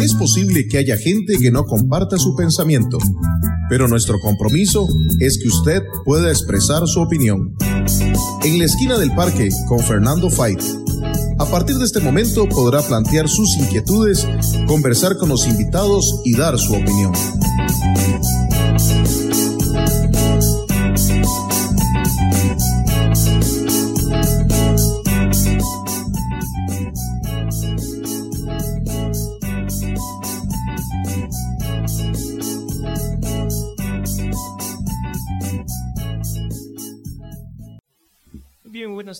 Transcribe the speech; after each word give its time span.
Es 0.00 0.14
posible 0.14 0.68
que 0.68 0.78
haya 0.78 0.96
gente 0.96 1.38
que 1.38 1.50
no 1.50 1.64
comparta 1.64 2.18
su 2.18 2.36
pensamiento, 2.36 2.98
pero 3.68 3.88
nuestro 3.88 4.18
compromiso 4.20 4.86
es 5.20 5.38
que 5.38 5.48
usted 5.48 5.82
pueda 6.04 6.30
expresar 6.30 6.86
su 6.86 7.00
opinión. 7.00 7.54
En 8.44 8.58
la 8.58 8.64
esquina 8.64 8.98
del 8.98 9.14
parque 9.14 9.48
con 9.68 9.80
Fernando 9.80 10.30
Fight. 10.30 10.62
A 11.38 11.46
partir 11.46 11.76
de 11.76 11.84
este 11.84 12.00
momento 12.00 12.48
podrá 12.48 12.82
plantear 12.82 13.28
sus 13.28 13.56
inquietudes, 13.56 14.26
conversar 14.66 15.16
con 15.16 15.28
los 15.28 15.46
invitados 15.46 16.20
y 16.24 16.36
dar 16.36 16.58
su 16.58 16.74
opinión. 16.74 17.12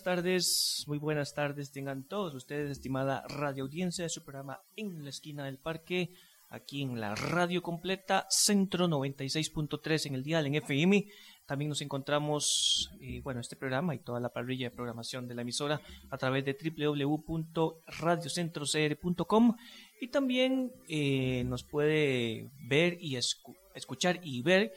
Tardes, 0.07 0.85
muy 0.87 0.99
buenas 0.99 1.35
tardes 1.35 1.73
tengan 1.73 2.05
todos 2.05 2.33
ustedes, 2.33 2.71
estimada 2.71 3.25
radio 3.27 3.65
audiencia 3.65 4.05
de 4.05 4.09
su 4.09 4.23
programa 4.23 4.61
En 4.77 5.03
la 5.03 5.11
esquina 5.11 5.47
del 5.47 5.59
parque, 5.59 6.13
aquí 6.49 6.83
en 6.83 7.01
la 7.01 7.17
radio 7.17 7.61
completa, 7.61 8.25
Centro 8.31 8.87
96.3 8.87 10.07
en 10.07 10.15
el 10.15 10.23
dial 10.23 10.47
en 10.47 10.55
FM. 10.55 11.09
También 11.45 11.71
nos 11.71 11.81
encontramos, 11.81 12.93
eh, 13.01 13.21
bueno, 13.25 13.41
este 13.41 13.57
programa 13.57 13.97
y 13.97 13.99
toda 13.99 14.21
la 14.21 14.29
parrilla 14.29 14.71
de 14.71 14.77
programación 14.77 15.27
de 15.27 15.35
la 15.35 15.43
emisora 15.43 15.81
a 16.09 16.17
través 16.17 16.45
de 16.45 16.57
www.radiocentrocr.com 16.57 19.57
y 20.01 20.07
también 20.07 20.71
eh, 20.89 21.43
nos 21.47 21.65
puede 21.65 22.49
ver 22.69 22.97
y 23.01 23.17
escuchar 23.17 24.21
y 24.23 24.41
ver 24.43 24.73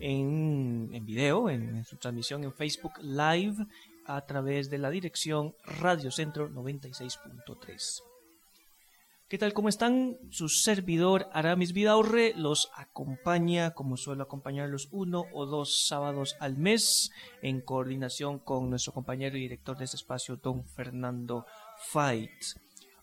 en, 0.00 0.90
en 0.92 1.06
video, 1.06 1.48
en 1.48 1.84
su 1.84 1.98
transmisión 1.98 2.42
en 2.42 2.52
Facebook 2.52 2.94
Live 3.00 3.64
a 4.06 4.24
través 4.26 4.70
de 4.70 4.78
la 4.78 4.90
dirección 4.90 5.54
Radio 5.64 6.10
Centro 6.10 6.48
96.3. 6.50 8.02
¿Qué 9.32 9.38
tal? 9.38 9.54
¿Cómo 9.54 9.70
están? 9.70 10.18
Su 10.28 10.50
servidor 10.50 11.26
Aramis 11.32 11.72
Vidaurre 11.72 12.34
los 12.36 12.70
acompaña, 12.76 13.70
como 13.70 13.96
suelo 13.96 14.24
acompañarlos, 14.24 14.88
uno 14.90 15.24
o 15.32 15.46
dos 15.46 15.86
sábados 15.86 16.36
al 16.38 16.58
mes, 16.58 17.10
en 17.40 17.62
coordinación 17.62 18.40
con 18.40 18.68
nuestro 18.68 18.92
compañero 18.92 19.38
y 19.38 19.40
director 19.40 19.78
de 19.78 19.86
este 19.86 19.96
espacio, 19.96 20.36
don 20.36 20.66
Fernando 20.66 21.46
Fight. 21.88 22.30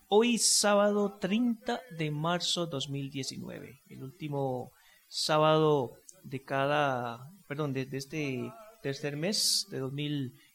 Hoy, 0.08 0.38
sábado 0.38 1.18
30 1.20 1.82
de 1.98 2.12
marzo 2.12 2.68
2019, 2.68 3.82
el 3.90 4.04
último 4.04 4.72
sábado 5.08 5.96
de 6.24 6.44
cada, 6.44 7.32
perdón, 7.48 7.74
de, 7.74 7.88
este 7.92 8.54
tercer 8.84 9.18
mes 9.18 9.66
de 9.72 9.80
2019 9.80 10.49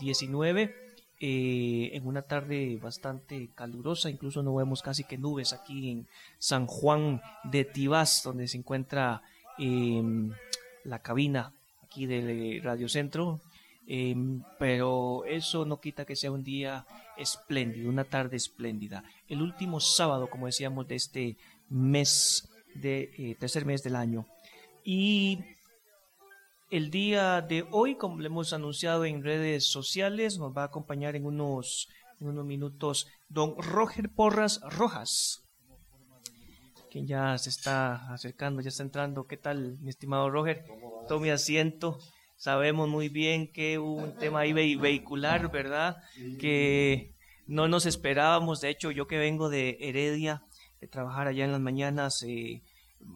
19 0.00 0.74
eh, 1.22 1.90
en 1.92 2.06
una 2.06 2.22
tarde 2.22 2.78
bastante 2.82 3.50
calurosa, 3.54 4.08
incluso 4.08 4.42
no 4.42 4.54
vemos 4.54 4.80
casi 4.80 5.04
que 5.04 5.18
nubes 5.18 5.52
aquí 5.52 5.90
en 5.90 6.08
San 6.38 6.66
Juan 6.66 7.20
de 7.44 7.66
Tibás, 7.66 8.22
donde 8.24 8.48
se 8.48 8.56
encuentra 8.56 9.20
em, 9.58 10.32
la 10.82 11.00
cabina 11.00 11.52
aquí 11.84 12.06
del 12.06 12.62
Radio 12.62 12.88
Centro, 12.88 13.42
em, 13.86 14.42
pero 14.58 15.26
eso 15.26 15.66
no 15.66 15.78
quita 15.78 16.06
que 16.06 16.16
sea 16.16 16.30
un 16.32 16.42
día 16.42 16.86
espléndido, 17.18 17.90
una 17.90 18.04
tarde 18.04 18.38
espléndida. 18.38 19.04
El 19.28 19.42
último 19.42 19.78
sábado, 19.78 20.30
como 20.30 20.46
decíamos, 20.46 20.88
de 20.88 20.94
este 20.94 21.36
mes, 21.68 22.48
de 22.74 23.10
eh, 23.18 23.36
tercer 23.38 23.66
mes 23.66 23.82
del 23.82 23.96
año. 23.96 24.26
Y 24.84 25.38
el 26.70 26.90
día 26.90 27.40
de 27.40 27.66
hoy, 27.72 27.96
como 27.96 28.20
le 28.20 28.26
hemos 28.26 28.52
anunciado 28.52 29.04
en 29.04 29.24
redes 29.24 29.66
sociales, 29.66 30.38
nos 30.38 30.56
va 30.56 30.62
a 30.62 30.66
acompañar 30.66 31.16
en 31.16 31.26
unos, 31.26 31.88
unos 32.20 32.44
minutos 32.44 33.08
don 33.28 33.56
Roger 33.58 34.08
Porras 34.08 34.60
Rojas, 34.62 35.42
quien 36.90 37.06
ya 37.06 37.36
se 37.38 37.50
está 37.50 38.12
acercando, 38.12 38.62
ya 38.62 38.68
está 38.68 38.84
entrando. 38.84 39.26
¿Qué 39.26 39.36
tal, 39.36 39.78
mi 39.80 39.90
estimado 39.90 40.30
Roger? 40.30 40.64
Tome 41.08 41.32
asiento. 41.32 41.98
Sabemos 42.36 42.88
muy 42.88 43.08
bien 43.08 43.52
que 43.52 43.78
un 43.78 44.16
tema 44.16 44.40
ahí 44.40 44.52
vehicular, 44.52 45.50
¿verdad? 45.50 45.98
Que 46.38 47.14
no 47.46 47.68
nos 47.68 47.84
esperábamos. 47.84 48.60
De 48.60 48.70
hecho, 48.70 48.90
yo 48.90 49.06
que 49.06 49.18
vengo 49.18 49.50
de 49.50 49.76
Heredia, 49.80 50.42
de 50.80 50.88
trabajar 50.88 51.26
allá 51.26 51.44
en 51.44 51.52
las 51.52 51.60
mañanas, 51.60 52.22
eh, 52.22 52.62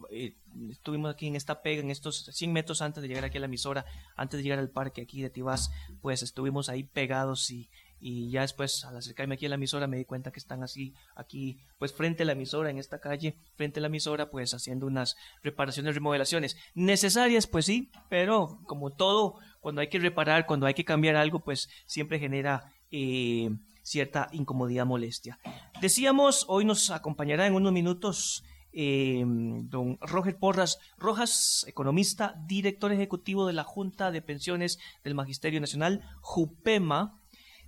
eh, 0.09 0.35
estuvimos 0.69 1.13
aquí 1.13 1.27
en 1.27 1.35
esta 1.35 1.61
pega, 1.61 1.81
en 1.81 1.91
estos 1.91 2.25
100 2.31 2.53
metros 2.53 2.81
antes 2.81 3.01
de 3.01 3.07
llegar 3.07 3.25
aquí 3.25 3.37
a 3.37 3.41
la 3.41 3.47
emisora, 3.47 3.85
antes 4.15 4.37
de 4.37 4.43
llegar 4.43 4.59
al 4.59 4.69
parque 4.69 5.01
aquí 5.01 5.21
de 5.21 5.29
Tibás, 5.29 5.71
pues 6.01 6.23
estuvimos 6.23 6.69
ahí 6.69 6.83
pegados 6.83 7.49
y, 7.51 7.69
y 7.99 8.29
ya 8.29 8.41
después 8.41 8.83
al 8.85 8.97
acercarme 8.97 9.35
aquí 9.35 9.45
a 9.45 9.49
la 9.49 9.55
emisora 9.55 9.87
me 9.87 9.97
di 9.97 10.05
cuenta 10.05 10.31
que 10.31 10.39
están 10.39 10.63
así 10.63 10.93
aquí 11.15 11.59
pues 11.77 11.93
frente 11.93 12.23
a 12.23 12.25
la 12.25 12.33
emisora 12.33 12.69
en 12.69 12.77
esta 12.77 12.99
calle 12.99 13.37
frente 13.55 13.79
a 13.79 13.81
la 13.81 13.87
emisora 13.87 14.29
pues 14.29 14.53
haciendo 14.53 14.85
unas 14.85 15.15
reparaciones 15.41 15.95
remodelaciones 15.95 16.57
necesarias 16.73 17.47
pues 17.47 17.65
sí 17.65 17.89
pero 18.09 18.59
como 18.65 18.91
todo 18.91 19.39
cuando 19.61 19.81
hay 19.81 19.87
que 19.87 19.99
reparar 19.99 20.45
cuando 20.45 20.65
hay 20.65 20.73
que 20.73 20.85
cambiar 20.85 21.15
algo 21.15 21.39
pues 21.39 21.69
siempre 21.85 22.19
genera 22.19 22.73
eh, 22.91 23.49
cierta 23.85 24.29
incomodidad 24.31 24.85
molestia. 24.85 25.39
Decíamos 25.79 26.45
hoy 26.47 26.65
nos 26.65 26.89
acompañará 26.89 27.45
en 27.45 27.53
unos 27.53 27.71
minutos 27.71 28.43
Em, 28.77 29.69
don 29.69 29.97
Roger 30.01 30.37
Porras 30.37 30.79
Rojas, 30.97 31.65
economista, 31.65 32.35
director 32.45 32.91
ejecutivo 32.91 33.47
de 33.47 33.53
la 33.53 33.63
Junta 33.63 34.11
de 34.11 34.21
Pensiones 34.21 34.79
del 35.01 35.15
Magisterio 35.15 35.61
Nacional, 35.61 36.01
JUPEMA, 36.19 37.17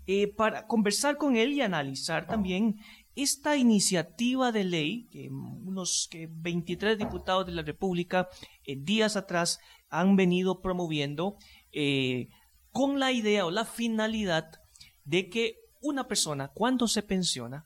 eh, 0.05 0.27
para 0.27 0.67
conversar 0.67 1.15
con 1.15 1.37
él 1.37 1.53
y 1.53 1.61
analizar 1.61 2.27
también 2.27 2.81
esta 3.15 3.55
iniciativa 3.55 4.51
de 4.51 4.65
ley 4.65 5.07
que 5.09 5.29
unos 5.29 6.09
que 6.11 6.27
23 6.29 6.97
diputados 6.97 7.45
de 7.45 7.53
la 7.53 7.61
República 7.61 8.27
eh, 8.65 8.75
días 8.77 9.15
atrás 9.15 9.59
han 9.89 10.17
venido 10.17 10.59
promoviendo 10.59 11.37
eh, 11.71 12.27
con 12.73 12.99
la 12.99 13.13
idea 13.13 13.45
o 13.45 13.51
la 13.51 13.63
finalidad 13.63 14.51
de 15.05 15.29
que 15.29 15.55
una 15.81 16.09
persona 16.09 16.49
cuando 16.49 16.89
se 16.89 17.01
pensiona 17.01 17.63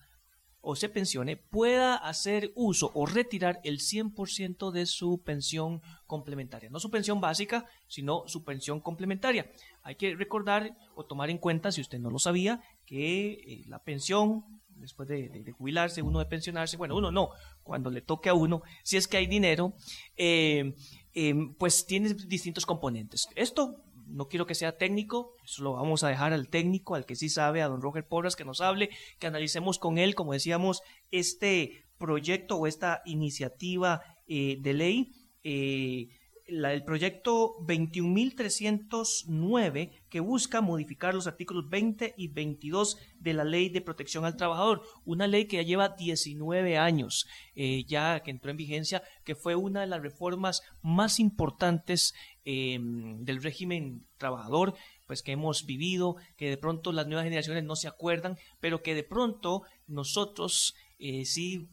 o 0.61 0.75
se 0.75 0.89
pensione 0.89 1.37
pueda 1.37 1.95
hacer 1.95 2.51
uso 2.55 2.91
o 2.93 3.05
retirar 3.05 3.59
el 3.63 3.79
100% 3.79 4.71
de 4.71 4.85
su 4.85 5.21
pensión 5.23 5.81
complementaria. 6.05 6.69
No 6.69 6.79
su 6.79 6.91
pensión 6.91 7.19
básica, 7.19 7.65
sino 7.87 8.23
su 8.27 8.43
pensión 8.43 8.79
complementaria. 8.79 9.51
Hay 9.81 9.95
que 9.95 10.15
recordar 10.15 10.77
o 10.95 11.05
tomar 11.05 11.29
en 11.29 11.39
cuenta, 11.39 11.71
si 11.71 11.81
usted 11.81 11.99
no 11.99 12.11
lo 12.11 12.19
sabía, 12.19 12.61
que 12.85 13.31
eh, 13.31 13.63
la 13.67 13.83
pensión, 13.83 14.61
después 14.69 15.09
de, 15.09 15.51
jubilarse, 15.57 16.01
uno 16.01 16.19
de 16.19 16.25
pensionarse, 16.25 16.77
bueno, 16.77 16.95
uno 16.95 17.11
no, 17.11 17.29
cuando 17.63 17.89
le 17.89 18.01
toque 18.01 18.29
a 18.29 18.33
uno, 18.33 18.61
si 18.83 18.97
es 18.97 19.07
que 19.07 19.17
hay 19.17 19.27
dinero, 19.27 19.73
eh, 20.15 20.75
eh, 21.13 21.35
pues 21.57 21.85
tiene 21.85 22.13
distintos 22.13 22.65
componentes. 22.65 23.27
Esto 23.35 23.83
no 24.11 24.27
quiero 24.27 24.45
que 24.45 24.55
sea 24.55 24.77
técnico, 24.77 25.35
eso 25.43 25.63
lo 25.63 25.73
vamos 25.73 26.03
a 26.03 26.09
dejar 26.09 26.33
al 26.33 26.49
técnico, 26.49 26.95
al 26.95 27.05
que 27.05 27.15
sí 27.15 27.29
sabe, 27.29 27.61
a 27.61 27.67
don 27.67 27.81
Roger 27.81 28.07
Porras, 28.07 28.35
que 28.35 28.45
nos 28.45 28.61
hable, 28.61 28.89
que 29.19 29.27
analicemos 29.27 29.79
con 29.79 29.97
él, 29.97 30.15
como 30.15 30.33
decíamos, 30.33 30.81
este 31.11 31.85
proyecto 31.97 32.57
o 32.57 32.67
esta 32.67 33.01
iniciativa 33.05 34.01
eh, 34.27 34.57
de 34.59 34.73
ley. 34.73 35.11
Eh, 35.43 36.09
el 36.51 36.83
proyecto 36.83 37.55
21.309 37.61 39.91
que 40.09 40.19
busca 40.19 40.59
modificar 40.61 41.13
los 41.13 41.27
artículos 41.27 41.69
20 41.69 42.15
y 42.17 42.27
22 42.27 42.97
de 43.19 43.33
la 43.33 43.45
Ley 43.45 43.69
de 43.69 43.81
Protección 43.81 44.25
al 44.25 44.35
Trabajador, 44.35 44.81
una 45.05 45.27
ley 45.27 45.45
que 45.45 45.57
ya 45.57 45.63
lleva 45.63 45.89
19 45.89 46.77
años, 46.77 47.27
eh, 47.55 47.83
ya 47.85 48.21
que 48.21 48.31
entró 48.31 48.49
en 48.51 48.57
vigencia, 48.57 49.03
que 49.23 49.35
fue 49.35 49.55
una 49.55 49.81
de 49.81 49.87
las 49.87 50.01
reformas 50.01 50.61
más 50.81 51.19
importantes 51.19 52.13
em, 52.45 53.23
del 53.23 53.41
régimen 53.41 54.05
trabajador, 54.17 54.75
pues 55.07 55.21
que 55.23 55.31
hemos 55.31 55.65
vivido, 55.65 56.15
que 56.37 56.49
de 56.49 56.57
pronto 56.57 56.91
las 56.91 57.07
nuevas 57.07 57.25
generaciones 57.25 57.63
no 57.63 57.75
se 57.75 57.87
acuerdan, 57.87 58.37
pero 58.59 58.81
que 58.81 58.95
de 58.95 59.03
pronto 59.03 59.63
nosotros 59.87 60.75
eh, 60.99 61.25
sí 61.25 61.69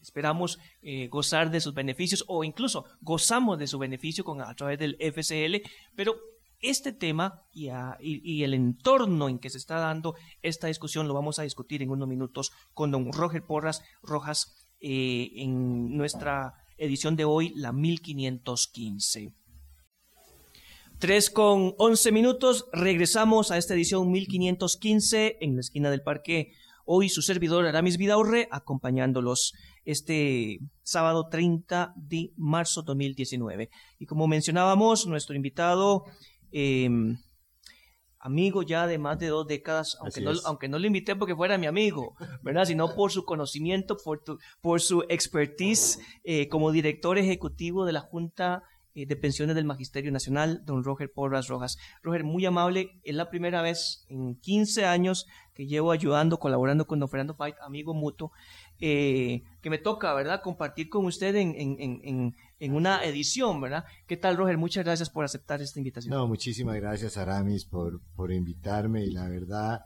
esperamos 0.00 0.58
eh, 0.82 1.08
gozar 1.08 1.50
de 1.50 1.60
sus 1.60 1.74
beneficios 1.74 2.24
o 2.28 2.44
incluso 2.44 2.84
gozamos 3.00 3.58
de 3.58 3.66
su 3.66 3.78
beneficio 3.78 4.24
con, 4.24 4.40
a 4.40 4.54
través 4.54 4.78
del 4.78 4.96
FCL, 5.00 5.68
pero 5.94 6.16
este 6.60 6.92
tema 6.92 7.42
y, 7.52 7.68
y, 8.00 8.42
el 8.42 8.54
entorno 8.54 9.28
en 9.28 9.38
que 9.38 9.50
se 9.50 9.58
está 9.58 9.78
dando 9.78 10.16
esta 10.42 10.66
discusión 10.66 11.06
lo 11.06 11.14
vamos 11.14 11.38
a 11.38 11.44
discutir 11.44 11.82
en 11.82 11.90
unos 11.90 12.08
minutos 12.08 12.50
con 12.74 12.90
don 12.90 13.12
Roger 13.12 13.44
Porras 13.44 13.82
Rojas 14.02 14.68
eh, 14.80 15.30
en 15.34 15.96
nuestra 15.96 16.54
edición 16.76 17.16
de 17.16 17.24
hoy, 17.24 17.52
la 17.56 17.72
1515. 17.72 19.32
Tres 20.98 21.30
con 21.30 21.74
once 21.78 22.10
minutos, 22.10 22.66
regresamos 22.72 23.52
a 23.52 23.56
esta 23.56 23.74
edición 23.74 24.10
1515 24.10 25.38
en 25.40 25.54
la 25.54 25.60
esquina 25.60 25.90
del 25.90 26.02
parque 26.02 26.50
Hoy 26.86 27.08
su 27.08 27.22
servidor 27.22 27.66
Aramis 27.66 27.98
Vidaurre 27.98 28.48
acompañándolos 28.50 29.52
este 29.84 30.58
sábado 30.82 31.28
30 31.28 31.92
de 31.94 32.32
marzo 32.36 32.82
2019. 32.82 33.70
Y 34.00 34.06
como 34.06 34.26
mencionábamos, 34.26 35.06
nuestro 35.06 35.36
invitado... 35.36 36.04
Em, 36.50 37.18
amigo 38.20 38.62
ya 38.64 38.88
de 38.88 38.98
más 38.98 39.18
de 39.20 39.28
dos 39.28 39.46
décadas, 39.46 39.96
aunque 40.00 40.20
no, 40.20 40.32
aunque 40.44 40.68
no 40.68 40.80
lo 40.80 40.86
invité 40.88 41.14
porque 41.14 41.36
fuera 41.36 41.56
mi 41.56 41.66
amigo, 41.66 42.16
¿verdad? 42.42 42.64
Sino 42.64 42.96
por 42.96 43.12
su 43.12 43.24
conocimiento, 43.24 43.96
por, 43.96 44.22
por 44.60 44.80
su 44.80 45.04
expertise 45.08 46.00
eh, 46.24 46.48
como 46.48 46.72
director 46.72 47.16
ejecutivo 47.16 47.84
de 47.84 47.92
la 47.92 48.00
Junta 48.00 48.64
eh, 48.64 48.77
de 49.06 49.16
Pensiones 49.16 49.54
del 49.54 49.64
Magisterio 49.64 50.10
Nacional, 50.10 50.62
don 50.64 50.84
Roger 50.84 51.12
Porras 51.12 51.48
Rojas. 51.48 51.78
Roger, 52.02 52.24
muy 52.24 52.46
amable, 52.46 53.00
es 53.04 53.14
la 53.14 53.30
primera 53.30 53.62
vez 53.62 54.04
en 54.08 54.36
15 54.36 54.86
años 54.86 55.26
que 55.54 55.66
llevo 55.66 55.90
ayudando, 55.90 56.38
colaborando 56.38 56.86
con 56.86 57.00
don 57.00 57.08
Fernando 57.08 57.34
Fight, 57.34 57.56
amigo 57.60 57.92
mutuo, 57.92 58.32
eh, 58.80 59.42
que 59.60 59.70
me 59.70 59.78
toca, 59.78 60.14
¿verdad?, 60.14 60.40
compartir 60.42 60.88
con 60.88 61.04
usted 61.04 61.34
en, 61.34 61.54
en, 61.56 62.34
en, 62.60 62.74
una 62.74 63.02
edición, 63.04 63.60
¿verdad? 63.60 63.84
¿Qué 64.06 64.16
tal, 64.16 64.36
Roger? 64.36 64.56
Muchas 64.56 64.84
gracias 64.84 65.10
por 65.10 65.24
aceptar 65.24 65.60
esta 65.60 65.80
invitación. 65.80 66.14
No, 66.14 66.28
muchísimas 66.28 66.76
gracias, 66.76 67.16
Aramis, 67.16 67.64
por, 67.64 68.00
por 68.14 68.32
invitarme 68.32 69.04
y 69.04 69.10
la 69.10 69.28
verdad 69.28 69.80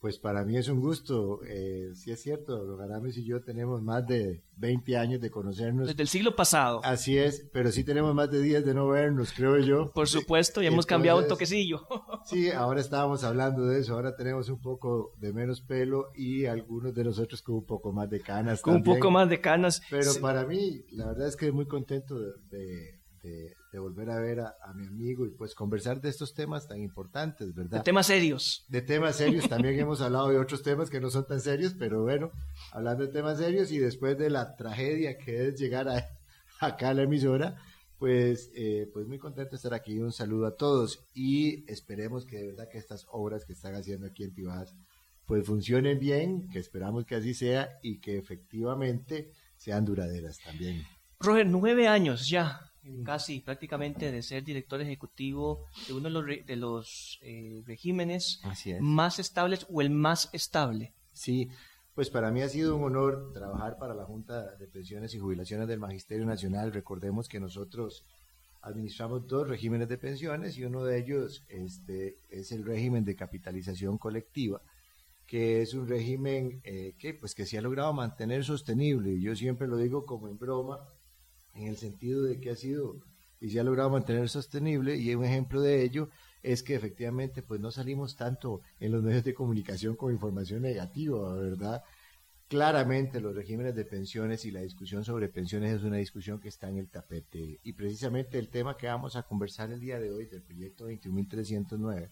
pues 0.00 0.18
para 0.18 0.44
mí 0.44 0.56
es 0.56 0.68
un 0.68 0.80
gusto. 0.80 1.40
Eh, 1.46 1.90
sí 1.94 2.10
es 2.10 2.22
cierto, 2.22 2.64
los 2.64 3.16
y 3.16 3.24
yo 3.24 3.42
tenemos 3.42 3.82
más 3.82 4.06
de 4.06 4.42
20 4.56 4.96
años 4.96 5.20
de 5.20 5.30
conocernos. 5.30 5.88
Desde 5.88 6.02
el 6.02 6.08
siglo 6.08 6.36
pasado. 6.36 6.80
Así 6.84 7.18
es, 7.18 7.48
pero 7.52 7.70
sí 7.72 7.84
tenemos 7.84 8.14
más 8.14 8.30
de 8.30 8.40
días 8.40 8.64
de 8.64 8.74
no 8.74 8.88
vernos, 8.88 9.32
creo 9.32 9.58
yo. 9.58 9.90
Por 9.92 10.08
supuesto, 10.08 10.62
y 10.62 10.66
hemos 10.66 10.86
cambiado 10.86 11.18
un 11.18 11.28
toquecillo. 11.28 11.86
sí, 12.24 12.50
ahora 12.50 12.80
estábamos 12.80 13.24
hablando 13.24 13.66
de 13.66 13.80
eso, 13.80 13.94
ahora 13.94 14.16
tenemos 14.16 14.48
un 14.48 14.60
poco 14.60 15.14
de 15.18 15.32
menos 15.32 15.60
pelo 15.60 16.10
y 16.14 16.46
algunos 16.46 16.94
de 16.94 17.04
nosotros 17.04 17.42
con 17.42 17.56
un 17.56 17.66
poco 17.66 17.92
más 17.92 18.10
de 18.10 18.20
canas. 18.20 18.62
Con 18.62 18.76
un 18.76 18.82
poco 18.82 19.10
más 19.10 19.28
de 19.28 19.40
canas. 19.40 19.82
Pero 19.90 20.12
para 20.20 20.44
mí, 20.44 20.84
la 20.90 21.06
verdad 21.06 21.28
es 21.28 21.36
que 21.36 21.52
muy 21.52 21.66
contento 21.66 22.18
de 22.50 22.98
de, 23.22 23.56
volver 23.76 24.08
a 24.08 24.18
ver 24.18 24.40
a, 24.40 24.72
mi 24.74 24.86
amigo 24.86 25.26
y 25.26 25.30
pues 25.30 25.54
conversar 25.54 26.00
de 26.00 26.08
estos 26.08 26.32
temas 26.32 26.66
tan 26.66 26.80
importantes, 26.80 27.54
¿verdad? 27.54 27.78
De 27.78 27.84
temas 27.84 28.06
serios. 28.06 28.64
De 28.68 28.80
temas 28.80 29.16
serios, 29.16 29.48
también 29.48 29.78
hemos 29.78 30.00
hablado 30.00 30.30
de 30.30 30.38
otros 30.38 30.62
temas 30.62 30.88
que 30.88 31.00
no 31.00 31.10
son 31.10 31.26
tan 31.26 31.40
serios, 31.40 31.74
pero 31.78 32.02
bueno, 32.02 32.30
hablando 32.72 33.04
de 33.04 33.12
temas 33.12 33.38
serios 33.38 33.70
y 33.70 33.78
después 33.78 34.16
de 34.16 34.30
la 34.30 34.56
tragedia 34.56 35.18
que 35.18 35.48
es 35.48 35.60
llegar 35.60 35.88
a, 35.88 36.08
acá 36.60 36.90
a 36.90 36.94
la 36.94 37.02
emisora, 37.02 37.56
pues, 37.98 38.50
eh, 38.54 38.88
pues 38.92 39.06
muy 39.06 39.18
contento 39.18 39.50
de 39.50 39.56
estar 39.56 39.74
aquí. 39.74 39.98
Un 39.98 40.12
saludo 40.12 40.46
a 40.46 40.56
todos 40.56 41.04
y 41.12 41.70
esperemos 41.70 42.24
que 42.24 42.38
de 42.38 42.46
verdad 42.46 42.68
que 42.70 42.78
estas 42.78 43.06
obras 43.10 43.44
que 43.44 43.52
están 43.52 43.74
haciendo 43.74 44.06
aquí 44.06 44.24
en 44.24 44.32
Tibás 44.32 44.74
pues 45.26 45.44
funcionen 45.44 45.98
bien, 45.98 46.48
que 46.48 46.58
esperamos 46.58 47.04
que 47.04 47.14
así 47.14 47.34
sea 47.34 47.68
y 47.82 48.00
que 48.00 48.16
efectivamente 48.16 49.30
sean 49.58 49.84
duraderas 49.84 50.38
también. 50.38 50.86
Roger, 51.20 51.46
nueve 51.46 51.86
años 51.86 52.30
ya 52.30 52.67
casi 53.04 53.40
prácticamente 53.40 54.10
de 54.10 54.22
ser 54.22 54.44
director 54.44 54.80
ejecutivo 54.80 55.66
de 55.86 55.94
uno 55.94 56.04
de 56.04 56.10
los, 56.10 56.46
de 56.46 56.56
los 56.56 57.18
eh, 57.22 57.62
regímenes 57.66 58.40
más 58.80 59.18
estables 59.18 59.66
o 59.70 59.80
el 59.80 59.90
más 59.90 60.30
estable. 60.32 60.92
Sí, 61.12 61.48
pues 61.94 62.10
para 62.10 62.30
mí 62.30 62.42
ha 62.42 62.48
sido 62.48 62.76
un 62.76 62.84
honor 62.84 63.32
trabajar 63.32 63.76
para 63.78 63.94
la 63.94 64.04
Junta 64.04 64.54
de 64.56 64.68
Pensiones 64.68 65.14
y 65.14 65.18
Jubilaciones 65.18 65.66
del 65.68 65.80
Magisterio 65.80 66.26
Nacional. 66.26 66.72
Recordemos 66.72 67.28
que 67.28 67.40
nosotros 67.40 68.04
administramos 68.62 69.26
dos 69.26 69.48
regímenes 69.48 69.88
de 69.88 69.98
pensiones 69.98 70.56
y 70.58 70.64
uno 70.64 70.84
de 70.84 70.98
ellos 70.98 71.44
este, 71.48 72.18
es 72.28 72.52
el 72.52 72.64
régimen 72.64 73.04
de 73.04 73.16
capitalización 73.16 73.98
colectiva 73.98 74.60
que 75.28 75.60
es 75.60 75.74
un 75.74 75.86
régimen 75.86 76.60
eh, 76.64 76.94
que 76.98 77.14
pues 77.14 77.34
que 77.34 77.44
se 77.44 77.58
ha 77.58 77.62
logrado 77.62 77.92
mantener 77.92 78.44
sostenible 78.44 79.10
y 79.10 79.20
yo 79.20 79.36
siempre 79.36 79.68
lo 79.68 79.76
digo 79.76 80.04
como 80.06 80.26
en 80.26 80.38
broma 80.38 80.80
en 81.58 81.68
el 81.68 81.76
sentido 81.76 82.22
de 82.22 82.40
que 82.40 82.50
ha 82.50 82.56
sido 82.56 83.00
y 83.40 83.50
se 83.50 83.60
ha 83.60 83.64
logrado 83.64 83.90
mantener 83.90 84.28
sostenible 84.28 84.96
y 84.96 85.14
un 85.14 85.24
ejemplo 85.24 85.60
de 85.60 85.82
ello 85.82 86.08
es 86.42 86.62
que 86.62 86.74
efectivamente 86.74 87.42
pues 87.42 87.60
no 87.60 87.70
salimos 87.70 88.16
tanto 88.16 88.62
en 88.80 88.92
los 88.92 89.02
medios 89.02 89.24
de 89.24 89.34
comunicación 89.34 89.96
con 89.96 90.12
información 90.12 90.62
negativa, 90.62 91.34
¿verdad? 91.34 91.82
Claramente 92.48 93.20
los 93.20 93.34
regímenes 93.34 93.74
de 93.74 93.84
pensiones 93.84 94.44
y 94.44 94.50
la 94.50 94.60
discusión 94.60 95.04
sobre 95.04 95.28
pensiones 95.28 95.74
es 95.74 95.82
una 95.82 95.98
discusión 95.98 96.40
que 96.40 96.48
está 96.48 96.68
en 96.68 96.78
el 96.78 96.88
tapete 96.88 97.60
y 97.62 97.72
precisamente 97.74 98.38
el 98.38 98.48
tema 98.48 98.76
que 98.76 98.86
vamos 98.86 99.16
a 99.16 99.22
conversar 99.22 99.70
el 99.70 99.80
día 99.80 100.00
de 100.00 100.10
hoy 100.10 100.26
del 100.26 100.42
proyecto 100.42 100.88
21.309 100.88 102.10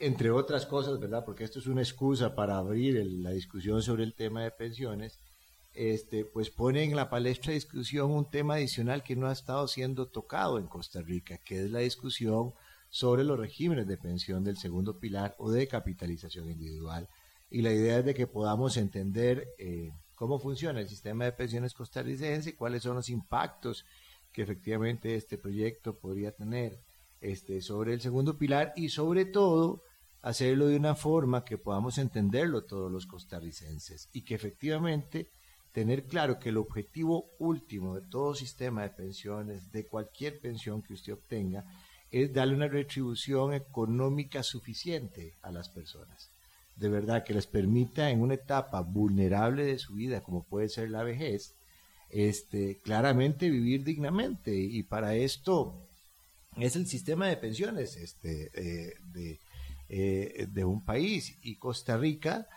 entre 0.00 0.30
otras 0.30 0.66
cosas, 0.66 0.98
¿verdad? 1.00 1.24
Porque 1.24 1.44
esto 1.44 1.58
es 1.58 1.66
una 1.66 1.82
excusa 1.82 2.34
para 2.34 2.56
abrir 2.56 3.04
la 3.04 3.30
discusión 3.30 3.82
sobre 3.82 4.04
el 4.04 4.14
tema 4.14 4.42
de 4.42 4.50
pensiones, 4.50 5.18
este, 5.78 6.24
pues 6.24 6.50
pone 6.50 6.82
en 6.82 6.96
la 6.96 7.08
palestra 7.08 7.50
de 7.50 7.54
discusión 7.54 8.10
un 8.10 8.28
tema 8.28 8.54
adicional 8.54 9.04
que 9.04 9.14
no 9.14 9.28
ha 9.28 9.32
estado 9.32 9.68
siendo 9.68 10.08
tocado 10.08 10.58
en 10.58 10.66
Costa 10.66 11.00
Rica, 11.02 11.38
que 11.38 11.62
es 11.62 11.70
la 11.70 11.78
discusión 11.78 12.52
sobre 12.90 13.22
los 13.22 13.38
regímenes 13.38 13.86
de 13.86 13.96
pensión 13.96 14.42
del 14.42 14.56
segundo 14.56 14.98
pilar 14.98 15.36
o 15.38 15.52
de 15.52 15.68
capitalización 15.68 16.50
individual. 16.50 17.08
Y 17.48 17.62
la 17.62 17.72
idea 17.72 18.00
es 18.00 18.04
de 18.04 18.14
que 18.14 18.26
podamos 18.26 18.76
entender 18.76 19.46
eh, 19.56 19.92
cómo 20.16 20.40
funciona 20.40 20.80
el 20.80 20.88
sistema 20.88 21.26
de 21.26 21.32
pensiones 21.32 21.74
costarricense 21.74 22.50
y 22.50 22.54
cuáles 22.54 22.82
son 22.82 22.96
los 22.96 23.08
impactos 23.08 23.86
que 24.32 24.42
efectivamente 24.42 25.14
este 25.14 25.38
proyecto 25.38 25.96
podría 25.96 26.32
tener 26.32 26.80
este, 27.20 27.62
sobre 27.62 27.94
el 27.94 28.00
segundo 28.00 28.36
pilar 28.36 28.72
y 28.74 28.88
sobre 28.88 29.26
todo 29.26 29.84
hacerlo 30.22 30.66
de 30.66 30.76
una 30.76 30.96
forma 30.96 31.44
que 31.44 31.56
podamos 31.56 31.98
entenderlo 31.98 32.64
todos 32.64 32.90
los 32.90 33.06
costarricenses 33.06 34.08
y 34.12 34.22
que 34.22 34.34
efectivamente 34.34 35.30
tener 35.72 36.04
claro 36.04 36.38
que 36.38 36.48
el 36.48 36.56
objetivo 36.56 37.30
último 37.38 37.94
de 37.94 38.08
todo 38.08 38.34
sistema 38.34 38.82
de 38.82 38.90
pensiones, 38.90 39.70
de 39.70 39.86
cualquier 39.86 40.40
pensión 40.40 40.82
que 40.82 40.94
usted 40.94 41.12
obtenga, 41.12 41.64
es 42.10 42.32
darle 42.32 42.54
una 42.54 42.68
retribución 42.68 43.52
económica 43.52 44.42
suficiente 44.42 45.34
a 45.42 45.50
las 45.50 45.68
personas. 45.68 46.30
De 46.76 46.88
verdad, 46.88 47.24
que 47.24 47.34
les 47.34 47.46
permita 47.46 48.10
en 48.10 48.22
una 48.22 48.34
etapa 48.34 48.80
vulnerable 48.80 49.64
de 49.64 49.78
su 49.78 49.94
vida, 49.94 50.22
como 50.22 50.44
puede 50.44 50.68
ser 50.68 50.90
la 50.90 51.02
vejez, 51.02 51.54
este, 52.08 52.76
claramente 52.76 53.50
vivir 53.50 53.84
dignamente. 53.84 54.54
Y 54.54 54.84
para 54.84 55.14
esto 55.14 55.86
es 56.56 56.76
el 56.76 56.86
sistema 56.86 57.26
de 57.26 57.36
pensiones 57.36 57.96
este, 57.96 58.50
eh, 58.54 58.94
de, 59.12 59.40
eh, 59.88 60.46
de, 60.48 60.64
un 60.64 60.84
país. 60.84 61.36
Y 61.42 61.56
Costa 61.56 61.96
Rica 61.96 62.48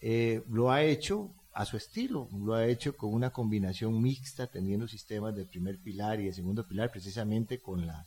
eh, 0.00 0.42
lo 0.48 0.70
ha 0.70 0.82
hecho 0.82 1.30
a 1.58 1.64
su 1.64 1.76
estilo. 1.76 2.28
Lo 2.32 2.54
ha 2.54 2.66
hecho 2.66 2.96
con 2.96 3.12
una 3.12 3.30
combinación 3.30 4.00
mixta, 4.00 4.46
teniendo 4.46 4.86
sistemas 4.86 5.34
de 5.34 5.44
primer 5.44 5.76
pilar 5.76 6.20
y 6.20 6.26
de 6.26 6.32
segundo 6.32 6.62
pilar, 6.62 6.92
precisamente 6.92 7.58
con 7.58 7.84
la, 7.84 8.06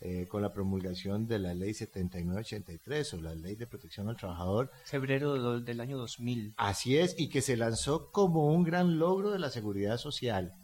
eh, 0.00 0.26
con 0.30 0.40
la 0.40 0.50
promulgación 0.54 1.28
de 1.28 1.40
la 1.40 1.52
ley 1.52 1.74
7983 1.74 3.12
o 3.12 3.20
la 3.20 3.34
ley 3.34 3.54
de 3.54 3.66
protección 3.66 4.08
al 4.08 4.16
trabajador. 4.16 4.70
Febrero 4.84 5.60
del 5.60 5.78
año 5.78 5.98
2000. 5.98 6.54
Así 6.56 6.96
es, 6.96 7.14
y 7.18 7.28
que 7.28 7.42
se 7.42 7.58
lanzó 7.58 8.10
como 8.12 8.46
un 8.46 8.64
gran 8.64 8.98
logro 8.98 9.30
de 9.30 9.38
la 9.38 9.50
seguridad 9.50 9.98
social. 9.98 10.54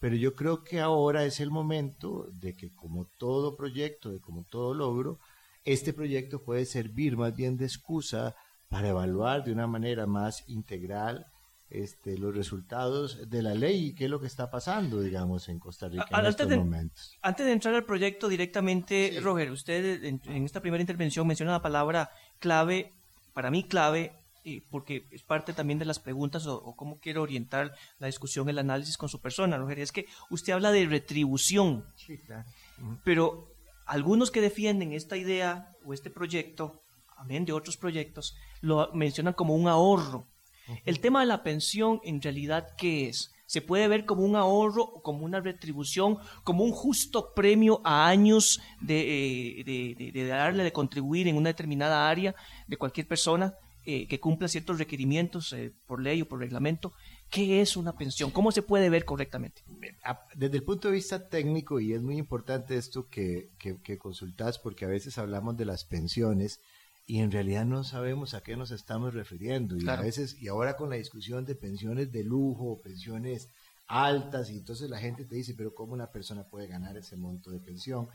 Pero 0.00 0.16
yo 0.16 0.34
creo 0.34 0.64
que 0.64 0.80
ahora 0.80 1.24
es 1.24 1.38
el 1.38 1.52
momento 1.52 2.26
de 2.32 2.54
que 2.54 2.74
como 2.74 3.06
todo 3.16 3.56
proyecto, 3.56 4.10
de 4.10 4.18
como 4.18 4.42
todo 4.42 4.74
logro, 4.74 5.20
este 5.64 5.92
proyecto 5.92 6.42
puede 6.42 6.64
servir 6.64 7.16
más 7.16 7.36
bien 7.36 7.56
de 7.56 7.66
excusa 7.66 8.34
para 8.68 8.88
evaluar 8.88 9.44
de 9.44 9.52
una 9.52 9.68
manera 9.68 10.06
más 10.06 10.42
integral 10.48 11.26
este, 11.70 12.18
los 12.18 12.34
resultados 12.34 13.30
de 13.30 13.42
la 13.42 13.54
ley 13.54 13.86
y 13.86 13.94
qué 13.94 14.04
es 14.04 14.10
lo 14.10 14.20
que 14.20 14.26
está 14.26 14.50
pasando, 14.50 15.00
digamos, 15.00 15.48
en 15.48 15.60
Costa 15.60 15.88
Rica 15.88 16.06
en 16.10 16.26
estos 16.26 16.48
momentos. 16.48 17.16
Antes 17.22 17.46
de 17.46 17.52
entrar 17.52 17.74
al 17.74 17.84
proyecto 17.84 18.28
directamente, 18.28 19.18
Roger, 19.22 19.52
usted 19.52 20.04
en, 20.04 20.20
esta 20.44 20.60
primera 20.60 20.80
intervención 20.80 21.26
menciona 21.26 21.52
la 21.52 21.62
palabra 21.62 22.10
clave, 22.40 22.92
para 23.32 23.50
mí 23.50 23.64
clave, 23.64 24.12
porque 24.68 25.06
es 25.12 25.22
parte 25.22 25.52
también 25.52 25.78
de 25.78 25.84
las 25.84 26.00
preguntas 26.00 26.46
o, 26.46 26.74
cómo 26.74 26.98
quiero 26.98 27.22
orientar 27.22 27.72
la 27.98 28.08
discusión, 28.08 28.48
el 28.48 28.58
análisis 28.58 28.96
con 28.96 29.08
su 29.08 29.20
persona, 29.20 29.56
Roger, 29.56 29.78
es 29.78 29.92
que 29.92 30.06
usted 30.28 30.52
habla 30.52 30.72
de 30.72 30.86
retribución, 30.86 31.84
sí, 31.94 32.18
claro. 32.18 32.44
pero 33.04 33.48
algunos 33.86 34.30
que 34.30 34.40
defienden 34.40 34.92
esta 34.92 35.16
idea 35.16 35.72
o 35.84 35.94
este 35.94 36.10
proyecto, 36.10 36.82
amén 37.16 37.44
de 37.44 37.52
otros 37.52 37.76
proyectos, 37.76 38.36
lo 38.60 38.90
mencionan 38.92 39.34
como 39.34 39.54
un 39.54 39.68
ahorro. 39.68 40.26
El 40.84 41.00
tema 41.00 41.20
de 41.20 41.26
la 41.26 41.42
pensión, 41.42 42.00
en 42.04 42.20
realidad, 42.22 42.74
¿qué 42.76 43.08
es? 43.08 43.32
Se 43.46 43.60
puede 43.60 43.88
ver 43.88 44.06
como 44.06 44.22
un 44.22 44.36
ahorro, 44.36 45.02
como 45.02 45.24
una 45.24 45.40
retribución, 45.40 46.18
como 46.44 46.62
un 46.62 46.70
justo 46.70 47.34
premio 47.34 47.80
a 47.84 48.06
años 48.06 48.60
de, 48.80 49.62
eh, 49.66 50.26
darle, 50.28 50.62
de 50.62 50.72
contribuir 50.72 51.26
en 51.26 51.36
una 51.36 51.48
determinada 51.48 52.08
área 52.08 52.34
de 52.68 52.76
cualquier 52.76 53.08
persona 53.08 53.54
eh, 53.86 54.06
que 54.06 54.20
cumpla 54.20 54.46
ciertos 54.46 54.78
requerimientos 54.78 55.52
eh, 55.52 55.72
por 55.86 56.00
ley 56.00 56.22
o 56.22 56.28
por 56.28 56.38
reglamento. 56.38 56.92
¿Qué 57.30 57.60
es 57.60 57.76
una 57.76 57.96
pensión? 57.96 58.30
¿Cómo 58.30 58.52
se 58.52 58.62
puede 58.62 58.90
ver 58.90 59.04
correctamente? 59.04 59.62
Desde 60.34 60.56
el 60.56 60.62
punto 60.62 60.88
de 60.88 60.94
vista 60.94 61.28
técnico, 61.28 61.80
y 61.80 61.94
es 61.94 62.02
muy 62.02 62.18
importante 62.18 62.76
esto 62.76 63.08
que, 63.08 63.50
que, 63.58 63.80
que 63.82 63.98
consultas, 63.98 64.58
porque 64.58 64.84
a 64.84 64.88
veces 64.88 65.16
hablamos 65.18 65.56
de 65.56 65.64
las 65.64 65.84
pensiones 65.84 66.60
y 67.10 67.18
en 67.18 67.32
realidad 67.32 67.64
no 67.64 67.82
sabemos 67.82 68.34
a 68.34 68.40
qué 68.40 68.56
nos 68.56 68.70
estamos 68.70 69.14
refiriendo. 69.14 69.76
Y 69.76 69.88
a 69.88 69.96
veces, 69.96 70.40
y 70.40 70.46
ahora 70.46 70.76
con 70.76 70.90
la 70.90 70.94
discusión 70.94 71.44
de 71.44 71.56
pensiones 71.56 72.12
de 72.12 72.22
lujo, 72.22 72.80
pensiones 72.80 73.48
altas 73.88 74.48
y 74.48 74.58
entonces 74.58 74.88
la 74.88 75.00
gente 75.00 75.24
te 75.24 75.34
dice, 75.34 75.54
pero 75.54 75.74
¿cómo 75.74 75.92
una 75.92 76.12
persona 76.12 76.44
puede 76.44 76.68
ganar 76.68 76.96
ese 76.96 77.16
monto 77.16 77.50
de 77.50 77.58
pensión? 77.58 78.06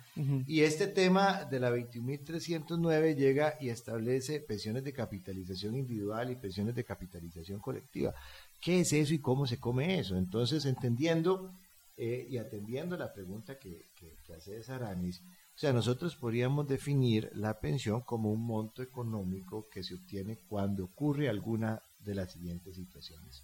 Y 0.48 0.62
este 0.62 0.88
tema 0.88 1.44
de 1.44 1.60
la 1.60 1.72
21.309 1.72 3.18
llega 3.18 3.56
y 3.60 3.68
establece 3.68 4.40
pensiones 4.40 4.86
de 4.86 4.94
capitalización 4.94 5.76
individual 5.76 6.32
y 6.32 6.38
pensiones 6.38 6.74
de 6.74 6.86
capitalización 6.86 7.60
colectiva. 7.60 8.14
¿Qué 8.62 8.80
es 8.80 8.94
eso 8.94 9.14
y 9.14 9.20
cómo 9.20 9.46
se 9.46 9.60
come 9.60 10.00
eso? 10.00 10.16
Entonces, 10.16 10.64
entendiendo 10.64 11.52
eh, 11.98 12.28
y 12.30 12.38
atendiendo 12.38 12.96
la 12.96 13.14
pregunta 13.14 13.60
que, 13.60 13.88
que, 13.96 14.34
hace 14.34 14.64
Saranis, 14.64 15.22
o 15.56 15.58
sea, 15.58 15.72
nosotros 15.72 16.16
podríamos 16.16 16.68
definir 16.68 17.32
la 17.34 17.60
pensión 17.60 18.02
como 18.02 18.32
un 18.32 18.46
monto 18.46 18.82
económico 18.84 19.68
que 19.70 19.84
se 19.84 19.96
obtiene 19.96 20.40
cuando 20.48 20.86
ocurre 20.86 21.30
alguna 21.30 21.82
de 22.00 22.16
las 22.16 22.34
siguientes 22.34 22.76
situaciones 22.76 23.44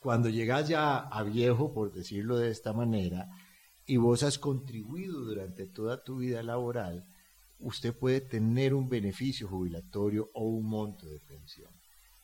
cuando 0.00 0.30
llegas 0.30 0.66
ya 0.66 0.98
a 0.98 1.22
viejo, 1.22 1.72
por 1.72 1.92
decirlo 1.92 2.38
de 2.38 2.50
esta 2.50 2.72
manera, 2.72 3.28
y 3.86 3.98
vos 3.98 4.22
has 4.22 4.38
contribuido 4.38 5.20
durante 5.20 5.66
toda 5.66 6.02
tu 6.02 6.16
vida 6.16 6.42
laboral, 6.42 7.04
usted 7.58 7.94
puede 7.94 8.22
tener 8.22 8.72
un 8.72 8.88
beneficio 8.88 9.46
jubilatorio 9.46 10.30
o 10.32 10.44
un 10.44 10.64
monto 10.64 11.06
de 11.06 11.20
pensión. 11.20 11.70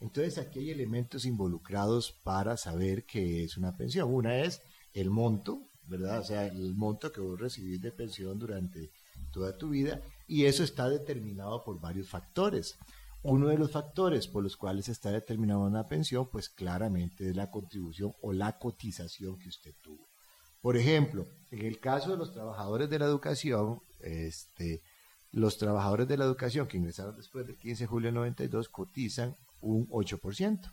Entonces 0.00 0.38
aquí 0.38 0.61
hay 0.61 0.71
elementos 0.71 1.26
involucrados 1.26 2.12
para 2.25 2.57
saber 2.57 3.05
qué 3.05 3.45
es 3.45 3.59
una 3.59 3.76
pensión. 3.76 4.12
Una 4.12 4.38
es 4.38 4.62
el 4.95 5.11
monto, 5.11 5.69
¿verdad? 5.88 6.21
O 6.21 6.25
sea, 6.25 6.47
el 6.47 6.75
monto 6.75 7.12
que 7.12 7.21
vos 7.21 7.38
recibís 7.38 7.81
de 7.81 7.93
pensión 7.93 8.38
durante 8.38 8.90
toda 9.33 9.57
tu 9.57 9.71
vida 9.71 10.00
y 10.26 10.45
eso 10.45 10.62
está 10.62 10.88
determinado 10.88 11.62
por 11.64 11.81
varios 11.81 12.09
factores. 12.09 12.78
Uno 13.23 13.49
de 13.49 13.59
los 13.59 13.73
factores 13.73 14.28
por 14.28 14.43
los 14.43 14.57
cuales 14.57 14.88
está 14.88 15.11
determinada 15.11 15.61
una 15.61 15.87
pensión, 15.87 16.28
pues 16.31 16.49
claramente 16.49 17.28
es 17.28 17.37
la 17.37 17.50
contribución 17.50 18.12
o 18.23 18.33
la 18.33 18.59
cotización 18.59 19.38
que 19.38 19.49
usted 19.49 19.75
tuvo. 19.83 20.09
Por 20.61 20.76
ejemplo, 20.76 21.26
en 21.50 21.64
el 21.64 21.81
caso 21.81 22.11
de 22.11 22.16
los 22.16 22.33
trabajadores 22.33 22.88
de 22.88 22.99
la 22.99 23.07
educación, 23.07 23.81
este, 24.00 24.83
los 25.33 25.59
trabajadores 25.59 26.09
de 26.09 26.16
la 26.16 26.25
educación 26.25 26.66
que 26.66 26.76
ingresaron 26.76 27.16
después 27.16 27.47
del 27.47 27.59
15 27.59 27.85
de 27.85 27.88
julio 27.88 28.09
de 28.09 28.14
92 28.14 28.69
cotizan 28.69 29.37
un 29.61 29.87
8%, 29.88 30.73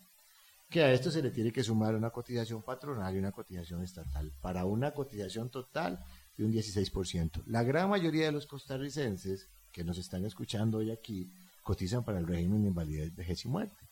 que 0.73 0.81
a 0.81 0.91
esto 0.91 1.11
se 1.11 1.21
le 1.21 1.29
tiene 1.29 1.51
que 1.51 1.63
sumar 1.63 1.93
una 1.93 2.09
cotización 2.09 2.63
patronal 2.63 3.13
y 3.13 3.19
una 3.19 3.31
cotización 3.31 3.83
estatal, 3.83 4.31
para 4.41 4.65
una 4.65 4.91
cotización 4.91 5.51
total 5.51 6.03
de 6.35 6.45
un 6.45 6.51
16%. 6.51 7.43
La 7.45 7.61
gran 7.61 7.91
mayoría 7.91 8.25
de 8.25 8.31
los 8.31 8.47
costarricenses 8.47 9.49
que 9.71 9.83
nos 9.83 9.99
están 9.99 10.25
escuchando 10.25 10.79
hoy 10.79 10.89
aquí, 10.89 11.31
cotizan 11.61 12.03
para 12.03 12.17
el 12.17 12.25
régimen 12.25 12.63
de 12.63 12.69
invalidez, 12.69 13.15
vejez 13.15 13.45
y 13.45 13.49
muerte. 13.49 13.87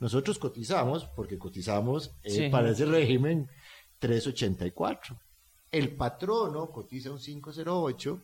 Nosotros 0.00 0.40
cotizamos, 0.40 1.04
porque 1.04 1.38
cotizamos 1.38 2.10
eh, 2.24 2.50
para 2.50 2.70
ese 2.70 2.84
régimen 2.84 3.48
384. 4.00 5.16
El 5.70 5.94
patrono 5.94 6.68
cotiza 6.72 7.12
un 7.12 7.18
508 7.18 8.20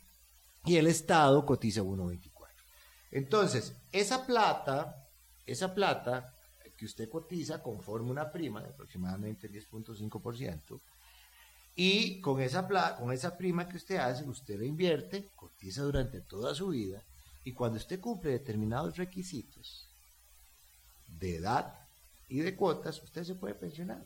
y 0.65 0.77
el 0.77 0.89
Estado 0.89 1.47
cotiza 1.47 1.83
124. 1.83 2.65
Entonces, 3.13 3.77
esa 3.93 4.27
plata, 4.27 5.09
esa 5.47 5.73
plata 5.75 6.35
que 6.81 6.87
usted 6.87 7.11
cotiza 7.11 7.63
conforme 7.63 8.11
una 8.11 8.33
prima 8.33 8.63
de 8.63 8.71
aproximadamente 8.71 9.51
10.5%, 9.51 10.81
y 11.77 12.23
con 12.23 12.41
esa, 12.41 12.67
con 12.97 13.13
esa 13.13 13.37
prima 13.37 13.69
que 13.69 13.77
usted 13.77 13.97
hace, 13.97 14.27
usted 14.27 14.59
la 14.59 14.65
invierte, 14.65 15.29
cotiza 15.37 15.83
durante 15.83 16.23
toda 16.23 16.55
su 16.55 16.69
vida, 16.69 17.03
y 17.45 17.53
cuando 17.53 17.77
usted 17.77 18.01
cumple 18.01 18.31
determinados 18.31 18.97
requisitos 18.97 19.91
de 21.07 21.37
edad 21.37 21.87
y 22.31 22.39
de 22.39 22.57
cuotas, 22.57 23.03
usted 23.03 23.25
se 23.25 23.35
puede 23.35 23.55
pensionar. 23.55 24.03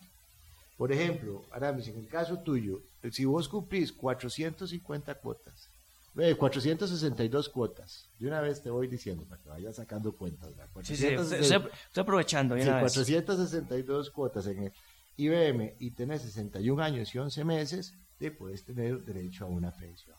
Por 0.77 0.91
ejemplo, 0.91 1.45
Aramis, 1.53 1.87
en 1.87 1.99
el 1.99 2.09
caso 2.09 2.41
tuyo, 2.41 2.83
si 3.13 3.25
vos 3.25 3.49
cumplís 3.49 3.93
450 3.93 5.15
cuotas, 5.21 5.69
462 6.15 7.49
cuotas, 7.49 8.09
de 8.19 8.29
una 8.29 8.41
vez 8.41 8.63
te 8.63 8.71
voy 8.71 8.87
diciendo 8.87 9.25
para 9.29 9.43
que 9.43 9.49
vayas 9.49 9.77
sacando 9.77 10.17
cuentas. 10.17 10.51
Sí, 10.83 10.97
sí, 10.97 11.09
estoy, 11.09 11.71
aprovechando. 11.97 12.55
462 12.55 14.11
cuotas 14.11 14.47
en 14.47 14.65
el 14.65 14.73
IBM 15.17 15.75
y 15.81 15.91
tenés 15.91 16.23
61 16.23 16.83
años 16.83 17.15
y 17.15 17.19
11 17.19 17.45
meses, 17.45 17.95
te 18.19 18.31
puedes 18.31 18.65
tener 18.65 19.03
derecho 19.03 19.45
a 19.45 19.49
una 19.49 19.73
pensión 19.73 20.17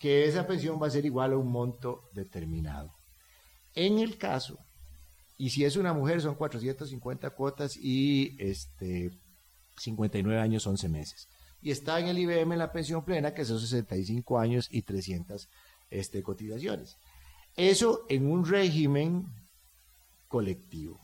que 0.00 0.24
esa 0.24 0.46
pensión 0.46 0.82
va 0.82 0.86
a 0.86 0.90
ser 0.90 1.04
igual 1.04 1.34
a 1.34 1.36
un 1.36 1.52
monto 1.52 2.08
determinado. 2.14 2.90
En 3.74 3.98
el 3.98 4.16
caso, 4.16 4.58
y 5.36 5.50
si 5.50 5.64
es 5.64 5.76
una 5.76 5.92
mujer 5.92 6.22
son 6.22 6.34
450 6.34 7.30
cuotas 7.30 7.76
y 7.76 8.34
este 8.38 9.10
59 9.76 10.40
años 10.40 10.66
11 10.66 10.88
meses. 10.88 11.28
Y 11.62 11.70
está 11.70 12.00
en 12.00 12.08
el 12.08 12.18
IBM 12.18 12.56
la 12.56 12.72
pensión 12.72 13.04
plena 13.04 13.34
que 13.34 13.44
son 13.44 13.60
65 13.60 14.38
años 14.38 14.68
y 14.70 14.82
300 14.82 15.48
este, 15.90 16.22
cotizaciones. 16.22 16.96
Eso 17.56 18.06
en 18.08 18.30
un 18.30 18.46
régimen 18.46 19.26
colectivo, 20.28 20.98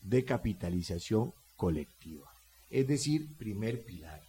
de 0.00 0.24
capitalización 0.24 1.34
colectiva, 1.56 2.32
es 2.70 2.86
decir, 2.86 3.36
primer 3.36 3.84
pilar 3.84 4.22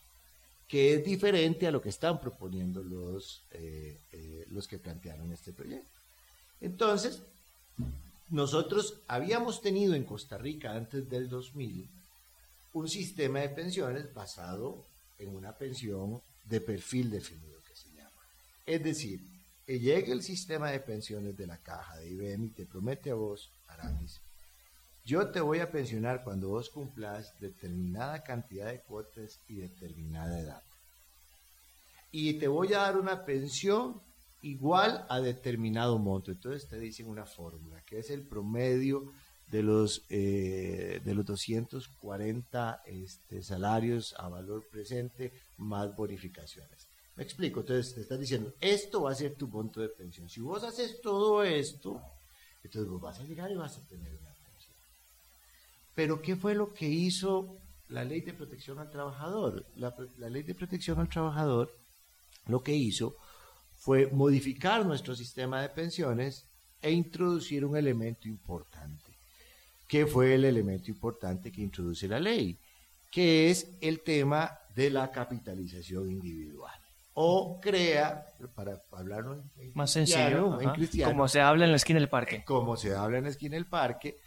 que 0.72 0.94
es 0.94 1.04
diferente 1.04 1.68
a 1.68 1.72
lo 1.72 1.82
que 1.82 1.90
están 1.90 2.22
proponiendo 2.22 2.82
los, 2.82 3.44
eh, 3.52 4.00
eh, 4.14 4.46
los 4.52 4.70
que 4.70 4.80
plantearon 4.80 5.30
este 5.34 5.52
proyecto. 5.52 6.00
Entonces, 6.62 7.24
nosotros 8.30 9.02
habíamos 9.10 9.62
tenido 9.62 9.96
en 9.96 10.06
Costa 10.06 10.38
Rica 10.38 10.72
antes 10.72 11.10
del 11.10 11.28
2000 11.28 11.90
un 12.72 12.88
sistema 12.88 13.40
de 13.40 13.50
pensiones 13.50 14.14
basado 14.14 14.86
en 15.22 15.36
una 15.36 15.58
pensión 15.58 16.22
de 16.46 16.62
perfil 16.62 17.10
definido 17.10 17.60
que 17.68 17.76
se 17.76 17.90
llama. 17.92 18.12
Es 18.66 18.84
decir, 18.84 19.22
que 19.66 19.80
llegue 19.80 20.12
el 20.12 20.22
sistema 20.22 20.72
de 20.72 20.80
pensiones 20.80 21.38
de 21.38 21.48
la 21.48 21.58
caja 21.58 21.98
de 21.98 22.10
IBM 22.10 22.46
y 22.46 22.50
te 22.50 22.66
promete 22.66 23.12
a 23.12 23.16
vos, 23.16 23.52
Aramis, 23.68 24.20
yo 25.06 25.32
te 25.32 25.42
voy 25.42 25.60
a 25.60 25.72
pensionar 25.72 26.24
cuando 26.24 26.50
vos 26.50 26.70
cumplas 26.70 27.40
determinada 27.40 28.24
cantidad 28.24 28.68
de 28.68 28.82
cuotas 28.82 29.40
y 29.48 29.56
determinada 29.56 30.40
edad. 30.40 30.64
Y 32.12 32.34
te 32.34 32.48
voy 32.48 32.74
a 32.74 32.80
dar 32.80 32.98
una 32.98 33.26
pensión 33.26 34.02
igual 34.42 35.06
a 35.10 35.20
determinado 35.20 35.98
monto. 35.98 36.32
Entonces 36.32 36.68
te 36.68 36.80
dicen 36.80 37.08
una 37.08 37.26
fórmula, 37.26 37.82
que 37.86 38.00
es 38.00 38.10
el 38.10 38.28
promedio 38.28 39.12
de 39.52 39.62
los, 39.62 40.06
eh, 40.10 41.02
de 41.04 41.14
los 41.14 41.26
240 41.26 42.84
este, 42.86 43.44
salarios 43.44 44.16
a 44.18 44.30
valor 44.30 44.68
presente 44.72 45.34
más 45.58 45.96
bonificaciones. 45.96 46.88
Me 47.16 47.24
explico, 47.24 47.60
entonces 47.60 47.94
te 47.94 48.02
estás 48.02 48.20
diciendo, 48.20 48.54
esto 48.60 49.04
va 49.04 49.12
a 49.12 49.16
ser 49.16 49.36
tu 49.36 49.48
monto 49.48 49.82
de 49.82 49.90
pensión. 49.90 50.30
Si 50.30 50.40
vos 50.40 50.64
haces 50.64 51.02
todo 51.02 51.44
esto, 51.44 52.02
entonces 52.64 52.90
vos 52.90 53.02
vas 53.02 53.20
a 53.20 53.24
llegar 53.24 53.52
y 53.52 53.56
vas 53.56 53.78
a 53.78 53.86
tener 53.88 54.16
una 54.16 54.32
pero 55.94 56.22
¿qué 56.22 56.36
fue 56.36 56.56
lo 56.56 56.74
que 56.74 56.88
hizo 56.88 57.58
la 57.90 58.04
ley 58.04 58.22
de 58.22 58.34
protección 58.34 58.80
al 58.80 58.90
trabajador? 58.90 59.66
La, 59.76 59.94
ley 60.30 60.44
de 60.44 60.56
protección 60.56 61.00
al 61.00 61.10
trabajador 61.10 61.78
lo 62.48 62.64
que 62.64 62.74
hizo 62.74 63.16
fue 63.76 64.08
modificar 64.08 64.86
nuestro 64.86 65.16
sistema 65.16 65.62
de 65.62 65.70
pensiones 65.70 66.46
e 66.82 66.92
introducir 66.92 67.66
un 67.66 67.76
elemento 67.76 68.28
importante. 68.28 69.11
¿Qué 69.92 70.08
fue 70.08 70.36
el 70.36 70.46
elemento 70.46 70.90
importante 70.90 71.52
que 71.52 71.60
introduce 71.60 72.08
la 72.08 72.18
ley? 72.18 72.58
Que 73.12 73.50
es 73.50 73.72
el 73.82 74.00
tema 74.00 74.58
de 74.74 74.90
la 74.90 75.12
capitalización 75.12 76.10
individual. 76.10 76.80
O 77.14 77.60
crea, 77.60 78.26
para 78.56 78.82
hablarlo 78.94 79.44
más 79.74 79.92
sencillo, 79.92 80.58
como 81.04 81.28
se 81.28 81.42
habla 81.42 81.66
en 81.66 81.72
la 81.72 81.76
esquina 81.76 82.00
del 82.00 82.08
parque. 82.08 82.42
Como 82.46 82.78
se 82.78 82.96
habla 82.96 83.18
en 83.18 83.26
la 83.26 83.32
esquina 83.32 83.56
del 83.56 83.66
parque, 83.66 84.18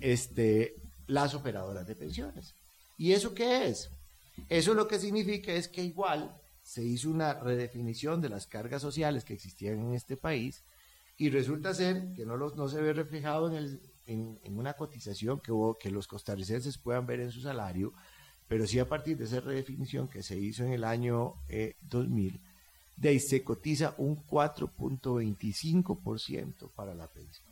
este, 0.00 0.76
las 1.06 1.34
operadoras 1.34 1.86
de 1.86 1.96
pensiones. 1.96 2.54
¿Y 2.96 3.12
eso 3.12 3.34
qué 3.34 3.68
es? 3.68 3.90
Eso 4.48 4.72
lo 4.72 4.88
que 4.88 4.98
significa 4.98 5.52
es 5.52 5.68
que 5.68 5.84
igual 5.84 6.34
se 6.62 6.82
hizo 6.82 7.10
una 7.10 7.34
redefinición 7.34 8.22
de 8.22 8.30
las 8.30 8.46
cargas 8.46 8.80
sociales 8.80 9.24
que 9.24 9.34
existían 9.34 9.80
en 9.80 9.92
este 9.92 10.16
país 10.16 10.64
y 11.18 11.28
resulta 11.28 11.74
ser 11.74 12.14
que 12.16 12.24
no, 12.24 12.38
los, 12.38 12.56
no 12.56 12.68
se 12.68 12.80
ve 12.80 12.94
reflejado 12.94 13.48
en, 13.48 13.56
el, 13.56 13.80
en, 14.06 14.38
una 14.56 14.74
cotización 14.74 15.40
que, 15.40 15.52
que 15.78 15.90
los 15.90 16.06
costarricenses 16.06 16.76
puedan 16.78 17.06
ver 17.06 17.20
en 17.20 17.30
su 17.30 17.40
salario, 17.40 17.94
pero 18.48 18.66
sí 18.66 18.78
a 18.78 18.88
partir 18.88 19.16
de 19.16 19.24
esa 19.24 19.40
redefinición 19.40 20.08
que 20.08 20.22
se 20.22 20.36
hizo 20.36 20.64
en 20.64 20.72
el 20.72 20.84
año 20.84 21.34
2000, 21.82 22.34
eh, 22.34 22.40
de 22.96 23.08
ahí 23.08 23.20
se 23.20 23.42
cotiza 23.42 23.94
un 23.98 24.24
4.25% 24.26 26.70
para 26.74 26.94
la 26.94 27.06
pensión. 27.06 27.48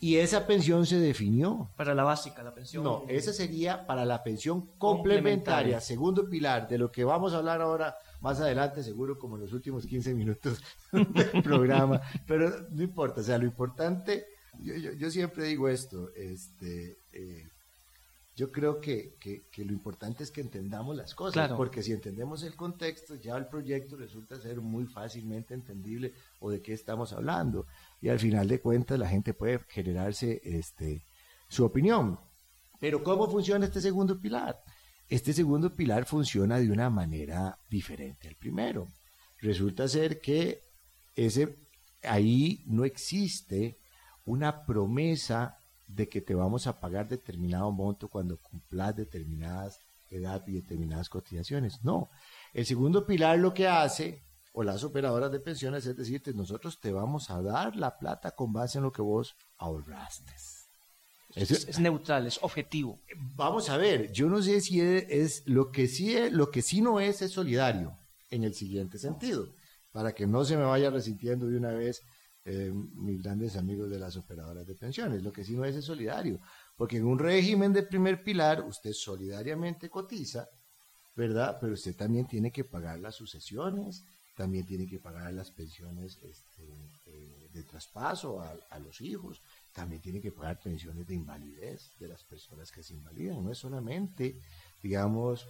Y 0.00 0.16
esa 0.16 0.46
pensión 0.46 0.84
se 0.84 0.98
definió. 0.98 1.70
Para 1.76 1.94
la 1.94 2.04
básica, 2.04 2.42
la 2.42 2.54
pensión. 2.54 2.84
No, 2.84 3.04
esa 3.08 3.32
sería 3.32 3.86
para 3.86 4.04
la 4.04 4.22
pensión 4.22 4.68
complementaria, 4.76 5.80
segundo 5.80 6.28
pilar, 6.28 6.68
de 6.68 6.76
lo 6.76 6.92
que 6.92 7.04
vamos 7.04 7.32
a 7.32 7.38
hablar 7.38 7.62
ahora 7.62 7.96
más 8.20 8.40
adelante, 8.40 8.82
seguro 8.82 9.18
como 9.18 9.36
en 9.36 9.42
los 9.42 9.52
últimos 9.52 9.86
15 9.86 10.14
minutos 10.14 10.62
del 10.92 11.42
programa, 11.42 12.00
pero 12.26 12.66
no 12.70 12.82
importa, 12.82 13.20
o 13.20 13.24
sea, 13.24 13.38
lo 13.38 13.44
importante, 13.44 14.26
yo, 14.62 15.10
siempre 15.10 15.44
digo 15.44 15.68
esto, 15.68 16.10
este, 16.14 16.98
eh, 17.12 17.48
yo 18.36 18.50
creo 18.50 18.80
que, 18.80 19.16
lo 19.58 19.72
importante 19.72 20.24
es 20.24 20.30
que 20.32 20.40
entendamos 20.40 20.96
las 20.96 21.14
cosas, 21.14 21.52
porque 21.52 21.82
si 21.82 21.92
entendemos 21.92 22.42
el 22.42 22.56
contexto, 22.56 23.14
ya 23.14 23.36
el 23.36 23.46
proyecto 23.46 23.96
resulta 23.96 24.40
ser 24.40 24.60
muy 24.60 24.86
fácilmente 24.86 25.54
entendible 25.54 26.12
o 26.40 26.50
de 26.50 26.60
qué 26.60 26.72
estamos 26.72 27.12
hablando. 27.12 27.66
Y 28.00 28.08
al 28.08 28.18
final 28.18 28.48
de 28.48 28.60
cuentas 28.60 28.98
la 28.98 29.08
gente 29.08 29.34
puede 29.34 29.60
generarse 29.68 30.40
este, 30.42 31.06
su 31.48 31.64
opinión. 31.64 32.18
Pero 32.80 33.04
¿cómo 33.04 33.30
funciona 33.30 33.66
este 33.66 33.80
segundo 33.80 34.20
pilar? 34.20 34.60
Este 35.08 35.32
segundo 35.32 35.74
pilar 35.74 36.04
funciona 36.04 36.58
de 36.58 36.70
una 36.70 36.90
manera 36.90 37.56
diferente 37.70 38.26
al 38.26 38.34
primero. 38.34 38.88
Resulta 39.38 39.86
ser 39.86 40.20
que 40.20 40.60
ese, 41.14 41.56
ahí 42.02 42.64
no 42.66 42.84
existe 42.84 43.78
una 44.24 44.64
promesa 44.64 45.58
de 45.86 46.08
que 46.08 46.20
te 46.20 46.34
vamos 46.34 46.66
a 46.66 46.80
pagar 46.80 47.08
determinado 47.08 47.70
monto 47.70 48.08
cuando 48.08 48.38
cumplas 48.38 48.96
determinadas 48.96 49.80
edad 50.10 50.42
y 50.46 50.52
determinadas 50.52 51.08
cotizaciones. 51.08 51.82
No. 51.82 52.10
El 52.52 52.66
segundo 52.66 53.06
pilar 53.06 53.38
lo 53.38 53.52
que 53.52 53.66
hace, 53.66 54.22
o 54.52 54.62
las 54.62 54.84
operadoras 54.84 55.32
de 55.32 55.40
pensiones, 55.40 55.86
es 55.86 55.96
decirte, 55.96 56.32
nosotros 56.32 56.80
te 56.80 56.92
vamos 56.92 57.30
a 57.30 57.42
dar 57.42 57.76
la 57.76 57.98
plata 57.98 58.30
con 58.32 58.52
base 58.52 58.78
en 58.78 58.84
lo 58.84 58.92
que 58.92 59.02
vos 59.02 59.36
ahorraste. 59.58 60.32
Es, 61.34 61.80
neutral, 61.80 62.28
es 62.28 62.38
objetivo. 62.42 63.00
Vamos 63.16 63.68
a 63.68 63.76
ver, 63.76 64.12
yo 64.12 64.28
no 64.28 64.40
sé 64.40 64.60
si 64.60 64.80
es, 64.80 65.42
lo 65.46 65.72
que 65.72 65.88
sí 65.88 66.16
es, 66.16 66.32
lo 66.32 66.50
que 66.52 66.62
sí 66.62 66.80
no 66.80 67.00
es 67.00 67.22
es 67.22 67.32
solidario 67.32 67.98
en 68.30 68.44
el 68.44 68.54
siguiente 68.54 68.98
sentido, 68.98 69.48
para 69.90 70.14
que 70.14 70.28
no 70.28 70.44
se 70.44 70.56
me 70.56 70.62
vaya 70.62 70.90
resintiendo 70.90 71.48
de 71.48 71.56
una 71.56 71.72
vez 71.72 72.02
eh, 72.46 72.70
mis 72.72 73.22
grandes 73.22 73.56
amigos 73.56 73.88
de 73.88 73.98
las 73.98 74.16
operadoras 74.16 74.66
de 74.66 74.74
pensiones. 74.74 75.22
Lo 75.22 75.32
que 75.32 75.44
sí 75.44 75.56
no 75.56 75.64
es 75.64 75.74
es 75.76 75.86
solidario, 75.86 76.40
porque 76.76 76.98
en 76.98 77.06
un 77.06 77.18
régimen 77.18 77.72
de 77.72 77.84
primer 77.84 78.22
pilar 78.22 78.62
usted 78.62 78.92
solidariamente 78.92 79.88
cotiza, 79.88 80.46
¿verdad? 81.16 81.56
Pero 81.58 81.72
usted 81.72 81.96
también 81.96 82.26
tiene 82.26 82.52
que 82.52 82.64
pagar 82.64 82.98
las 82.98 83.14
sucesiones, 83.14 84.04
también 84.36 84.66
tiene 84.66 84.86
que 84.86 84.98
pagar 84.98 85.32
las 85.32 85.50
pensiones 85.52 86.18
este, 86.22 86.68
eh, 87.06 87.48
de 87.50 87.62
traspaso 87.62 88.42
a, 88.42 88.78
los 88.78 89.00
hijos, 89.00 89.40
también 89.72 90.02
tiene 90.02 90.20
que 90.20 90.32
pagar 90.32 90.60
pensiones 90.60 91.06
de 91.06 91.14
invalidez 91.14 91.92
de 91.98 92.08
las 92.08 92.24
personas 92.24 92.70
que 92.70 92.82
se 92.82 92.92
invalidan. 92.92 93.42
No 93.42 93.52
es 93.52 93.58
solamente, 93.58 94.38
digamos, 94.82 95.46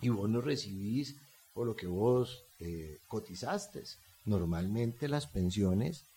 y 0.00 0.10
vos 0.10 0.30
no 0.30 0.40
recibís 0.40 1.16
por 1.52 1.66
lo 1.66 1.74
que 1.74 1.88
vos 1.88 2.44
eh, 2.60 3.00
cotizaste. 3.08 3.82
Normalmente 4.26 5.08
las 5.08 5.26
pensiones 5.26 6.09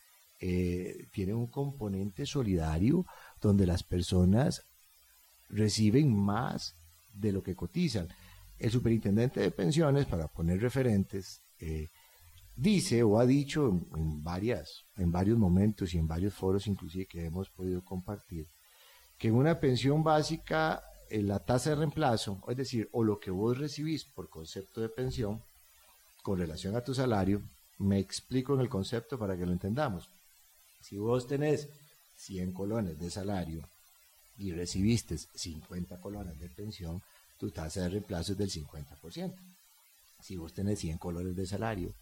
eh, 0.46 1.08
tiene 1.14 1.34
un 1.34 1.48
componente 1.48 2.26
solidario 2.26 3.06
donde 3.40 3.66
las 3.66 3.82
personas 3.82 4.62
reciben 5.48 6.14
más 6.14 6.76
de 7.14 7.32
lo 7.32 7.42
que 7.42 7.56
cotizan. 7.56 8.10
El 8.60 8.70
superintendente 8.70 9.40
de 9.40 9.52
pensiones, 9.52 10.06
para 10.06 10.28
poner 10.28 10.60
referentes, 10.60 11.40
eh, 11.62 11.88
dice 12.58 13.04
o 13.04 13.20
ha 13.20 13.26
dicho 13.26 13.70
en, 13.96 14.22
varias, 14.22 14.84
en 14.98 15.14
varios 15.14 15.38
momentos 15.38 15.94
y 15.94 15.98
en 15.98 16.10
varios 16.10 16.34
foros 16.34 16.68
inclusive 16.68 17.06
que 17.06 17.24
hemos 17.24 17.50
podido 17.50 17.82
compartir, 17.82 18.46
que 19.18 19.30
en 19.30 19.36
una 19.36 19.62
pensión 19.62 20.04
básica 20.04 20.84
eh, 21.10 21.22
la 21.22 21.40
tasa 21.40 21.70
de 21.70 21.78
reemplazo, 21.78 22.42
es 22.50 22.58
decir, 22.58 22.90
o 22.92 23.06
lo 23.06 23.18
que 23.18 23.32
vos 23.32 23.58
recibís 23.58 24.04
por 24.04 24.30
concepto 24.30 24.82
de 24.82 24.90
pensión 24.90 25.42
con 26.22 26.38
relación 26.38 26.76
a 26.76 26.84
tu 26.84 26.94
salario, 26.94 27.42
me 27.78 27.98
explico 28.00 28.56
en 28.56 28.60
el 28.60 28.68
concepto 28.68 29.18
para 29.18 29.38
que 29.38 29.46
lo 29.46 29.54
entendamos. 29.54 30.10
Si 30.84 30.98
vos 30.98 31.28
tenés 31.28 31.70
100 32.18 32.52
colones 32.52 33.00
de 33.00 33.10
salario 33.10 33.68
y 34.38 34.52
recibiste 34.52 35.18
50 35.18 36.00
colones 36.02 36.38
de 36.40 36.50
pensión, 36.50 37.02
tu 37.40 37.52
tasa 37.52 37.84
de 37.84 37.90
reemplazo 37.90 38.34
es 38.34 38.38
del 38.38 38.52
50%. 38.52 39.34
Si 40.20 40.36
vos 40.36 40.54
tenés 40.54 40.80
100 40.80 40.98
colones 40.98 41.36
de 41.36 41.46
salario 41.46 41.96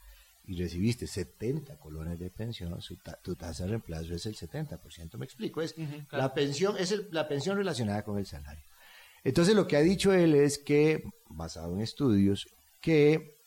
y 0.45 0.59
recibiste 0.59 1.05
70 1.05 1.77
colones 1.77 2.17
de 2.17 2.31
pensión, 2.31 2.79
tu 3.21 3.35
tasa 3.35 3.65
de 3.65 3.69
reemplazo 3.69 4.15
es 4.15 4.25
el 4.25 4.35
70%. 4.35 5.15
¿Me 5.17 5.25
explico? 5.25 5.61
Es, 5.61 5.75
la, 6.11 6.33
pensión, 6.33 6.75
es 6.77 7.11
la 7.11 7.27
pensión 7.27 7.57
relacionada 7.57 8.03
con 8.03 8.17
el 8.17 8.25
salario. 8.25 8.63
Entonces 9.23 9.55
lo 9.55 9.67
que 9.67 9.77
ha 9.77 9.81
dicho 9.81 10.11
él 10.11 10.33
es 10.33 10.57
que, 10.57 11.03
basado 11.29 11.75
en 11.75 11.81
estudios, 11.81 12.47
que 12.81 13.37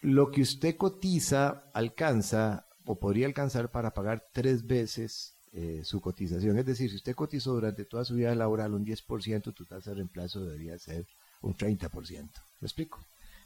lo 0.00 0.30
que 0.30 0.40
usted 0.40 0.76
cotiza 0.76 1.64
alcanza 1.74 2.67
o 2.90 2.98
podría 2.98 3.26
alcanzar 3.26 3.70
para 3.70 3.92
pagar 3.92 4.26
tres 4.32 4.66
veces 4.66 5.34
eh, 5.52 5.82
su 5.84 6.00
cotización. 6.00 6.58
Es 6.58 6.64
decir, 6.64 6.88
si 6.88 6.96
usted 6.96 7.14
cotizó 7.14 7.52
durante 7.52 7.84
toda 7.84 8.02
su 8.02 8.14
vida 8.14 8.34
laboral 8.34 8.72
un 8.72 8.86
10%, 8.86 9.52
tu 9.52 9.66
tasa 9.66 9.90
de 9.90 9.96
reemplazo 9.96 10.42
debería 10.42 10.78
ser 10.78 11.06
un 11.42 11.54
30%. 11.54 12.30
¿Me 12.60 12.66
explico? 12.66 12.98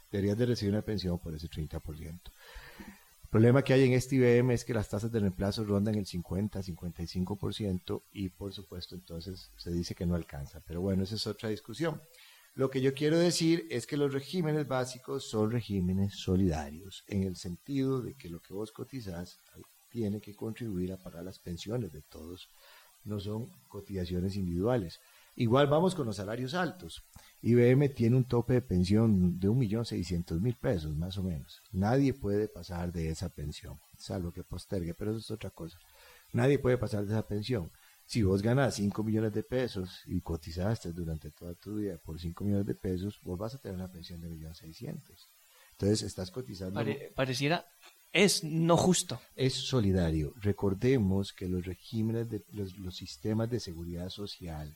Deberías 0.09 0.37
de 0.37 0.45
recibir 0.45 0.73
una 0.73 0.81
pensión 0.81 1.19
por 1.19 1.35
ese 1.35 1.49
30%. 1.49 2.05
El 2.05 3.29
problema 3.29 3.63
que 3.63 3.73
hay 3.73 3.83
en 3.83 3.91
este 3.91 4.15
IBM 4.15 4.53
es 4.53 4.63
que 4.63 4.73
las 4.73 4.87
tasas 4.87 5.11
de 5.11 5.19
reemplazo 5.19 5.65
rondan 5.65 5.95
el 5.95 6.05
50, 6.05 6.61
55% 6.61 8.01
y 8.13 8.29
por 8.29 8.53
supuesto 8.53 8.95
entonces 8.95 9.49
se 9.57 9.71
dice 9.71 9.93
que 9.93 10.05
no 10.05 10.15
alcanza. 10.15 10.61
Pero 10.65 10.79
bueno, 10.79 11.03
esa 11.03 11.15
es 11.15 11.27
otra 11.27 11.49
discusión. 11.49 12.01
Lo 12.55 12.69
que 12.69 12.81
yo 12.81 12.93
quiero 12.93 13.17
decir 13.17 13.65
es 13.71 13.87
que 13.87 13.97
los 13.97 14.13
regímenes 14.13 14.67
básicos 14.67 15.27
son 15.27 15.49
regímenes 15.49 16.15
solidarios, 16.15 17.03
en 17.07 17.23
el 17.23 17.35
sentido 17.35 18.01
de 18.01 18.13
que 18.13 18.29
lo 18.29 18.41
que 18.41 18.53
vos 18.53 18.71
cotizás 18.71 19.39
tiene 19.89 20.21
que 20.21 20.35
contribuir 20.35 20.91
a 20.91 20.97
pagar 20.97 21.23
las 21.23 21.39
pensiones 21.39 21.91
de 21.91 22.03
todos, 22.03 22.49
no 23.05 23.19
son 23.19 23.49
cotizaciones 23.67 24.35
individuales. 24.35 24.99
Igual 25.35 25.65
vamos 25.65 25.95
con 25.95 26.05
los 26.05 26.17
salarios 26.17 26.53
altos. 26.53 27.03
IBM 27.41 27.89
tiene 27.89 28.17
un 28.17 28.25
tope 28.25 28.53
de 28.53 28.61
pensión 28.61 29.39
de 29.39 29.49
1.600.000 29.49 30.55
pesos, 30.55 30.95
más 30.95 31.17
o 31.17 31.23
menos. 31.23 31.59
Nadie 31.71 32.13
puede 32.13 32.47
pasar 32.47 32.91
de 32.91 33.09
esa 33.09 33.29
pensión, 33.29 33.79
salvo 33.97 34.31
que 34.31 34.43
postergue, 34.43 34.93
pero 34.93 35.09
eso 35.09 35.19
es 35.21 35.31
otra 35.31 35.49
cosa. 35.49 35.79
Nadie 36.33 36.59
puede 36.59 36.77
pasar 36.77 37.03
de 37.03 37.13
esa 37.13 37.27
pensión. 37.27 37.71
Si 38.13 38.21
vos 38.21 38.43
ganas 38.43 38.75
5 38.75 39.03
millones 39.03 39.33
de 39.33 39.41
pesos 39.41 40.03
y 40.05 40.21
cotizaste 40.21 40.93
durante 40.93 41.31
toda 41.31 41.55
tu 41.55 41.77
vida 41.77 41.97
por 41.97 42.19
5 42.19 42.43
millones 42.43 42.67
de 42.67 42.75
pesos, 42.75 43.19
vos 43.23 43.39
vas 43.39 43.55
a 43.55 43.57
tener 43.57 43.75
una 43.75 43.91
pensión 43.91 44.21
de 44.21 44.29
1.600.000. 44.29 44.99
Entonces 45.71 46.03
estás 46.03 46.29
cotizando. 46.29 46.79
pareciera, 47.15 47.65
es 48.11 48.43
no 48.43 48.77
justo. 48.77 49.19
Es 49.35 49.55
solidario. 49.55 50.31
Recordemos 50.41 51.33
que 51.33 51.47
los 51.47 51.65
regímenes, 51.65 52.29
de, 52.29 52.43
los, 52.51 52.77
los 52.77 52.95
sistemas 52.95 53.49
de 53.49 53.59
seguridad 53.59 54.11
social 54.11 54.71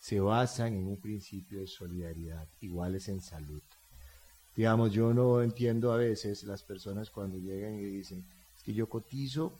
se 0.00 0.18
basan 0.18 0.74
en 0.74 0.88
un 0.88 1.00
principio 1.00 1.60
de 1.60 1.68
solidaridad, 1.68 2.48
iguales 2.62 3.06
en 3.06 3.20
salud. 3.20 3.62
Digamos, 4.56 4.92
yo 4.92 5.14
no 5.14 5.40
entiendo 5.40 5.92
a 5.92 5.98
veces 5.98 6.42
las 6.42 6.64
personas 6.64 7.10
cuando 7.10 7.38
llegan 7.38 7.78
y 7.78 7.84
dicen, 7.84 8.24
es 8.56 8.64
que 8.64 8.74
yo 8.74 8.88
cotizo 8.88 9.56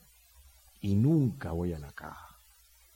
y 0.80 0.96
nunca 0.96 1.52
voy 1.52 1.72
a 1.72 1.78
la 1.78 1.92
caja 1.92 2.31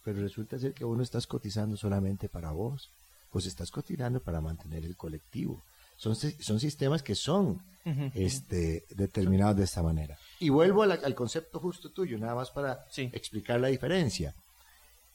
pero 0.06 0.20
resulta 0.20 0.56
ser 0.56 0.72
que 0.72 0.84
vos 0.84 0.96
no 0.96 1.02
estás 1.02 1.26
cotizando 1.26 1.76
solamente 1.76 2.28
para 2.28 2.52
vos, 2.52 2.92
pues 3.28 3.44
estás 3.44 3.72
cotizando 3.72 4.22
para 4.22 4.40
mantener 4.40 4.84
el 4.84 4.96
colectivo. 4.96 5.64
Son, 5.96 6.14
son 6.14 6.60
sistemas 6.60 7.02
que 7.02 7.16
son 7.16 7.60
este, 8.14 8.84
determinados 8.90 9.56
de 9.56 9.64
esta 9.64 9.82
manera. 9.82 10.16
Y 10.38 10.50
vuelvo 10.50 10.84
al 10.84 11.14
concepto 11.16 11.58
justo 11.58 11.90
tuyo, 11.90 12.18
nada 12.18 12.36
más 12.36 12.52
para 12.52 12.86
explicar 12.96 13.58
la 13.58 13.66
diferencia. 13.66 14.36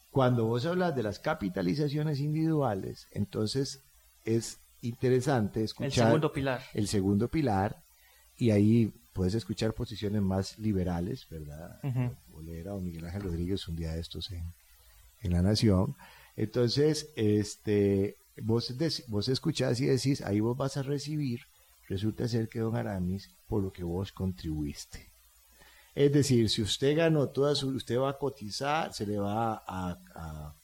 Cuando 0.09 0.43
vos 0.43 0.65
hablas 0.65 0.93
de 0.93 1.03
las 1.03 1.19
capitalizaciones 1.19 2.19
individuales, 2.19 3.07
entonces 3.11 3.81
es 4.25 4.59
interesante 4.81 5.63
escuchar 5.63 5.87
el 5.87 5.93
segundo 5.93 6.33
pilar. 6.33 6.61
El 6.73 6.89
segundo 6.89 7.29
pilar, 7.29 7.81
y 8.35 8.51
ahí 8.51 8.93
puedes 9.13 9.35
escuchar 9.35 9.73
posiciones 9.73 10.21
más 10.21 10.59
liberales, 10.59 11.29
¿verdad? 11.29 11.79
Bolera 12.27 12.73
o 12.73 12.81
Miguel 12.81 13.05
Ángel 13.05 13.21
Rodríguez 13.21 13.69
un 13.69 13.77
día 13.77 13.93
de 13.93 14.01
estos 14.01 14.29
en, 14.31 14.53
en 15.21 15.33
la 15.33 15.41
nación. 15.41 15.95
Entonces, 16.35 17.09
este, 17.15 18.17
vos, 18.41 18.73
vos 19.07 19.27
escuchás 19.27 19.79
y 19.79 19.85
decís, 19.85 20.21
ahí 20.21 20.39
vos 20.39 20.57
vas 20.57 20.77
a 20.77 20.83
recibir, 20.83 21.41
resulta 21.87 22.27
ser 22.27 22.49
que 22.49 22.59
don 22.59 22.75
Aramis, 22.75 23.29
por 23.47 23.63
lo 23.63 23.71
que 23.71 23.83
vos 23.83 24.11
contribuiste. 24.11 25.11
Es 25.93 26.13
decir, 26.13 26.49
si 26.49 26.61
usted 26.61 26.95
ganó 26.95 27.29
toda 27.29 27.53
su, 27.53 27.69
usted 27.69 27.99
va 27.99 28.11
a 28.11 28.17
cotizar, 28.17 28.93
se 28.93 29.05
le 29.05 29.17
va 29.17 29.61
a, 29.67 30.55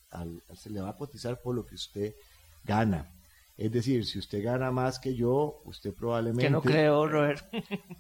se 0.56 0.70
le 0.70 0.82
va 0.82 0.90
a 0.90 0.96
cotizar 0.96 1.42
por 1.42 1.54
lo 1.56 1.66
que 1.66 1.76
usted 1.76 2.16
gana. 2.64 3.12
Es 3.58 3.72
decir, 3.72 4.06
si 4.06 4.20
usted 4.20 4.44
gana 4.44 4.72
más 4.72 5.00
que 5.00 5.16
yo, 5.16 5.62
usted 5.66 5.94
probablemente... 5.94 6.44
Que 6.44 6.50
no 6.50 6.62
creo, 6.62 7.08
Robert. 7.08 7.44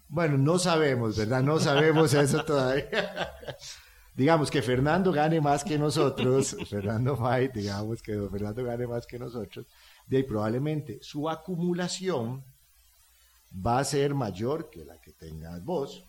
Bueno, 0.07 0.37
no 0.37 0.59
sabemos, 0.59 1.17
¿verdad? 1.17 1.41
No 1.41 1.59
sabemos 1.59 2.13
eso 2.13 2.45
todavía. 2.45 3.33
digamos 4.17 4.49
que 4.49 4.63
Fernando 4.63 5.11
gane 5.11 5.39
más 5.39 5.63
que 5.63 5.77
nosotros, 5.77 6.57
Fernando 6.69 7.15
Fight, 7.15 7.53
digamos 7.53 8.01
que 8.01 8.19
Fernando 8.31 8.63
gane 8.63 8.87
más 8.87 9.05
que 9.05 9.19
nosotros, 9.19 9.67
de 10.07 10.17
ahí 10.17 10.23
probablemente 10.23 10.97
su 11.01 11.29
acumulación 11.29 12.43
va 13.65 13.77
a 13.77 13.83
ser 13.83 14.15
mayor 14.15 14.71
que 14.71 14.83
la 14.83 14.99
que 14.99 15.11
tengas 15.13 15.63
vos. 15.63 16.03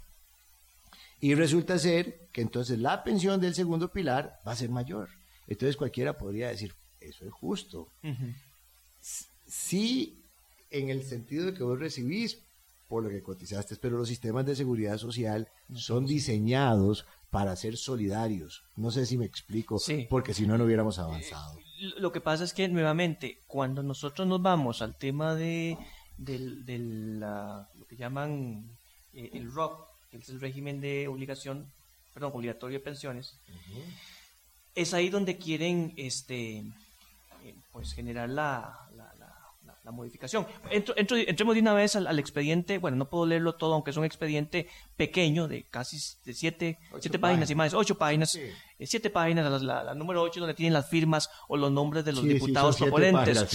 Y 1.21 1.35
resulta 1.35 1.79
ser 1.79 2.29
que 2.33 2.41
entonces 2.41 2.79
la 2.79 3.05
pensión 3.05 3.41
del 3.41 3.55
segundo 3.55 3.93
pilar 3.93 4.41
va 4.47 4.53
a 4.53 4.57
ser 4.57 4.71
mayor. 4.71 5.11
Entonces 5.47 5.77
cualquiera 5.77 6.17
podría 6.17 6.49
decir, 6.49 6.75
eso 7.01 7.27
es 7.27 7.33
justo. 7.33 7.89
Sí, 9.47 10.23
en 10.71 10.89
el 10.89 11.03
sentido 11.03 11.47
de 11.47 11.55
que 11.55 11.63
vos 11.63 11.79
recibís 11.79 12.39
por 12.89 13.03
lo 13.03 13.11
que 13.11 13.23
cotizaste, 13.23 13.77
pero 13.77 13.99
los 13.99 14.09
sistemas 14.09 14.47
de 14.47 14.57
seguridad 14.57 14.97
social 14.97 15.49
son 15.75 16.07
diseñados 16.07 17.05
para 17.31 17.55
ser 17.57 17.77
solidarios. 17.77 18.65
No 18.77 18.91
sé 18.91 19.07
si 19.07 19.19
me 19.19 19.25
explico, 19.25 19.81
porque 20.09 20.35
si 20.35 20.47
no, 20.47 20.57
no 20.57 20.65
hubiéramos 20.65 20.99
avanzado. 20.99 21.59
Eh, 21.59 21.93
lo 21.99 22.13
que 22.13 22.21
pasa 22.21 22.45
es 22.45 22.53
que, 22.53 22.69
nuevamente, 22.69 23.43
cuando 23.47 23.83
nosotros 23.83 24.27
nos 24.27 24.43
vamos 24.43 24.83
al 24.83 24.97
tema 24.97 25.35
de, 25.35 25.77
lo 26.19 27.87
que 27.89 27.97
llaman 27.97 28.65
eh, 29.13 29.31
el 29.35 29.53
ROP, 29.53 29.87
que 30.11 30.19
es 30.19 30.29
el 30.29 30.41
régimen 30.41 30.81
de 30.81 31.09
obligación, 31.09 31.71
perdón, 32.15 32.33
obligatorio 32.35 32.79
de 32.79 32.85
pensiones, 32.85 33.39
es 34.75 34.95
ahí 34.95 35.11
donde 35.11 35.37
quieren 35.37 35.93
este, 35.97 36.59
eh, 36.59 37.55
pues 37.73 37.93
generar 37.93 38.29
la, 38.31 38.88
la 39.89 39.93
modificación. 39.93 40.47
entremos 40.71 41.55
de 41.55 41.61
una 41.63 41.73
vez 41.73 41.97
al, 41.97 42.19
expediente, 42.19 42.77
bueno, 42.77 42.99
no 42.99 43.09
puedo 43.09 43.25
leerlo 43.25 43.55
todo, 43.55 43.73
aunque 43.73 43.91
es 43.91 43.97
un 43.97 44.05
expediente 44.05 44.69
pequeño 44.97 45.49
de 45.49 45.65
casi 45.65 45.97
de 46.27 46.35
siete, 46.35 46.79
siete 47.01 47.19
páginas, 47.19 47.51
y 47.51 47.55
más, 47.55 47.73
ocho 47.73 47.97
páginas, 47.97 48.35
eh, 48.35 48.53
siete 48.85 49.09
páginas, 49.09 49.63
la, 49.63 49.95
número 49.95 50.21
ocho 50.21 50.41
donde 50.41 50.53
tienen 50.53 50.75
las 50.75 50.91
firmas 50.91 51.31
o 51.49 51.57
los 51.57 51.73
nombres 51.73 52.05
de 52.05 52.13
los 52.13 52.23
diputados 52.23 52.77
proponentes. 52.77 53.47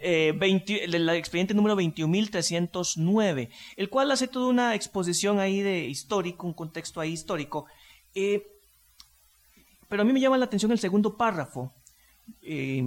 Eh, 0.00 0.36
el, 0.40 1.08
expediente 1.10 1.54
número 1.54 1.76
21.309, 1.76 3.48
el 3.76 3.90
cual 3.90 4.10
hace 4.10 4.26
toda 4.26 4.48
una 4.48 4.74
exposición 4.74 5.38
ahí 5.38 5.62
de 5.62 5.84
histórico, 5.84 6.48
un 6.48 6.54
contexto 6.54 7.00
ahí 7.00 7.12
histórico. 7.12 7.66
Eh, 8.16 8.42
pero 9.88 10.02
a 10.02 10.04
mí 10.04 10.12
me 10.12 10.20
llama 10.20 10.36
la 10.36 10.46
atención 10.46 10.72
el 10.72 10.80
segundo 10.80 11.16
párrafo, 11.16 11.72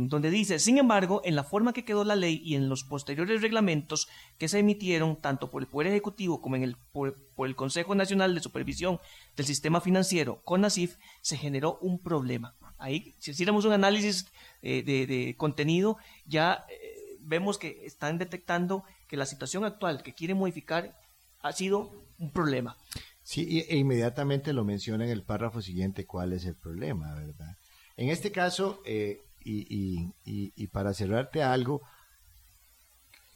donde 0.08 0.32
dice, 0.32 0.60
sin 0.60 0.77
embargo, 0.77 1.21
en 1.23 1.36
la 1.36 1.43
forma 1.43 1.73
que 1.73 1.86
quedó 1.86 2.04
la 2.04 2.15
ley 2.15 2.41
y 2.43 2.56
en 2.56 2.69
los 2.69 2.84
posteriores 2.84 3.41
reglamentos 3.41 4.08
que 4.38 4.47
se 4.47 4.60
emitieron 4.60 5.15
tanto 5.15 5.49
por 5.49 5.62
el 5.62 5.67
Poder 5.67 5.88
Ejecutivo 5.88 6.41
como 6.41 6.56
en 6.56 6.63
el, 6.63 6.77
por, 6.91 7.15
el 7.38 7.56
Consejo 7.56 7.93
Nacional 7.95 8.34
de 8.34 8.41
Supervisión 8.41 8.99
del 9.36 9.45
Sistema 9.45 9.82
Financiero, 9.82 10.41
CONACIF, 10.43 10.97
se 11.21 11.38
generó 11.38 11.77
un 11.82 11.99
problema. 11.99 12.56
Ahí, 12.77 13.15
si 13.19 13.32
hiciéramos 13.32 13.65
un 13.65 13.73
análisis 13.73 14.27
eh, 14.62 14.84
de, 14.84 15.36
contenido, 15.38 15.97
ya 16.25 16.65
eh, 16.69 17.17
vemos 17.19 17.58
que 17.58 17.86
están 17.86 18.17
detectando 18.17 18.84
que 19.08 19.17
la 19.17 19.25
situación 19.25 19.63
actual 19.63 20.01
que 20.01 20.13
quiere 20.13 20.34
modificar 20.34 20.97
ha 21.41 21.51
sido 21.51 21.91
un 22.17 22.32
problema. 22.32 22.77
Sí, 23.23 23.65
e 23.69 23.77
inmediatamente 23.77 24.54
lo 24.54 24.63
menciona 24.63 25.06
en 25.06 25.12
el 25.12 25.23
párrafo 25.23 25.62
siguiente 25.62 26.06
cuál 26.06 26.34
es 26.34 26.45
el 26.45 26.56
problema, 26.56 27.13
¿verdad? 27.13 27.58
En 27.97 28.10
este 28.10 28.32
caso, 28.32 28.82
eh, 28.86 29.21
y, 29.43 30.67
para 30.67 30.93
cerrarte 30.93 31.43
algo, 31.43 31.82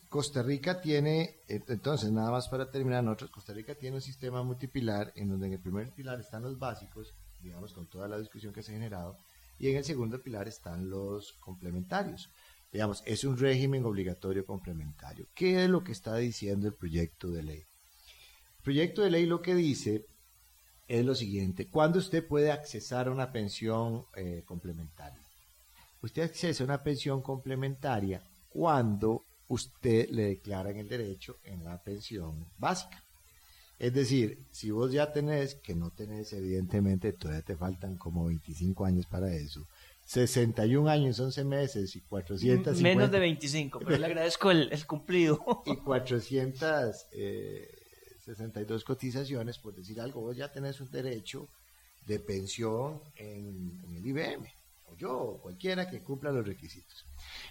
Costa 0.09 0.41
Rica 0.43 0.79
tiene, 0.79 1.41
entonces 1.47 2.11
nada 2.11 2.31
más 2.31 2.47
para 2.47 2.71
terminar, 2.71 3.03
nosotros, 3.03 3.31
Costa 3.31 3.53
Rica 3.53 3.75
tiene 3.75 3.97
un 3.97 4.01
sistema 4.01 4.43
multipilar 4.43 5.11
en 5.15 5.29
donde 5.29 5.47
en 5.47 5.53
el 5.53 5.59
primer 5.59 5.91
pilar 5.91 6.19
están 6.19 6.43
los 6.43 6.57
básicos, 6.57 7.13
digamos 7.41 7.73
con 7.73 7.87
toda 7.87 8.07
la 8.07 8.17
discusión 8.17 8.53
que 8.53 8.63
se 8.63 8.71
ha 8.71 8.75
generado, 8.75 9.17
y 9.59 9.69
en 9.69 9.77
el 9.77 9.83
segundo 9.83 10.21
pilar 10.21 10.47
están 10.47 10.89
los 10.89 11.33
complementarios. 11.33 12.29
Digamos, 12.71 13.03
es 13.05 13.23
un 13.23 13.37
régimen 13.37 13.85
obligatorio 13.85 14.45
complementario. 14.45 15.27
¿Qué 15.33 15.63
es 15.63 15.69
lo 15.69 15.83
que 15.83 15.93
está 15.93 16.15
diciendo 16.17 16.67
el 16.67 16.73
proyecto 16.73 17.29
de 17.29 17.43
ley? 17.43 17.59
El 18.57 18.63
proyecto 18.63 19.01
de 19.01 19.11
ley 19.11 19.25
lo 19.25 19.41
que 19.41 19.55
dice 19.55 20.05
es 20.87 21.05
lo 21.05 21.15
siguiente, 21.15 21.67
¿cuándo 21.67 21.99
usted 21.99 22.27
puede 22.27 22.51
accesar 22.51 23.07
a 23.07 23.11
una 23.11 23.31
pensión 23.31 24.05
eh, 24.15 24.43
complementaria? 24.45 25.24
Usted 26.05 26.21
accede 26.21 26.55
a 26.59 26.65
una 26.65 26.83
pensión 26.83 27.23
complementaria 27.23 28.21
cuando 28.49 29.23
usted 29.47 30.07
le 30.11 30.25
declaran 30.25 30.77
el 30.77 30.87
derecho 30.87 31.37
en 31.43 31.63
la 31.63 31.81
pensión 31.81 32.45
básica. 32.59 33.03
Es 33.79 33.91
decir, 33.91 34.37
si 34.51 34.69
vos 34.69 34.91
ya 34.91 35.11
tenés, 35.11 35.55
que 35.55 35.73
no 35.73 35.89
tenés 35.89 36.31
evidentemente, 36.33 37.11
todavía 37.11 37.41
te 37.41 37.55
faltan 37.55 37.97
como 37.97 38.27
25 38.27 38.85
años 38.85 39.07
para 39.07 39.33
eso, 39.33 39.65
61 40.05 40.87
años, 40.87 41.19
11 41.19 41.43
meses 41.43 41.95
y 41.95 42.01
450... 42.01 42.83
Menos 42.83 43.09
de 43.09 43.19
25, 43.19 43.79
pero 43.79 43.97
le 43.97 44.05
agradezco 44.05 44.51
el, 44.51 44.85
cumplido. 44.85 45.43
y 45.65 45.75
462 45.77 47.11
eh, 47.11 48.85
cotizaciones, 48.85 49.57
por 49.57 49.73
decir 49.73 49.99
algo, 49.99 50.21
vos 50.21 50.37
ya 50.37 50.51
tenés 50.51 50.79
un 50.81 50.91
derecho 50.91 51.47
de 52.05 52.19
pensión 52.19 53.01
en 53.15 53.81
el 53.97 54.05
IBM 54.05 54.64
yo, 54.97 55.39
cualquiera 55.41 55.89
que 55.89 56.01
cumpla 56.01 56.31
los 56.31 56.45
requisitos. 56.45 57.05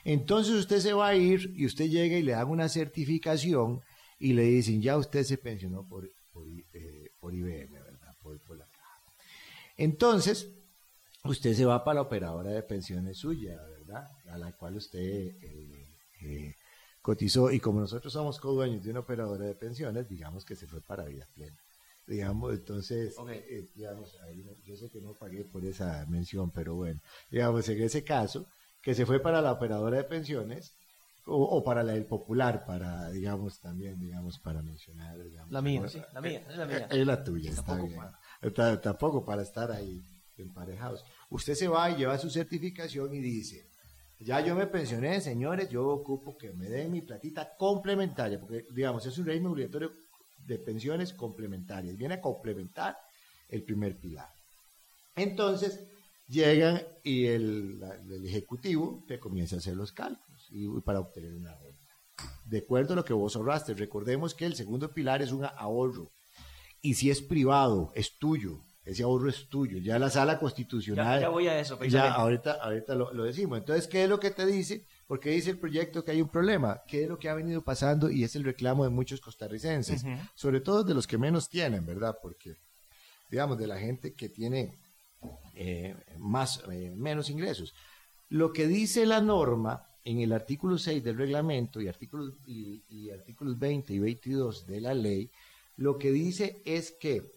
Entonces 0.05 0.55
usted 0.55 0.81
se 0.81 0.93
va 0.93 1.09
a 1.09 1.17
ir 1.17 1.53
y 1.57 1.67
usted 1.67 1.87
llega 1.87 2.17
y 2.17 2.23
le 2.23 2.33
dan 2.33 2.49
una 2.49 2.69
certificación 2.69 3.81
y 4.19 4.33
le 4.33 4.43
dicen, 4.43 4.81
ya 4.81 4.97
usted 4.97 5.23
se 5.25 5.39
pensionó 5.39 5.87
por, 5.87 6.11
por, 6.33 6.47
eh, 6.49 7.11
IBM, 7.23 7.73
¿verdad? 7.73 8.17
Por, 8.23 8.57
la 8.57 8.67
caja. 8.67 9.03
Entonces, 9.77 10.49
usted 11.25 11.55
se 11.55 11.65
va 11.65 11.85
para 11.85 11.97
la 11.97 12.03
operadora 12.03 12.51
de 12.51 12.63
pensiones 12.63 13.19
suya, 13.19 13.61
¿verdad? 13.79 14.11
A 14.29 14.39
la 14.39 14.53
cual 14.53 14.77
usted 14.77 15.01
eh, 15.01 15.87
eh, 16.23 16.55
cotizó. 17.03 17.51
Y 17.51 17.61
como 17.61 17.81
nosotros 17.81 18.13
somos 18.13 18.39
co-dueños 18.39 18.85
de 18.85 18.91
una 18.91 19.01
operadora 19.01 19.45
de 19.45 19.55
pensiones, 19.55 20.09
digamos 20.09 20.45
que 20.45 20.57
se 20.57 20.67
fue 20.67 20.81
para 20.81 21.05
vida 21.05 21.27
plena 21.35 21.64
digamos, 22.07 22.55
entonces, 22.55 23.15
eh, 23.29 23.69
digamos, 23.75 24.17
yo 24.65 24.77
sé 24.77 24.91
que 24.91 25.01
no 25.01 25.15
pagué 25.15 25.45
por 25.45 25.65
esa 25.65 26.05
mención, 26.07 26.51
pero 26.51 26.75
bueno, 26.75 27.01
digamos, 27.31 27.69
en 27.69 27.83
ese 27.83 28.05
caso, 28.05 28.47
que 28.83 28.95
se 28.95 29.07
fue 29.07 29.21
para 29.21 29.41
la 29.41 29.53
operadora 29.53 29.97
de 29.97 30.05
pensiones 30.05 30.77
o, 31.27 31.65
para 31.65 31.83
la 31.83 31.93
del 31.93 32.05
popular, 32.05 32.67
para, 32.67 33.09
digamos, 33.11 33.59
también, 33.61 33.99
digamos, 33.99 34.39
para 34.39 34.61
mencionar, 34.61 35.17
La 35.49 35.63
mía, 35.63 35.89
sí, 35.89 36.03
la 36.13 36.21
mía, 36.21 36.45
es 36.49 36.57
la 36.57 36.67
mía. 36.67 36.89
Es 36.91 37.07
la 37.07 37.25
tuya, 37.25 37.51
está 37.51 37.77
bien. 37.77 37.99
Para... 38.55 38.81
tampoco 38.81 39.25
para 39.25 39.43
estar 39.43 39.73
ahí 39.73 40.03
emparejados. 40.37 41.03
Usted 41.31 41.55
se 41.55 41.69
va 41.69 41.91
y 41.91 41.97
lleva 41.97 42.19
su 42.19 42.29
certificación 42.29 43.15
y 43.15 43.21
dice, 43.21 43.71
ya 44.19 44.41
yo 44.41 44.55
me 44.55 44.67
pensioné, 44.67 45.21
señores, 45.23 45.71
yo 45.71 45.89
ocupo 45.89 46.37
que 46.37 46.53
me 46.53 46.69
den 46.69 46.93
mi 46.93 47.01
platita 47.01 47.57
complementaria, 47.57 48.39
porque, 48.39 48.67
digamos, 48.73 49.07
es 49.07 49.17
un 49.17 49.25
régimen 49.25 49.53
obligatorio 49.53 49.93
de 50.47 50.59
pensiones 50.59 51.13
complementarias, 51.13 51.97
viene 51.97 52.15
a 52.15 52.21
complementar 52.21 52.97
el 53.49 53.63
primer 53.63 53.99
pilar. 53.99 54.29
Entonces, 55.17 55.81
llegan 56.29 56.83
y 57.03 57.27
el, 57.27 57.83
ejecutivo 58.25 59.05
te 59.07 59.19
comienza 59.19 59.57
a 59.57 59.59
hacer 59.59 59.77
los 59.77 59.93
cálculos 59.93 60.49
y, 60.51 60.67
para 60.81 61.01
obtener 61.01 61.35
una 61.35 61.55
renta. 61.57 61.85
De 62.45 62.59
acuerdo 62.59 62.93
a 62.93 62.97
lo 62.97 63.05
que 63.05 63.13
vos 63.13 63.37
ahorraste, 63.37 63.75
recordemos 63.75 64.35
que 64.35 64.47
el 64.47 64.55
segundo 64.55 64.93
pilar 64.93 65.23
es 65.23 65.33
un 65.33 65.45
ahorro. 65.45 66.11
Y 66.81 66.95
si 66.95 67.11
es 67.11 67.23
privado, 67.23 67.93
es 67.95 68.19
tuyo, 68.19 68.61
ese 68.85 69.03
ahorro 69.03 69.31
es 69.31 69.49
tuyo. 69.49 69.79
Ya 69.79 69.99
la 69.99 70.11
sala 70.11 70.39
constitucional. 70.39 71.21
Ya, 71.21 71.29
voy 71.31 71.49
a 71.49 71.59
eso. 71.59 71.83
Ya 71.85 72.13
ahorita, 72.13 72.53
ahorita 72.53 72.95
lo, 72.95 73.13
lo, 73.13 73.25
decimos. 73.25 73.59
Entonces, 73.59 73.89
¿qué 73.89 74.05
es 74.05 74.11
lo 74.11 74.21
que 74.21 74.31
te 74.31 74.45
dice? 74.45 74.87
Porque 75.07 75.31
dice 75.31 75.51
el 75.51 75.59
proyecto 75.59 76.05
que 76.05 76.13
hay 76.13 76.23
un 76.23 76.29
problema. 76.29 76.83
¿Qué 76.87 77.03
es 77.03 77.09
lo 77.09 77.19
que 77.19 77.29
ha 77.29 77.35
venido 77.35 77.63
pasando? 77.63 78.11
Y 78.11 78.25
es 78.25 78.37
el 78.37 78.45
reclamo 78.45 78.85
de 78.85 78.91
muchos 78.91 79.21
costarricenses, 79.21 80.05
sobre 80.35 80.61
todo 80.61 80.85
de 80.85 80.95
los 80.95 81.07
que 81.07 81.19
menos 81.19 81.49
tienen, 81.49 81.85
¿verdad? 81.85 82.17
Porque, 82.23 82.57
digamos, 83.31 83.59
de 83.59 83.67
la 83.67 83.79
gente 83.79 84.15
que 84.15 84.29
tiene 84.29 84.79
eh, 85.55 85.95
más, 86.19 86.63
eh, 86.71 86.93
menos 86.95 87.31
ingresos. 87.31 87.75
Lo 88.31 88.53
que 88.53 88.67
dice 88.67 89.07
la 89.07 89.21
norma 89.21 89.87
en 90.05 90.21
el 90.21 90.33
artículo 90.33 90.79
6 90.79 91.05
del 91.05 91.19
reglamento 91.19 91.81
y 91.81 91.89
artículos, 91.89 92.35
y 92.47 93.11
artículos 93.11 93.59
20 93.59 93.93
y 93.93 93.99
22 93.99 94.67
de 94.67 94.81
la 94.81 94.95
ley, 94.95 95.31
lo 95.77 95.99
que 95.99 96.13
dice 96.13 96.63
es 96.65 96.93
que, 96.93 97.33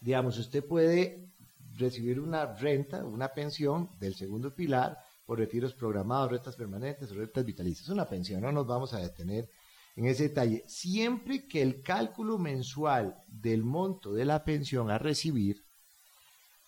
digamos, 0.00 0.38
usted 0.38 0.64
puede 0.64 1.28
recibir 1.76 2.20
una 2.20 2.54
renta, 2.54 3.04
una 3.04 3.28
pensión 3.28 3.90
del 3.98 4.14
segundo 4.14 4.54
pilar, 4.54 4.98
por 5.28 5.38
retiros 5.38 5.74
programados, 5.74 6.30
rentas 6.30 6.56
permanentes 6.56 7.12
o 7.12 7.14
rentas 7.14 7.44
vitalicias. 7.44 7.84
Es 7.86 7.92
una 7.92 8.08
pensión, 8.08 8.40
no 8.40 8.50
nos 8.50 8.66
vamos 8.66 8.94
a 8.94 8.98
detener 8.98 9.50
en 9.94 10.06
ese 10.06 10.30
detalle. 10.30 10.64
Siempre 10.66 11.46
que 11.46 11.60
el 11.60 11.82
cálculo 11.82 12.38
mensual 12.38 13.14
del 13.26 13.62
monto 13.62 14.14
de 14.14 14.24
la 14.24 14.42
pensión 14.42 14.90
a 14.90 14.96
recibir, 14.96 15.62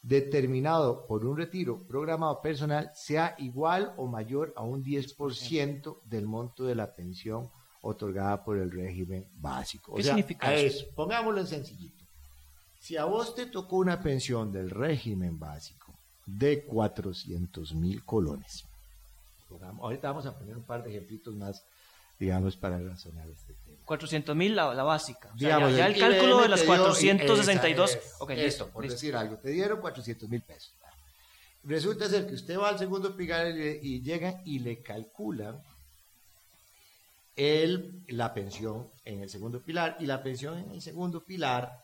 determinado 0.02 1.06
por 1.06 1.24
un 1.24 1.38
retiro 1.38 1.86
programado 1.86 2.42
personal, 2.42 2.90
sea 2.92 3.34
igual 3.38 3.94
o 3.96 4.06
mayor 4.06 4.52
a 4.54 4.62
un 4.62 4.84
10% 4.84 6.02
del 6.04 6.26
monto 6.26 6.64
de 6.64 6.74
la 6.74 6.94
pensión 6.94 7.50
otorgada 7.80 8.44
por 8.44 8.58
el 8.58 8.70
régimen 8.70 9.26
básico. 9.36 9.94
¿Qué 9.94 10.02
significa 10.02 10.54
eso? 10.54 10.84
Pongámoslo 10.94 11.40
en 11.40 11.46
sencillito. 11.46 12.04
Si 12.78 12.98
a 12.98 13.06
vos 13.06 13.34
te 13.34 13.46
tocó 13.46 13.76
una 13.76 14.02
pensión 14.02 14.52
del 14.52 14.68
régimen 14.68 15.38
básico 15.38 15.79
de 16.38 16.64
400 16.64 17.74
mil 17.74 18.04
colones, 18.04 18.64
ahorita 19.80 20.08
vamos 20.08 20.26
a 20.26 20.38
poner 20.38 20.56
un 20.56 20.64
par 20.64 20.82
de 20.82 20.90
ejemplitos 20.90 21.34
más, 21.34 21.64
digamos, 22.18 22.56
para 22.56 22.78
razonar 22.78 23.28
este 23.28 23.54
tema. 23.54 23.78
400 23.84 24.36
mil 24.36 24.54
la, 24.54 24.66
básica. 24.82 25.30
ya, 25.36 25.56
el, 25.56 25.98
cálculo 25.98 26.42
de 26.42 26.48
las 26.48 26.62
462. 26.62 27.98
ok, 28.20 28.30
listo. 28.30 28.68
Por 28.68 28.88
decir 28.88 29.16
algo, 29.16 29.36
te 29.38 29.50
dieron 29.50 29.80
400 29.80 30.28
mil 30.28 30.42
pesos. 30.42 30.74
Resulta 31.62 32.08
ser 32.08 32.26
que 32.26 32.34
usted 32.34 32.58
va 32.58 32.70
al 32.70 32.78
segundo 32.78 33.14
pilar 33.16 33.48
y, 33.48 34.00
llega 34.00 34.40
y 34.46 34.60
le 34.60 34.80
calculan 34.80 35.60
el, 37.36 38.02
la 38.08 38.32
pensión 38.32 38.88
en 39.04 39.20
el 39.20 39.28
segundo 39.28 39.60
pilar 39.60 39.96
y 40.00 40.06
la 40.06 40.22
pensión 40.22 40.58
en 40.58 40.70
el 40.70 40.80
segundo 40.80 41.22
pilar 41.22 41.82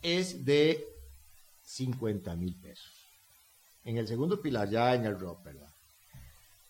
es 0.00 0.44
de 0.44 0.86
50 1.62 2.34
mil 2.36 2.54
pesos. 2.54 2.97
En 3.88 3.96
el 3.96 4.06
segundo 4.06 4.38
pilar, 4.38 4.68
ya 4.68 4.94
en 4.94 5.06
el 5.06 5.18
ROP, 5.18 5.42
¿verdad? 5.42 5.72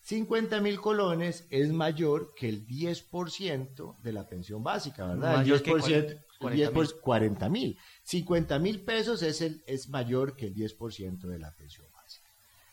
50 0.03 0.61
mil 0.61 0.79
colones 0.79 1.45
es 1.49 1.69
mayor 1.69 2.33
que 2.33 2.47
el 2.47 2.65
10% 2.65 3.99
de 3.99 4.13
la 4.13 4.25
pensión 4.25 4.63
básica, 4.63 5.05
¿verdad? 5.05 5.45
el 5.45 5.61
10%, 5.61 6.99
40 7.01 7.49
mil. 7.49 7.77
50 8.03 8.59
mil 8.59 8.85
pesos 8.85 9.21
es, 9.21 9.41
el, 9.41 9.61
es 9.67 9.89
mayor 9.89 10.37
que 10.37 10.45
el 10.45 10.55
10% 10.55 11.19
de 11.27 11.39
la 11.39 11.53
pensión 11.57 11.87
básica. 11.91 12.25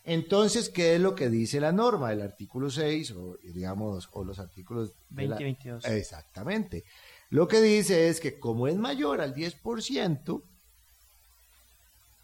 Entonces, 0.04 0.68
¿qué 0.68 0.94
es 0.94 1.00
lo 1.00 1.16
que 1.16 1.28
dice 1.28 1.58
la 1.58 1.72
norma 1.72 2.10
del 2.10 2.22
artículo 2.22 2.70
6 2.70 3.10
o, 3.16 3.38
digamos, 3.42 4.08
o 4.12 4.22
los 4.22 4.38
artículos... 4.38 4.92
20 5.08 5.42
22. 5.42 5.84
Exactamente. 5.86 6.84
Lo 7.30 7.48
que 7.48 7.60
dice 7.60 8.08
es 8.08 8.20
que 8.20 8.38
como 8.38 8.68
es 8.68 8.76
mayor 8.76 9.20
al 9.20 9.34
10%, 9.34 10.42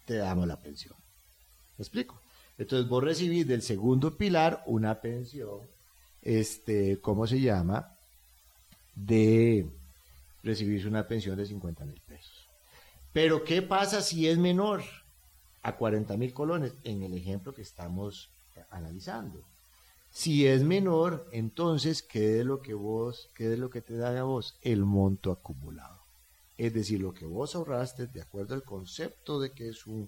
te 0.05 0.15
damos 0.15 0.47
la 0.47 0.61
pensión. 0.61 1.02
¿Me 1.77 1.83
explico? 1.83 2.19
Entonces 2.57 2.87
vos 2.87 3.03
recibís 3.03 3.47
del 3.47 3.61
segundo 3.61 4.15
pilar 4.15 4.63
una 4.67 5.01
pensión, 5.01 5.59
este, 6.21 6.99
¿cómo 6.99 7.25
se 7.25 7.41
llama? 7.41 7.95
De 8.95 9.65
recibir 10.43 10.87
una 10.87 11.07
pensión 11.07 11.35
de 11.35 11.45
50 11.45 11.85
mil 11.85 11.99
pesos. 12.07 12.47
Pero 13.11 13.43
¿qué 13.43 13.61
pasa 13.61 14.01
si 14.01 14.27
es 14.27 14.37
menor 14.37 14.83
a 15.63 15.75
40 15.75 16.15
mil 16.17 16.33
colones? 16.33 16.73
En 16.83 17.03
el 17.03 17.13
ejemplo 17.13 17.53
que 17.53 17.61
estamos 17.61 18.29
analizando. 18.69 19.41
Si 20.11 20.45
es 20.45 20.61
menor, 20.61 21.27
entonces, 21.31 22.03
¿qué 22.03 22.39
es 22.39 22.45
lo 22.45 22.61
que 22.61 22.75
vos, 22.75 23.29
qué 23.35 23.51
es 23.51 23.57
lo 23.57 23.71
que 23.71 23.81
te 23.81 23.97
da 23.97 24.17
a 24.19 24.23
vos? 24.23 24.55
El 24.61 24.85
monto 24.85 25.31
acumulado. 25.31 25.97
Es 26.55 26.71
decir, 26.73 27.01
lo 27.01 27.15
que 27.15 27.25
vos 27.25 27.55
ahorraste 27.55 28.05
de 28.05 28.21
acuerdo 28.21 28.53
al 28.53 28.63
concepto 28.63 29.39
de 29.39 29.51
que 29.51 29.69
es 29.69 29.87
un 29.87 30.07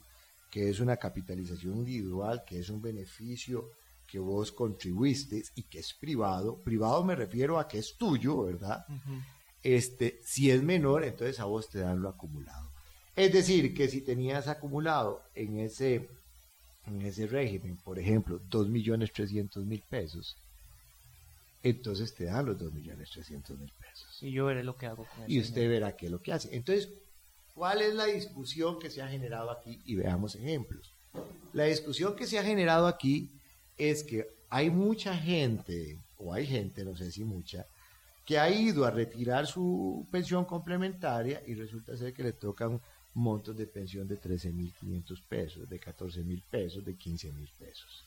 que 0.56 0.70
es 0.70 0.80
una 0.80 0.96
capitalización 0.96 1.80
individual, 1.80 2.46
que 2.48 2.60
es 2.60 2.70
un 2.70 2.82
beneficio 2.82 3.72
que 4.08 4.20
vos 4.20 4.54
contribuiste 4.54 5.44
y 5.54 5.64
que 5.64 5.80
es 5.80 5.94
privado. 5.94 6.64
Privado 6.64 7.04
me 7.04 7.14
refiero 7.14 7.60
a 7.60 7.68
que 7.68 7.80
es 7.80 7.98
tuyo, 7.98 8.44
¿verdad? 8.44 8.86
Este, 9.62 10.22
si 10.24 10.50
es 10.50 10.64
menor, 10.64 11.04
entonces 11.04 11.42
a 11.42 11.44
vos 11.44 11.70
te 11.70 11.80
dan 11.80 12.02
lo 12.02 12.08
acumulado. 12.08 12.72
Es 13.18 13.34
decir, 13.34 13.74
que 13.74 13.90
si 13.90 14.00
tenías 14.00 14.48
acumulado 14.48 15.24
en 15.34 15.60
ese, 15.60 16.08
en 16.86 17.02
ese 17.02 17.28
régimen, 17.28 17.76
por 17.76 18.00
ejemplo, 18.00 18.40
2.300.000 18.50 19.84
pesos, 19.90 20.38
entonces 21.64 22.16
te 22.16 22.24
dan 22.24 22.46
los 22.46 22.58
2.300.000 22.58 23.74
pesos. 23.74 24.24
Y 24.24 24.32
yo 24.32 24.46
veré 24.46 24.64
lo 24.64 24.78
que 24.78 24.86
hago 24.86 25.04
con 25.04 25.24
eso. 25.24 25.26
Y 25.28 25.42
usted 25.42 25.68
verá 25.68 25.98
qué 25.98 26.06
es 26.06 26.14
lo 26.14 26.22
que 26.22 26.32
hace. 26.32 26.56
Entonces, 26.56 26.88
¿Cuál 27.56 27.82
es 27.82 27.96
la 27.96 28.06
discusión 28.06 28.78
que 28.80 28.90
se 28.90 29.02
ha 29.02 29.08
generado 29.08 29.50
aquí? 29.50 29.80
Y 29.86 29.96
veamos 29.96 30.36
ejemplos. 30.36 30.92
La 31.54 31.64
discusión 31.64 32.14
que 32.14 32.28
se 32.28 32.38
ha 32.38 32.44
generado 32.44 32.86
aquí 32.86 33.32
es 33.78 34.04
que 34.04 34.28
hay 34.50 34.70
mucha 34.70 35.16
gente, 35.16 35.98
o 36.18 36.34
hay 36.34 36.46
gente, 36.46 36.84
no 36.84 36.98
sé 36.98 37.12
si 37.14 37.24
mucha, 37.24 37.66
que 38.26 38.38
ha 38.38 38.50
ido 38.50 38.84
a 38.84 38.92
retirar 38.92 39.48
su 39.48 40.06
pensión 40.12 40.44
complementaria 40.44 41.42
y 41.48 41.54
resulta 41.54 41.96
ser 41.96 42.14
que 42.14 42.24
le 42.24 42.34
tocan 42.34 42.82
montos 43.14 43.56
de 43.56 43.68
pensión 43.68 44.06
de 44.06 44.20
13.500 44.20 45.24
pesos, 45.30 45.70
de 45.70 45.80
14.000 45.80 46.44
pesos, 46.52 46.84
de 46.84 46.94
15.000 46.98 47.50
pesos. 47.58 48.04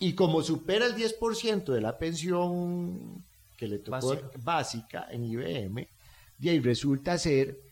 Y 0.00 0.14
como 0.14 0.42
supera 0.42 0.86
el 0.86 0.96
10% 0.96 1.72
de 1.72 1.80
la 1.80 1.96
pensión 1.96 3.24
que 3.56 3.68
le 3.68 3.78
tocó 3.78 4.18
básica, 4.42 5.06
en 5.08 5.24
IBM, 5.24 5.86
y 6.40 6.48
ahí 6.48 6.58
resulta 6.58 7.16
ser 7.16 7.65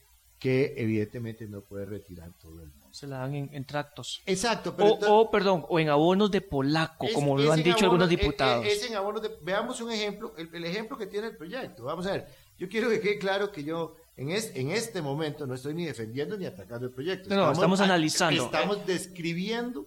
que 0.44 0.74
evidentemente 0.76 1.46
no 1.46 1.62
puede 1.62 1.86
retirar 1.86 2.30
todo 2.38 2.60
el 2.60 2.68
mundo. 2.68 2.88
Se 2.90 3.06
la 3.06 3.20
dan 3.20 3.34
en, 3.34 3.64
tractos. 3.64 4.20
Exacto. 4.26 4.76
o, 4.78 5.30
perdón, 5.30 5.64
o 5.70 5.80
en 5.80 5.88
abonos 5.88 6.30
de 6.30 6.42
polaco, 6.42 7.06
como 7.14 7.38
lo 7.38 7.50
han 7.50 7.62
dicho 7.62 7.86
algunos 7.86 8.10
diputados. 8.10 8.66
Es, 8.66 8.84
en 8.84 8.94
abonos 8.94 9.22
de, 9.22 9.30
veamos 9.40 9.80
un 9.80 9.90
ejemplo, 9.90 10.34
el, 10.36 10.64
ejemplo 10.66 10.98
que 10.98 11.06
tiene 11.06 11.28
el 11.28 11.36
proyecto. 11.38 11.84
Vamos 11.84 12.06
a 12.06 12.12
ver, 12.12 12.26
yo 12.58 12.68
quiero 12.68 12.90
que 12.90 13.00
quede 13.00 13.18
claro 13.18 13.50
que 13.50 13.64
yo 13.64 13.96
en, 14.18 14.32
en 14.32 14.70
este 14.70 15.00
momento 15.00 15.46
no 15.46 15.54
estoy 15.54 15.72
ni 15.72 15.86
defendiendo 15.86 16.36
ni 16.36 16.44
atacando 16.44 16.88
el 16.88 16.92
proyecto. 16.92 17.34
No, 17.34 17.50
estamos, 17.50 17.80
analizando. 17.80 18.44
Estamos 18.44 18.86
describiendo 18.86 19.86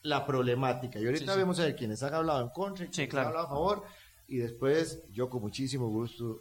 la 0.00 0.24
problemática. 0.24 0.98
Y 0.98 1.04
ahorita 1.04 1.36
vemos 1.36 1.60
a 1.60 1.64
ver 1.64 1.76
quienes 1.76 2.02
han 2.02 2.14
hablado 2.14 2.40
en 2.40 2.48
contra, 2.48 2.86
quienes 2.86 3.14
han 3.14 3.26
hablado 3.26 3.44
a 3.44 3.50
favor, 3.50 3.84
y 4.26 4.38
después 4.38 5.02
yo 5.12 5.28
con 5.28 5.42
muchísimo 5.42 5.90
gusto 5.90 6.40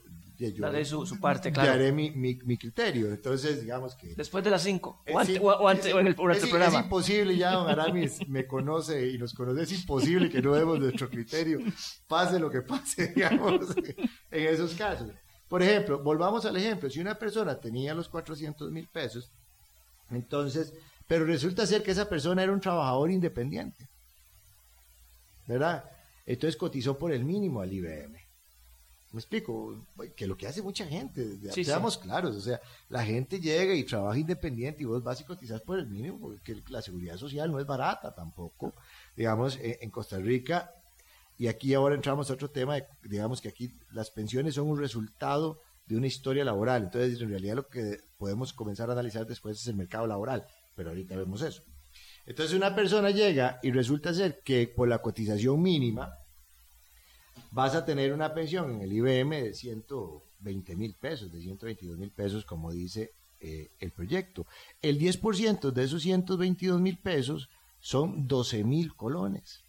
daré 0.58 0.86
su, 0.86 1.06
su, 1.06 1.20
parte, 1.20 1.52
claro. 1.52 1.72
haré 1.72 1.92
mi, 1.92 2.12
mi, 2.12 2.58
criterio. 2.58 3.08
Entonces, 3.08 3.62
digamos 3.62 3.96
que... 3.96 4.14
Después 4.16 4.44
de 4.44 4.52
las 4.52 4.62
5, 4.62 5.04
o, 5.12 5.20
antes, 5.20 5.40
o, 5.42 5.68
antes, 5.68 5.94
o 5.94 6.00
en 6.00 6.08
el, 6.08 6.16
programa. 6.16 6.80
Es 6.80 6.84
imposible, 6.84 7.36
ya 7.36 7.54
don 7.54 7.70
Aramis 7.70 8.28
me 8.28 8.46
conoce 8.46 9.10
y 9.10 9.18
nos 9.18 9.34
conoce, 9.34 9.64
es 9.64 9.72
imposible 9.72 10.30
que 10.30 10.42
no 10.42 10.54
demos 10.54 10.80
nuestro 10.80 11.10
criterio, 11.10 11.60
pase 12.08 12.40
lo 12.40 12.50
que 12.50 12.62
pase, 12.62 13.08
digamos, 13.16 13.76
en 14.32 14.48
esos 14.48 14.74
casos. 14.76 15.12
Por 15.48 15.64
ejemplo, 15.64 16.04
volvamos 16.04 16.46
al 16.46 16.58
ejemplo, 16.58 16.90
si 16.90 17.00
una 17.00 17.18
persona 17.18 17.60
tenía 17.60 17.94
los 17.94 18.10
400 18.10 18.72
mil 18.72 18.88
pesos, 18.88 19.32
entonces, 20.12 20.74
pero 21.08 21.26
resulta 21.26 21.66
ser 21.66 21.84
que 21.84 21.92
esa 21.92 22.08
persona 22.08 22.44
era 22.44 22.52
un 22.52 22.62
trabajador 22.62 23.10
independiente, 23.10 23.88
¿verdad? 25.48 25.84
Entonces 26.26 26.58
cotizó 26.58 26.98
por 26.98 27.12
el 27.12 27.24
mínimo 27.24 27.62
al 27.62 27.72
IBM. 27.72 28.27
Me 29.18 29.22
explico, 29.22 29.84
que 30.16 30.28
lo 30.28 30.38
que 30.38 30.46
hace 30.46 30.62
mucha 30.62 30.86
gente, 30.86 31.40
seamos 31.52 31.98
claros, 31.98 32.36
o 32.36 32.40
sea, 32.40 32.62
la 32.88 33.04
gente 33.04 33.40
llega 33.40 33.74
y 33.74 33.84
trabaja 33.84 34.20
independiente 34.20 34.84
y 34.84 34.86
vos 34.86 35.02
vas 35.02 35.20
y 35.20 35.24
cotizas 35.24 35.60
por 35.60 35.80
el 35.80 35.88
mínimo, 35.88 36.20
porque 36.20 36.62
la 36.70 36.84
seguridad 36.84 37.18
social 37.18 37.52
no 37.52 37.60
es 37.60 37.66
barata 37.66 38.14
tampoco. 38.14 38.76
Digamos, 39.16 39.58
eh, 39.58 39.80
en 39.82 39.90
Costa 39.90 40.20
Rica, 40.20 40.72
y 41.36 41.48
aquí 41.48 41.74
ahora 41.74 41.96
entramos 41.96 42.30
a 42.30 42.36
otro 42.36 42.52
tema, 42.52 42.78
digamos 43.02 43.42
que 43.42 43.50
aquí 43.50 43.74
las 43.90 44.12
pensiones 44.12 44.54
son 44.54 44.68
un 44.68 44.78
resultado 44.78 45.64
de 45.88 45.98
una 45.98 46.06
historia 46.06 46.46
laboral, 46.46 46.84
entonces 46.84 47.20
en 47.20 47.30
realidad 47.30 47.56
lo 47.56 47.68
que 47.68 48.00
podemos 48.20 48.54
comenzar 48.54 48.88
a 48.92 48.94
analizar 48.94 49.26
después 49.26 49.60
es 49.60 49.66
el 49.66 49.78
mercado 49.78 50.06
laboral, 50.06 50.46
pero 50.76 50.90
ahorita 50.90 51.18
vemos 51.18 51.42
eso. 51.42 51.64
Entonces 52.28 52.56
una 52.56 52.76
persona 52.76 53.10
llega 53.10 53.60
y 53.64 53.72
resulta 53.72 54.14
ser 54.14 54.42
que 54.44 54.68
por 54.68 54.88
la 54.88 55.02
cotización 55.02 55.60
mínima, 55.60 56.20
vas 57.52 57.76
a 57.76 57.86
tener 57.86 58.14
una 58.14 58.34
pensión 58.34 58.76
en 58.76 58.82
el 58.82 58.94
IBM 58.94 59.44
de 59.44 59.54
120 59.54 60.76
mil 60.76 60.94
pesos, 60.94 61.32
de 61.32 61.42
122 61.42 61.98
mil 61.98 62.12
pesos, 62.12 62.46
como 62.46 62.72
dice 62.72 63.12
eh, 63.40 63.70
el 63.80 63.92
proyecto. 63.92 64.46
El 64.82 65.00
10% 65.00 65.72
de 65.72 65.84
esos 65.84 66.02
122 66.02 66.82
mil 66.82 66.98
pesos 66.98 67.50
son 67.80 68.28
12 68.28 68.64
mil 68.64 68.96
colones. 68.96 69.64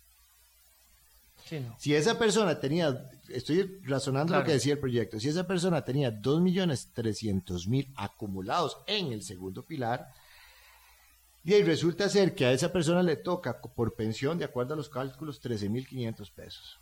Si 1.79 1.95
esa 1.95 2.19
persona 2.19 2.61
tenía, 2.61 3.11
estoy 3.29 3.81
razonando 3.85 4.37
lo 4.37 4.45
que 4.45 4.53
decía 4.53 4.75
el 4.75 4.79
proyecto, 4.79 5.19
si 5.19 5.29
esa 5.29 5.47
persona 5.47 5.83
tenía 5.83 6.11
2 6.11 6.43
millones 6.43 6.91
300 6.93 7.69
mil 7.69 7.91
acumulados 7.97 8.77
en 8.87 9.13
el 9.13 9.23
segundo 9.23 9.65
pilar, 9.65 10.13
y 11.45 11.63
resulta 11.63 12.09
ser 12.11 12.35
que 12.35 12.45
a 12.45 12.53
esa 12.53 12.71
persona 12.71 13.03
le 13.03 13.17
toca 13.17 13.63
por 13.63 13.95
pensión, 13.95 14.37
de 14.37 14.45
acuerdo 14.45 14.75
a 14.75 14.77
los 14.77 14.91
cálculos, 14.91 15.41
13 15.41 15.71
mil 15.71 15.87
500 15.87 16.31
pesos. 16.31 16.79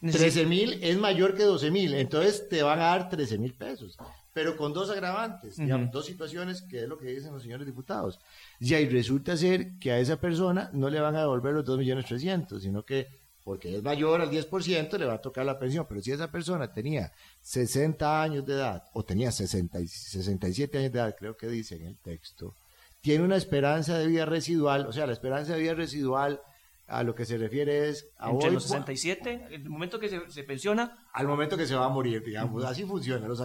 13 0.00 0.46
mil 0.46 0.78
es 0.82 0.96
mayor 0.96 1.34
que 1.34 1.42
12 1.42 1.70
mil, 1.70 1.94
entonces 1.94 2.48
te 2.48 2.62
van 2.62 2.78
a 2.78 2.84
dar 2.84 3.08
13 3.08 3.38
mil 3.38 3.54
pesos, 3.54 3.96
pero 4.32 4.56
con 4.56 4.72
dos 4.72 4.90
agravantes, 4.90 5.56
dos 5.90 6.06
situaciones 6.06 6.62
que 6.62 6.82
es 6.82 6.88
lo 6.88 6.98
que 6.98 7.06
dicen 7.06 7.32
los 7.32 7.42
señores 7.42 7.66
diputados. 7.66 8.20
Y 8.60 8.74
ahí 8.74 8.88
resulta 8.88 9.36
ser 9.36 9.78
que 9.78 9.90
a 9.90 9.98
esa 9.98 10.20
persona 10.20 10.70
no 10.72 10.88
le 10.88 11.00
van 11.00 11.16
a 11.16 11.20
devolver 11.20 11.54
los 11.54 11.64
2 11.64 11.78
millones 11.78 12.06
300, 12.06 12.62
sino 12.62 12.84
que 12.84 13.08
porque 13.48 13.76
es 13.76 13.82
mayor 13.82 14.20
al 14.20 14.30
10% 14.30 14.98
le 14.98 15.06
va 15.06 15.14
a 15.14 15.22
tocar 15.22 15.46
la 15.46 15.58
pensión, 15.58 15.86
pero 15.88 16.02
si 16.02 16.12
esa 16.12 16.30
persona 16.30 16.70
tenía 16.70 17.10
60 17.40 18.22
años 18.22 18.44
de 18.44 18.52
edad 18.52 18.84
o 18.92 19.02
tenía 19.02 19.32
60, 19.32 19.78
67 19.86 20.76
años 20.76 20.92
de 20.92 20.98
edad, 20.98 21.16
creo 21.18 21.34
que 21.34 21.48
dice 21.48 21.76
en 21.76 21.86
el 21.86 21.96
texto, 21.96 22.54
tiene 23.00 23.24
una 23.24 23.36
esperanza 23.36 23.96
de 23.96 24.06
vida 24.06 24.26
residual, 24.26 24.86
o 24.86 24.92
sea, 24.92 25.06
la 25.06 25.14
esperanza 25.14 25.54
de 25.54 25.60
vida 25.60 25.72
residual 25.72 26.42
a 26.88 27.02
lo 27.02 27.14
que 27.14 27.26
se 27.26 27.36
refiere 27.36 27.90
es 27.90 28.08
a 28.18 28.30
Entre 28.30 28.50
los 28.50 28.64
67, 28.64 29.48
el 29.50 29.68
momento 29.68 30.00
que 30.00 30.08
se, 30.08 30.42
pensiona. 30.42 31.06
Al 31.12 31.28
momento 31.28 31.56
que 31.56 31.66
se 31.66 31.74
va 31.74 31.84
a 31.84 31.90
morir, 31.90 32.24
digamos. 32.24 32.64
Así 32.64 32.84
funciona. 32.84 33.28
Los, 33.28 33.38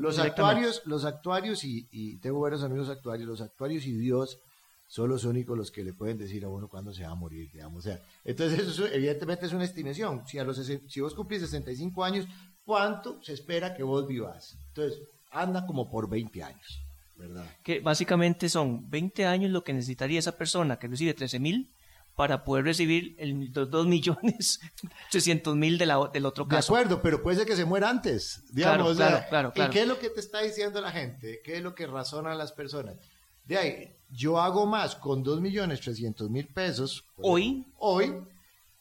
los 0.00 0.18
actuarios, 0.18 0.82
los 0.86 1.04
actuarios 1.04 1.64
y, 1.64 1.86
y, 1.90 2.16
tengo 2.16 2.38
buenos 2.38 2.62
amigos 2.62 2.88
actuarios, 2.88 3.28
los 3.28 3.42
actuarios 3.42 3.84
y 3.86 3.92
Dios 3.92 4.40
son 4.88 5.10
los 5.10 5.24
únicos 5.24 5.56
los 5.56 5.70
que 5.70 5.84
le 5.84 5.92
pueden 5.92 6.16
decir 6.16 6.44
a 6.44 6.48
uno 6.48 6.68
cuándo 6.68 6.94
se 6.94 7.02
va 7.04 7.10
a 7.10 7.14
morir, 7.14 7.50
digamos. 7.52 7.78
O 7.78 7.88
sea, 7.88 8.00
entonces 8.24 8.60
eso 8.60 8.86
evidentemente 8.86 9.46
es 9.46 9.52
una 9.52 9.64
estimación. 9.64 10.26
Si, 10.26 10.38
a 10.38 10.44
los, 10.44 10.56
si 10.56 11.00
vos 11.00 11.14
cumplís 11.14 11.42
65 11.42 12.04
años, 12.04 12.26
¿cuánto 12.64 13.22
se 13.22 13.34
espera 13.34 13.74
que 13.74 13.82
vos 13.82 14.06
vivas? 14.06 14.56
Entonces, 14.68 14.98
anda 15.30 15.66
como 15.66 15.90
por 15.90 16.08
20 16.08 16.42
años, 16.42 16.82
¿verdad? 17.16 17.44
Que 17.62 17.80
básicamente 17.80 18.48
son 18.48 18.88
20 18.88 19.26
años 19.26 19.50
lo 19.50 19.62
que 19.62 19.74
necesitaría 19.74 20.18
esa 20.18 20.36
persona 20.38 20.78
que 20.78 20.88
recibe 20.88 21.12
13 21.12 21.38
mil 21.38 21.70
para 22.14 22.44
poder 22.44 22.64
recibir 22.64 23.14
el, 23.18 23.50
los 23.54 23.70
2 23.70 23.86
millones 23.86 24.60
300 25.10 25.56
mil 25.56 25.78
del 25.78 26.26
otro 26.26 26.46
caso. 26.46 26.74
De 26.74 26.80
acuerdo, 26.80 27.02
pero 27.02 27.22
puede 27.22 27.38
ser 27.38 27.46
que 27.46 27.56
se 27.56 27.64
muera 27.64 27.88
antes. 27.88 28.44
Digamos, 28.52 28.96
claro, 28.96 29.24
claro, 29.28 29.52
claro, 29.52 29.70
¿Y 29.70 29.72
qué 29.72 29.82
es 29.82 29.88
lo 29.88 29.98
que 29.98 30.10
te 30.10 30.20
está 30.20 30.40
diciendo 30.40 30.80
la 30.80 30.90
gente? 30.90 31.40
¿Qué 31.44 31.56
es 31.56 31.62
lo 31.62 31.74
que 31.74 31.86
razonan 31.86 32.36
las 32.36 32.52
personas? 32.52 32.96
De 33.44 33.58
ahí, 33.58 33.96
yo 34.10 34.40
hago 34.40 34.66
más 34.66 34.94
con 34.94 35.22
2 35.22 35.40
millones 35.40 35.80
300 35.80 36.30
mil 36.30 36.46
pesos 36.48 37.04
hoy, 37.16 37.66
hoy 37.78 38.14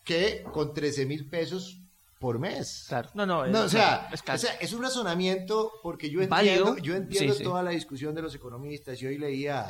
que 0.03 0.43
con 0.51 0.73
13 0.73 1.05
mil 1.05 1.27
pesos 1.27 1.79
por 2.19 2.37
mes. 2.37 2.85
Claro. 2.87 3.09
No, 3.15 3.25
no, 3.25 3.39
o, 3.39 3.69
sea, 3.69 4.09
es 4.59 4.73
un 4.73 4.83
razonamiento 4.83 5.71
porque 5.81 6.09
yo 6.09 6.21
entiendo, 6.21 6.77
yo 6.77 6.95
entiendo 6.95 7.35
toda 7.37 7.63
la 7.63 7.71
discusión 7.71 8.13
de 8.13 8.21
los 8.21 8.35
economistas. 8.35 9.01
y 9.01 9.07
hoy 9.07 9.17
leía 9.17 9.65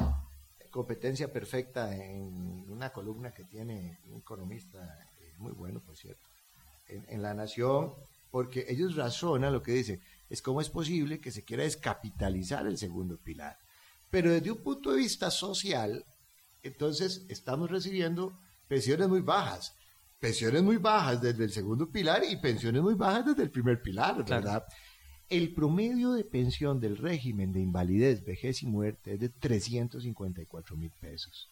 Competencia 0.71 1.31
Perfecta 1.31 1.95
en 1.95 2.65
una 2.69 2.91
columna 2.91 3.31
que 3.31 3.43
tiene 3.43 3.99
un 4.05 4.19
economista 4.21 4.79
eh, 5.19 5.33
muy 5.37 5.51
bueno, 5.51 5.81
por 5.81 5.95
cierto, 5.95 6.29
en, 6.87 7.05
en 7.09 7.21
La 7.21 7.33
Nación, 7.33 7.93
porque 8.31 8.65
ellos 8.69 8.95
razonan 8.95 9.53
lo 9.53 9.61
que 9.61 9.73
dicen, 9.73 10.01
es 10.29 10.41
cómo 10.41 10.61
es 10.61 10.69
posible 10.69 11.19
que 11.19 11.31
se 11.31 11.43
quiera 11.43 11.63
descapitalizar 11.63 12.65
el 12.65 12.77
segundo 12.77 13.17
pilar. 13.17 13.59
Pero 14.09 14.31
desde 14.31 14.51
un 14.51 14.63
punto 14.63 14.91
de 14.91 14.97
vista 14.97 15.29
social, 15.29 16.05
entonces 16.63 17.25
estamos 17.29 17.69
recibiendo 17.69 18.39
pensiones 18.67 19.07
muy 19.09 19.21
bajas. 19.21 19.75
Pensiones 20.19 20.61
muy 20.63 20.77
bajas 20.77 21.21
desde 21.21 21.43
el 21.43 21.51
segundo 21.51 21.91
pilar 21.91 22.23
y 22.23 22.37
pensiones 22.37 22.81
muy 22.81 22.93
bajas 22.93 23.25
desde 23.25 23.43
el 23.43 23.51
primer 23.51 23.81
pilar, 23.81 24.23
¿verdad? 24.23 24.63
El 25.31 25.53
promedio 25.53 26.11
de 26.11 26.25
pensión 26.25 26.81
del 26.81 26.97
régimen 26.97 27.53
de 27.53 27.61
invalidez, 27.61 28.25
vejez 28.25 28.63
y 28.63 28.65
muerte 28.65 29.13
es 29.13 29.19
de 29.21 29.29
354 29.29 30.75
mil 30.75 30.91
pesos. 30.99 31.49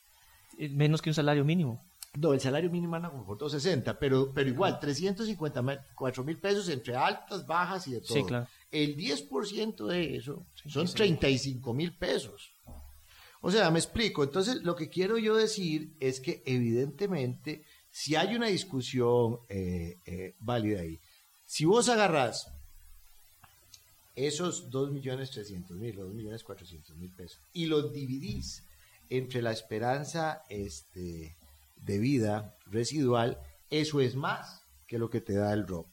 Menos 0.58 1.02
que 1.02 1.10
un 1.10 1.14
salario 1.14 1.46
mínimo. 1.46 1.82
No, 2.18 2.34
el 2.34 2.42
salario 2.42 2.70
mínimo 2.70 2.98
anda 2.98 3.10
como 3.10 3.26
por 3.26 3.38
260, 3.38 3.98
pero, 3.98 4.34
pero 4.34 4.50
igual, 4.50 4.82
354 4.82 6.24
mil 6.26 6.38
pesos 6.38 6.68
entre 6.68 6.98
altas, 6.98 7.48
bajas 7.48 7.88
y 7.88 7.92
de 7.92 8.02
todo. 8.02 8.18
Sí, 8.18 8.24
claro. 8.24 8.48
El 8.70 8.98
10% 8.98 9.88
de 9.88 10.18
eso 10.18 10.46
son 10.68 10.86
35 10.86 11.74
mil 11.74 11.94
pesos. 11.94 12.52
O 13.40 13.50
sea, 13.50 13.72
me 13.72 13.80
explico. 13.80 14.24
Entonces, 14.24 14.62
lo 14.64 14.76
que 14.76 14.90
quiero 14.90 15.18
yo 15.18 15.38
decir 15.38 15.96
es 16.02 16.20
que 16.20 16.44
evidentemente, 16.46 17.64
si 17.90 18.18
hay 18.18 18.36
una 18.36 18.48
discusión 18.48 19.40
eh, 19.48 19.96
eh, 20.06 20.36
válida 20.40 20.82
ahí, 20.82 21.00
si 21.46 21.64
vos 21.64 21.88
agarrás 21.88 22.52
esos 24.28 24.70
2 24.70 24.92
millones 24.92 25.32
300 25.32 25.78
mil, 25.78 25.96
2 25.96 26.14
millones 26.14 26.44
400 26.44 26.96
mil 26.98 27.12
pesos, 27.12 27.42
y 27.54 27.66
los 27.66 27.94
dividís 27.94 28.64
entre 29.10 29.42
la 29.42 29.52
esperanza 29.52 30.44
este, 30.50 31.36
de 31.78 32.00
vida 32.00 32.56
residual, 32.68 33.40
eso 33.70 34.02
es 34.02 34.16
más 34.16 34.64
que 34.88 35.00
lo 35.00 35.10
que 35.10 35.22
te 35.22 35.34
da 35.34 35.54
el 35.54 35.68
ROP 35.68 35.88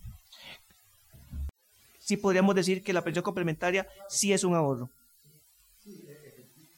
sí 2.06 2.16
podríamos 2.16 2.54
decir 2.54 2.84
que 2.84 2.92
la 2.92 3.02
pensión 3.02 3.24
complementaria 3.24 3.88
sí 4.08 4.32
es 4.32 4.44
un 4.44 4.54
ahorro. 4.54 4.90
Sí, 5.82 6.06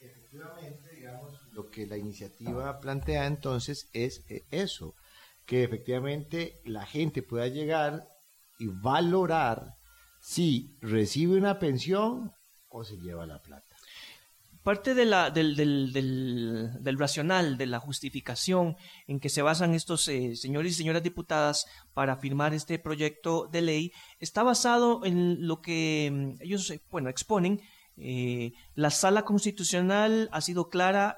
efectivamente, 0.01 0.95
digamos, 0.95 1.39
lo 1.51 1.69
que 1.69 1.85
la 1.85 1.97
iniciativa 1.97 2.79
plantea 2.79 3.27
entonces 3.27 3.89
es 3.93 4.25
eh, 4.29 4.43
eso, 4.49 4.95
que 5.45 5.63
efectivamente 5.63 6.59
la 6.65 6.83
gente 6.83 7.21
pueda 7.21 7.47
llegar 7.47 8.07
y 8.57 8.67
valorar 8.67 9.75
si 10.19 10.77
recibe 10.81 11.37
una 11.37 11.59
pensión 11.59 12.31
o 12.69 12.83
se 12.83 12.97
lleva 12.97 13.25
la 13.25 13.41
plata 13.41 13.75
parte 14.63 14.93
de 14.93 15.05
la, 15.05 15.31
del, 15.31 15.55
del, 15.55 15.91
del, 16.79 16.99
racional, 16.99 17.57
de 17.57 17.65
la 17.65 17.79
justificación 17.79 18.75
en 19.07 19.19
que 19.19 19.29
se 19.29 19.41
basan 19.41 19.73
estos 19.73 20.07
eh, 20.07 20.35
señores 20.35 20.73
y 20.73 20.75
señoras 20.75 21.01
diputadas 21.01 21.65
para 21.93 22.17
firmar 22.17 22.53
este 22.53 22.77
proyecto 22.77 23.47
de 23.51 23.61
ley 23.61 23.91
está 24.19 24.43
basado 24.43 25.05
en 25.05 25.47
lo 25.47 25.61
que 25.61 26.11
mm, 26.11 26.41
ellos 26.41 26.69
eh, 26.69 26.81
bueno, 26.91 27.09
exponen. 27.09 27.61
Eh, 27.97 28.51
la 28.75 28.91
sala 28.91 29.23
constitucional 29.23 30.29
ha 30.31 30.41
sido 30.41 30.69
clara 30.69 31.17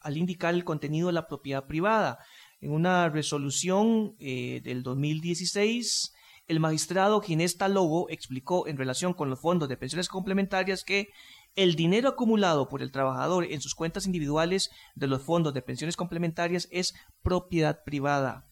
al 0.00 0.16
indicar 0.16 0.54
el 0.54 0.64
contenido 0.64 1.06
de 1.06 1.14
la 1.14 1.26
propiedad 1.26 1.66
privada. 1.66 2.18
En 2.60 2.72
una 2.72 3.08
resolución 3.08 4.14
del 4.18 4.82
2016, 4.82 6.12
el 6.50 6.58
magistrado 6.58 7.20
Ginés 7.20 7.56
Lobo 7.68 8.10
explicó 8.10 8.66
en 8.66 8.76
relación 8.76 9.14
con 9.14 9.30
los 9.30 9.40
fondos 9.40 9.68
de 9.68 9.76
pensiones 9.76 10.08
complementarias 10.08 10.82
que 10.82 11.10
el 11.54 11.76
dinero 11.76 12.08
acumulado 12.08 12.68
por 12.68 12.82
el 12.82 12.90
trabajador 12.90 13.44
en 13.44 13.60
sus 13.60 13.76
cuentas 13.76 14.04
individuales 14.04 14.68
de 14.96 15.06
los 15.06 15.22
fondos 15.22 15.54
de 15.54 15.62
pensiones 15.62 15.96
complementarias 15.96 16.66
es 16.72 16.94
propiedad 17.22 17.84
privada. 17.84 18.48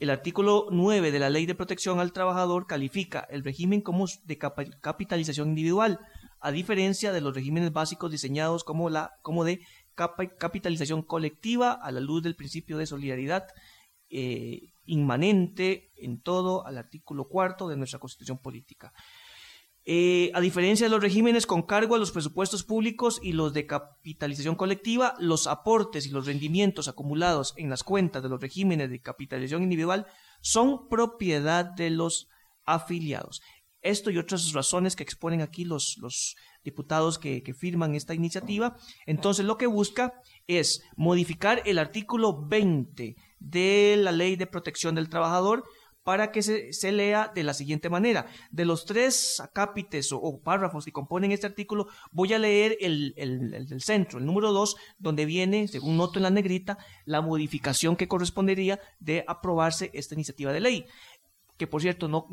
El 0.00 0.10
artículo 0.10 0.66
9 0.72 1.12
de 1.12 1.18
la 1.20 1.30
Ley 1.30 1.46
de 1.46 1.54
Protección 1.54 2.00
al 2.00 2.12
Trabajador 2.12 2.66
califica 2.66 3.24
el 3.30 3.44
régimen 3.44 3.80
como 3.80 4.06
de 4.24 4.36
capitalización 4.80 5.50
individual, 5.50 6.00
a 6.40 6.50
diferencia 6.50 7.12
de 7.12 7.20
los 7.20 7.32
regímenes 7.32 7.72
básicos 7.72 8.10
diseñados 8.10 8.64
como, 8.64 8.90
la, 8.90 9.12
como 9.22 9.44
de 9.44 9.60
capitalización 9.94 11.02
colectiva 11.02 11.70
a 11.70 11.92
la 11.92 12.00
luz 12.00 12.24
del 12.24 12.34
principio 12.34 12.76
de 12.76 12.86
solidaridad 12.86 13.46
eh, 14.10 14.73
inmanente 14.86 15.92
en 15.96 16.20
todo 16.20 16.66
al 16.66 16.78
artículo 16.78 17.28
cuarto 17.28 17.68
de 17.68 17.76
nuestra 17.76 17.98
Constitución 17.98 18.38
Política. 18.38 18.92
Eh, 19.86 20.30
a 20.32 20.40
diferencia 20.40 20.86
de 20.86 20.90
los 20.90 21.02
regímenes 21.02 21.46
con 21.46 21.62
cargo 21.62 21.94
a 21.94 21.98
los 21.98 22.10
presupuestos 22.10 22.64
públicos 22.64 23.20
y 23.22 23.32
los 23.32 23.52
de 23.52 23.66
capitalización 23.66 24.54
colectiva, 24.54 25.14
los 25.18 25.46
aportes 25.46 26.06
y 26.06 26.10
los 26.10 26.24
rendimientos 26.24 26.88
acumulados 26.88 27.52
en 27.58 27.68
las 27.68 27.84
cuentas 27.84 28.22
de 28.22 28.30
los 28.30 28.40
regímenes 28.40 28.88
de 28.88 29.02
capitalización 29.02 29.62
individual 29.62 30.06
son 30.40 30.88
propiedad 30.88 31.66
de 31.66 31.90
los 31.90 32.28
afiliados. 32.64 33.42
Esto 33.84 34.10
y 34.10 34.16
otras 34.16 34.52
razones 34.52 34.96
que 34.96 35.02
exponen 35.02 35.42
aquí 35.42 35.64
los, 35.64 36.36
diputados 36.64 37.18
que, 37.18 37.54
firman 37.56 37.94
esta 37.94 38.14
iniciativa. 38.14 38.76
Entonces 39.06 39.44
lo 39.44 39.58
que 39.58 39.66
busca 39.66 40.14
es 40.46 40.82
modificar 40.96 41.62
el 41.66 41.78
artículo 41.78 42.46
20 42.46 43.14
de 43.38 43.96
la 43.98 44.10
Ley 44.10 44.36
de 44.36 44.46
Protección 44.46 44.94
del 44.94 45.10
Trabajador 45.10 45.64
para 46.02 46.32
que 46.32 46.42
se, 46.42 46.92
lea 46.92 47.32
de 47.34 47.42
la 47.42 47.54
siguiente 47.54 47.88
manera. 47.88 48.26
De 48.50 48.64
los 48.64 48.84
tres 48.84 49.40
acápites 49.40 50.12
o, 50.12 50.40
párrafos 50.42 50.84
que 50.84 50.92
componen 50.92 51.32
este 51.32 51.46
artículo, 51.46 51.88
voy 52.12 52.32
a 52.34 52.38
leer 52.38 52.76
el, 52.80 53.66
centro, 53.80 54.18
el 54.18 54.26
número 54.26 54.52
dos, 54.52 54.76
donde 54.98 55.24
viene, 55.24 55.66
según 55.66 55.96
noto 55.96 56.18
en 56.18 56.24
la 56.24 56.30
negrita, 56.30 56.78
la 57.06 57.22
modificación 57.22 57.96
que 57.96 58.08
correspondería 58.08 58.80
de 59.00 59.24
aprobarse 59.26 59.90
esta 59.94 60.14
iniciativa 60.14 60.52
de 60.52 60.60
ley 60.60 60.86
que 61.56 61.66
por 61.66 61.82
cierto 61.82 62.08
no, 62.08 62.26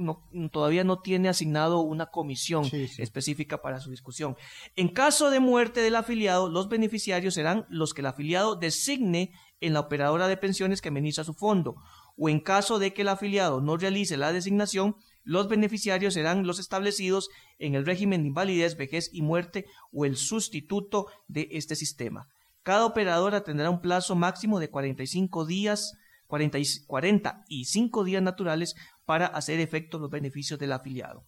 todavía 0.52 0.84
no 0.84 1.00
tiene 1.00 1.30
asignado 1.30 1.82
una 1.82 2.08
comisión 2.08 2.66
específica 2.98 3.62
para 3.62 3.80
su 3.80 3.92
discusión. 3.92 4.36
En 4.76 4.90
caso 4.90 5.30
de 5.30 5.40
muerte 5.40 5.82
del 5.82 5.96
afiliado, 5.96 6.50
los 6.50 6.70
beneficiarios 6.70 7.36
serán 7.36 7.66
los 7.70 7.94
que 7.94 8.02
el 8.02 8.08
afiliado 8.08 8.56
designe 8.56 9.32
en 9.60 9.74
la 9.74 9.82
operadora 9.82 10.28
de 10.28 10.38
pensiones 10.38 10.82
que 10.82 10.90
administra 10.90 11.24
su 11.24 11.34
fondo 11.34 11.76
o 12.18 12.30
en 12.30 12.40
caso 12.40 12.80
de 12.80 12.94
que 12.94 13.02
el 13.02 13.08
afiliado 13.08 13.62
no 13.62 13.78
realice 13.78 14.18
la 14.18 14.32
designación, 14.34 14.96
los 15.24 15.48
beneficiarios 15.48 16.14
serán 16.14 16.46
los 16.46 16.60
establecidos 16.60 17.30
en 17.60 17.76
el 17.76 17.86
régimen 17.86 18.22
de 18.22 18.28
invalidez, 18.28 18.78
vejez 18.78 19.10
y 19.14 19.22
muerte 19.22 19.66
o 19.92 20.06
el 20.06 20.18
sustituto 20.18 21.08
de 21.28 21.48
este 21.52 21.76
sistema. 21.76 22.28
Cada 22.64 22.86
operadora 22.86 23.44
tendrá 23.44 23.70
un 23.70 23.82
plazo 23.82 24.16
máximo 24.16 24.60
de 24.60 24.70
45 24.70 25.46
días, 25.46 25.94
45 26.28 28.04
días 28.04 28.22
naturales 28.22 28.76
para 29.12 29.26
hacer 29.26 29.60
efecto 29.60 30.00
los 30.00 30.10
beneficios 30.10 30.58
del 30.58 30.72
afiliado. 30.72 31.26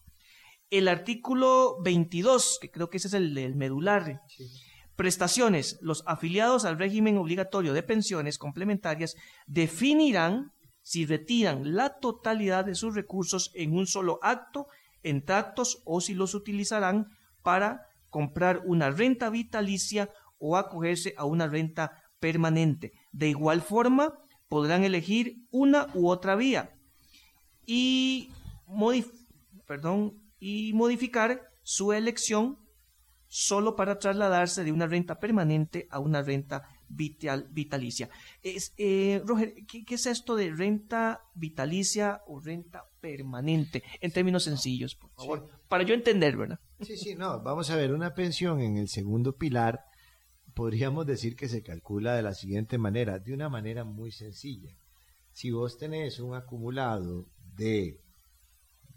El 0.69 0.87
artículo 0.87 1.81
22, 1.83 2.59
que 2.61 2.71
creo 2.71 2.89
que 2.89 2.95
ese 2.95 3.09
es 3.09 3.13
el, 3.13 3.55
medular, 3.55 4.21
prestaciones. 4.95 5.79
Los 5.81 6.01
afiliados 6.07 6.63
al 6.63 6.79
régimen 6.79 7.17
obligatorio 7.17 7.73
de 7.73 7.83
pensiones 7.83 8.37
complementarias 8.37 9.15
definirán 9.47 10.51
si 10.81 11.05
retiran 11.05 11.75
la 11.75 11.99
totalidad 11.99 12.63
de 12.63 12.75
sus 12.75 12.95
recursos 12.95 13.51
en 13.53 13.73
un 13.73 13.85
solo 13.85 14.17
acto, 14.21 14.67
en 15.01 15.25
tractos 15.25 15.81
o 15.83 15.99
si 15.99 16.13
los 16.13 16.35
utilizarán 16.35 17.07
para 17.41 17.81
comprar 18.07 18.61
una 18.63 18.91
renta 18.91 19.29
vitalicia 19.29 20.09
o 20.37 20.55
acogerse 20.55 21.15
a 21.17 21.25
una 21.25 21.47
renta 21.47 22.01
permanente. 22.21 22.93
De 23.11 23.27
igual 23.27 23.61
forma, 23.61 24.13
podrán 24.47 24.85
elegir 24.85 25.35
una 25.51 25.89
u 25.93 26.07
otra 26.07 26.37
vía 26.37 26.69
y, 27.65 28.31
perdón, 29.65 30.21
y 30.39 30.73
modificar 30.73 31.41
su 31.61 31.93
elección 31.93 32.57
solo 33.27 33.75
para 33.75 33.97
trasladarse 33.97 34.63
de 34.63 34.71
una 34.71 34.85
renta 34.85 35.19
permanente 35.19 35.87
a 35.89 35.99
una 35.99 36.21
renta 36.21 36.67
vital, 36.87 37.47
vitalicia. 37.49 38.09
Es, 38.43 38.73
eh, 38.77 39.21
Roger, 39.25 39.55
¿qué, 39.67 39.83
es 39.89 40.05
esto 40.05 40.35
de 40.35 40.51
renta 40.51 41.21
vitalicia 41.33 42.21
o 42.27 42.39
renta 42.39 42.85
permanente? 43.01 43.83
En 44.01 44.11
términos 44.11 44.43
sencillos, 44.43 44.95
por 44.95 45.09
favor, 45.11 45.49
para 45.67 45.83
yo 45.83 45.95
entender, 45.95 46.37
¿verdad? 46.37 46.59
Sí, 46.81 46.97
sí, 46.97 47.15
no, 47.15 47.41
vamos 47.41 47.71
a 47.71 47.75
ver, 47.75 47.93
una 47.93 48.13
pensión 48.13 48.61
en 48.61 48.77
el 48.77 48.87
segundo 48.87 49.35
pilar 49.35 49.83
podríamos 50.53 51.05
decir 51.05 51.35
que 51.35 51.49
se 51.49 51.63
calcula 51.63 52.15
de 52.15 52.21
la 52.21 52.33
siguiente 52.33 52.77
manera, 52.77 53.19
de 53.19 53.33
una 53.33 53.49
manera 53.49 53.83
muy 53.83 54.11
sencilla. 54.11 54.75
Si 55.31 55.51
vos 55.51 55.77
tenés 55.77 56.19
un 56.19 56.35
acumulado 56.35 57.27
de 57.55 57.99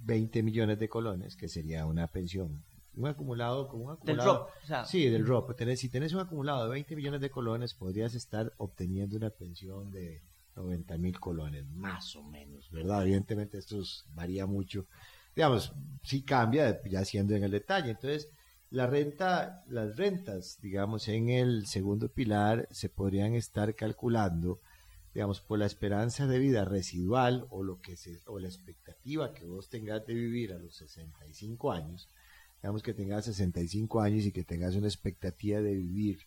20 0.00 0.42
millones 0.42 0.78
de 0.78 0.88
colones, 0.88 1.36
que 1.36 1.48
sería 1.48 1.86
una 1.86 2.06
pensión 2.06 2.62
un 2.96 3.06
acumulado 3.06 3.68
como 3.68 3.84
un 3.84 3.92
acumulado. 3.92 4.48
Del 4.66 4.76
ROP. 4.76 4.86
Sí, 4.86 5.08
del 5.08 5.26
ROP. 5.26 5.52
si 5.76 5.88
tenés 5.88 6.12
un 6.14 6.20
acumulado 6.20 6.64
de 6.64 6.70
20 6.70 6.96
millones 6.96 7.20
de 7.20 7.30
colones, 7.30 7.74
podrías 7.74 8.14
estar 8.14 8.52
obteniendo 8.56 9.16
una 9.16 9.30
pensión 9.30 9.90
de 9.90 10.22
90 10.56 10.96
mil 10.98 11.20
colones, 11.20 11.66
más 11.68 12.16
o 12.16 12.22
menos, 12.22 12.70
¿verdad? 12.70 13.02
Evidentemente 13.02 13.58
esto 13.58 13.82
varía 14.14 14.46
mucho. 14.46 14.86
Digamos, 15.34 15.72
sí 16.02 16.22
cambia, 16.22 16.80
ya 16.84 17.04
siendo 17.04 17.34
en 17.34 17.44
el 17.44 17.50
detalle. 17.50 17.90
Entonces, 17.90 18.30
la 18.70 18.86
renta, 18.86 19.62
las 19.68 19.96
rentas, 19.96 20.58
digamos, 20.62 21.08
en 21.08 21.28
el 21.28 21.66
segundo 21.66 22.08
pilar 22.08 22.66
se 22.70 22.88
podrían 22.88 23.34
estar 23.34 23.74
calculando, 23.74 24.60
digamos, 25.16 25.40
por 25.40 25.58
la 25.58 25.64
esperanza 25.64 26.26
de 26.26 26.38
vida 26.38 26.66
residual 26.66 27.46
o 27.48 27.62
lo 27.62 27.80
que 27.80 27.96
o 28.26 28.38
la 28.38 28.48
expectativa 28.48 29.32
que 29.32 29.46
vos 29.46 29.70
tengas 29.70 30.04
de 30.04 30.12
vivir 30.12 30.52
a 30.52 30.58
los 30.58 30.76
65 30.76 31.72
años, 31.72 32.10
digamos 32.60 32.82
que 32.82 32.92
tengas 32.92 33.24
65 33.24 34.02
años 34.02 34.26
y 34.26 34.32
que 34.32 34.44
tengas 34.44 34.76
una 34.76 34.88
expectativa 34.88 35.62
de 35.62 35.74
vivir 35.74 36.18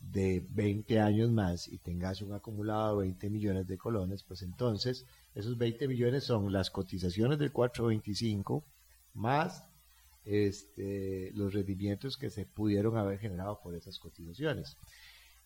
de 0.00 0.44
20 0.50 0.98
años 0.98 1.30
más 1.30 1.68
y 1.68 1.78
tengas 1.78 2.22
un 2.22 2.32
acumulado 2.32 2.98
de 2.98 3.06
20 3.06 3.30
millones 3.30 3.68
de 3.68 3.78
colones, 3.78 4.24
pues 4.24 4.42
entonces 4.42 5.06
esos 5.36 5.56
20 5.56 5.86
millones 5.86 6.24
son 6.24 6.52
las 6.52 6.72
cotizaciones 6.72 7.38
del 7.38 7.52
425 7.52 8.64
más 9.12 9.64
este, 10.24 11.30
los 11.34 11.52
rendimientos 11.52 12.16
que 12.16 12.30
se 12.30 12.46
pudieron 12.46 12.96
haber 12.96 13.20
generado 13.20 13.60
por 13.62 13.76
esas 13.76 14.00
cotizaciones. 14.00 14.76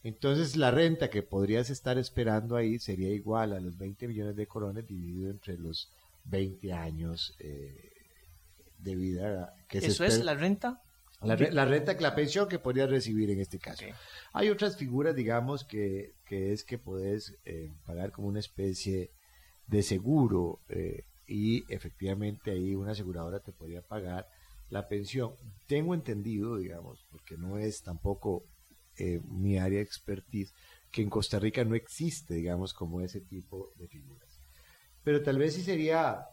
Entonces 0.03 0.57
la 0.57 0.71
renta 0.71 1.11
que 1.11 1.23
podrías 1.23 1.71
estar 1.71 1.99
esperando 1.99 2.57
ahí 2.57 2.79
sería 2.79 3.11
igual 3.11 3.53
a 3.53 3.61
los 3.61 3.77
20 3.77 4.09
millones 4.09 4.37
de 4.37 4.47
colones 4.47 4.87
dividido 4.87 5.31
entre 5.31 5.59
los 5.59 5.91
20 6.25 6.73
años 6.73 7.35
eh, 7.41 7.91
de 8.79 8.95
vida 8.95 9.55
que 9.69 9.79
¿Eso 9.79 10.05
es 10.05 10.25
la 10.25 10.35
renta? 10.35 10.83
La, 11.21 11.35
renta, 11.65 11.95
la 11.99 12.15
pensión 12.15 12.49
que 12.49 12.61
podrías 12.61 12.89
recibir 12.89 13.29
en 13.31 13.41
este 13.41 13.59
caso. 13.59 13.85
Hay 14.33 14.51
otras 14.51 14.77
figuras, 14.77 15.17
digamos, 15.17 15.65
que, 15.65 16.15
que 16.25 16.53
es 16.53 16.63
que 16.63 16.79
puedes 16.79 17.35
eh, 17.45 17.73
pagar 17.85 18.13
como 18.13 18.29
una 18.29 18.39
especie 18.39 19.11
de 19.67 19.83
seguro 19.83 20.61
eh, 20.69 21.07
y 21.27 21.65
efectivamente 21.73 22.53
ahí 22.53 22.77
una 22.77 22.93
aseguradora 22.93 23.41
te 23.41 23.53
podría 23.53 23.83
pagar 23.83 24.29
la 24.71 24.87
pensión. 24.87 25.33
Tengo 25.67 25.93
entendido, 25.93 26.57
digamos, 26.57 27.05
porque 27.11 27.37
no 27.37 27.59
es 27.59 27.83
tampoco 27.83 28.45
eh, 28.99 29.21
mi 29.25 29.59
área 29.59 29.79
de 29.79 29.85
expertise, 29.85 30.53
que 30.91 31.03
en 31.03 31.11
Costa 31.11 31.39
Rica 31.39 31.65
no 31.65 31.75
existe, 31.75 32.35
digamos, 32.35 32.73
como 32.73 33.01
ese 33.01 33.21
tipo 33.21 33.73
de 33.77 33.89
figuras. 33.89 34.41
Pero 35.03 35.23
tal 35.23 35.39
vez 35.39 35.55
sí 35.55 35.63
sería 35.63 36.27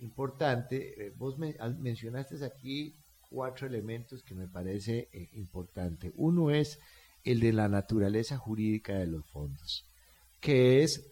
importante, 0.00 1.06
eh, 1.06 1.12
vos 1.16 1.36
mencionaste 1.38 2.44
aquí 2.44 2.96
cuatro 3.20 3.66
elementos 3.66 4.22
que 4.22 4.34
me 4.34 4.48
parece 4.48 5.08
eh, 5.12 5.28
importante. 5.32 6.12
Uno 6.16 6.50
es 6.50 6.78
el 7.22 7.40
de 7.40 7.52
la 7.52 7.68
naturaleza 7.68 8.36
jurídica 8.36 8.94
de 8.94 9.06
los 9.06 9.26
fondos, 9.26 9.84
que 10.40 10.82
es 10.82 11.06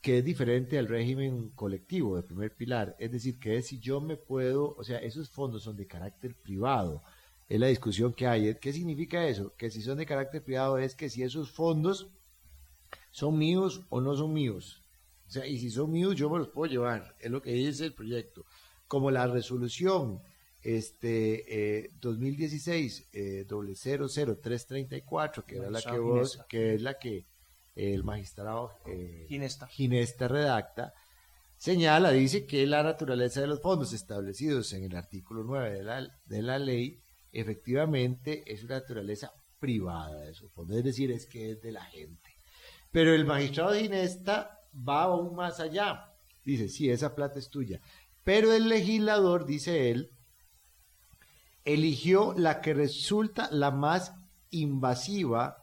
que 0.00 0.18
es 0.18 0.24
diferente 0.24 0.78
al 0.78 0.88
régimen 0.88 1.50
colectivo 1.50 2.16
de 2.16 2.22
primer 2.22 2.56
pilar, 2.56 2.96
es 2.98 3.12
decir, 3.12 3.38
que 3.38 3.58
es 3.58 3.66
si 3.66 3.78
yo 3.78 4.00
me 4.00 4.16
puedo, 4.16 4.74
o 4.76 4.82
sea, 4.82 4.98
esos 4.98 5.28
fondos 5.28 5.64
son 5.64 5.76
de 5.76 5.86
carácter 5.86 6.34
privado, 6.34 7.02
es 7.52 7.60
la 7.60 7.66
discusión 7.66 8.14
que 8.14 8.26
hay. 8.26 8.54
¿Qué 8.54 8.72
significa 8.72 9.28
eso? 9.28 9.54
Que 9.58 9.70
si 9.70 9.82
son 9.82 9.98
de 9.98 10.06
carácter 10.06 10.42
privado 10.42 10.78
es 10.78 10.94
que 10.94 11.10
si 11.10 11.22
esos 11.22 11.50
fondos 11.50 12.08
son 13.10 13.36
míos 13.36 13.82
o 13.90 14.00
no 14.00 14.16
son 14.16 14.32
míos. 14.32 14.82
O 15.26 15.30
sea, 15.30 15.46
y 15.46 15.58
si 15.58 15.68
son 15.68 15.92
míos, 15.92 16.16
yo 16.16 16.30
me 16.30 16.38
los 16.38 16.48
puedo 16.48 16.72
llevar. 16.72 17.14
Es 17.20 17.30
lo 17.30 17.42
que 17.42 17.52
dice 17.52 17.84
el 17.84 17.92
proyecto. 17.92 18.46
Como 18.88 19.10
la 19.10 19.26
resolución 19.26 20.22
este 20.62 21.90
2016 22.00 23.10
eh, 23.12 23.44
00334 23.46 25.42
eh, 25.42 25.44
que 25.46 25.56
era 25.58 25.70
la 25.70 25.82
que 25.82 25.98
vos, 25.98 26.40
que 26.48 26.74
es 26.76 26.80
la 26.80 26.98
que 26.98 27.26
el 27.76 28.02
magistrado 28.02 28.72
eh, 28.86 29.26
Ginesta. 29.28 30.28
redacta 30.28 30.94
señala 31.58 32.12
dice 32.12 32.46
que 32.46 32.66
la 32.66 32.82
naturaleza 32.82 33.42
de 33.42 33.48
los 33.48 33.60
fondos 33.60 33.92
establecidos 33.92 34.72
en 34.72 34.84
el 34.84 34.96
artículo 34.96 35.44
9 35.44 35.70
de 35.70 35.82
la, 35.82 36.18
de 36.24 36.42
la 36.42 36.58
ley 36.58 37.02
efectivamente 37.32 38.44
es 38.46 38.62
una 38.64 38.76
naturaleza 38.76 39.32
privada 39.58 40.20
de 40.20 40.30
es 40.30 40.84
decir 40.84 41.10
es 41.10 41.26
que 41.26 41.52
es 41.52 41.62
de 41.62 41.72
la 41.72 41.84
gente 41.84 42.32
pero 42.92 43.14
el 43.14 43.24
magistrado 43.24 43.72
Ginesta 43.72 44.60
va 44.88 45.04
aún 45.04 45.34
más 45.34 45.58
allá. 45.58 46.12
Dice, 46.44 46.68
sí, 46.68 46.90
esa 46.90 47.14
plata 47.14 47.38
es 47.38 47.48
tuya. 47.48 47.80
Pero 48.22 48.52
el 48.52 48.68
legislador, 48.68 49.46
dice 49.46 49.90
él, 49.90 50.10
eligió 51.64 52.34
la 52.36 52.60
que 52.60 52.74
resulta 52.74 53.48
la 53.50 53.70
más 53.70 54.12
invasiva 54.50 55.56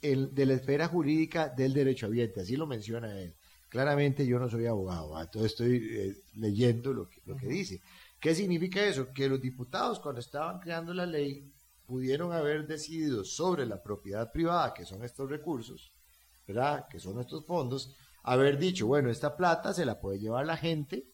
de 0.00 0.46
la 0.46 0.54
esfera 0.54 0.86
jurídica 0.86 1.48
del 1.48 1.74
derecho 1.74 2.06
ambiente. 2.06 2.40
Así 2.40 2.56
lo 2.56 2.66
menciona 2.66 3.18
él. 3.18 3.34
Claramente 3.68 4.26
yo 4.26 4.38
no 4.38 4.50
soy 4.50 4.66
abogado, 4.66 5.18
entonces 5.18 5.52
estoy 5.52 5.88
eh, 5.90 6.14
leyendo 6.34 6.92
lo 6.92 7.08
que, 7.08 7.22
lo 7.24 7.36
que 7.36 7.46
dice. 7.46 7.80
¿Qué 8.22 8.36
significa 8.36 8.84
eso? 8.84 9.12
Que 9.12 9.28
los 9.28 9.40
diputados 9.40 9.98
cuando 9.98 10.20
estaban 10.20 10.60
creando 10.60 10.94
la 10.94 11.06
ley 11.06 11.52
pudieron 11.86 12.32
haber 12.32 12.68
decidido 12.68 13.24
sobre 13.24 13.66
la 13.66 13.82
propiedad 13.82 14.30
privada, 14.30 14.72
que 14.72 14.86
son 14.86 15.02
estos 15.02 15.28
recursos, 15.28 15.90
¿verdad? 16.46 16.86
Que 16.88 17.00
son 17.00 17.18
estos 17.18 17.44
fondos, 17.44 17.96
haber 18.22 18.58
dicho, 18.58 18.86
bueno, 18.86 19.10
esta 19.10 19.36
plata 19.36 19.74
se 19.74 19.84
la 19.84 19.98
puede 19.98 20.20
llevar 20.20 20.46
la 20.46 20.56
gente 20.56 21.04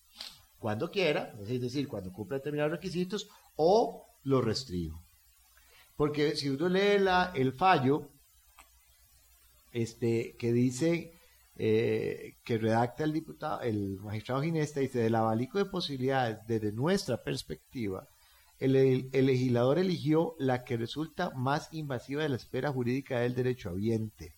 cuando 0.59 0.91
quiera, 0.91 1.35
es 1.41 1.63
decir, 1.63 1.89
cuando 1.89 2.13
cumpla 2.13 2.37
determinados 2.37 2.73
requisitos, 2.73 3.27
o 3.57 4.05
lo 4.25 4.43
restringo. 4.43 5.03
Porque 5.97 6.37
si 6.37 6.51
uno 6.51 6.69
lee 6.69 7.03
el 7.37 7.55
fallo 7.55 8.11
este, 9.73 10.37
que 10.39 10.53
dice 10.53 11.18
eh, 11.61 12.37
que 12.45 12.57
redacta 12.57 13.03
el 13.03 13.13
diputado, 13.13 13.61
el 13.63 13.99
magistrado 13.99 14.43
Ginesta, 14.43 14.79
dice, 14.79 15.01
del 15.01 15.17
abalico 15.17 15.59
de 15.59 15.65
posibilidades 15.65 16.39
desde 16.47 16.71
nuestra 16.71 17.23
perspectiva, 17.25 18.07
el, 18.61 19.11
legislador 19.13 19.79
eligió 19.79 20.37
la 20.39 20.65
que 20.65 20.77
resulta 20.77 21.31
más 21.31 21.69
invasiva 21.73 22.23
de 22.23 22.29
la 22.29 22.37
esfera 22.37 22.73
jurídica 22.73 23.21
del 23.21 23.35
derecho 23.35 23.71
habiente 23.71 24.33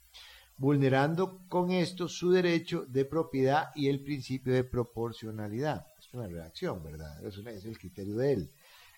vulnerando 0.57 1.41
con 1.49 1.71
esto 1.71 2.07
su 2.07 2.31
derecho 2.33 2.85
de 2.87 3.07
propiedad 3.07 3.71
y 3.75 3.89
el 3.89 4.03
principio 4.03 4.53
de 4.53 4.63
proporcionalidad. 4.63 5.87
Es 5.99 6.13
una 6.13 6.27
redacción, 6.27 6.83
¿verdad? 6.83 7.25
Es, 7.25 7.39
es 7.39 7.65
el 7.65 7.79
criterio 7.79 8.17
de 8.17 8.33
él. 8.35 8.53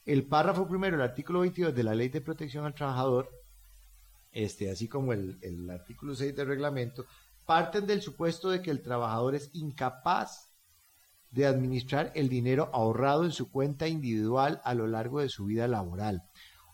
El 0.04 0.26
párrafo 0.26 0.66
primero, 0.66 0.96
el 0.96 1.02
artículo 1.02 1.38
22 1.40 1.72
de 1.72 1.84
la 1.84 1.94
Ley 1.94 2.08
de 2.08 2.20
Protección 2.20 2.64
al 2.64 2.74
Trabajador, 2.74 3.30
este, 4.32 4.72
así 4.72 4.88
como 4.88 5.12
el, 5.12 5.38
el 5.40 5.70
artículo 5.70 6.16
6 6.16 6.34
del 6.34 6.48
reglamento, 6.48 7.06
parten 7.46 7.86
del 7.86 8.02
supuesto 8.02 8.50
de 8.50 8.62
que 8.62 8.70
el 8.70 8.82
trabajador 8.82 9.34
es 9.34 9.50
incapaz 9.52 10.52
de 11.30 11.46
administrar 11.46 12.12
el 12.14 12.28
dinero 12.28 12.70
ahorrado 12.72 13.24
en 13.24 13.32
su 13.32 13.50
cuenta 13.50 13.88
individual 13.88 14.60
a 14.64 14.74
lo 14.74 14.86
largo 14.86 15.20
de 15.20 15.28
su 15.28 15.46
vida 15.46 15.66
laboral 15.66 16.22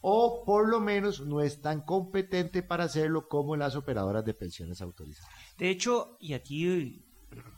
o 0.01 0.45
por 0.45 0.69
lo 0.69 0.81
menos 0.81 1.21
no 1.21 1.41
es 1.41 1.61
tan 1.61 1.83
competente 1.83 2.63
para 2.63 2.85
hacerlo 2.85 3.29
como 3.29 3.57
las 3.57 3.75
operadoras 3.75 4.25
de 4.25 4.35
pensiones 4.35 4.81
autorizadas. 4.81 5.33
De 5.57 5.71
hecho, 5.71 6.17
y 6.21 6.35
aquí 6.35 7.05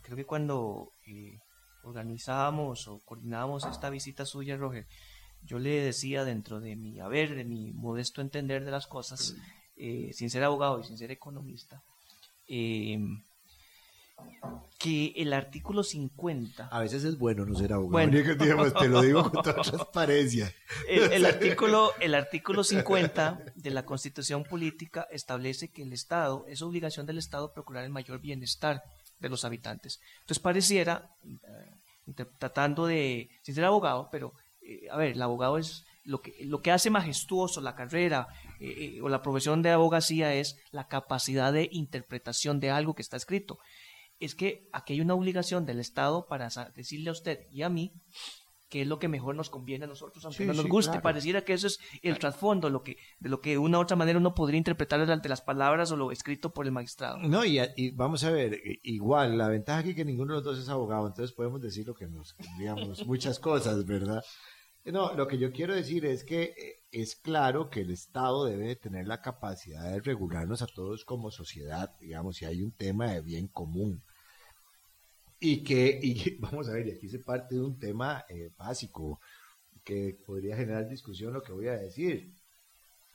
creo 0.01 0.17
que 0.17 0.25
cuando 0.25 0.93
eh, 1.05 1.39
organizábamos 1.83 2.87
o 2.87 2.99
coordinábamos 3.05 3.65
esta 3.65 3.89
visita 3.89 4.25
suya, 4.25 4.57
Roger, 4.57 4.87
yo 5.43 5.59
le 5.59 5.81
decía 5.81 6.23
dentro 6.23 6.59
de 6.59 6.75
mi 6.75 6.99
haber, 6.99 7.35
de 7.35 7.45
mi 7.45 7.73
modesto 7.73 8.21
entender 8.21 8.65
de 8.65 8.71
las 8.71 8.87
cosas, 8.87 9.35
eh, 9.75 10.11
sin 10.13 10.29
ser 10.29 10.43
abogado 10.43 10.79
y 10.79 10.83
sin 10.83 10.97
ser 10.97 11.11
economista, 11.11 11.83
eh, 12.53 12.99
que 14.77 15.13
el 15.15 15.31
artículo 15.31 15.83
50... 15.83 16.67
A 16.67 16.79
veces 16.79 17.05
es 17.05 17.17
bueno 17.17 17.45
no 17.45 17.55
ser 17.55 17.71
abogado. 17.71 18.09
Bueno. 18.09 18.73
te 18.77 18.89
lo 18.89 19.01
digo 19.01 19.23
con 19.29 19.43
toda 19.43 19.61
transparencia. 19.61 20.53
El, 20.87 21.25
artículo, 21.27 21.91
el 22.01 22.13
artículo 22.13 22.63
50 22.63 23.53
de 23.55 23.69
la 23.69 23.85
Constitución 23.85 24.43
Política 24.43 25.07
establece 25.11 25.69
que 25.69 25.83
el 25.83 25.93
Estado, 25.93 26.45
es 26.47 26.61
obligación 26.61 27.05
del 27.05 27.19
Estado 27.19 27.53
procurar 27.53 27.85
el 27.85 27.91
mayor 27.91 28.19
bienestar 28.19 28.83
de 29.19 29.29
los 29.29 29.45
habitantes. 29.45 30.01
Entonces 30.21 30.39
pareciera, 30.39 31.09
eh, 31.23 32.25
tratando 32.37 32.85
de, 32.85 33.29
sin 33.43 33.55
ser 33.55 33.63
abogado, 33.63 34.09
pero, 34.11 34.33
eh, 34.61 34.87
a 34.91 34.97
ver, 34.97 35.13
el 35.13 35.21
abogado 35.21 35.57
es 35.57 35.85
lo 36.03 36.21
que, 36.21 36.35
lo 36.45 36.61
que 36.61 36.71
hace 36.71 36.89
majestuoso 36.89 37.61
la 37.61 37.75
carrera 37.75 38.27
eh, 38.59 38.99
o 39.01 39.09
la 39.09 39.21
profesión 39.21 39.61
de 39.61 39.69
abogacía 39.69 40.33
es 40.33 40.57
la 40.71 40.87
capacidad 40.87 41.53
de 41.53 41.69
interpretación 41.71 42.59
de 42.59 42.71
algo 42.71 42.95
que 42.95 43.01
está 43.01 43.17
escrito 43.17 43.59
es 44.21 44.35
que 44.35 44.69
aquí 44.71 44.93
hay 44.93 45.01
una 45.01 45.15
obligación 45.15 45.65
del 45.65 45.79
Estado 45.79 46.27
para 46.27 46.47
decirle 46.75 47.09
a 47.09 47.13
usted 47.13 47.39
y 47.51 47.63
a 47.63 47.69
mí 47.69 47.91
qué 48.69 48.83
es 48.83 48.87
lo 48.87 48.99
que 48.99 49.09
mejor 49.09 49.35
nos 49.35 49.49
conviene 49.49 49.83
a 49.83 49.87
nosotros, 49.87 50.23
aunque 50.23 50.45
no 50.45 50.53
nos 50.53 50.67
guste. 50.67 51.01
Pareciera 51.01 51.43
que 51.43 51.51
eso 51.53 51.67
es 51.67 51.79
el 52.01 52.17
trasfondo 52.19 52.69
lo 52.69 52.83
que, 52.83 52.95
de 53.19 53.27
lo 53.27 53.41
que 53.41 53.49
de 53.49 53.57
una 53.57 53.79
u 53.79 53.81
otra 53.81 53.97
manera 53.97 54.17
uno 54.17 54.33
podría 54.33 54.59
interpretar 54.59 54.99
durante 55.01 55.27
las 55.27 55.41
palabras 55.41 55.91
o 55.91 55.97
lo 55.97 56.11
escrito 56.11 56.53
por 56.53 56.65
el 56.65 56.71
magistrado. 56.71 57.17
No, 57.17 57.43
y, 57.43 57.91
vamos 57.91 58.23
a 58.23 58.31
ver, 58.31 58.61
igual, 58.83 59.37
la 59.37 59.49
ventaja 59.49 59.79
aquí 59.79 59.89
es 59.89 59.95
que 59.95 60.05
ninguno 60.05 60.33
de 60.33 60.37
los 60.37 60.43
dos 60.45 60.59
es 60.59 60.69
abogado, 60.69 61.07
entonces 61.07 61.35
podemos 61.35 61.59
decir 61.59 61.85
lo 61.85 61.95
que 61.95 62.07
nos, 62.07 62.35
digamos, 62.57 63.05
muchas 63.05 63.39
cosas, 63.39 63.85
¿verdad? 63.85 64.23
No, 64.85 65.13
lo 65.13 65.27
que 65.27 65.37
yo 65.37 65.51
quiero 65.51 65.75
decir 65.75 66.05
es 66.05 66.23
que 66.23 66.43
eh, 66.57 66.75
es 66.91 67.15
claro 67.15 67.69
que 67.69 67.81
el 67.81 67.91
Estado 67.91 68.45
debe 68.45 68.75
tener 68.75 69.07
la 69.07 69.21
capacidad 69.21 69.91
de 69.91 70.01
regularnos 70.01 70.61
a 70.61 70.67
todos 70.67 71.05
como 71.05 71.29
sociedad, 71.29 71.95
digamos, 71.99 72.37
si 72.37 72.45
hay 72.45 72.63
un 72.63 72.71
tema 72.71 73.11
de 73.11 73.21
bien 73.21 73.47
común 73.47 74.03
y 75.41 75.63
que, 75.63 75.99
y 76.01 76.35
vamos 76.39 76.69
a 76.69 76.73
ver, 76.73 76.87
y 76.87 76.91
aquí 76.91 77.09
se 77.09 77.19
parte 77.19 77.55
de 77.55 77.61
un 77.61 77.77
tema 77.77 78.23
eh, 78.29 78.51
básico 78.57 79.19
que 79.83 80.17
podría 80.25 80.55
generar 80.55 80.87
discusión 80.87 81.33
lo 81.33 81.41
que 81.41 81.51
voy 81.51 81.67
a 81.67 81.77
decir. 81.77 82.33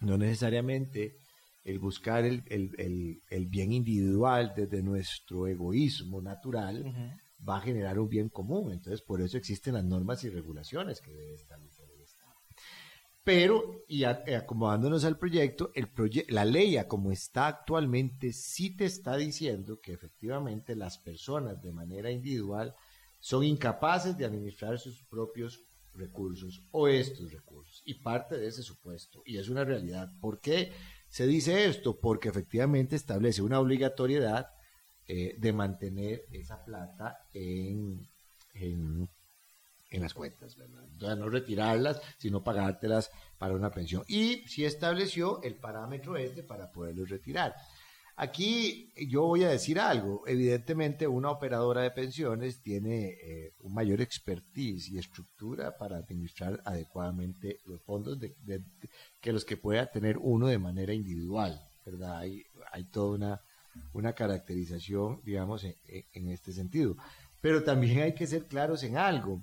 No 0.01 0.19
necesariamente 0.19 1.17
el 1.65 1.79
buscar 1.79 2.25
el, 2.25 2.43
el, 2.49 3.23
el, 3.29 3.47
bien 3.47 3.73
individual 3.73 4.53
desde 4.55 4.83
nuestro 4.83 5.47
egoísmo 5.47 6.21
natural 6.21 6.85
va 7.47 7.59
a 7.59 7.61
generar 7.61 7.99
un 7.99 8.09
bien 8.09 8.29
común. 8.29 8.73
Entonces, 8.73 9.03
por 9.03 9.21
eso 9.21 9.37
existen 9.37 9.75
las 9.75 9.85
normas 9.85 10.25
y 10.25 10.31
regulaciones 10.31 11.01
que 11.01 11.13
debe 11.13 11.35
establecer 11.35 11.87
pero, 13.27 13.83
y 13.89 14.05
eh, 14.05 14.37
acomodándonos 14.37 15.05
al 15.05 15.19
proyecto, 15.19 15.73
el 15.75 15.89
la 16.29 16.45
ley, 16.45 16.79
como 16.87 17.11
está 17.11 17.49
actualmente, 17.49 18.33
sí 18.33 18.77
te 18.77 18.85
está 18.85 19.17
diciendo 19.17 19.81
que 19.81 19.93
efectivamente 19.93 20.77
las 20.77 20.99
personas 20.99 21.61
de 21.61 21.73
manera 21.73 22.09
individual 22.09 22.77
son 23.19 23.43
incapaces 23.43 24.17
de 24.17 24.27
administrar 24.27 24.79
sus 24.79 25.03
propios 25.03 25.61
recursos 25.95 26.63
o 26.71 26.87
estos 26.87 27.33
recursos. 27.33 27.83
Y 27.85 27.95
parte 27.95 28.37
de 28.39 28.47
ese 28.47 28.63
supuesto, 28.63 29.25
y 29.27 29.39
es 29.39 29.49
una 29.49 29.65
realidad. 29.65 30.13
¿Por 30.21 30.41
qué 30.41 30.71
se 31.09 31.27
dice 31.27 31.67
esto? 31.67 31.99
Porque 31.99 32.29
efectivamente 32.29 32.95
establece 32.95 33.43
una 33.43 33.59
obligatoriedad 33.59 34.51
eh, 35.09 35.37
de 35.39 35.53
mantener 35.53 36.27
esa 36.33 36.65
plata 36.65 37.29
en, 37.33 38.09
en 38.55 39.09
las 40.03 40.15
cuentas, 40.15 40.57
¿verdad? 40.57 41.17
no 41.17 41.29
retirarlas, 41.29 42.01
sino 42.19 42.43
pagártelas 42.43 43.11
para 43.39 43.55
una 43.55 43.71
pensión. 43.71 44.05
Y 44.09 44.47
si 44.49 44.65
estableció 44.65 45.43
el 45.43 45.57
parámetro 45.57 46.17
este 46.17 46.43
para 46.43 46.71
poderlos 46.71 47.09
retirar. 47.09 47.55
Aquí 48.19 48.91
yo 48.97 49.25
voy 49.25 49.45
a 49.45 49.51
decir 49.51 49.79
algo. 49.79 50.23
Evidentemente, 50.27 51.07
una 51.07 51.31
operadora 51.31 51.83
de 51.83 51.91
pensiones 51.91 52.63
tiene 52.63 53.09
eh, 53.09 53.55
un 53.61 53.75
mayor 53.75 54.01
expertise 54.01 54.89
y 54.89 54.99
estructura 54.99 55.77
para 55.77 55.99
administrar 55.99 56.63
adecuadamente 56.65 57.61
los 57.67 57.83
fondos 57.83 58.19
de, 58.19 58.35
que 59.21 59.33
los 59.33 59.45
que 59.45 59.59
pueda 59.59 59.91
tener 59.91 60.17
uno 60.17 60.47
de 60.47 60.59
manera 60.59 60.95
individual, 60.95 61.61
¿verdad? 61.85 62.17
Hay, 62.17 62.43
hay 62.73 62.85
toda 62.85 63.17
una, 63.17 63.41
una 63.93 64.13
caracterización, 64.13 65.21
digamos, 65.25 65.65
en 65.65 66.29
este 66.29 66.53
sentido. 66.53 66.97
Pero 67.41 67.63
también 67.63 68.01
hay 68.01 68.15
que 68.15 68.27
ser 68.27 68.47
claros 68.47 68.83
en 68.83 68.97
algo 68.97 69.41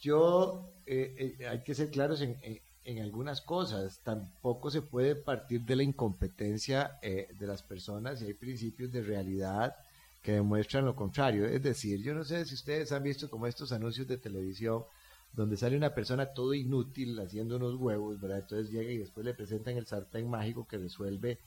yo, 0.00 0.72
eh, 0.86 1.36
eh, 1.38 1.46
hay 1.46 1.62
que 1.62 1.74
ser 1.74 1.90
claros 1.90 2.20
en, 2.20 2.36
en, 2.84 2.98
algunas 3.00 3.40
cosas. 3.40 4.00
Tampoco 4.02 4.70
se 4.70 4.82
puede 4.82 5.16
partir 5.16 5.62
de 5.62 5.76
la 5.76 5.82
incompetencia 5.82 6.98
eh, 7.02 7.28
de 7.38 7.46
las 7.46 7.62
personas 7.62 8.20
y 8.22 8.26
hay 8.26 8.34
principios 8.34 8.92
de 8.92 9.02
realidad 9.02 9.74
que 10.22 10.32
demuestran 10.32 10.84
lo 10.84 10.94
contrario. 10.94 11.46
Es 11.46 11.62
decir, 11.62 12.02
yo 12.02 12.14
no 12.14 12.24
sé 12.24 12.44
si 12.44 12.54
ustedes 12.54 12.92
han 12.92 13.02
visto 13.02 13.30
como 13.30 13.46
estos 13.46 13.72
anuncios 13.72 14.06
de 14.06 14.18
televisión 14.18 14.84
donde 15.32 15.56
sale 15.56 15.76
una 15.76 15.94
persona 15.94 16.26
todo 16.26 16.54
inútil 16.54 17.18
haciendo 17.20 17.56
unos 17.56 17.74
huevos, 17.74 18.20
¿verdad? 18.20 18.38
Entonces 18.40 18.70
llega 18.70 18.90
y 18.90 18.98
después 18.98 19.24
le 19.24 19.34
presentan 19.34 19.76
el 19.76 19.86
sartén 19.86 20.28
mágico 20.30 20.66
que 20.66 20.78
resuelve 20.78 21.38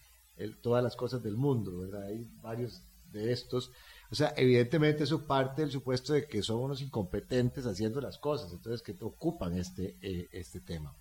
todas 0.61 0.83
las 0.83 0.95
cosas 0.95 1.21
del 1.21 1.35
mundo, 1.35 1.79
¿verdad? 1.79 2.03
Hay 2.03 2.27
varios 2.41 2.81
de 3.11 3.31
estos 3.31 3.71
o 4.11 4.15
sea, 4.15 4.33
evidentemente 4.35 5.03
eso 5.03 5.27
parte 5.27 5.61
del 5.61 5.71
supuesto 5.71 6.13
de 6.13 6.25
que 6.25 6.41
son 6.41 6.61
unos 6.61 6.81
incompetentes 6.81 7.65
haciendo 7.65 8.01
las 8.01 8.17
cosas, 8.17 8.51
entonces 8.51 8.81
que 8.81 8.95
ocupan 9.03 9.57
este, 9.57 9.97
eh, 10.01 10.27
este 10.31 10.59
tema. 10.59 10.95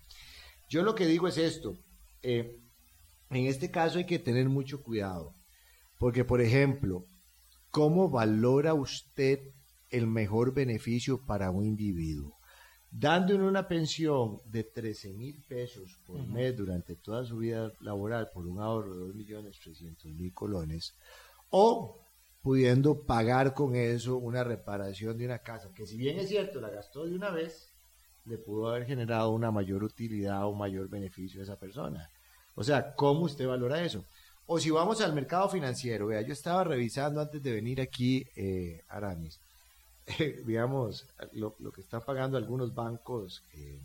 Yo 0.69 0.83
lo 0.83 0.93
que 0.93 1.07
digo 1.07 1.27
es 1.27 1.37
esto, 1.37 1.75
eh, 2.21 2.59
en 3.31 3.45
este 3.45 3.71
caso 3.71 3.97
hay 3.97 4.05
que 4.05 4.19
tener 4.19 4.47
mucho 4.47 4.83
cuidado, 4.83 5.33
porque 5.97 6.23
por 6.23 6.39
ejemplo, 6.39 7.05
¿cómo 7.71 8.09
valora 8.09 8.75
usted 8.75 9.39
el 9.89 10.05
mejor 10.05 10.53
beneficio 10.53 11.25
para 11.25 11.49
un 11.49 11.65
individuo? 11.65 12.37
Dándole 12.91 13.43
una 13.43 13.67
pensión 13.67 14.39
de 14.45 14.63
13 14.63 15.13
mil 15.13 15.43
pesos 15.47 15.99
por 16.05 16.25
mes 16.27 16.55
durante 16.57 16.95
toda 16.95 17.23
su 17.23 17.37
vida 17.37 17.71
laboral 17.81 18.29
por 18.33 18.47
un 18.47 18.59
ahorro 18.59 18.95
de 18.95 18.99
2 19.07 19.15
millones 19.15 19.59
300 19.59 20.05
mil 20.13 20.33
colones, 20.33 20.95
o 21.49 21.99
pudiendo 22.41 23.05
pagar 23.05 23.53
con 23.53 23.75
eso 23.75 24.17
una 24.17 24.43
reparación 24.43 25.17
de 25.17 25.25
una 25.25 25.39
casa, 25.39 25.71
que 25.75 25.85
si 25.85 25.97
bien 25.97 26.17
es 26.17 26.29
cierto, 26.29 26.59
la 26.59 26.69
gastó 26.69 27.05
de 27.05 27.15
una 27.15 27.29
vez, 27.29 27.71
le 28.25 28.37
pudo 28.37 28.69
haber 28.69 28.85
generado 28.85 29.31
una 29.31 29.51
mayor 29.51 29.83
utilidad 29.83 30.45
o 30.45 30.53
mayor 30.53 30.89
beneficio 30.89 31.41
a 31.41 31.43
esa 31.43 31.59
persona. 31.59 32.09
O 32.55 32.63
sea, 32.63 32.93
¿cómo 32.95 33.21
usted 33.21 33.47
valora 33.47 33.83
eso? 33.83 34.05
O 34.45 34.59
si 34.59 34.71
vamos 34.71 34.99
al 35.01 35.13
mercado 35.13 35.47
financiero, 35.47 36.07
vea, 36.07 36.21
yo 36.21 36.33
estaba 36.33 36.63
revisando 36.63 37.21
antes 37.21 37.41
de 37.41 37.53
venir 37.53 37.79
aquí, 37.81 38.25
eh, 38.35 38.81
Aramis, 38.87 39.39
digamos, 40.45 41.05
lo, 41.33 41.55
que 41.71 41.81
están 41.81 42.01
pagando 42.01 42.37
algunos 42.37 42.73
bancos, 42.73 43.43
eh, 43.53 43.79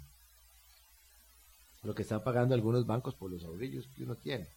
lo 1.83 1.95
que 1.95 2.03
están 2.03 2.23
pagando 2.23 2.55
algunos 2.55 2.87
bancos 2.87 3.15
por 3.15 3.31
los 3.31 3.45
ahorrillos 3.45 3.87
que 3.89 4.05
uno 4.05 4.17
tiene, 4.17 4.49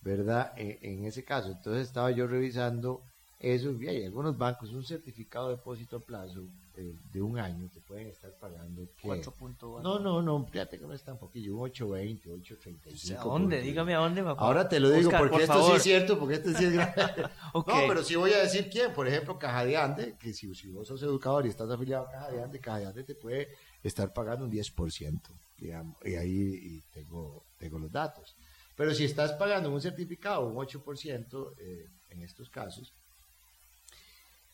¿verdad? 0.00 0.52
Eh, 0.56 0.78
en 0.82 1.04
ese 1.04 1.24
caso, 1.24 1.48
entonces 1.48 1.86
estaba 1.88 2.10
yo 2.10 2.26
revisando 2.26 3.02
eso, 3.42 3.72
y 3.72 3.88
hay 3.88 4.04
algunos 4.04 4.38
bancos, 4.38 4.70
un 4.70 4.84
certificado 4.84 5.48
de 5.48 5.56
depósito 5.56 5.96
a 5.96 6.00
plazo 6.00 6.46
eh, 6.76 6.94
de 7.12 7.20
un 7.20 7.36
año 7.36 7.68
te 7.68 7.80
pueden 7.80 8.06
estar 8.06 8.32
pagando. 8.38 8.88
4.1. 9.02 9.82
No, 9.82 9.98
no, 9.98 10.22
no, 10.22 10.46
fíjate 10.46 10.78
que 10.78 10.86
no 10.86 10.94
es 10.94 11.02
tan 11.02 11.18
poquillo, 11.18 11.56
un 11.56 11.68
8.20, 11.68 12.22
8.35. 12.26 13.18
¿A 13.18 13.24
dónde? 13.24 13.60
Dígame 13.60 13.94
a 13.94 13.98
dónde, 13.98 14.22
papá. 14.22 14.40
Ahora 14.44 14.68
te 14.68 14.78
lo 14.78 14.90
digo 14.90 15.10
porque 15.18 15.42
esto 15.42 15.66
sí 15.66 15.72
es 15.72 15.82
cierto, 15.82 16.20
porque 16.20 16.36
esto 16.36 16.52
sí 16.52 16.66
es 16.66 16.72
grave. 16.72 16.94
No, 17.54 17.64
pero 17.66 18.04
sí 18.04 18.14
voy 18.14 18.32
a 18.32 18.38
decir 18.38 18.70
quién. 18.70 18.94
Por 18.94 19.08
ejemplo, 19.08 19.36
Caja 19.38 19.64
de 19.64 19.76
Ande, 19.76 20.16
que 20.20 20.32
si, 20.32 20.54
si 20.54 20.70
vos 20.70 20.86
sos 20.86 21.02
educador 21.02 21.44
y 21.44 21.48
estás 21.48 21.68
afiliado 21.68 22.06
a 22.06 22.10
Caja 22.10 22.30
de 22.30 22.42
Ande, 22.42 22.60
Caja 22.60 22.78
de 22.78 22.86
Ande 22.86 23.02
te 23.02 23.16
puede 23.16 23.48
estar 23.82 24.12
pagando 24.12 24.44
un 24.44 24.52
10%, 24.52 25.20
digamos, 25.58 25.96
y 26.04 26.14
ahí 26.14 26.80
tengo, 26.92 27.44
tengo 27.58 27.80
los 27.80 27.90
datos. 27.90 28.36
Pero 28.76 28.94
si 28.94 29.04
estás 29.04 29.32
pagando 29.32 29.70
un 29.70 29.80
certificado, 29.80 30.46
un 30.46 30.54
8% 30.54 31.54
eh, 31.58 31.90
en 32.08 32.22
estos 32.22 32.48
casos, 32.48 32.94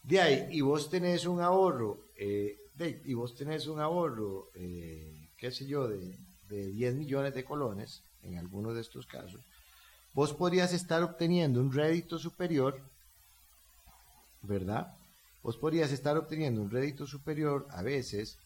de 0.03 0.21
ahí, 0.21 0.49
y 0.51 0.61
vos 0.61 0.89
tenés 0.89 1.27
un 1.27 1.41
ahorro, 1.41 1.99
eh, 2.17 2.57
y 3.05 3.15
vos 3.15 3.35
tenés 3.35 3.67
un 3.67 3.81
ahorro, 3.81 4.49
eh, 4.55 5.29
qué 5.37 5.51
sé 5.51 5.67
yo, 5.67 5.89
de, 5.89 6.17
de 6.49 6.67
10 6.69 6.95
millones 6.95 7.35
de 7.35 7.45
colones, 7.45 8.03
en 8.23 8.39
algunos 8.39 8.75
de 8.75 8.81
estos 8.81 9.07
casos, 9.07 9.41
vos 10.15 10.33
podrías 10.35 10.73
estar 10.73 11.03
obteniendo 11.03 11.61
un 11.61 11.73
rédito 11.73 12.19
superior, 12.19 12.81
¿verdad? 14.43 14.95
Vos 15.43 15.57
podrías 15.57 15.93
estar 15.93 16.17
obteniendo 16.17 16.61
un 16.61 16.71
rédito 16.71 17.07
superior 17.07 17.67
a 17.71 17.83
veces, 17.83 18.39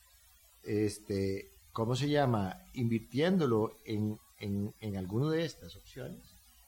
este, 0.62 1.50
¿cómo 1.72 1.96
se 1.96 2.09
llama? 2.09 2.62
Invirtiéndolo 2.74 3.76
en, 3.84 4.18
en, 4.38 4.74
en 4.80 4.96
alguna 4.96 5.30
de 5.30 5.44
estas 5.44 5.74
opciones, 5.76 6.20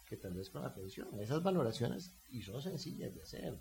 que 0.08 0.16
tal 0.16 0.34
vez 0.34 0.50
con 0.50 0.62
la 0.62 0.74
pensión. 0.74 1.08
Esas 1.20 1.42
valoraciones, 1.42 2.12
y 2.30 2.42
son 2.42 2.62
sencillas 2.62 3.14
de 3.14 3.22
hacer. 3.22 3.58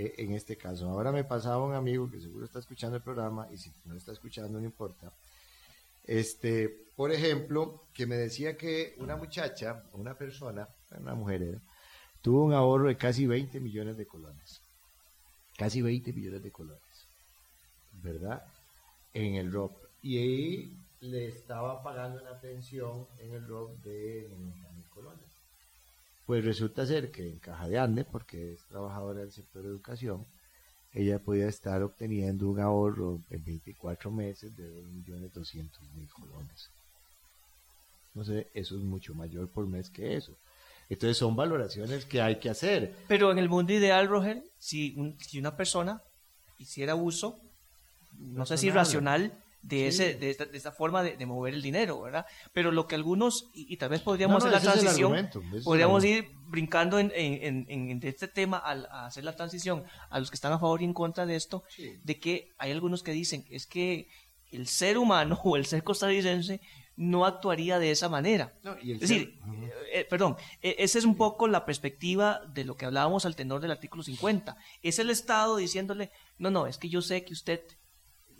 Eh, 0.00 0.14
en 0.18 0.32
este 0.32 0.56
caso. 0.56 0.88
Ahora 0.88 1.10
me 1.10 1.24
pasaba 1.24 1.64
un 1.64 1.74
amigo 1.74 2.08
que 2.08 2.20
seguro 2.20 2.44
está 2.44 2.60
escuchando 2.60 2.96
el 2.98 3.02
programa 3.02 3.48
y 3.50 3.58
si 3.58 3.72
no 3.84 3.96
está 3.96 4.12
escuchando 4.12 4.60
no 4.60 4.64
importa. 4.64 5.12
Este, 6.04 6.68
por 6.94 7.10
ejemplo, 7.10 7.82
que 7.92 8.06
me 8.06 8.14
decía 8.14 8.56
que 8.56 8.94
una 8.98 9.16
muchacha, 9.16 9.82
una 9.94 10.14
persona, 10.14 10.68
una 10.96 11.16
mujer 11.16 11.58
tuvo 12.22 12.44
un 12.44 12.52
ahorro 12.52 12.86
de 12.86 12.96
casi 12.96 13.26
20 13.26 13.58
millones 13.58 13.96
de 13.96 14.06
colones. 14.06 14.60
casi 15.56 15.82
20 15.82 16.12
millones 16.12 16.44
de 16.44 16.52
colones, 16.52 17.08
¿verdad? 18.00 18.44
En 19.12 19.34
el 19.34 19.50
ROP. 19.50 19.72
Y 20.02 20.18
ahí 20.18 20.76
le 21.00 21.26
estaba 21.26 21.82
pagando 21.82 22.22
una 22.22 22.40
pensión 22.40 23.08
en 23.18 23.34
el 23.34 23.44
ROP 23.48 23.76
de 23.82 24.28
90 24.30 24.70
mil 24.70 24.88
colones. 24.90 25.37
Pues 26.28 26.44
resulta 26.44 26.84
ser 26.84 27.10
que 27.10 27.26
en 27.26 27.38
Caja 27.38 27.66
de 27.68 27.78
Ande, 27.78 28.04
porque 28.04 28.52
es 28.52 28.60
trabajadora 28.68 29.20
del 29.20 29.32
sector 29.32 29.62
de 29.62 29.70
educación, 29.70 30.26
ella 30.92 31.18
podía 31.18 31.48
estar 31.48 31.82
obteniendo 31.82 32.50
un 32.50 32.60
ahorro 32.60 33.22
en 33.30 33.42
24 33.42 34.10
meses 34.10 34.54
de 34.54 34.70
2.200.000 34.70 36.10
colones. 36.10 36.68
No 38.12 38.24
sé, 38.24 38.46
eso 38.52 38.76
es 38.76 38.82
mucho 38.82 39.14
mayor 39.14 39.48
por 39.48 39.66
mes 39.66 39.88
que 39.88 40.18
eso. 40.18 40.36
Entonces 40.90 41.16
son 41.16 41.34
valoraciones 41.34 42.04
que 42.04 42.20
hay 42.20 42.36
que 42.36 42.50
hacer. 42.50 42.94
Pero 43.08 43.32
en 43.32 43.38
el 43.38 43.48
mundo 43.48 43.72
ideal, 43.72 44.06
Roger, 44.06 44.42
si, 44.58 45.16
si 45.20 45.38
una 45.38 45.56
persona 45.56 46.02
hiciera 46.58 46.94
uso, 46.94 47.40
no 48.18 48.44
sé 48.44 48.58
si 48.58 48.68
racional, 48.68 49.32
de, 49.68 49.86
ese, 49.86 50.14
de, 50.14 50.30
esta, 50.30 50.72
forma 50.72 51.02
de, 51.02 51.26
mover 51.26 51.54
el 51.54 51.62
dinero, 51.62 52.00
¿verdad? 52.00 52.26
Pero 52.52 52.72
lo 52.72 52.86
que 52.86 52.94
algunos, 52.94 53.50
y, 53.52 53.76
tal 53.76 53.90
vez 53.90 54.00
podríamos 54.00 54.44
hacer 54.44 54.52
la 54.52 54.60
transición, 54.60 55.30
podríamos 55.62 56.04
ir 56.04 56.30
brincando 56.46 56.98
en, 56.98 57.12
en, 57.14 58.00
este 58.02 58.28
tema 58.28 58.58
al 58.58 58.86
hacer 58.90 59.24
la 59.24 59.36
transición 59.36 59.84
a 60.08 60.18
los 60.18 60.30
que 60.30 60.36
están 60.36 60.52
a 60.52 60.58
favor 60.58 60.80
y 60.80 60.86
en 60.86 60.94
contra 60.94 61.26
de 61.26 61.36
esto, 61.36 61.64
de 62.02 62.18
que 62.18 62.52
hay 62.58 62.72
algunos 62.72 63.02
que 63.02 63.12
dicen, 63.12 63.44
es 63.50 63.66
que 63.66 64.08
el 64.50 64.66
ser 64.66 64.96
humano 64.96 65.38
o 65.44 65.56
el 65.56 65.66
ser 65.66 65.84
costarricense 65.84 66.60
no 66.96 67.26
actuaría 67.26 67.78
de 67.78 67.92
esa 67.92 68.08
manera. 68.08 68.52
es 68.82 68.98
decir, 68.98 69.38
eh, 69.62 69.72
eh, 69.92 70.06
perdón, 70.10 70.36
e, 70.60 70.76
esa 70.80 70.98
es 70.98 71.04
un 71.04 71.14
poco 71.14 71.46
la 71.46 71.64
perspectiva 71.64 72.40
de 72.52 72.64
lo 72.64 72.76
que 72.76 72.86
hablábamos 72.86 73.24
al 73.24 73.36
tenor 73.36 73.60
del 73.60 73.70
artículo 73.70 74.02
50. 74.02 74.56
Es 74.82 74.98
el 74.98 75.10
Estado 75.10 75.56
diciéndole, 75.58 76.10
no, 76.38 76.50
no, 76.50 76.66
es 76.66 76.76
que 76.76 76.88
yo 76.88 77.00
sé 77.00 77.24
que 77.24 77.34
usted 77.34 77.60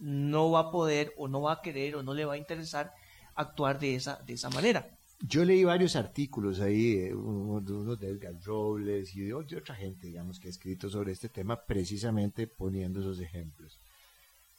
no 0.00 0.50
va 0.50 0.60
a 0.60 0.70
poder 0.70 1.12
o 1.16 1.28
no 1.28 1.42
va 1.42 1.54
a 1.54 1.62
querer 1.62 1.96
o 1.96 2.02
no 2.02 2.14
le 2.14 2.24
va 2.24 2.34
a 2.34 2.38
interesar 2.38 2.94
actuar 3.34 3.78
de 3.78 3.94
esa, 3.94 4.16
de 4.26 4.34
esa 4.34 4.50
manera. 4.50 4.98
Yo 5.20 5.44
leí 5.44 5.64
varios 5.64 5.96
artículos 5.96 6.60
ahí, 6.60 6.92
eh, 6.92 7.14
uno 7.14 7.96
de 7.96 8.08
Edgar 8.08 8.34
Robles 8.40 9.14
y 9.16 9.22
de, 9.22 9.34
otra 9.34 9.74
gente, 9.74 10.06
digamos, 10.06 10.38
que 10.38 10.46
ha 10.46 10.50
escrito 10.50 10.88
sobre 10.88 11.12
este 11.12 11.28
tema, 11.28 11.64
precisamente 11.64 12.46
poniendo 12.46 13.00
esos 13.00 13.18
ejemplos. 13.20 13.80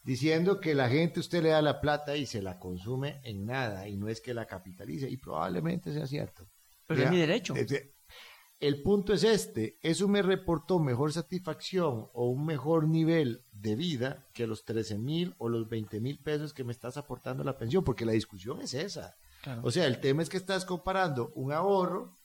Diciendo 0.04 0.60
que 0.60 0.76
la 0.76 0.90
gente 0.90 1.22
usted 1.22 1.44
le 1.44 1.50
da 1.50 1.62
la 1.62 1.80
plata 1.80 2.18
y 2.18 2.26
se 2.26 2.42
la 2.42 2.60
consume 2.60 3.22
en 3.24 3.46
nada 3.46 3.88
y 3.88 3.96
no 3.96 4.10
es 4.10 4.20
que 4.20 4.34
la 4.34 4.48
capitalice, 4.48 5.10
y 5.10 5.18
probablemente 5.18 5.94
sea 5.94 6.08
cierto. 6.08 6.46
Pero 6.88 7.04
es 7.04 7.12
mi 7.12 7.20
derecho. 7.20 7.54
El 8.60 8.82
punto 8.82 9.14
es 9.14 9.24
este, 9.24 9.78
¿eso 9.82 10.10
me 10.10 10.22
reportó 10.22 10.80
mejor 10.80 11.14
satisfacción 11.14 12.10
o 12.12 12.28
un 12.28 12.46
mejor 12.46 12.90
nivel 12.90 13.42
de 13.54 13.76
vida 13.78 14.28
que 14.34 14.48
los 14.48 14.66
13 14.66 14.98
mil 14.98 15.34
o 15.38 15.48
los 15.48 15.70
20 15.70 16.02
mil 16.02 16.20
pesos 16.20 16.54
que 16.54 16.66
me 16.66 16.74
estás 16.74 16.98
aportando 16.98 17.46
la 17.46 17.58
pensión? 17.58 17.86
Porque 17.86 18.06
la 18.06 18.12
discusión 18.12 18.60
es 18.60 18.74
esa. 18.74 19.16
O 19.64 19.72
sea, 19.72 19.88
el 19.88 20.02
tema 20.02 20.22
es 20.24 20.30
que 20.30 20.36
estás 20.36 20.66
comparando 20.66 21.32
un 21.36 21.54
ahorro, 21.54 22.18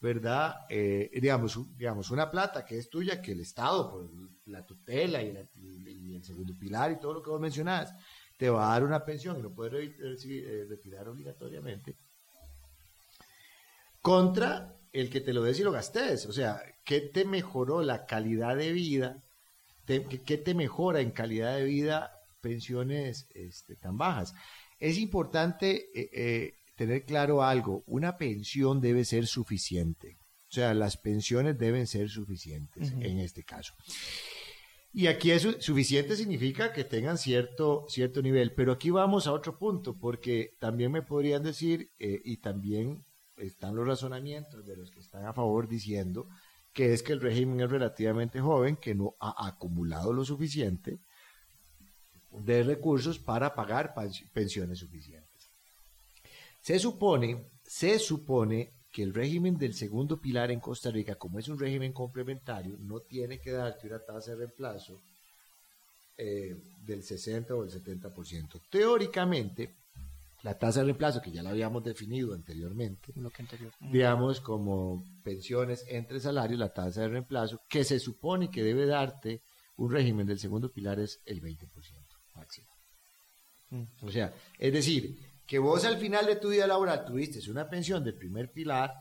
¿verdad? 0.00 0.66
Eh, 0.68 1.08
digamos, 1.20 1.56
digamos, 1.76 2.10
una 2.10 2.32
plata 2.32 2.64
que 2.64 2.78
es 2.78 2.90
tuya, 2.90 3.22
que 3.22 3.30
el 3.30 3.40
Estado, 3.40 3.88
por 3.88 4.10
la 4.46 4.66
tutela 4.66 5.22
y, 5.22 5.36
el 6.16 6.24
segundo 6.24 6.58
pilar 6.58 6.90
y 6.90 6.98
todo 6.98 7.14
lo 7.14 7.22
que 7.22 7.30
vos 7.30 7.40
mencionás, 7.40 7.94
te 8.36 8.50
va 8.50 8.66
a 8.66 8.72
dar 8.72 8.82
una 8.82 9.04
pensión 9.04 9.38
y 9.38 9.42
no 9.42 9.54
puedes 9.54 9.94
eh, 10.26 10.66
retirar 10.68 11.08
obligatoriamente. 11.08 11.96
Contra 14.02 14.75
el 15.00 15.10
que 15.10 15.20
te 15.20 15.32
lo 15.32 15.42
des 15.42 15.60
y 15.60 15.62
lo 15.62 15.72
gastes. 15.72 16.26
O 16.26 16.32
sea, 16.32 16.62
¿qué 16.84 17.00
te 17.00 17.24
mejoró 17.24 17.82
la 17.82 18.06
calidad 18.06 18.56
de 18.56 18.72
vida? 18.72 19.22
¿Qué 19.86 20.38
te 20.38 20.54
mejora 20.54 21.00
en 21.00 21.10
calidad 21.10 21.56
de 21.56 21.64
vida 21.64 22.10
pensiones 22.40 23.28
este, 23.34 23.76
tan 23.76 23.98
bajas? 23.98 24.34
Es 24.78 24.98
importante 24.98 25.90
eh, 25.94 26.10
eh, 26.12 26.54
tener 26.76 27.04
claro 27.04 27.42
algo, 27.42 27.84
una 27.86 28.16
pensión 28.16 28.80
debe 28.80 29.04
ser 29.04 29.26
suficiente. 29.26 30.18
O 30.48 30.52
sea, 30.52 30.74
las 30.74 30.96
pensiones 30.96 31.58
deben 31.58 31.86
ser 31.86 32.08
suficientes 32.08 32.92
en 32.92 33.18
este 33.18 33.44
caso. 33.44 33.74
Y 34.92 35.08
aquí 35.08 35.30
es 35.30 35.46
suficiente 35.60 36.16
significa 36.16 36.72
que 36.72 36.84
tengan 36.84 37.18
cierto, 37.18 37.84
cierto 37.88 38.22
nivel. 38.22 38.54
Pero 38.54 38.72
aquí 38.72 38.88
vamos 38.88 39.26
a 39.26 39.32
otro 39.32 39.58
punto, 39.58 39.98
porque 39.98 40.56
también 40.58 40.90
me 40.90 41.02
podrían 41.02 41.42
decir, 41.42 41.90
eh, 41.98 42.22
y 42.24 42.38
también 42.38 43.04
están 43.36 43.74
los 43.74 43.86
razonamientos 43.86 44.66
de 44.66 44.76
los 44.76 44.90
que 44.90 45.00
están 45.00 45.26
a 45.26 45.32
favor 45.32 45.68
diciendo 45.68 46.28
que 46.72 46.92
es 46.92 47.02
que 47.02 47.14
el 47.14 47.20
régimen 47.20 47.60
es 47.60 47.70
relativamente 47.70 48.40
joven, 48.40 48.76
que 48.76 48.94
no 48.94 49.16
ha 49.18 49.46
acumulado 49.46 50.12
lo 50.12 50.24
suficiente 50.24 51.00
de 52.30 52.62
recursos 52.62 53.18
para 53.18 53.54
pagar 53.54 53.94
pensiones 54.32 54.78
suficientes. 54.78 55.50
Se 56.60 56.78
supone, 56.78 57.50
se 57.62 57.98
supone 57.98 58.72
que 58.90 59.02
el 59.02 59.14
régimen 59.14 59.56
del 59.56 59.74
segundo 59.74 60.20
pilar 60.20 60.50
en 60.50 60.60
Costa 60.60 60.90
Rica, 60.90 61.14
como 61.16 61.38
es 61.38 61.48
un 61.48 61.58
régimen 61.58 61.92
complementario, 61.92 62.76
no 62.78 63.00
tiene 63.00 63.38
que 63.38 63.52
darte 63.52 63.86
una 63.86 63.98
tasa 63.98 64.32
de 64.32 64.38
reemplazo 64.38 65.00
eh, 66.16 66.56
del 66.82 67.02
60 67.02 67.54
o 67.54 67.64
del 67.64 67.82
70%. 67.82 68.60
Teóricamente, 68.70 69.76
la 70.46 70.56
tasa 70.56 70.78
de 70.78 70.86
reemplazo, 70.86 71.20
que 71.20 71.32
ya 71.32 71.42
la 71.42 71.50
habíamos 71.50 71.82
definido 71.82 72.32
anteriormente, 72.32 73.12
digamos 73.80 74.40
como 74.40 75.04
pensiones 75.24 75.84
entre 75.88 76.20
salarios, 76.20 76.56
la 76.56 76.72
tasa 76.72 77.00
de 77.00 77.08
reemplazo, 77.08 77.62
que 77.68 77.82
se 77.82 77.98
supone 77.98 78.48
que 78.48 78.62
debe 78.62 78.86
darte 78.86 79.42
un 79.74 79.90
régimen 79.90 80.24
del 80.24 80.38
segundo 80.38 80.72
pilar 80.72 81.00
es 81.00 81.20
el 81.26 81.42
20% 81.42 81.66
máximo. 82.36 82.68
Mm. 83.70 83.82
O 84.02 84.10
sea, 84.12 84.32
es 84.56 84.72
decir, 84.72 85.18
que 85.44 85.58
vos 85.58 85.84
al 85.84 85.98
final 85.98 86.26
de 86.26 86.36
tu 86.36 86.50
vida 86.50 86.68
laboral 86.68 87.04
tuviste 87.04 87.50
una 87.50 87.68
pensión 87.68 88.04
del 88.04 88.14
primer 88.14 88.52
pilar, 88.52 88.94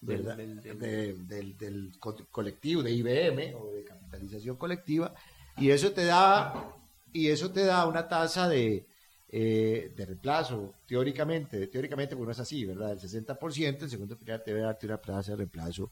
Del, 0.00 1.26
del, 1.26 1.98
colectivo, 2.30 2.84
de 2.84 2.92
IBM 2.92 3.56
o 3.56 3.72
de 3.72 3.82
capitalización 3.82 4.56
colectiva, 4.56 5.12
y 5.56 5.70
eso 5.70 5.90
te 5.90 6.04
da, 6.04 6.76
y 7.12 7.26
eso 7.26 7.50
te 7.50 7.64
da 7.64 7.88
una 7.88 8.06
tasa 8.06 8.48
de 8.48 8.86
eh, 9.28 9.92
de 9.96 10.06
reemplazo, 10.06 10.74
teóricamente, 10.86 11.66
teóricamente 11.66 12.14
porque 12.14 12.26
no 12.26 12.32
es 12.32 12.40
así, 12.40 12.64
¿verdad? 12.64 12.92
El 12.92 13.00
60%, 13.00 13.82
el 13.82 13.90
segundo 13.90 14.16
pilar 14.16 14.42
debe 14.44 14.60
darte 14.60 14.86
una 14.86 14.98
tasa 14.98 15.32
de 15.32 15.38
reemplazo 15.38 15.90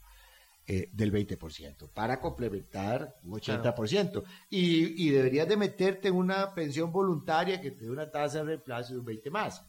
eh, 0.66 0.88
del 0.92 1.12
20% 1.12 1.88
para 1.92 2.20
complementar 2.20 3.16
un 3.24 3.32
80%. 3.32 4.22
Y, 4.50 5.06
y, 5.06 5.10
deberías 5.10 5.48
de 5.48 5.56
meterte 5.56 6.08
en 6.08 6.14
una 6.14 6.54
pensión 6.54 6.92
voluntaria 6.92 7.60
que 7.60 7.72
te 7.72 7.84
dé 7.84 7.90
una 7.90 8.10
tasa 8.10 8.38
de 8.38 8.44
reemplazo 8.44 8.94
de 8.94 9.00
un 9.00 9.04
20 9.04 9.30
más. 9.30 9.62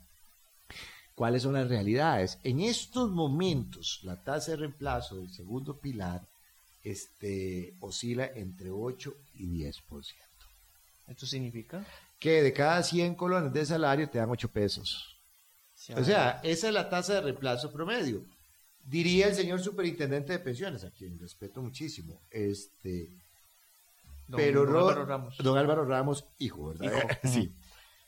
¿Cuáles 1.16 1.44
son 1.44 1.54
las 1.54 1.68
realidades? 1.68 2.38
En 2.44 2.60
estos 2.60 3.10
momentos, 3.10 4.02
la 4.04 4.22
tasa 4.22 4.52
de 4.52 4.58
reemplazo 4.58 5.16
del 5.16 5.30
segundo 5.32 5.78
pilar 5.78 6.22
este, 6.84 7.74
oscila 7.80 8.32
entre 8.36 8.70
8 8.70 9.16
y 9.36 9.48
10%. 9.48 10.14
¿Esto 11.08 11.26
significa? 11.26 11.86
Que 12.26 12.42
de 12.42 12.54
cada 12.54 12.82
100 12.82 13.14
colones 13.14 13.54
de 13.54 13.64
salario 13.68 14.10
te 14.10 14.18
dan 14.18 14.32
8 14.32 14.50
pesos. 14.50 15.22
o 15.96 16.04
sea, 16.04 16.40
esa 16.42 16.68
es 16.68 16.74
la 16.74 16.90
tasa 16.90 17.14
de 17.14 17.22
reemplazo 17.22 17.72
promedio. 17.72 18.26
Diría 18.84 19.28
el 19.28 19.36
señor 19.36 19.60
superintendente 19.62 20.34
de 20.34 20.40
pensiones, 20.40 20.84
a 20.84 20.90
quien 20.90 21.20
respeto 21.20 21.62
muchísimo, 21.62 22.24
este, 22.32 23.12
don, 24.28 24.40
pero 24.40 24.66
don 24.66 24.76
Álvaro 24.76 25.06
Ramos. 25.06 25.38
Don 25.38 25.56
Álvaro 25.56 25.86
Ramos, 25.86 26.26
hijo, 26.40 26.70
¿verdad? 26.70 26.92
sí. 27.26 27.54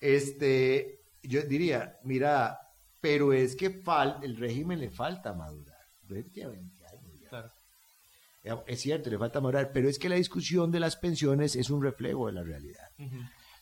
Este, 0.01 0.99
yo 1.22 1.43
diría, 1.43 1.99
mira, 2.03 2.59
pero 2.99 3.34
es 3.34 3.55
que 3.55 3.70
fal, 3.70 4.18
el 4.24 4.36
régimen 4.36 4.80
le 4.80 4.89
falta 4.89 5.32
madurar. 5.34 5.78
Claro. 7.30 8.63
Es 8.65 8.82
cierto, 8.82 9.11
le 9.11 9.20
falta 9.20 9.41
madurar, 9.41 9.72
pero 9.72 9.88
es 9.88 9.99
que 9.99 10.09
la 10.09 10.15
discusión 10.15 10.72
de 10.72 10.80
las 10.80 10.95
pensiones 10.95 11.55
es 11.55 11.70
un 11.70 11.84
reflejo 11.84 12.26
de 12.26 12.34
la 12.34 12.41
realidad 12.41 12.89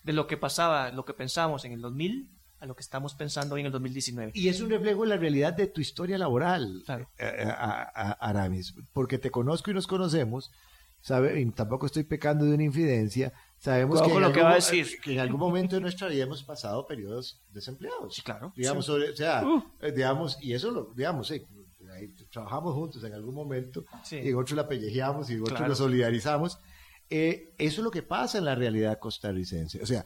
de 0.05 0.13
lo 0.13 0.27
que 0.27 0.37
pasaba, 0.37 0.91
lo 0.91 1.03
que 1.03 1.13
pensamos 1.13 1.65
en 1.65 1.73
el 1.73 1.81
2000 1.81 2.29
a 2.59 2.65
lo 2.65 2.75
que 2.75 2.81
estamos 2.81 3.15
pensando 3.15 3.55
hoy 3.55 3.61
en 3.61 3.67
el 3.67 3.71
2019. 3.71 4.31
Y 4.33 4.47
es 4.47 4.61
un 4.61 4.69
reflejo 4.69 5.01
de 5.01 5.09
la 5.09 5.17
realidad 5.17 5.53
de 5.53 5.67
tu 5.67 5.81
historia 5.81 6.17
laboral, 6.17 6.83
claro. 6.85 7.09
Eh, 7.17 7.33
eh, 7.39 7.53
Aramis, 7.57 8.75
porque 8.93 9.17
te 9.17 9.29
conozco 9.29 9.71
y 9.71 9.73
nos 9.73 9.87
conocemos, 9.87 10.51
sabe, 11.01 11.41
y 11.41 11.45
tampoco 11.51 11.87
estoy 11.87 12.03
pecando 12.03 12.45
de 12.45 12.53
una 12.53 12.63
infidencia, 12.63 13.33
sabemos 13.57 14.01
que 14.01 14.11
en, 14.11 14.23
algún, 14.23 14.43
va 14.43 14.51
a 14.51 14.55
decir. 14.55 14.87
que 15.01 15.13
en, 15.13 15.19
algún, 15.19 15.39
momento 15.39 15.75
de 15.75 15.81
nuestra 15.81 16.07
vida 16.07 16.23
hemos 16.23 16.43
pasado 16.43 16.85
periodos 16.85 17.41
desempleados. 17.49 18.15
Sí, 18.15 18.21
claro. 18.21 18.53
Digamos, 18.55 18.87
o 18.87 19.15
sea, 19.15 19.43
uh. 19.43 19.63
eh, 19.81 19.91
digamos, 19.91 20.37
y 20.41 20.53
eso 20.53 20.71
lo, 20.71 20.93
digamos, 20.95 21.33
trabajamos 22.31 22.73
juntos 22.73 23.03
en 23.03 23.13
algún 23.13 23.35
momento, 23.35 23.83
y 24.11 24.29
en 24.29 24.35
otro 24.35 24.55
la 24.55 24.67
pellejeamos 24.67 25.29
y 25.29 25.33
en 25.33 25.41
otro 25.41 25.67
lo 25.67 25.75
solidarizamos. 25.75 26.59
Eh, 27.09 27.53
eso 27.57 27.81
es 27.81 27.83
lo 27.83 27.91
que 27.91 28.03
pasa 28.03 28.37
en 28.37 28.45
la 28.45 28.55
realidad 28.55 28.99
costarricense. 28.99 29.81
O 29.81 29.85
sea, 29.85 30.05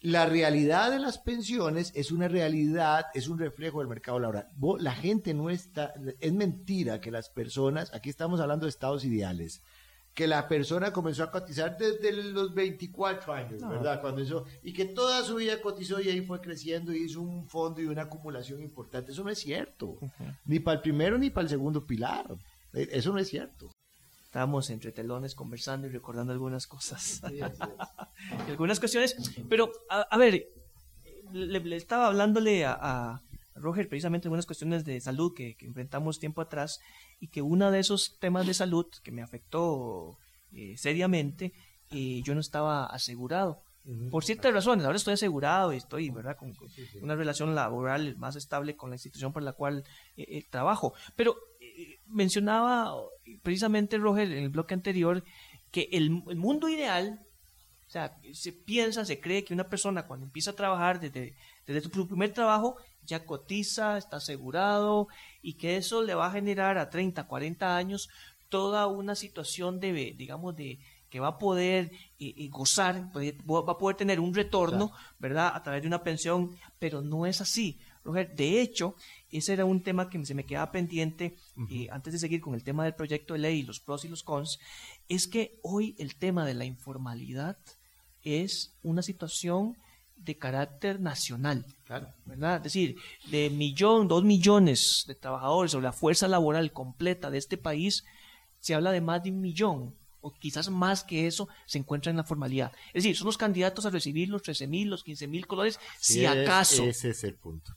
la 0.00 0.26
realidad 0.26 0.90
de 0.90 1.00
las 1.00 1.18
pensiones 1.18 1.92
es 1.94 2.12
una 2.12 2.28
realidad, 2.28 3.06
es 3.14 3.28
un 3.28 3.38
reflejo 3.38 3.80
del 3.80 3.88
mercado 3.88 4.20
laboral. 4.20 4.48
La 4.78 4.94
gente 4.94 5.34
no 5.34 5.50
está, 5.50 5.92
es 6.20 6.32
mentira 6.32 7.00
que 7.00 7.10
las 7.10 7.30
personas, 7.30 7.92
aquí 7.92 8.08
estamos 8.08 8.40
hablando 8.40 8.66
de 8.66 8.70
estados 8.70 9.04
ideales, 9.04 9.62
que 10.14 10.26
la 10.26 10.48
persona 10.48 10.92
comenzó 10.92 11.22
a 11.22 11.30
cotizar 11.30 11.76
desde 11.78 12.12
los 12.12 12.54
24 12.54 13.32
años, 13.32 13.68
¿verdad? 13.68 14.00
Cuando 14.00 14.20
eso, 14.20 14.44
y 14.62 14.72
que 14.72 14.84
toda 14.84 15.22
su 15.22 15.36
vida 15.36 15.60
cotizó 15.60 16.00
y 16.00 16.08
ahí 16.08 16.20
fue 16.20 16.40
creciendo 16.40 16.92
y 16.92 17.04
hizo 17.04 17.20
un 17.20 17.48
fondo 17.48 17.80
y 17.80 17.86
una 17.86 18.02
acumulación 18.02 18.60
importante. 18.62 19.12
Eso 19.12 19.24
no 19.24 19.30
es 19.30 19.38
cierto. 19.38 19.96
Ni 20.44 20.60
para 20.60 20.76
el 20.76 20.82
primero 20.82 21.18
ni 21.18 21.30
para 21.30 21.44
el 21.44 21.48
segundo 21.48 21.86
pilar. 21.86 22.26
E, 22.72 22.88
eso 22.92 23.12
no 23.12 23.18
es 23.18 23.28
cierto. 23.28 23.70
Estábamos 24.28 24.68
entre 24.68 24.92
telones 24.92 25.34
conversando 25.34 25.86
y 25.86 25.90
recordando 25.90 26.34
algunas 26.34 26.66
cosas. 26.66 27.22
algunas 28.46 28.78
cuestiones. 28.78 29.16
Pero, 29.48 29.72
a, 29.88 30.18
ver, 30.18 30.44
le, 31.32 31.76
estaba 31.76 32.08
hablándole 32.08 32.66
a, 32.66 33.22
Roger 33.54 33.88
precisamente 33.88 34.28
algunas 34.28 34.44
cuestiones 34.44 34.84
de 34.84 35.00
salud 35.00 35.32
que, 35.34 35.56
que 35.56 35.64
enfrentamos 35.64 36.20
tiempo 36.20 36.42
atrás 36.42 36.78
y 37.18 37.28
que 37.28 37.40
uno 37.40 37.70
de 37.70 37.80
esos 37.80 38.18
temas 38.20 38.46
de 38.46 38.52
salud 38.52 38.86
que 39.02 39.10
me 39.12 39.22
afectó 39.22 40.18
eh, 40.52 40.76
seriamente, 40.76 41.54
eh, 41.90 42.20
yo 42.22 42.34
no 42.34 42.40
estaba 42.40 42.84
asegurado. 42.84 43.62
Por 44.10 44.22
ciertas 44.22 44.52
razones, 44.52 44.84
ahora 44.84 44.98
estoy 44.98 45.14
asegurado 45.14 45.72
y 45.72 45.78
estoy, 45.78 46.10
¿verdad?, 46.10 46.36
con, 46.36 46.54
una 47.00 47.16
relación 47.16 47.54
laboral 47.54 48.16
más 48.16 48.36
estable 48.36 48.76
con 48.76 48.90
la 48.90 48.96
institución 48.96 49.32
por 49.32 49.42
la 49.42 49.54
cual 49.54 49.82
eh, 50.18 50.44
trabajo. 50.50 50.92
Pero 51.16 51.36
mencionaba 52.08 52.92
precisamente, 53.42 53.98
Roger, 53.98 54.32
en 54.32 54.44
el 54.44 54.48
bloque 54.48 54.74
anterior, 54.74 55.24
que 55.70 55.88
el, 55.92 56.22
el, 56.28 56.36
mundo 56.36 56.68
ideal, 56.68 57.20
o 57.86 57.90
sea, 57.90 58.16
se 58.32 58.52
piensa, 58.52 59.04
se 59.04 59.20
cree 59.20 59.44
que 59.44 59.54
una 59.54 59.68
persona 59.68 60.06
cuando 60.06 60.26
empieza 60.26 60.52
a 60.52 60.56
trabajar 60.56 61.00
desde, 61.00 61.34
desde 61.66 61.88
su 61.88 62.08
primer 62.08 62.32
trabajo 62.32 62.76
ya 63.04 63.24
cotiza, 63.24 63.98
está 63.98 64.18
asegurado 64.18 65.08
y 65.42 65.54
que 65.54 65.76
eso 65.76 66.02
le 66.02 66.14
va 66.14 66.26
a 66.26 66.32
generar 66.32 66.78
a 66.78 66.90
30, 66.90 67.26
40 67.26 67.76
años 67.76 68.08
toda 68.48 68.86
una 68.86 69.14
situación 69.14 69.80
de, 69.80 70.14
digamos, 70.16 70.56
de 70.56 70.78
que 71.10 71.20
va 71.20 71.28
a 71.28 71.38
poder 71.38 71.90
eh, 72.18 72.34
eh, 72.36 72.48
gozar, 72.48 73.10
va 73.14 73.72
a 73.72 73.78
poder 73.78 73.96
tener 73.96 74.20
un 74.20 74.34
retorno, 74.34 74.92
¿verdad?, 75.18 75.52
a 75.54 75.62
través 75.62 75.82
de 75.82 75.88
una 75.88 76.02
pensión, 76.02 76.56
pero 76.78 77.00
no 77.00 77.24
es 77.24 77.40
así. 77.40 77.78
Roger, 78.04 78.34
de 78.34 78.60
hecho, 78.60 78.94
ese 79.30 79.52
era 79.52 79.64
un 79.64 79.82
tema 79.82 80.08
que 80.08 80.24
se 80.24 80.34
me 80.34 80.44
quedaba 80.44 80.72
pendiente 80.72 81.36
eh, 81.70 81.88
antes 81.90 82.12
de 82.12 82.18
seguir 82.18 82.40
con 82.40 82.54
el 82.54 82.64
tema 82.64 82.84
del 82.84 82.94
proyecto 82.94 83.34
de 83.34 83.40
ley, 83.40 83.62
los 83.62 83.80
pros 83.80 84.04
y 84.04 84.08
los 84.08 84.22
cons, 84.22 84.58
es 85.08 85.28
que 85.28 85.58
hoy 85.62 85.94
el 85.98 86.16
tema 86.16 86.46
de 86.46 86.54
la 86.54 86.64
informalidad 86.64 87.58
es 88.22 88.74
una 88.82 89.02
situación 89.02 89.76
de 90.16 90.36
carácter 90.36 91.00
nacional. 91.00 91.64
¿verdad? 92.24 92.56
Es 92.56 92.62
decir, 92.64 92.96
de 93.30 93.50
millón, 93.50 94.08
dos 94.08 94.24
millones 94.24 95.04
de 95.06 95.14
trabajadores 95.14 95.74
o 95.74 95.80
la 95.80 95.92
fuerza 95.92 96.28
laboral 96.28 96.72
completa 96.72 97.30
de 97.30 97.38
este 97.38 97.56
país, 97.56 98.04
se 98.60 98.74
habla 98.74 98.90
de 98.90 99.00
más 99.00 99.22
de 99.22 99.30
un 99.30 99.40
millón, 99.40 99.94
o 100.20 100.32
quizás 100.32 100.68
más 100.70 101.04
que 101.04 101.26
eso, 101.26 101.48
se 101.66 101.78
encuentra 101.78 102.10
en 102.10 102.16
la 102.16 102.24
formalidad. 102.24 102.72
Es 102.88 103.04
decir, 103.04 103.16
son 103.16 103.26
los 103.26 103.38
candidatos 103.38 103.86
a 103.86 103.90
recibir 103.90 104.28
los 104.28 104.42
13 104.42 104.66
mil, 104.66 104.90
los 104.90 105.04
15 105.04 105.28
mil 105.28 105.46
colores, 105.46 105.78
si 106.00 106.26
acaso. 106.26 106.82
Ese 106.84 107.10
es 107.10 107.24
el 107.24 107.34
punto. 107.34 107.76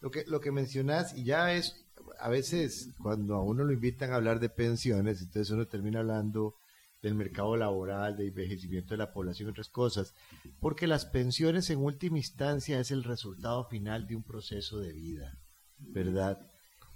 Lo, 0.00 0.10
que, 0.10 0.24
lo 0.26 0.40
que 0.40 0.52
mencionas, 0.52 1.16
y 1.16 1.24
ya 1.24 1.52
es, 1.52 1.86
a 2.18 2.28
veces 2.28 2.90
cuando 3.02 3.34
a 3.36 3.42
uno 3.42 3.64
lo 3.64 3.72
invitan 3.72 4.12
a 4.12 4.16
hablar 4.16 4.40
de 4.40 4.48
pensiones, 4.48 5.20
entonces 5.20 5.50
uno 5.50 5.66
termina 5.66 6.00
hablando 6.00 6.54
del 7.02 7.14
mercado 7.14 7.56
laboral, 7.56 8.16
de 8.16 8.28
envejecimiento 8.28 8.94
de 8.94 8.98
la 8.98 9.12
población 9.12 9.48
y 9.48 9.50
otras 9.50 9.68
cosas, 9.68 10.14
porque 10.60 10.86
las 10.86 11.04
pensiones 11.06 11.70
en 11.70 11.78
última 11.78 12.18
instancia 12.18 12.80
es 12.80 12.90
el 12.90 13.04
resultado 13.04 13.64
final 13.68 14.06
de 14.06 14.16
un 14.16 14.22
proceso 14.22 14.78
de 14.78 14.92
vida, 14.92 15.38
¿verdad? 15.78 16.38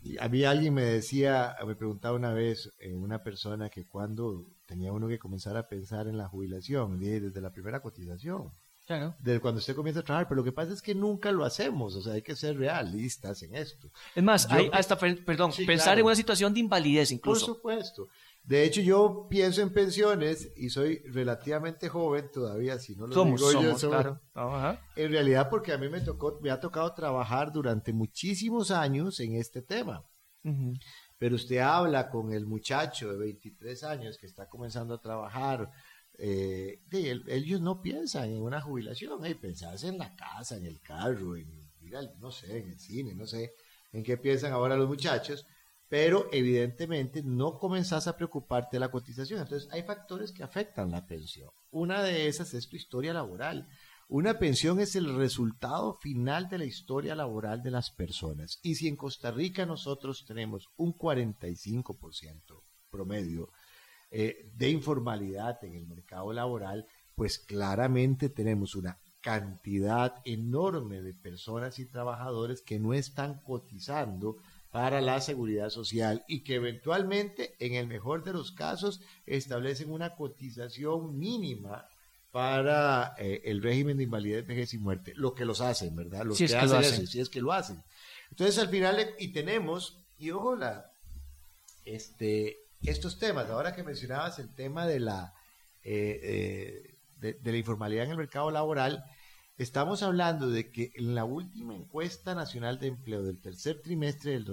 Y 0.03 0.17
a 0.17 0.51
alguien 0.51 0.73
me 0.73 0.83
decía, 0.83 1.55
me 1.67 1.77
preguntaba 1.77 2.17
una 2.17 2.33
vez, 2.33 2.73
eh, 2.79 2.95
una 2.95 3.23
persona 3.23 3.69
que 3.69 3.87
cuando 3.87 4.47
tenía 4.67 4.93
uno 4.93 5.09
que 5.09 5.19
comenzar 5.19 5.57
a 5.59 5.69
pensar 5.69 6.09
en 6.09 6.17
la 6.17 6.27
jubilación, 6.27 6.99
desde 6.99 7.41
la 7.41 7.53
primera 7.53 7.83
cotización. 7.83 8.51
Claro. 8.91 9.15
Desde 9.21 9.39
cuando 9.39 9.61
usted 9.61 9.77
comienza 9.77 10.01
a 10.01 10.03
trabajar, 10.03 10.27
pero 10.27 10.39
lo 10.41 10.45
que 10.45 10.51
pasa 10.51 10.73
es 10.73 10.83
que 10.83 10.97
nunca 10.97 11.31
lo 11.31 11.45
hacemos, 11.45 11.95
o 11.95 12.03
sea, 12.03 12.15
hay 12.15 12.23
que 12.23 12.35
ser 12.35 12.59
realistas 12.59 13.41
en 13.45 13.55
esto. 13.55 13.89
Es 14.17 14.25
más, 14.25 14.51
hay 14.51 14.69
hasta, 14.73 14.99
perdón, 14.99 15.53
pensar 15.65 15.97
en 16.01 16.07
una 16.07 16.17
situación 16.17 16.53
de 16.53 16.59
invalidez 16.59 17.13
incluso. 17.13 17.47
Por 17.47 17.55
supuesto. 17.55 18.09
De 18.43 18.65
hecho, 18.65 18.81
yo 18.81 19.29
pienso 19.31 19.63
en 19.63 19.73
pensiones 19.73 20.51
y 20.57 20.71
soy 20.71 21.05
relativamente 21.05 21.89
joven 21.89 22.33
todavía, 22.33 22.81
si 22.81 22.97
no 22.97 23.07
lo 23.07 23.25
digo 23.25 23.53
yo. 23.53 23.77
Claro. 23.77 24.21
En 24.97 25.13
realidad, 25.13 25.49
porque 25.49 25.73
a 25.73 25.79
mí 25.79 25.89
me 25.89 26.01
tocó, 26.01 26.41
me 26.43 26.51
ha 26.51 26.59
tocado 26.59 26.93
trabajar 26.93 27.53
durante 27.53 27.93
muchísimos 27.93 28.73
años 28.73 29.21
en 29.21 29.37
este 29.37 29.63
tema. 29.63 30.05
Pero 31.17 31.37
usted 31.37 31.59
habla 31.59 32.11
con 32.11 32.33
el 32.33 32.45
muchacho 32.45 33.13
de 33.13 33.19
23 33.19 33.85
años 33.85 34.19
que 34.19 34.27
está 34.27 34.49
comenzando 34.49 34.95
a 34.95 35.01
trabajar. 35.01 35.71
Eh, 36.23 36.83
ellos 37.29 37.61
no 37.61 37.81
piensan 37.81 38.31
en 38.31 38.43
una 38.43 38.61
jubilación, 38.61 39.25
eh, 39.25 39.39
en 39.83 39.99
la 39.99 40.15
casa, 40.15 40.57
en 40.57 40.67
el 40.67 40.81
carro, 40.81 41.37
en, 41.37 41.49
no 42.19 42.31
sé, 42.31 42.59
en 42.59 42.69
el 42.69 42.79
cine, 42.79 43.15
no 43.15 43.27
sé 43.27 43.53
en 43.93 44.05
qué 44.05 44.17
piensan 44.17 44.53
ahora 44.53 44.77
los 44.77 44.87
muchachos 44.87 45.47
pero 45.91 46.29
evidentemente 46.31 47.21
no 47.25 47.59
comenzás 47.59 48.07
a 48.07 48.17
preocuparte 48.17 48.77
de 48.77 48.81
la 48.81 48.93
cotización. 48.93 49.41
Entonces 49.41 49.69
hay 49.73 49.83
factores 49.83 50.31
que 50.31 50.45
afectan 50.45 50.93
la 50.93 51.05
pensión. 51.05 51.51
Una 51.73 52.01
de 52.01 52.29
esas 52.29 52.55
es 52.55 52.69
tu 52.69 52.77
historia 52.77 53.13
laboral. 53.13 53.69
Una 54.09 54.39
pensión 54.39 54.79
es 54.79 54.95
el 54.95 55.17
resultado 55.17 55.95
final 55.95 56.49
de 56.49 56.59
la 56.59 56.65
historia 56.65 57.17
laboral 57.17 57.61
de 57.65 57.73
las 57.73 57.91
personas. 57.91 58.61
Y 58.63 58.77
si 58.77 58.87
en 58.87 58.95
Costa 58.95 59.33
Rica 59.33 59.67
nosotros 59.67 60.25
tenemos 60.25 60.69
un 60.77 60.95
45% 60.97 62.63
promedio 62.89 63.51
eh, 64.11 64.51
de 64.57 64.71
informalidad 64.71 65.63
en 65.65 65.75
el 65.75 65.87
mercado 65.87 66.33
laboral, 66.33 66.87
pues 67.15 67.39
claramente 67.39 68.29
tenemos 68.29 68.75
una 68.75 68.99
cantidad 69.21 70.17
enorme 70.25 71.03
de 71.03 71.13
personas 71.13 71.79
y 71.79 71.85
trabajadores 71.85 72.63
que 72.63 72.79
no 72.79 72.95
están 72.95 73.41
cotizando 73.41 74.39
para 74.71 75.01
la 75.01 75.21
seguridad 75.21 75.71
social 75.71 76.25
y 76.29 76.41
que 76.41 76.55
eventualmente, 76.55 77.55
en 77.59 77.75
el 77.75 77.87
mejor 77.87 78.25
de 78.25 78.33
los 78.33 78.53
casos, 78.53 79.01
establecen 79.27 79.91
una 79.91 80.15
cotización 80.15 81.19
mínima 81.19 81.87
para 82.31 83.15
eh, 83.19 83.43
el 83.45 83.63
régimen 83.63 83.97
de 83.97 84.05
invalidez, 84.05 84.47
vejez 84.47 84.73
y 84.75 84.79
muerte, 84.79 85.13
lo 85.17 85.35
que 85.35 85.45
los 85.45 85.61
hacen, 85.61 85.97
¿verdad? 85.97 86.25
Los 86.25 86.39
que, 86.39 86.45
hacen, 86.45 86.69
lo 86.69 86.77
hacen. 86.77 87.07
si 87.07 87.21
es 87.21 87.29
que 87.29 87.41
lo 87.41 87.53
hacen. 87.53 87.83
Entonces, 88.31 88.59
al 88.59 88.69
final, 88.69 89.15
y 89.19 89.29
tenemos, 89.29 89.99
y 90.19 90.31
ojo, 90.31 90.55
la, 90.55 90.93
este, 91.85 92.60
estos 92.83 93.19
temas, 93.19 93.49
ahora 93.51 93.75
que 93.75 93.83
mencionabas 93.83 94.39
el 94.39 94.55
tema 94.55 94.87
de 94.87 95.01
la, 95.01 95.35
eh, 95.83 96.97
eh, 97.21 97.35
de 97.41 97.53
la 97.53 97.59
informalidad 97.59 98.05
en 98.05 98.13
el 98.13 98.17
mercado 98.17 98.51
laboral, 98.51 99.05
Estamos 99.61 100.03
hablando 100.03 100.49
de 100.49 100.71
que 100.73 100.91
en 100.95 101.15
la 101.15 101.27
última 101.27 101.75
encuesta 101.75 102.35
nacional 102.35 102.79
de 102.79 102.87
empleo 102.87 103.23
del 103.23 103.43
tercer 103.43 103.83
trimestre 103.83 104.33
del 104.33 104.47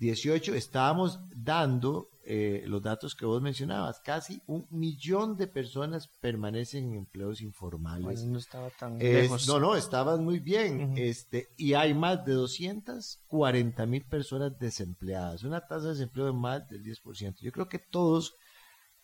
2018 0.00 0.54
estábamos 0.54 1.20
dando 1.36 2.08
eh, 2.24 2.64
los 2.66 2.82
datos 2.82 3.14
que 3.14 3.26
vos 3.26 3.42
mencionabas. 3.42 4.00
Casi 4.00 4.40
un 4.46 4.66
millón 4.70 5.36
de 5.36 5.46
personas 5.46 6.08
permanecen 6.08 6.90
en 6.90 6.94
empleos 6.94 7.42
informales. 7.42 8.24
no 8.24 8.38
estaba 8.38 8.70
tan 8.70 8.98
lejos. 8.98 9.46
No, 9.46 9.60
no, 9.60 9.76
estaban 9.76 10.24
muy 10.24 10.38
bien. 10.38 10.94
este, 10.96 11.52
y 11.58 11.74
hay 11.74 11.92
más 11.92 12.24
de 12.24 12.32
240 12.32 13.84
mil 13.86 14.04
personas 14.06 14.58
desempleadas. 14.58 15.44
Una 15.44 15.66
tasa 15.66 15.88
de 15.88 15.90
desempleo 15.90 16.26
de 16.26 16.32
más 16.32 16.66
del 16.68 16.82
10%. 16.82 17.40
Yo 17.40 17.52
creo 17.52 17.68
que 17.68 17.78
todos 17.78 18.34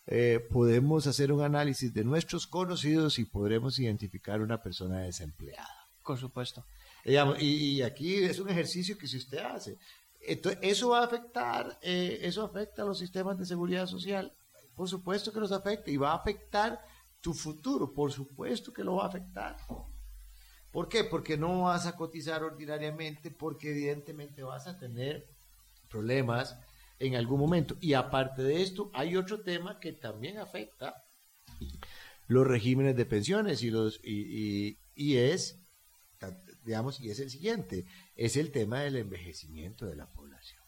eh, 0.07 0.39
podemos 0.51 1.05
hacer 1.05 1.31
un 1.31 1.43
análisis 1.43 1.93
de 1.93 2.03
nuestros 2.03 2.47
conocidos 2.47 3.19
y 3.19 3.25
podremos 3.25 3.77
identificar 3.77 4.41
una 4.41 4.63
persona 4.63 5.01
desempleada. 5.01 5.67
Por 6.03 6.17
supuesto. 6.17 6.65
y, 7.03 7.81
aquí 7.81 8.15
es 8.15 8.39
un 8.39 8.49
ejercicio 8.49 8.97
que 8.97 9.07
si 9.07 9.17
usted 9.17 9.39
hace, 9.39 9.77
entonces, 10.27 10.59
eso 10.61 10.89
va 10.89 10.99
a 10.99 11.05
afectar, 11.05 11.79
eh, 11.81 12.19
eso 12.21 12.43
afecta 12.43 12.81
a 12.81 12.85
los 12.85 12.99
sistemas 12.99 13.37
de 13.37 13.45
seguridad 13.45 13.87
social. 13.87 14.33
Por 14.75 14.87
supuesto 14.87 15.31
que 15.31 15.39
los 15.39 15.51
afecta 15.51 15.89
y 15.89 15.97
va 15.97 16.11
a 16.11 16.17
afectar 16.17 16.79
tu 17.21 17.33
futuro, 17.33 17.93
por 17.93 18.11
supuesto 18.11 18.71
que 18.71 18.83
lo 18.83 18.95
va 18.95 19.05
a 19.05 19.07
afectar. 19.07 19.57
¿Por 20.71 20.89
qué? 20.89 21.03
Porque 21.03 21.37
no 21.37 21.63
vas 21.63 21.87
a 21.87 21.95
cotizar 21.95 22.43
ordinariamente, 22.43 23.31
porque 23.31 23.71
evidentemente 23.71 24.43
vas 24.43 24.67
a 24.67 24.77
tener 24.77 25.27
problemas 25.89 26.59
en 26.99 27.15
algún 27.15 27.39
momento. 27.39 27.77
Y 27.79 27.93
aparte 27.93 28.43
de 28.43 28.61
esto, 28.61 28.91
hay 28.93 29.15
otro 29.15 29.41
tema 29.41 29.79
que 29.79 29.93
también 29.93 30.37
afecta 30.37 31.05
los 32.27 32.45
regímenes 32.45 32.95
de 32.95 33.05
pensiones 33.05 33.63
y 33.63 33.71
los 33.71 33.99
y, 34.03 34.77
es 34.95 35.59
digamos 36.65 36.99
y 36.99 37.09
es 37.09 37.19
el 37.19 37.29
siguiente 37.29 37.85
es 38.17 38.35
el 38.35 38.51
tema 38.51 38.81
del 38.81 38.97
envejecimiento 38.97 39.85
de 39.85 39.95
la 39.95 40.07
población 40.07 40.61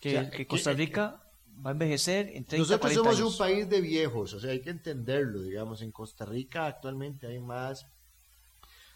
que, 0.00 0.46
Costa 0.46 0.72
Rica 0.72 1.22
va 1.64 1.70
a 1.70 1.72
envejecer 1.72 2.28
en 2.28 2.44
30 2.44 2.58
nosotros 2.58 2.92
somos 2.92 3.20
un 3.20 3.38
país 3.38 3.68
de 3.68 3.80
viejos 3.80 4.34
o 4.34 4.40
sea 4.40 4.50
hay 4.50 4.60
que 4.60 4.70
entenderlo 4.70 5.42
digamos 5.42 5.82
en 5.82 5.90
Costa 5.90 6.24
Rica 6.24 6.66
actualmente 6.66 7.26
hay 7.26 7.40
más 7.40 7.86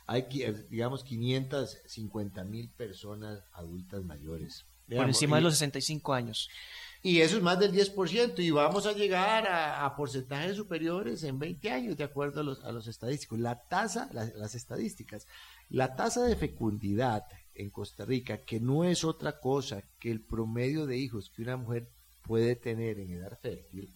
hay 0.07 0.22
digamos 0.68 1.03
550 1.03 2.45
mil 2.45 2.68
personas 2.70 3.43
adultas 3.53 4.05
mayores 4.05 4.66
por 4.97 5.07
encima 5.07 5.37
de 5.37 5.43
los 5.43 5.55
65 5.55 6.12
años. 6.12 6.51
Y 7.03 7.20
eso 7.20 7.37
es 7.37 7.43
más 7.43 7.59
del 7.59 7.72
10%, 7.72 8.39
y 8.41 8.51
vamos 8.51 8.85
a 8.87 8.93
llegar 8.93 9.47
a, 9.49 9.95
porcentajes 9.97 10.57
superiores 10.57 11.22
en 11.22 11.39
20 11.39 11.70
años, 11.70 11.97
de 11.97 12.05
acuerdo 12.05 12.41
a 12.41 12.45
los, 12.45 12.62
a 12.62 12.72
los 12.72 12.87
estadísticos. 12.89 13.39
La 13.39 13.59
tasa, 13.68 14.11
las 14.12 14.55
estadísticas, 14.55 15.26
la 15.70 15.97
tasa 15.97 16.22
de 16.24 16.37
fecundidad 16.37 17.24
en 17.61 17.70
Costa 17.70 18.04
Rica, 18.04 18.38
que 18.38 18.58
no 18.58 18.84
es 18.84 19.04
otra 19.04 19.38
cosa 19.38 19.82
que 19.98 20.11
el 20.11 20.20
promedio 20.20 20.86
de 20.86 20.96
hijos 20.96 21.30
que 21.30 21.42
una 21.42 21.56
mujer 21.56 21.90
puede 22.22 22.56
tener 22.56 22.98
en 22.98 23.11
edad 23.11 23.38
fértil, 23.40 23.94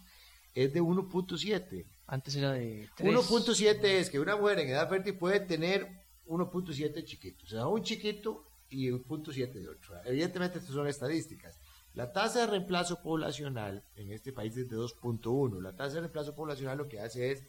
es 0.54 0.72
de 0.72 0.82
1.7. 0.82 1.86
Antes 2.06 2.36
era 2.36 2.52
de 2.52 2.88
1.7 2.98 3.84
es 3.84 4.10
que 4.10 4.20
una 4.20 4.36
mujer 4.36 4.60
en 4.60 4.68
edad 4.68 4.88
fértil 4.88 5.16
puede 5.16 5.40
tener 5.40 5.88
1.7 6.26 7.04
chiquitos, 7.04 7.52
o 7.52 7.56
sea, 7.56 7.66
un 7.66 7.82
chiquito 7.82 8.44
y 8.68 8.90
1.7 8.90 9.52
de 9.52 9.68
otro. 9.68 9.94
Evidentemente, 10.04 10.58
estas 10.58 10.74
son 10.74 10.86
estadísticas. 10.86 11.58
La 11.94 12.12
tasa 12.12 12.40
de 12.40 12.46
reemplazo 12.48 13.00
poblacional 13.02 13.84
en 13.94 14.10
este 14.10 14.32
país 14.32 14.56
es 14.56 14.68
de 14.68 14.76
2.1. 14.76 15.62
La 15.62 15.76
tasa 15.76 15.94
de 15.94 16.00
reemplazo 16.00 16.34
poblacional 16.34 16.78
lo 16.78 16.88
que 16.88 17.00
hace 17.00 17.30
es 17.30 17.44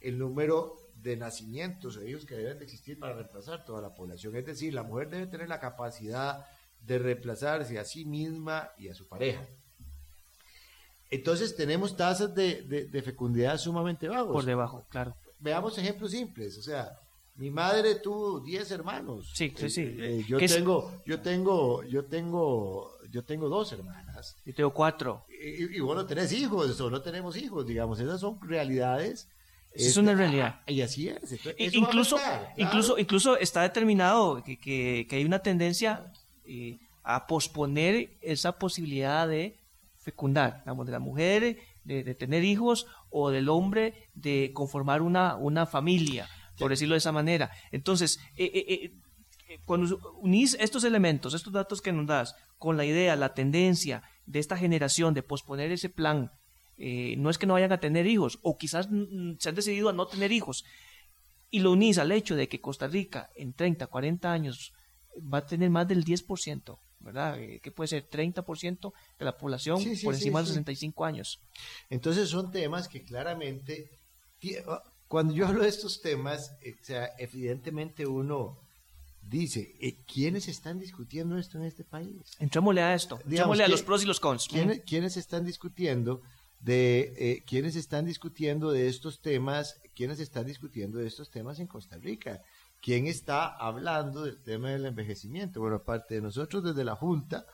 el 0.00 0.18
número 0.18 0.76
de 0.94 1.16
nacimientos 1.16 1.98
hijos 2.06 2.26
que 2.26 2.34
deben 2.34 2.58
de 2.58 2.64
existir 2.64 2.98
para 2.98 3.14
reemplazar 3.14 3.64
toda 3.64 3.80
la 3.80 3.94
población. 3.94 4.36
Es 4.36 4.46
decir, 4.46 4.74
la 4.74 4.82
mujer 4.82 5.08
debe 5.08 5.26
tener 5.26 5.48
la 5.48 5.60
capacidad 5.60 6.46
de 6.80 6.98
reemplazarse 6.98 7.78
a 7.78 7.84
sí 7.84 8.04
misma 8.04 8.70
y 8.78 8.88
a 8.88 8.94
su 8.94 9.06
pareja. 9.08 9.46
Entonces 11.10 11.56
tenemos 11.56 11.96
tasas 11.96 12.34
de, 12.34 13.02
fecundidad 13.04 13.58
sumamente 13.58 14.08
bajos. 14.08 14.32
Por 14.32 14.44
debajo, 14.44 14.84
claro. 14.88 15.16
Veamos 15.40 15.76
ejemplos 15.78 16.12
simples. 16.12 16.56
O 16.58 16.62
sea, 16.62 16.98
mi 17.36 17.50
madre 17.50 17.96
tuvo 17.96 18.40
10 18.40 18.70
hermanos. 18.70 19.32
Sí, 19.34 19.52
sí, 19.56 19.70
sí. 19.70 19.96
Eh, 19.98 20.24
yo 20.28 20.38
tengo, 20.38 21.02
yo 21.06 21.20
tengo, 21.20 21.82
yo 21.84 22.04
tengo 22.04 23.00
yo 23.10 23.24
tengo 23.24 23.48
dos 23.48 23.72
hermanas. 23.72 24.36
Yo 24.44 24.54
tengo 24.54 24.72
cuatro. 24.72 25.24
Y, 25.28 25.76
y, 25.76 25.80
vos 25.80 25.96
no 25.96 26.06
tenés 26.06 26.32
hijos, 26.32 26.80
o 26.80 26.90
no 26.90 27.02
tenemos 27.02 27.36
hijos, 27.36 27.66
digamos. 27.66 27.98
Esas 27.98 28.20
son 28.20 28.40
realidades. 28.40 29.28
Es, 29.72 29.96
una 29.96 30.14
realidad. 30.14 30.60
Y 30.66 30.80
así 30.82 31.08
es. 31.08 31.18
incluso, 31.58 32.18
incluso, 32.56 32.98
incluso 32.98 33.36
está 33.38 33.62
determinado 33.62 34.42
que, 34.42 34.58
que, 34.58 35.06
hay 35.10 35.24
una 35.24 35.40
tendencia 35.40 36.12
eh, 36.44 36.78
a 37.02 37.26
posponer 37.26 38.18
esa 38.20 38.58
posibilidad 38.58 39.28
de 39.28 39.56
fecundar, 39.96 40.60
digamos, 40.60 40.86
de 40.86 40.92
la 40.92 40.98
mujer 40.98 41.58
de, 41.84 42.14
tener 42.14 42.44
hijos 42.44 42.86
o 43.10 43.30
del 43.30 43.48
hombre 43.48 44.08
de 44.14 44.52
conformar 44.54 45.02
una, 45.02 45.36
una 45.36 45.66
familia, 45.66 46.28
por 46.58 46.70
decirlo 46.70 46.94
de 46.94 46.98
esa 46.98 47.12
manera. 47.12 47.50
Entonces, 47.72 48.20
eh, 48.36 48.50
eh, 48.54 48.92
cuando 49.64 49.98
unís 50.20 50.56
estos 50.60 50.84
elementos, 50.84 51.34
estos 51.34 51.52
datos 51.52 51.80
que 51.80 51.92
nos 51.92 52.06
das, 52.06 52.34
con 52.58 52.76
la 52.76 52.84
idea, 52.84 53.16
la 53.16 53.34
tendencia 53.34 54.02
de 54.26 54.38
esta 54.38 54.56
generación 54.56 55.14
de 55.14 55.22
posponer 55.22 55.72
ese 55.72 55.88
plan, 55.88 56.30
eh, 56.82 57.14
no 57.18 57.28
es 57.28 57.36
que 57.36 57.46
no 57.46 57.52
vayan 57.52 57.72
a 57.72 57.80
tener 57.80 58.06
hijos, 58.06 58.38
o 58.40 58.56
quizás 58.56 58.88
se 59.38 59.48
han 59.48 59.54
decidido 59.54 59.90
a 59.90 59.92
no 59.92 60.06
tener 60.06 60.32
hijos, 60.32 60.64
y 61.50 61.60
lo 61.60 61.72
unís 61.72 61.98
al 61.98 62.10
hecho 62.10 62.36
de 62.36 62.48
que 62.48 62.62
Costa 62.62 62.88
Rica 62.88 63.28
en 63.34 63.52
30, 63.52 63.86
40 63.86 64.32
años 64.32 64.72
va 65.20 65.38
a 65.38 65.46
tener 65.46 65.68
más 65.68 65.86
del 65.86 66.06
10%, 66.06 66.78
¿verdad? 67.00 67.38
Eh, 67.38 67.60
que 67.62 67.70
puede 67.70 67.88
ser 67.88 68.08
30% 68.08 68.94
de 69.18 69.24
la 69.26 69.36
población 69.36 69.82
por 70.02 70.14
encima 70.14 70.40
de 70.40 70.46
65 70.46 71.04
años. 71.04 71.38
Entonces 71.90 72.30
son 72.30 72.50
temas 72.50 72.88
que 72.88 73.02
claramente, 73.02 73.90
cuando 75.06 75.34
yo 75.34 75.46
hablo 75.46 75.64
de 75.64 75.68
estos 75.68 76.00
temas, 76.00 76.56
eh, 76.62 76.76
o 76.80 76.84
sea, 76.84 77.10
evidentemente 77.18 78.06
uno 78.06 78.58
dice, 79.20 79.74
¿quiénes 80.10 80.48
están 80.48 80.78
discutiendo 80.78 81.36
esto 81.36 81.58
en 81.58 81.64
este 81.64 81.84
país? 81.84 82.16
Entrémosle 82.38 82.80
a 82.80 82.94
esto, 82.94 83.20
entrémosle 83.22 83.64
a 83.64 83.68
los 83.68 83.82
pros 83.82 84.02
y 84.02 84.06
los 84.06 84.18
cons. 84.18 84.48
¿quiénes, 84.86 85.18
están 85.18 85.44
discutiendo 85.44 86.22
de 86.60 87.14
eh, 87.16 87.44
quiénes 87.46 87.76
están 87.76 88.04
discutiendo 88.04 88.70
de 88.70 88.88
estos 88.88 89.20
temas, 89.20 89.80
quiénes 89.94 90.20
están 90.20 90.46
discutiendo 90.46 90.98
de 90.98 91.06
estos 91.06 91.30
temas 91.30 91.58
en 91.58 91.66
Costa 91.66 91.96
Rica? 91.96 92.42
¿Quién 92.80 93.06
está 93.06 93.46
hablando 93.46 94.24
del 94.24 94.42
tema 94.42 94.70
del 94.70 94.86
envejecimiento? 94.86 95.60
Bueno, 95.60 95.76
aparte 95.76 96.14
de 96.14 96.22
nosotros 96.22 96.64
desde 96.64 96.84
la 96.84 96.96
Junta, 96.96 97.46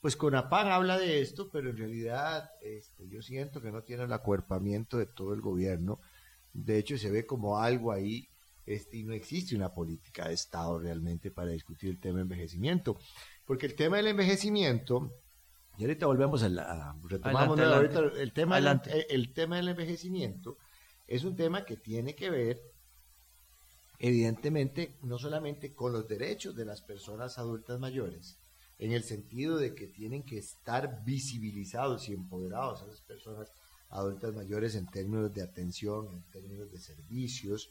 pues 0.00 0.16
Conapán 0.16 0.68
habla 0.68 0.98
de 0.98 1.22
esto, 1.22 1.48
pero 1.50 1.70
en 1.70 1.78
realidad 1.78 2.50
este, 2.60 3.08
yo 3.08 3.22
siento 3.22 3.62
que 3.62 3.72
no 3.72 3.82
tiene 3.82 4.04
el 4.04 4.12
acuerpamiento 4.12 4.98
de 4.98 5.06
todo 5.06 5.32
el 5.32 5.40
gobierno. 5.40 6.00
De 6.52 6.76
hecho, 6.78 6.98
se 6.98 7.10
ve 7.10 7.24
como 7.24 7.58
algo 7.58 7.90
ahí 7.92 8.28
este, 8.66 8.98
y 8.98 9.04
no 9.04 9.12
existe 9.14 9.56
una 9.56 9.72
política 9.72 10.28
de 10.28 10.34
Estado 10.34 10.78
realmente 10.78 11.30
para 11.30 11.50
discutir 11.50 11.90
el 11.90 12.00
tema 12.00 12.18
del 12.18 12.24
envejecimiento. 12.24 12.98
Porque 13.46 13.66
el 13.66 13.74
tema 13.74 13.96
del 13.96 14.08
envejecimiento, 14.08 15.10
y 15.76 15.82
ahorita 15.82 16.06
volvemos 16.06 16.42
a, 16.42 16.48
la, 16.48 16.96
retomamos 17.02 17.58
el, 17.58 18.32
tema 18.32 18.60
del, 18.60 18.80
el, 19.08 19.32
tema 19.32 19.56
del 19.56 19.68
envejecimiento, 19.68 20.58
es 21.06 21.24
un 21.24 21.36
tema 21.36 21.64
que 21.64 21.76
tiene 21.76 22.14
que 22.14 22.30
ver, 22.30 22.60
evidentemente, 23.98 24.98
no 25.02 25.18
solamente 25.18 25.74
con 25.74 25.92
los 25.92 26.06
derechos 26.06 26.54
de 26.54 26.64
las 26.64 26.80
personas 26.82 27.38
adultas 27.38 27.80
mayores, 27.80 28.38
en 28.78 28.92
el 28.92 29.02
sentido 29.02 29.56
de 29.56 29.74
que 29.74 29.86
tienen 29.86 30.24
que 30.24 30.38
estar 30.38 31.04
visibilizados 31.04 32.08
y 32.08 32.12
empoderados 32.12 32.82
a 32.82 32.86
las 32.86 33.00
personas 33.00 33.50
adultas 33.90 34.34
mayores 34.34 34.74
en 34.74 34.86
términos 34.86 35.32
de 35.32 35.42
atención, 35.42 36.08
en 36.12 36.22
términos 36.30 36.70
de 36.70 36.78
servicios, 36.78 37.70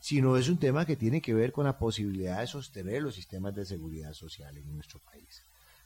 sino 0.00 0.36
es 0.36 0.48
un 0.48 0.58
tema 0.58 0.86
que 0.86 0.96
tiene 0.96 1.20
que 1.20 1.34
ver 1.34 1.52
con 1.52 1.64
la 1.64 1.78
posibilidad 1.78 2.40
de 2.40 2.46
sostener 2.46 3.02
los 3.02 3.14
sistemas 3.14 3.54
de 3.54 3.64
seguridad 3.64 4.12
social 4.12 4.56
en 4.56 4.72
nuestro 4.72 5.00
país. 5.00 5.42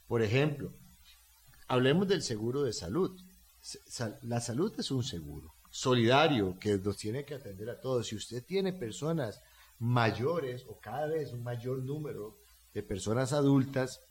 Por 0.07 0.21
ejemplo, 0.21 0.73
hablemos 1.69 2.07
del 2.07 2.21
seguro 2.21 2.63
de 2.63 2.73
salud. 2.73 3.17
La 4.23 4.41
salud 4.41 4.73
es 4.77 4.91
un 4.91 5.03
seguro 5.03 5.53
solidario 5.69 6.57
que 6.59 6.77
nos 6.77 6.97
tiene 6.97 7.23
que 7.23 7.35
atender 7.35 7.69
a 7.69 7.79
todos. 7.79 8.07
Si 8.07 8.15
usted 8.15 8.43
tiene 8.43 8.73
personas 8.73 9.41
mayores 9.77 10.65
o 10.67 10.79
cada 10.79 11.07
vez 11.07 11.31
un 11.31 11.43
mayor 11.43 11.83
número 11.83 12.37
de 12.73 12.83
personas 12.83 13.33
adultas 13.33 14.01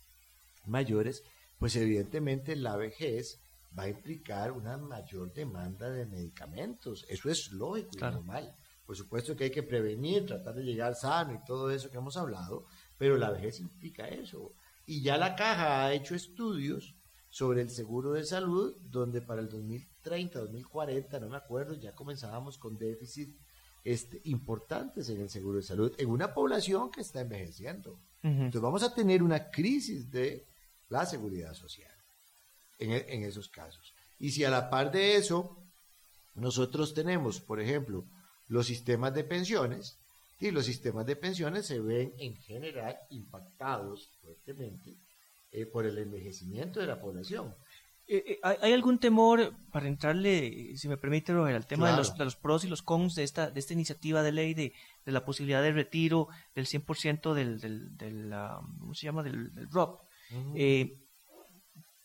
mayores, 0.67 1.25
pues 1.59 1.75
evidentemente 1.77 2.55
la 2.57 2.77
vejez 2.77 3.41
va 3.77 3.85
a 3.85 3.89
implicar 3.89 4.53
una 4.53 4.79
mayor 4.79 5.33
demanda 5.33 5.91
de 5.91 6.07
medicamentos. 6.07 7.05
Eso 7.09 7.29
es 7.29 7.51
lógico 7.51 7.91
y 7.95 8.01
normal. 8.01 8.55
Por 8.87 8.97
supuesto 8.97 9.37
que 9.37 9.45
hay 9.45 9.51
que 9.51 9.65
prevenir, 9.65 10.27
tratar 10.27 10.55
de 10.55 10.63
llegar 10.63 10.95
sano 10.95 11.35
y 11.35 11.45
todo 11.45 11.71
eso 11.71 11.91
que 11.91 11.99
hemos 11.99 12.17
hablado, 12.17 12.65
pero 12.97 13.19
la 13.19 13.31
vejez 13.31 13.61
implica 13.61 14.07
eso. 14.07 14.53
Y 14.87 15.03
ya 15.03 15.19
la 15.19 15.35
caja 15.35 15.85
ha 15.85 15.93
hecho 15.93 16.15
estudios 16.15 16.95
sobre 17.31 17.63
el 17.63 17.71
seguro 17.71 18.13
de 18.13 18.25
salud, 18.25 18.75
donde 18.81 19.21
para 19.21 19.41
el 19.41 19.49
2030, 19.49 20.41
2040, 20.41 21.21
no 21.21 21.29
me 21.29 21.37
acuerdo, 21.37 21.75
ya 21.75 21.95
comenzábamos 21.95 22.59
con 22.59 22.79
déficit 22.79 23.37
este, 23.85 24.21
importantes 24.25 25.09
en 25.09 25.21
el 25.21 25.31
seguro 25.31 25.59
de 25.59 25.65
salud, 25.65 25.93
en 25.99 26.09
una 26.09 26.33
población 26.35 26.91
que 26.91 27.01
está 27.01 27.21
envejeciendo. 27.21 28.01
Entonces 28.23 28.61
vamos 28.61 28.83
a 28.83 28.93
tener 28.93 29.23
una 29.23 29.49
crisis 29.49 30.11
de 30.11 30.45
la 30.89 31.07
seguridad 31.07 31.55
social 31.55 31.95
en, 32.79 32.93
en 32.93 33.23
esos 33.23 33.49
casos. 33.49 33.95
Y 34.19 34.33
si 34.33 34.45
a 34.45 34.51
la 34.51 34.69
par 34.71 34.91
de 34.91 35.15
eso, 35.15 35.57
nosotros 36.35 36.95
tenemos, 36.95 37.41
por 37.41 37.61
ejemplo, 37.61 38.05
los 38.49 38.67
sistemas 38.67 39.15
de 39.15 39.23
pensiones 39.23 39.99
y 40.41 40.51
los 40.51 40.67
sistemas 40.67 41.07
de 41.07 41.17
pensiones 41.17 41.67
se 41.67 41.79
ven 41.79 42.13
en 42.19 42.35
general 42.37 42.99
impactados 43.11 44.11
fuertemente 44.21 44.97
eh, 45.53 45.67
por 45.67 45.87
el 45.87 45.99
envejecimiento 45.99 46.81
de 46.81 46.87
la 46.87 47.01
población. 47.01 47.55
Eh, 48.07 48.25
eh, 48.27 48.41
¿Hay 48.43 48.73
algún 48.73 48.99
temor, 48.99 49.55
para 49.71 49.87
entrarle, 49.87 50.77
si 50.77 50.89
me 50.89 50.97
permite, 50.97 51.33
al 51.33 51.67
tema 51.67 51.91
de, 51.91 51.97
los, 51.97 52.17
de, 52.17 52.25
los, 52.25 52.37
pros 52.37 52.65
y 52.65 52.69
los 52.69 52.83
cons 52.83 53.15
de 53.15 53.23
esta, 53.23 53.51
de 53.51 53.61
esta 53.61 53.75
iniciativa 53.75 54.23
de 54.23 54.33
ley 54.33 54.55
de, 54.55 54.73
de 55.05 55.13
la 55.13 55.25
posibilidad 55.25 55.63
de 55.63 55.73
retiro 55.73 56.29
del 56.55 56.67
100% 56.67 57.35
del, 57.35 57.61
del, 57.61 57.97
del, 57.97 58.35
¿cómo 58.81 58.95
se 58.95 59.05
llama? 59.05 59.23
del, 59.23 59.55
del 59.55 59.71
ROP? 59.71 60.01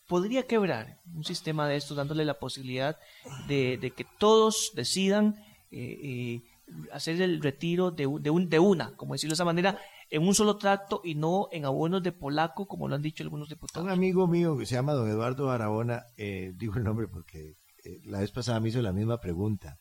¿Podría 0.07 0.45
quebrar 0.45 0.99
un 1.15 1.23
sistema 1.23 1.67
de 1.67 1.77
estos 1.77 1.95
dándole 1.95 2.25
la 2.25 2.37
posibilidad 2.37 2.99
de, 3.47 3.77
de 3.77 3.91
que 3.91 4.05
todos 4.19 4.73
decidan 4.75 5.35
eh, 5.75 5.99
eh, 6.03 6.43
hacer 6.91 7.19
el 7.19 7.41
retiro 7.41 7.89
de, 7.89 8.07
de, 8.19 8.29
un, 8.29 8.47
de 8.47 8.59
una, 8.59 8.95
como 8.95 9.15
decirlo 9.15 9.31
de 9.31 9.35
esa 9.35 9.45
manera, 9.45 9.79
en 10.13 10.27
un 10.27 10.35
solo 10.35 10.57
tracto 10.57 11.01
y 11.03 11.15
no 11.15 11.47
en 11.51 11.65
abonos 11.65 12.03
de 12.03 12.11
polaco, 12.11 12.67
como 12.67 12.87
lo 12.87 12.93
han 12.93 13.01
dicho 13.01 13.23
algunos 13.23 13.49
diputados. 13.49 13.83
Un 13.83 13.91
amigo 13.91 14.27
mío 14.27 14.55
que 14.55 14.67
se 14.67 14.75
llama 14.75 14.93
don 14.93 15.09
Eduardo 15.09 15.47
Barahona, 15.47 16.05
eh, 16.17 16.53
digo 16.55 16.75
el 16.75 16.83
nombre 16.83 17.07
porque 17.07 17.57
eh, 17.83 17.99
la 18.05 18.19
vez 18.19 18.29
pasada 18.29 18.59
me 18.59 18.69
hizo 18.69 18.79
la 18.83 18.93
misma 18.93 19.19
pregunta. 19.19 19.79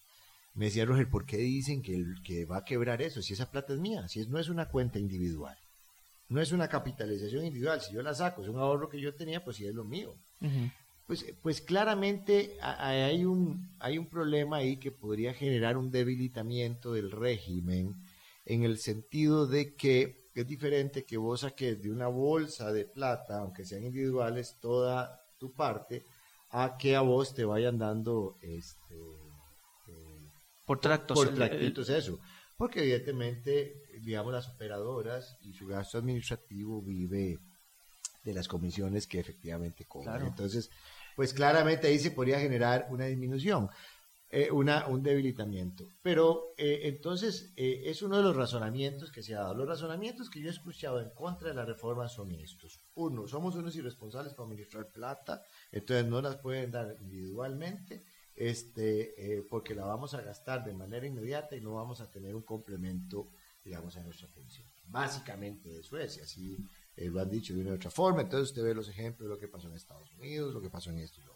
Me 0.54 0.66
decía, 0.66 0.86
Roger, 0.86 1.10
¿por 1.10 1.26
qué 1.26 1.36
dicen 1.36 1.82
que, 1.82 1.94
el, 1.94 2.22
que 2.24 2.46
va 2.46 2.56
a 2.56 2.64
quebrar 2.64 3.02
eso? 3.02 3.20
Si 3.20 3.34
esa 3.34 3.50
plata 3.50 3.74
es 3.74 3.78
mía, 3.78 4.08
si 4.08 4.20
es, 4.20 4.28
no 4.28 4.38
es 4.38 4.48
una 4.48 4.70
cuenta 4.70 4.98
individual, 4.98 5.58
no 6.28 6.40
es 6.40 6.50
una 6.50 6.66
capitalización 6.66 7.44
individual, 7.44 7.82
si 7.82 7.92
yo 7.92 8.00
la 8.00 8.14
saco, 8.14 8.40
es 8.40 8.48
un 8.48 8.58
ahorro 8.58 8.88
que 8.88 9.02
yo 9.02 9.14
tenía, 9.14 9.44
pues 9.44 9.58
si 9.58 9.66
es 9.66 9.74
lo 9.74 9.84
mío. 9.84 10.16
Pues, 11.06 11.26
pues 11.42 11.60
claramente 11.60 12.56
hay 12.62 13.26
un, 13.26 13.76
hay 13.80 13.98
un 13.98 14.08
problema 14.08 14.56
ahí 14.56 14.78
que 14.78 14.92
podría 14.92 15.34
generar 15.34 15.76
un 15.76 15.90
debilitamiento 15.90 16.94
del 16.94 17.10
régimen 17.10 17.96
en 18.46 18.64
el 18.64 18.78
sentido 18.78 19.46
de 19.46 19.74
que 19.74 20.21
es 20.34 20.46
diferente 20.46 21.04
que 21.04 21.16
vos 21.16 21.40
saques 21.40 21.80
de 21.82 21.90
una 21.90 22.08
bolsa 22.08 22.72
de 22.72 22.84
plata, 22.84 23.38
aunque 23.40 23.64
sean 23.64 23.84
individuales, 23.84 24.56
toda 24.60 25.24
tu 25.38 25.52
parte, 25.52 26.06
a 26.50 26.76
que 26.78 26.96
a 26.96 27.00
vos 27.00 27.34
te 27.34 27.44
vayan 27.44 27.78
dando 27.78 28.38
este, 28.40 28.94
eh, 29.88 30.30
por 30.64 30.80
tractos. 30.80 31.16
Por 31.16 31.34
tractitos, 31.34 31.88
eso. 31.90 32.18
Porque 32.56 32.80
evidentemente, 32.80 33.82
digamos, 34.00 34.32
las 34.32 34.48
operadoras 34.48 35.36
y 35.42 35.52
su 35.52 35.66
gasto 35.66 35.98
administrativo 35.98 36.80
vive 36.80 37.38
de 38.22 38.34
las 38.34 38.46
comisiones 38.46 39.06
que 39.06 39.18
efectivamente 39.18 39.84
cobran. 39.86 40.26
Entonces, 40.26 40.70
pues 41.16 41.34
claramente 41.34 41.88
ahí 41.88 41.98
se 41.98 42.12
podría 42.12 42.38
generar 42.38 42.86
una 42.90 43.06
disminución. 43.06 43.68
Eh, 44.34 44.50
una, 44.50 44.86
un 44.86 45.02
debilitamiento. 45.02 45.86
Pero 46.00 46.54
eh, 46.56 46.80
entonces 46.84 47.52
eh, 47.54 47.82
es 47.84 48.00
uno 48.00 48.16
de 48.16 48.22
los 48.22 48.34
razonamientos 48.34 49.12
que 49.12 49.22
se 49.22 49.34
ha 49.34 49.40
dado. 49.40 49.54
Los 49.54 49.68
razonamientos 49.68 50.30
que 50.30 50.40
yo 50.40 50.48
he 50.48 50.50
escuchado 50.50 51.02
en 51.02 51.10
contra 51.10 51.50
de 51.50 51.54
la 51.54 51.66
reforma 51.66 52.08
son 52.08 52.32
estos. 52.32 52.80
Uno, 52.94 53.28
somos 53.28 53.56
unos 53.56 53.76
irresponsables 53.76 54.32
para 54.32 54.46
administrar 54.46 54.90
plata, 54.90 55.42
entonces 55.70 56.06
no 56.06 56.22
las 56.22 56.36
pueden 56.36 56.70
dar 56.70 56.96
individualmente 57.02 58.06
este, 58.34 59.44
porque 59.50 59.74
la 59.74 59.84
vamos 59.84 60.14
a 60.14 60.22
gastar 60.22 60.64
de 60.64 60.72
manera 60.72 61.06
inmediata 61.06 61.54
y 61.54 61.60
no 61.60 61.74
vamos 61.74 62.00
a 62.00 62.10
tener 62.10 62.34
un 62.34 62.42
complemento, 62.42 63.32
digamos, 63.62 63.98
a 63.98 64.02
nuestra 64.02 64.28
pensión. 64.28 64.66
Básicamente 64.86 65.78
eso 65.78 65.98
es, 65.98 66.16
y 66.16 66.20
así 66.22 66.56
lo 66.96 67.20
han 67.20 67.28
dicho 67.28 67.52
de 67.52 67.60
una 67.60 67.72
u 67.72 67.74
otra 67.74 67.90
forma. 67.90 68.22
Entonces 68.22 68.48
usted 68.48 68.62
ve 68.62 68.74
los 68.74 68.88
ejemplos 68.88 69.28
de 69.28 69.34
lo 69.34 69.38
que 69.38 69.48
pasó 69.48 69.68
en 69.68 69.74
Estados 69.74 70.10
Unidos, 70.14 70.54
lo 70.54 70.62
que 70.62 70.70
pasó 70.70 70.88
en 70.88 71.00
esto 71.00 71.20
y 71.20 71.31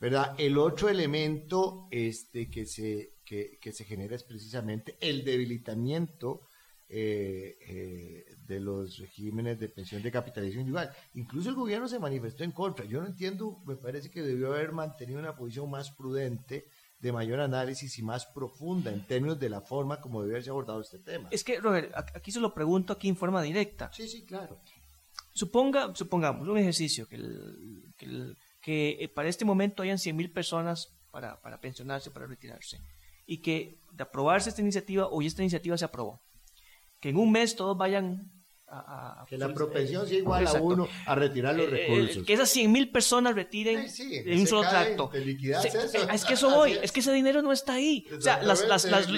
¿verdad? 0.00 0.34
El 0.38 0.58
otro 0.58 0.88
elemento 0.88 1.88
este, 1.90 2.50
que, 2.50 2.66
se, 2.66 3.14
que, 3.24 3.72
se 3.72 3.84
genera 3.84 4.16
es 4.16 4.24
precisamente 4.24 4.96
el 5.00 5.24
debilitamiento 5.24 6.42
eh, 6.88 7.56
eh, 7.66 8.24
de 8.46 8.60
los 8.60 8.98
regímenes 8.98 9.58
de 9.58 9.68
pensión 9.68 10.02
de 10.02 10.10
capitalización 10.10 10.60
individual. 10.60 10.90
Incluso 11.14 11.48
el 11.48 11.54
gobierno 11.54 11.88
se 11.88 11.98
manifestó 11.98 12.44
en 12.44 12.52
contra. 12.52 12.84
Yo 12.84 13.00
no 13.00 13.06
entiendo, 13.06 13.62
me 13.66 13.76
parece 13.76 14.10
que 14.10 14.22
debió 14.22 14.52
haber 14.52 14.72
mantenido 14.72 15.18
una 15.18 15.34
posición 15.34 15.70
más 15.70 15.90
prudente 15.90 16.66
de 17.04 17.12
mayor 17.12 17.40
análisis 17.40 17.98
y 17.98 18.02
más 18.02 18.26
profunda 18.26 18.90
en 18.90 19.06
términos 19.06 19.38
de 19.38 19.50
la 19.50 19.60
forma 19.60 20.00
como 20.00 20.22
debe 20.22 20.34
haberse 20.34 20.50
abordado 20.50 20.80
este 20.80 20.98
tema. 20.98 21.28
Es 21.30 21.44
que, 21.44 21.60
Robert, 21.60 21.92
aquí 22.14 22.32
se 22.32 22.40
lo 22.40 22.54
pregunto 22.54 22.94
aquí 22.94 23.08
en 23.08 23.16
forma 23.16 23.42
directa. 23.42 23.90
Sí, 23.92 24.08
sí, 24.08 24.24
claro. 24.24 24.60
Suponga, 25.34 25.94
supongamos 25.94 26.48
un 26.48 26.56
ejercicio 26.56 27.06
que 27.06 27.16
el, 27.16 27.92
que 27.98 28.06
eh, 28.66 29.08
para 29.08 29.28
este 29.28 29.44
momento 29.44 29.82
hayan 29.82 29.98
100.000 29.98 30.32
personas 30.32 30.94
para, 31.10 31.40
para 31.40 31.60
pensionarse, 31.60 32.10
para 32.10 32.26
retirarse, 32.26 32.80
y 33.26 33.38
que 33.38 33.78
de 33.92 34.02
aprobarse 34.02 34.48
esta 34.48 34.62
iniciativa, 34.62 35.06
hoy 35.08 35.26
esta 35.26 35.42
iniciativa 35.42 35.76
se 35.76 35.84
aprobó, 35.84 36.22
que 37.00 37.10
en 37.10 37.16
un 37.16 37.30
mes 37.30 37.56
todos 37.56 37.76
vayan 37.76 38.30
a, 38.66 39.24
que 39.28 39.38
la 39.38 39.52
propensión 39.52 40.06
sea 40.08 40.18
igual 40.18 40.46
a 40.46 40.52
uno 40.54 40.88
a 41.06 41.14
retirar 41.14 41.54
los 41.54 41.66
eh, 41.66 41.68
eh, 41.68 41.88
recursos. 41.88 42.24
que 42.24 42.32
esas 42.32 42.56
100.000 42.56 42.90
personas 42.90 43.34
retiren 43.34 43.86
en 43.98 44.40
un 44.40 44.46
solo 44.46 44.62
tracto. 44.68 45.10
es 45.12 46.24
que 46.24 46.34
eso 46.34 46.50
voy, 46.50 46.78
es. 46.82 46.90
que 46.90 47.00
ese 47.00 47.12
dinero 47.12 47.42
no 47.42 47.52
está 47.52 47.74
ahí. 47.74 48.06
O 48.16 48.20
sea, 48.20 48.42
las, 48.42 48.66
las, 48.66 48.84
las, 48.86 49.08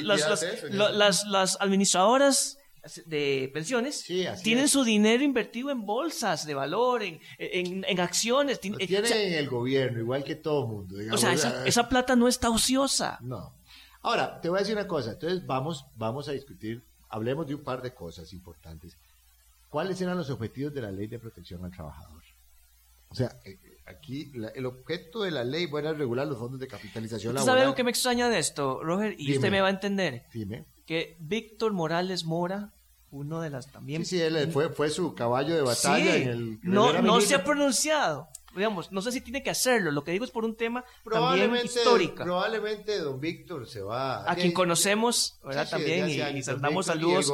las, 0.70 1.26
las 1.26 1.61
administradoras 1.61 2.55
de 3.07 3.51
pensiones 3.53 4.05
tienen 4.43 4.68
su 4.68 4.84
dinero 4.84 5.22
invertido 5.22 5.70
en 5.70 5.84
bolsas 5.84 6.47
de 6.47 6.55
valor, 6.55 7.03
en, 7.03 7.20
en, 7.39 8.01
acciones. 8.01 8.61
Tienen 8.61 8.80
en 8.80 9.34
el 9.34 9.49
gobierno, 9.49 10.01
igual 10.01 10.24
que 10.24 10.37
todo 10.37 10.62
el 10.62 10.68
mundo. 10.68 11.14
o 11.14 11.18
sea, 11.18 11.32
esa, 11.64 11.89
plata 11.89 12.16
no 12.16 12.28
está 12.28 12.51
ociosa. 12.51 13.18
No. 13.20 13.53
Ahora, 14.03 14.41
te 14.41 14.49
voy 14.49 14.59
a 14.59 14.61
decir 14.61 14.76
una 14.76 14.87
cosa. 14.87 15.12
Entonces, 15.12 15.45
vamos, 15.47 15.87
vamos 15.97 16.28
a 16.28 16.32
discutir, 16.32 16.82
hablemos 17.09 17.47
de 17.47 17.55
un 17.55 17.62
par 17.62 17.82
de 17.82 17.93
cosas 17.93 18.32
importantes. 18.32 18.97
¿Cuáles 19.68 20.01
eran 20.01 20.16
los 20.16 20.30
objetivos 20.30 20.72
de 20.72 20.82
la 20.82 20.93
ley 20.93 21.07
de 21.07 21.18
protección 21.18 21.64
al 21.64 21.72
trabajador? 21.72 22.22
O 23.09 23.14
sea, 23.14 23.41
eh, 23.45 23.59
aquí 23.87 24.32
el 24.55 24.66
objeto 24.66 25.22
de 25.22 25.30
la 25.30 25.45
ley 25.45 25.66
bueno, 25.66 25.91
es 25.91 25.99
regular 25.99 26.26
los 26.26 26.39
fondos 26.39 26.61
de 26.61 26.66
capitalización 26.66 27.34
laboral. 27.34 27.55
¿Sabe 27.55 27.62
algo 27.62 27.74
que 27.74 27.84
me 27.84 27.91
extraña 27.91 28.28
de 28.28 28.39
esto, 28.39 28.82
Roger? 28.82 29.14
Y 29.18 29.34
usted 29.34 29.51
me 29.51 29.61
va 29.61 29.68
a 29.68 29.70
entender. 29.70 30.24
Dime. 30.32 30.66
Que 30.87 31.16
Víctor 31.18 31.72
Morales 31.72 32.24
Mora 32.24 32.72
uno 33.11 33.40
de 33.40 33.50
las 33.50 33.70
también. 33.70 34.04
Sí, 34.04 34.16
sí, 34.16 34.22
él 34.22 34.50
fue, 34.52 34.70
fue 34.70 34.90
su 34.90 35.14
caballo 35.14 35.54
de 35.54 35.62
batalla 35.62 36.16
en 36.16 36.28
el. 36.28 36.59
No, 36.62 37.00
no 37.02 37.20
se 37.20 37.34
ha 37.34 37.44
pronunciado. 37.44 38.28
Digamos, 38.54 38.90
no 38.90 39.02
sé 39.02 39.12
si 39.12 39.20
tiene 39.20 39.42
que 39.42 39.50
hacerlo. 39.50 39.90
Lo 39.90 40.02
que 40.02 40.12
digo 40.12 40.24
es 40.24 40.30
por 40.30 40.44
un 40.44 40.57
tema 40.57 40.82
también 41.11 41.54
histórico. 41.62 42.24
Probablemente 42.24 42.98
don 42.98 43.20
Víctor 43.20 43.68
se 43.68 43.82
va. 43.82 44.30
A 44.30 44.34
quien 44.34 44.52
conocemos, 44.52 45.38
¿verdad? 45.44 45.68
también, 45.68 46.09
y, 46.09 46.38
y 46.38 46.42
saludos. 46.42 47.30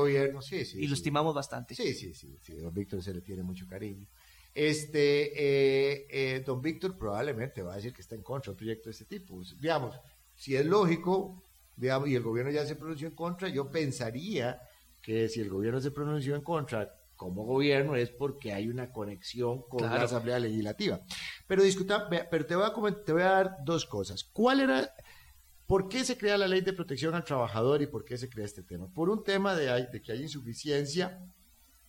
Y, 0.75 0.87
lo 0.89 0.95
estimamos 0.95 1.35
bastante. 1.35 1.77
Sí, 1.77 1.95
sí, 1.95 2.13
sí, 2.13 2.37
sí. 2.43 2.55
Don 2.55 2.75
Víctor 2.75 3.03
se 3.03 3.15
le 3.15 3.21
tiene 3.21 3.45
mucho 3.45 3.67
cariño. 3.69 4.09
Este, 4.55 5.33
eh, 5.33 6.07
eh, 6.11 6.43
don 6.45 6.61
Víctor 6.61 6.99
probablemente 6.99 7.63
va 7.63 7.73
a 7.73 7.77
decir 7.77 7.93
que 7.93 8.03
está 8.03 8.17
en 8.17 8.23
contra 8.23 8.51
de 8.51 8.53
un 8.53 8.57
proyecto 8.57 8.89
de 8.89 8.91
este 8.91 9.05
tipo. 9.05 9.41
Digamos, 9.61 9.95
si 10.35 10.57
es 10.57 10.67
lógico, 10.67 11.43
digamos, 11.77 12.09
y 12.09 12.17
el 12.17 12.23
gobierno 12.23 12.51
ya 12.51 12.67
se 12.67 12.75
pronunció 12.75 13.07
en 13.07 13.15
contra, 13.15 13.49
yo 13.49 13.71
pensaría 13.71 14.61
que 15.03 15.29
si 15.29 15.41
el 15.41 15.51
gobierno 15.51 15.81
se 15.81 15.91
pronunció 15.91 16.37
en 16.37 16.43
contra 16.43 16.95
como 17.17 17.45
gobierno 17.45 17.95
es 17.95 18.11
porque 18.11 18.53
hay 18.53 18.69
una 18.69 18.91
conexión 18.91 19.63
con 19.69 19.83
la 19.83 20.03
Asamblea 20.03 20.41
Legislativa. 20.41 21.01
Pero 21.47 21.63
discuta, 21.63 22.09
pero 22.09 22.47
te 22.47 22.57
voy, 22.57 22.65
a 22.65 23.05
te 23.05 23.13
voy 23.13 23.23
a 23.23 23.31
dar 23.31 23.57
dos 23.65 23.87
cosas. 23.87 24.25
¿Cuál 24.25 24.61
era, 24.61 24.93
por 25.67 25.89
qué 25.89 26.05
se 26.05 26.17
crea 26.17 26.37
la 26.37 26.49
ley 26.49 26.63
de 26.63 26.73
protección 26.73 27.15
al 27.15 27.25
trabajador 27.25 27.81
y 27.83 27.87
por 27.87 28.05
qué 28.05 28.17
se 28.19 28.29
crea 28.29 28.45
este 28.45 28.63
tema? 28.63 28.89
Por 28.93 29.09
un 29.09 29.23
tema 29.23 29.55
de, 29.55 29.87
de 29.87 30.03
que 30.03 30.13
hay 30.13 30.23
insuficiencia, 30.23 31.21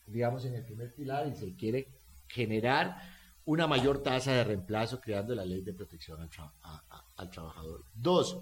digamos, 0.06 0.46
en 0.46 0.54
el 0.54 0.66
primer 0.66 0.94
pilar 0.94 1.28
y 1.28 1.36
se 1.36 1.56
quiere 1.56 1.88
generar 2.28 2.98
una 3.46 3.66
mayor 3.66 4.04
tasa 4.04 4.34
de 4.34 4.44
reemplazo 4.44 5.02
creando 5.02 5.34
la 5.34 5.46
ley 5.46 5.62
de 5.62 5.74
protección 5.74 6.22
al, 6.22 6.30
al 7.16 7.30
trabajador. 7.32 7.86
Dos, 7.94 8.38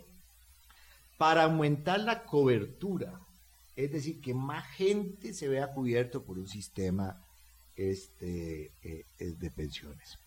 para 1.17 1.43
aumentar 1.43 2.01
la 2.01 2.24
cobertura 2.24 3.17
es 3.76 3.91
decir, 3.91 4.22
que 4.22 4.34
más 4.34 4.65
gente 4.76 5.34
se 5.34 5.47
vea 5.47 5.74
cubierto 5.74 6.24
por 6.24 6.38
un 6.38 6.47
sistema 6.47 7.22
este, 7.76 8.72
eh, 8.84 9.05
de 9.17 9.51
pensiones. 9.51 10.19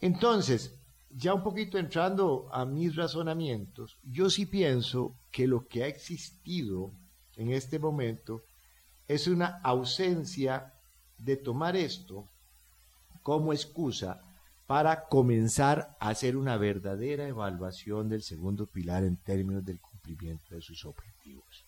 Entonces, 0.00 0.74
ya 1.10 1.34
un 1.34 1.42
poquito 1.42 1.78
entrando 1.78 2.48
a 2.52 2.64
mis 2.64 2.96
razonamientos, 2.96 3.98
yo 4.02 4.30
sí 4.30 4.46
pienso 4.46 5.14
que 5.30 5.46
lo 5.46 5.66
que 5.66 5.84
ha 5.84 5.86
existido 5.86 6.92
en 7.36 7.52
este 7.52 7.78
momento 7.78 8.42
es 9.08 9.26
una 9.26 9.60
ausencia 9.62 10.72
de 11.18 11.36
tomar 11.36 11.76
esto 11.76 12.28
como 13.22 13.52
excusa 13.52 14.20
para 14.66 15.06
comenzar 15.06 15.96
a 16.00 16.08
hacer 16.08 16.36
una 16.36 16.56
verdadera 16.56 17.28
evaluación 17.28 18.08
del 18.08 18.22
segundo 18.22 18.66
pilar 18.66 19.04
en 19.04 19.16
términos 19.16 19.64
del 19.64 19.80
cumplimiento 19.80 20.54
de 20.54 20.62
sus 20.62 20.84
objetivos. 20.84 21.64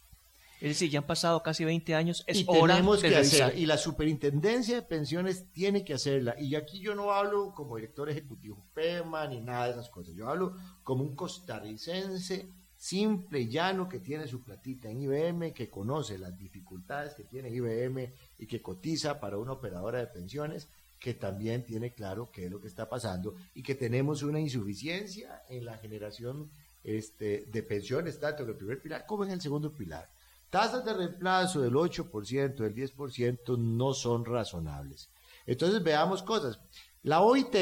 Es 0.64 0.70
decir, 0.70 0.88
ya 0.88 1.00
han 1.00 1.06
pasado 1.06 1.42
casi 1.42 1.62
20 1.62 1.94
años, 1.94 2.24
es 2.26 2.40
y 2.40 2.44
hora 2.48 2.76
tenemos 2.76 3.02
que 3.02 3.14
hacer, 3.14 3.58
y 3.58 3.66
la 3.66 3.76
superintendencia 3.76 4.76
de 4.76 4.80
pensiones 4.80 5.52
tiene 5.52 5.84
que 5.84 5.92
hacerla. 5.92 6.36
Y 6.40 6.54
aquí 6.54 6.80
yo 6.80 6.94
no 6.94 7.12
hablo 7.12 7.52
como 7.54 7.76
director 7.76 8.08
ejecutivo 8.08 8.64
PEMA 8.72 9.26
ni 9.26 9.42
nada 9.42 9.66
de 9.66 9.72
esas 9.72 9.90
cosas. 9.90 10.14
Yo 10.14 10.26
hablo 10.26 10.56
como 10.82 11.02
un 11.02 11.14
costarricense 11.14 12.48
simple 12.78 13.40
y 13.40 13.50
llano 13.50 13.90
que 13.90 13.98
tiene 13.98 14.26
su 14.26 14.42
platita 14.42 14.88
en 14.88 15.02
IBM, 15.02 15.52
que 15.52 15.68
conoce 15.68 16.16
las 16.16 16.34
dificultades 16.38 17.12
que 17.12 17.24
tiene 17.24 17.50
IBM 17.50 18.10
y 18.38 18.46
que 18.46 18.62
cotiza 18.62 19.20
para 19.20 19.36
una 19.36 19.52
operadora 19.52 19.98
de 19.98 20.06
pensiones 20.06 20.70
que 20.98 21.12
también 21.12 21.66
tiene 21.66 21.92
claro 21.92 22.30
qué 22.32 22.46
es 22.46 22.50
lo 22.50 22.62
que 22.62 22.68
está 22.68 22.88
pasando 22.88 23.34
y 23.52 23.62
que 23.62 23.74
tenemos 23.74 24.22
una 24.22 24.40
insuficiencia 24.40 25.42
en 25.50 25.66
la 25.66 25.76
generación 25.76 26.50
este, 26.82 27.44
de 27.52 27.62
pensiones, 27.62 28.18
tanto 28.18 28.44
en 28.44 28.48
el 28.48 28.56
primer 28.56 28.80
pilar 28.80 29.04
como 29.04 29.24
en 29.24 29.32
el 29.32 29.42
segundo 29.42 29.70
pilar. 29.70 30.13
Tasas 30.54 30.84
de 30.84 30.94
reemplazo 30.94 31.62
del 31.62 31.74
8%, 31.74 32.54
del 32.54 32.74
10% 32.76 33.58
no 33.58 33.92
son 33.92 34.24
razonables. 34.24 35.08
Entonces 35.46 35.82
veamos 35.82 36.22
cosas. 36.22 36.60
La 37.02 37.22
OIT, 37.22 37.56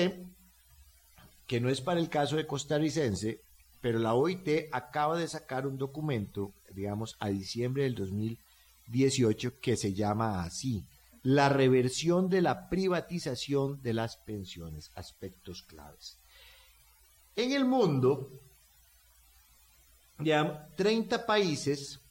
que 1.47 1.59
no 1.59 1.70
es 1.70 1.80
para 1.80 2.01
el 2.01 2.11
caso 2.11 2.36
de 2.36 2.47
costarricense, 2.47 3.40
pero 3.80 3.99
la 3.99 4.12
OIT 4.12 4.68
acaba 4.72 5.16
de 5.16 5.26
sacar 5.26 5.66
un 5.66 5.78
documento, 5.78 6.53
digamos, 6.74 7.16
a 7.18 7.30
diciembre 7.30 7.84
del 7.84 7.95
2018 7.95 9.59
que 9.59 9.78
se 9.78 9.95
llama 9.95 10.43
así, 10.43 10.84
la 11.22 11.49
reversión 11.49 12.28
de 12.28 12.43
la 12.43 12.68
privatización 12.68 13.80
de 13.80 13.95
las 13.95 14.18
pensiones, 14.18 14.90
aspectos 14.97 15.62
claves. 15.62 16.18
En 17.36 17.53
el 17.53 17.64
mundo, 17.64 18.28
ya 20.18 20.68
30 20.76 21.24
países 21.24 22.01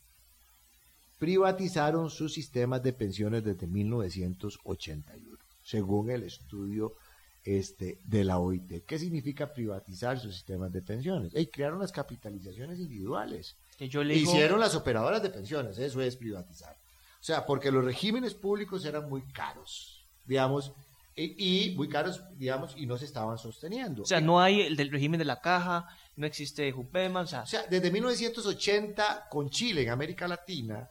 privatizaron 1.21 2.09
sus 2.09 2.33
sistemas 2.33 2.81
de 2.81 2.93
pensiones 2.93 3.43
desde 3.43 3.67
1981, 3.67 5.37
según 5.61 6.09
el 6.09 6.23
estudio 6.23 6.95
este, 7.43 7.99
de 8.05 8.23
la 8.23 8.39
OIT. 8.39 8.83
¿Qué 8.87 8.97
significa 8.97 9.53
privatizar 9.53 10.19
sus 10.19 10.33
sistemas 10.33 10.71
de 10.71 10.81
pensiones? 10.81 11.31
Y 11.35 11.45
crearon 11.45 11.77
las 11.77 11.91
capitalizaciones 11.91 12.79
individuales. 12.79 13.55
Que 13.77 13.87
yo 13.87 14.01
Hicieron 14.01 14.59
las 14.59 14.73
operadoras 14.73 15.21
de 15.21 15.29
pensiones, 15.29 15.77
eso 15.77 16.01
es 16.01 16.15
privatizar. 16.15 16.75
O 17.19 17.23
sea, 17.23 17.45
porque 17.45 17.71
los 17.71 17.85
regímenes 17.85 18.33
públicos 18.33 18.83
eran 18.83 19.07
muy 19.07 19.21
caros, 19.31 20.07
digamos, 20.25 20.73
y, 21.15 21.75
muy 21.77 21.87
caros, 21.87 22.23
digamos, 22.35 22.73
y 22.75 22.87
no 22.87 22.97
se 22.97 23.05
estaban 23.05 23.37
sosteniendo. 23.37 24.01
O 24.01 24.05
sea, 24.07 24.21
no 24.21 24.41
hay 24.41 24.61
el 24.61 24.75
del 24.75 24.89
régimen 24.89 25.19
de 25.19 25.25
la 25.25 25.39
caja, 25.39 25.87
no 26.15 26.25
existe 26.25 26.71
Jupema, 26.71 27.21
o 27.21 27.27
sea... 27.27 27.43
O 27.43 27.45
sea, 27.45 27.67
desde 27.69 27.91
1980 27.91 29.27
con 29.29 29.51
Chile 29.51 29.83
en 29.83 29.89
América 29.89 30.27
Latina 30.27 30.89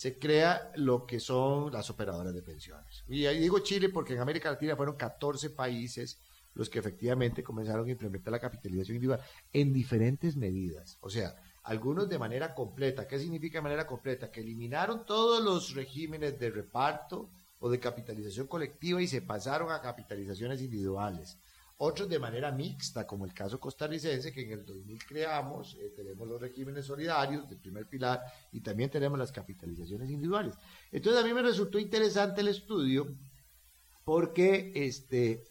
se 0.00 0.18
crea 0.18 0.72
lo 0.76 1.04
que 1.04 1.20
son 1.20 1.70
las 1.70 1.90
operadoras 1.90 2.32
de 2.32 2.40
pensiones. 2.40 3.04
Y 3.06 3.26
ahí 3.26 3.38
digo 3.38 3.58
Chile 3.58 3.90
porque 3.90 4.14
en 4.14 4.20
América 4.20 4.50
Latina 4.50 4.74
fueron 4.74 4.96
14 4.96 5.50
países 5.50 6.18
los 6.54 6.70
que 6.70 6.78
efectivamente 6.78 7.42
comenzaron 7.42 7.86
a 7.86 7.90
implementar 7.90 8.32
la 8.32 8.40
capitalización 8.40 8.96
individual 8.96 9.20
en 9.52 9.74
diferentes 9.74 10.36
medidas. 10.36 10.96
O 11.02 11.10
sea, 11.10 11.36
algunos 11.64 12.08
de 12.08 12.18
manera 12.18 12.54
completa. 12.54 13.06
¿Qué 13.06 13.18
significa 13.18 13.58
de 13.58 13.62
manera 13.64 13.86
completa? 13.86 14.30
Que 14.30 14.40
eliminaron 14.40 15.04
todos 15.04 15.44
los 15.44 15.74
regímenes 15.74 16.38
de 16.38 16.48
reparto 16.48 17.28
o 17.58 17.68
de 17.68 17.78
capitalización 17.78 18.46
colectiva 18.46 19.02
y 19.02 19.06
se 19.06 19.20
pasaron 19.20 19.70
a 19.70 19.82
capitalizaciones 19.82 20.62
individuales. 20.62 21.36
Otros 21.82 22.10
de 22.10 22.18
manera 22.18 22.52
mixta, 22.52 23.06
como 23.06 23.24
el 23.24 23.32
caso 23.32 23.58
costarricense, 23.58 24.30
que 24.32 24.42
en 24.42 24.52
el 24.52 24.66
2000 24.66 25.02
creamos, 25.02 25.78
eh, 25.80 25.94
tenemos 25.96 26.28
los 26.28 26.38
regímenes 26.38 26.84
solidarios 26.84 27.48
del 27.48 27.56
primer 27.56 27.86
pilar 27.86 28.20
y 28.52 28.60
también 28.60 28.90
tenemos 28.90 29.18
las 29.18 29.32
capitalizaciones 29.32 30.10
individuales. 30.10 30.54
Entonces 30.92 31.22
a 31.22 31.26
mí 31.26 31.32
me 31.32 31.40
resultó 31.40 31.78
interesante 31.78 32.42
el 32.42 32.48
estudio 32.48 33.16
porque, 34.04 34.72
este, 34.74 35.42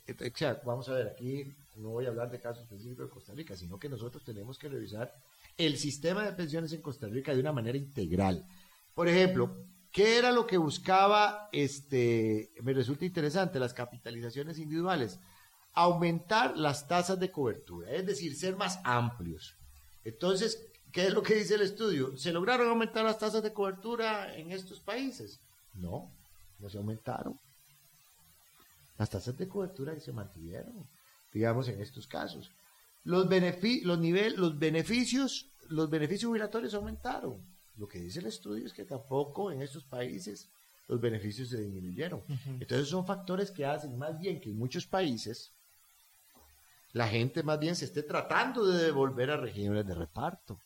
vamos 0.66 0.88
a 0.90 0.94
ver, 0.94 1.08
aquí 1.08 1.52
no 1.78 1.90
voy 1.90 2.06
a 2.06 2.10
hablar 2.10 2.30
de 2.30 2.40
casos 2.40 2.62
específicos 2.62 3.08
de 3.08 3.12
Costa 3.12 3.34
Rica, 3.34 3.58
sino 3.58 3.80
que 3.80 3.90
nosotros 3.90 4.24
tenemos 4.24 4.60
que 4.60 4.70
revisar 4.70 5.12
el 5.58 5.78
sistema 5.78 6.24
de 6.24 6.34
pensiones 6.34 6.72
en 6.74 6.84
Costa 6.84 7.08
Rica 7.08 7.34
de 7.34 7.40
una 7.40 7.54
manera 7.54 7.78
integral. 7.80 8.46
Por 8.94 9.08
ejemplo, 9.08 9.66
¿qué 9.92 10.20
era 10.20 10.32
lo 10.32 10.46
que 10.46 10.58
buscaba? 10.58 11.50
Este, 11.52 12.52
me 12.62 12.74
resulta 12.74 13.04
interesante, 13.04 13.60
las 13.60 13.74
capitalizaciones 13.74 14.60
individuales. 14.60 15.20
Aumentar 15.82 16.58
las 16.58 16.88
tasas 16.88 17.20
de 17.20 17.32
cobertura, 17.32 17.92
es 17.92 18.06
decir, 18.06 18.36
ser 18.36 18.56
más 18.56 18.80
amplios. 18.84 19.56
Entonces, 20.04 20.60
¿qué 20.92 21.08
es 21.08 21.14
lo 21.14 21.24
que 21.24 21.36
dice 21.36 21.56
el 21.56 21.62
estudio? 21.62 22.18
¿Se 22.18 22.34
lograron 22.34 22.68
aumentar 22.68 23.06
las 23.06 23.18
tasas 23.18 23.44
de 23.44 23.54
cobertura 23.54 24.36
en 24.36 24.52
estos 24.52 24.80
países? 24.80 25.40
No, 25.74 26.12
no 26.60 26.70
se 26.70 26.78
aumentaron. 26.78 27.40
Las 28.98 29.10
tasas 29.10 29.38
de 29.38 29.48
cobertura 29.48 29.98
se 30.00 30.12
mantuvieron, 30.12 30.86
digamos, 31.32 31.68
en 31.70 31.80
estos 31.82 32.08
casos. 32.08 32.52
Los, 33.06 33.30
los, 33.30 34.00
nivel, 34.00 34.36
los 34.36 34.60
beneficios 34.60 35.50
los 35.70 35.90
beneficios 35.90 36.30
jubilatorios 36.30 36.74
aumentaron. 36.74 37.38
Lo 37.78 37.88
que 37.88 38.00
dice 38.00 38.20
el 38.20 38.26
estudio 38.26 38.66
es 38.66 38.74
que 38.74 38.84
tampoco 38.84 39.52
en 39.52 39.62
estos 39.62 39.86
países 39.86 40.50
los 40.88 41.00
beneficios 41.00 41.50
se 41.50 41.62
disminuyeron. 41.62 42.24
Entonces 42.60 42.90
son 42.90 43.06
factores 43.06 43.52
que 43.52 43.66
hacen 43.66 43.98
más 43.98 44.20
bien 44.20 44.42
que 44.42 44.50
en 44.50 44.58
muchos 44.58 44.86
países 44.86 45.54
la 46.94 47.08
gente 47.08 47.44
más 47.44 47.60
bien 47.60 47.76
se 47.76 47.86
esté 47.86 48.04
tratando 48.04 48.66
de 48.66 48.84
devolver 48.86 49.32
a 49.32 49.38
regímenes 49.38 49.86
de 49.86 49.96
reparto. 49.96 50.60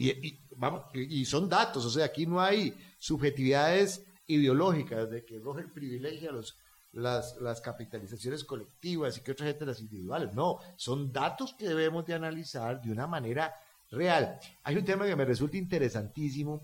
Y, 0.00 0.38
vamos, 0.56 0.84
y, 0.94 1.24
son 1.24 1.48
datos, 1.48 1.84
o 1.84 1.90
sea, 1.90 2.04
aquí 2.04 2.24
no 2.24 2.40
hay 2.40 2.72
subjetividades 2.98 4.04
ideológicas 4.28 5.10
de 5.10 5.24
que 5.24 5.40
Roger 5.40 5.72
privilegia 5.72 6.30
los, 6.30 6.56
las, 6.92 7.36
las 7.40 7.60
capitalizaciones 7.60 8.44
colectivas 8.44 9.18
y 9.18 9.22
que 9.22 9.32
otra 9.32 9.46
gente 9.46 9.66
las 9.66 9.80
individuales. 9.80 10.32
No, 10.34 10.60
son 10.76 11.12
datos 11.12 11.52
que 11.54 11.66
debemos 11.66 12.06
de 12.06 12.14
analizar 12.14 12.80
de 12.80 12.92
una 12.92 13.08
manera 13.08 13.52
real. 13.90 14.38
Hay 14.62 14.76
un 14.76 14.84
tema 14.84 15.04
que 15.06 15.16
me 15.16 15.24
resulta 15.24 15.56
interesantísimo 15.56 16.62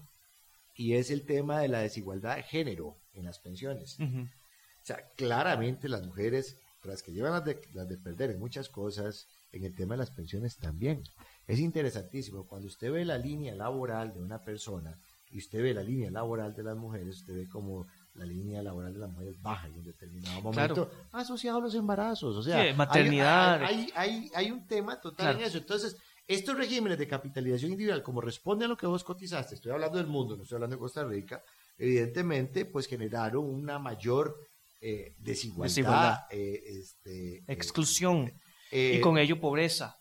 y 0.77 0.95
es 0.95 1.11
el 1.11 1.25
tema 1.25 1.61
de 1.61 1.69
la 1.69 1.81
desigualdad 1.81 2.37
de 2.37 2.43
género 2.43 2.97
en 3.15 3.25
las 3.25 3.39
pensiones. 3.39 3.99
O 3.99 4.87
sea, 4.87 5.09
claramente 5.17 5.89
las 5.89 6.03
mujeres, 6.03 6.59
las 6.89 7.03
que 7.03 7.13
llevan 7.13 7.33
las 7.33 7.45
de, 7.45 7.61
las 7.73 7.89
de 7.89 7.97
perder 7.97 8.31
en 8.31 8.39
muchas 8.39 8.69
cosas, 8.69 9.27
en 9.53 9.65
el 9.65 9.75
tema 9.75 9.95
de 9.95 9.99
las 9.99 10.11
pensiones 10.11 10.57
también. 10.57 11.03
Es 11.47 11.59
interesantísimo, 11.59 12.47
cuando 12.47 12.69
usted 12.69 12.93
ve 12.93 13.05
la 13.05 13.19
línea 13.19 13.55
laboral 13.55 14.13
de 14.13 14.21
una 14.21 14.43
persona 14.43 14.99
y 15.31 15.39
usted 15.39 15.63
ve 15.63 15.75
la 15.75 15.83
línea 15.83 16.11
laboral 16.11 16.55
de 16.55 16.63
las 16.63 16.77
mujeres, 16.77 17.21
usted 17.21 17.35
ve 17.35 17.49
como 17.49 17.87
la 18.15 18.25
línea 18.25 18.63
laboral 18.63 18.93
de 18.93 19.01
las 19.01 19.11
mujeres 19.11 19.41
baja 19.43 19.67
en 19.67 19.75
un 19.75 19.85
determinado 19.85 20.41
momento 20.41 20.91
asociado 21.13 21.59
a 21.59 21.61
los 21.63 21.75
embarazos. 21.75 22.37
O 22.37 22.43
sea, 22.43 22.73
maternidad. 22.75 23.63
Hay, 23.65 23.91
hay, 23.95 24.31
hay, 24.35 24.51
un 24.51 24.67
tema 24.67 25.01
total 25.01 25.37
en 25.37 25.45
eso. 25.45 25.59
Entonces, 25.59 25.97
estos 26.27 26.57
regímenes 26.57 26.99
de 26.99 27.09
capitalización 27.09 27.73
individual, 27.73 28.03
como 28.03 28.21
responden 28.21 28.67
a 28.67 28.69
lo 28.69 28.77
que 28.77 28.87
vos 28.87 29.05
cotizaste, 29.05 29.57
estoy 29.57 29.73
hablando 29.73 29.99
del 29.99 30.07
mundo, 30.07 30.37
no 30.37 30.45
estoy 30.45 30.57
hablando 30.57 30.77
de 30.77 30.81
Costa 30.81 31.05
Rica, 31.05 31.43
evidentemente, 31.77 32.65
pues 32.65 32.87
generaron 32.87 33.45
una 33.45 33.79
mayor 33.79 34.39
eh, 34.87 35.15
desigualdad, 35.19 36.27
eh, 36.31 36.63
este, 36.67 37.37
eh, 37.37 37.45
exclusión 37.49 38.33
y 38.71 39.01
con 39.01 39.19
ello 39.19 39.41
pobreza. 39.41 39.99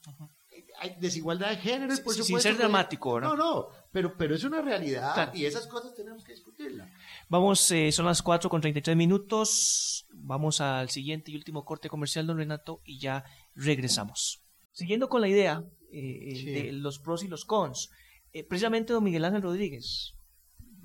Hay 0.80 0.96
desigualdad 1.00 1.52
de 1.52 1.58
género, 1.58 1.96
por 2.04 2.14
Sin 2.14 2.40
ser 2.42 2.58
dramático, 2.58 3.22
¿no? 3.22 3.36
No, 3.36 3.38
no, 3.38 3.68
pero, 3.92 4.18
pero 4.18 4.36
es 4.36 4.44
una 4.44 4.62
realidad 4.62 5.34
y 5.34 5.46
esas 5.46 5.68
cosas 5.68 5.96
tenemos 5.96 6.24
que 6.24 6.34
discutirlas. 6.34 6.90
Vamos, 7.30 7.72
son 7.92 8.06
las 8.06 8.22
4 8.22 8.50
con 8.50 8.60
33 8.60 8.98
minutos. 8.98 10.06
Vamos 10.12 10.60
al 10.60 10.90
siguiente 10.90 11.32
y 11.32 11.36
último 11.36 11.64
corte 11.64 11.88
comercial, 11.88 12.28
don 12.28 12.38
Renato, 12.38 12.82
y 12.84 13.00
ya 13.00 13.24
regresamos. 13.56 14.44
Siguiendo 14.74 15.08
con 15.08 15.22
la 15.22 15.30
idea 15.30 15.64
eh, 15.94 16.44
de 16.44 16.72
los 16.72 16.98
pros 16.98 17.24
y 17.24 17.28
los 17.28 17.46
cons. 17.46 17.92
Eh, 18.32 18.44
precisamente 18.44 18.94
don 18.94 19.04
Miguel 19.04 19.26
Ángel 19.26 19.44
Rodríguez, 19.44 20.16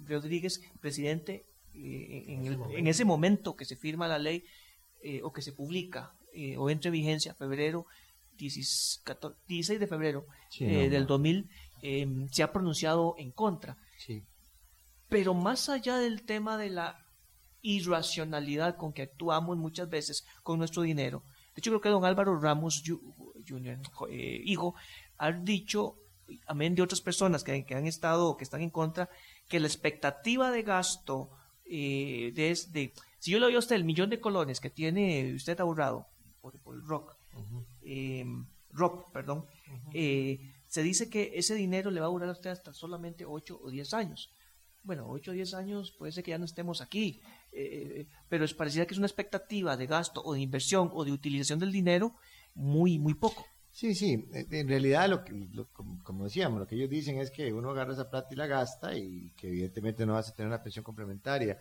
Rodríguez, 0.05 0.61
presidente, 0.81 1.47
eh, 1.75 2.25
en, 2.29 2.87
ese 2.87 3.05
momento. 3.05 3.57
que 3.57 3.65
se 3.65 3.77
firma 3.77 4.09
la 4.09 4.19
ley 4.19 4.45
o 5.23 5.33
que 5.33 5.43
se 5.43 5.53
publica 5.53 6.15
o 6.57 6.71
entre 6.71 6.91
vigencia, 6.91 7.35
febrero 7.35 7.87
16, 8.39 9.81
de 9.81 9.87
febrero 9.87 10.27
del 10.59 11.07
2000, 11.07 11.51
em, 11.83 12.29
se 12.29 12.43
ha 12.43 12.53
pronunciado 12.53 13.15
en 13.19 13.33
contra. 13.33 13.77
Pero 15.09 15.35
más 15.35 15.69
allá 15.69 15.99
del 15.99 16.23
tema 16.23 16.57
de 16.57 16.71
la 16.71 17.05
irracionalidad 17.61 18.77
con 18.77 18.93
que 18.93 19.03
actuamos 19.03 19.57
muchas 19.57 19.89
veces 19.89 20.25
con 20.43 20.59
nuestro 20.59 20.83
dinero, 20.83 21.25
de 21.55 21.61
hecho 21.61 21.71
creo 21.71 21.81
que 21.81 21.89
don 21.89 22.05
Álvaro 22.05 22.39
Ramos 22.39 22.83
eh, 22.87 24.43
hijo, 24.45 24.75
ha 25.17 25.33
dicho, 25.33 25.97
amén 26.47 26.75
de 26.75 26.83
otras 26.83 27.01
personas 27.01 27.43
que, 27.43 27.67
han 27.71 27.87
estado, 27.87 28.37
que 28.37 28.45
están 28.45 28.63
en 28.63 28.71
contra, 28.71 29.11
que 29.49 29.59
la 29.59 29.67
expectativa 29.67 30.51
de 30.51 30.63
gasto 30.63 31.31
eh, 31.71 32.33
desde, 32.35 32.93
si 33.19 33.31
yo 33.31 33.39
le 33.39 33.47
doy 33.47 33.55
a 33.55 33.59
usted 33.59 33.77
el 33.77 33.85
millón 33.85 34.11
de 34.11 34.21
colones 34.21 34.61
que 34.61 34.71
tiene 34.71 35.35
usted 35.35 35.59
ahorrado 35.61 36.07
por, 36.41 36.55
el 36.75 36.83
rock, 36.83 37.17
em, 37.83 38.47
rock, 38.71 39.11
perdón, 39.13 39.45
eh, 39.93 40.53
se 40.67 40.83
dice 40.83 41.09
que 41.11 41.33
ese 41.35 41.55
dinero 41.55 41.91
le 41.91 42.01
va 42.01 42.07
a 42.07 42.11
durar 42.11 42.29
a 42.29 42.33
usted 42.33 42.51
hasta 42.51 42.73
solamente 42.73 43.25
8 43.25 43.61
o 43.63 43.71
10 43.71 43.95
años. 43.95 44.31
Bueno, 44.83 45.07
8 45.09 45.31
o 45.31 45.35
10 45.35 45.55
años 45.55 45.93
puede 45.93 46.13
ser 46.13 46.25
que 46.25 46.31
ya 46.31 46.39
no 46.39 46.45
estemos 46.45 46.81
aquí, 46.81 47.21
pero 48.29 48.45
es 48.45 48.55
parecida 48.55 48.87
que 48.87 48.95
es 48.95 48.99
una 48.99 49.07
expectativa 49.07 49.77
de 49.77 49.87
gasto 49.87 50.23
o 50.25 50.35
de 50.35 50.41
inversión 50.41 50.91
o 50.93 51.05
de 51.05 51.13
utilización 51.13 51.59
del 51.59 51.73
dinero 51.73 52.15
muy, 52.55 52.99
muy 52.99 53.15
poco. 53.15 53.45
Sí, 53.73 53.95
sí, 53.95 54.29
en 54.33 54.69
realidad 54.69 55.09
lo 55.09 55.25
que, 55.25 55.49
como 56.03 56.25
decíamos, 56.25 56.59
lo 56.59 56.67
que 56.67 56.75
ellos 56.75 56.91
dicen 56.91 57.19
es 57.19 57.31
que 57.31 57.53
uno 57.53 57.71
agarra 57.71 57.93
esa 57.93 58.11
plata 58.11 58.29
y 58.33 58.37
la 58.37 58.47
gasta 58.47 58.97
y 58.97 59.31
que 59.37 59.49
evidentemente 59.49 60.05
no 60.05 60.15
vas 60.15 60.29
a 60.29 60.35
tener 60.35 60.49
una 60.49 60.63
pensión 60.63 60.85
complementaria. 60.85 61.59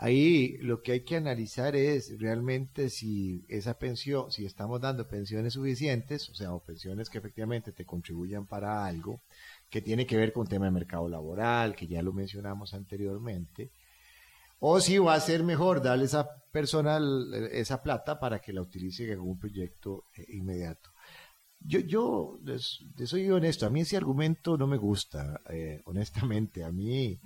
Ahí 0.00 0.56
lo 0.58 0.80
que 0.80 0.92
hay 0.92 1.00
que 1.00 1.16
analizar 1.16 1.74
es 1.74 2.18
realmente 2.20 2.88
si 2.88 3.44
esa 3.48 3.74
pensión, 3.74 4.30
si 4.30 4.46
estamos 4.46 4.80
dando 4.80 5.08
pensiones 5.08 5.54
suficientes, 5.54 6.30
o 6.30 6.34
sea, 6.34 6.54
o 6.54 6.60
pensiones 6.62 7.10
que 7.10 7.18
efectivamente 7.18 7.72
te 7.72 7.84
contribuyan 7.84 8.46
para 8.46 8.86
algo, 8.86 9.20
que 9.68 9.82
tiene 9.82 10.06
que 10.06 10.16
ver 10.16 10.32
con 10.32 10.46
tema 10.46 10.66
de 10.66 10.70
mercado 10.70 11.08
laboral, 11.08 11.74
que 11.74 11.88
ya 11.88 12.00
lo 12.00 12.12
mencionamos 12.12 12.74
anteriormente, 12.74 13.72
o 14.60 14.80
si 14.80 14.98
va 14.98 15.14
a 15.14 15.20
ser 15.20 15.42
mejor 15.42 15.82
darle 15.82 16.04
a 16.04 16.06
esa 16.06 16.28
persona 16.52 17.00
esa 17.50 17.82
plata 17.82 18.20
para 18.20 18.38
que 18.40 18.52
la 18.52 18.62
utilice 18.62 19.04
en 19.04 19.12
algún 19.12 19.38
proyecto 19.38 20.04
eh, 20.16 20.24
inmediato. 20.28 20.90
Yo, 21.60 21.80
yo 21.80 22.38
soy 23.04 23.30
honesto, 23.30 23.66
a 23.66 23.70
mí 23.70 23.80
ese 23.80 23.96
argumento 23.96 24.56
no 24.56 24.66
me 24.66 24.76
gusta, 24.76 25.40
eh, 25.50 25.80
honestamente. 25.84 26.64
A 26.64 26.72
mí, 26.72 27.18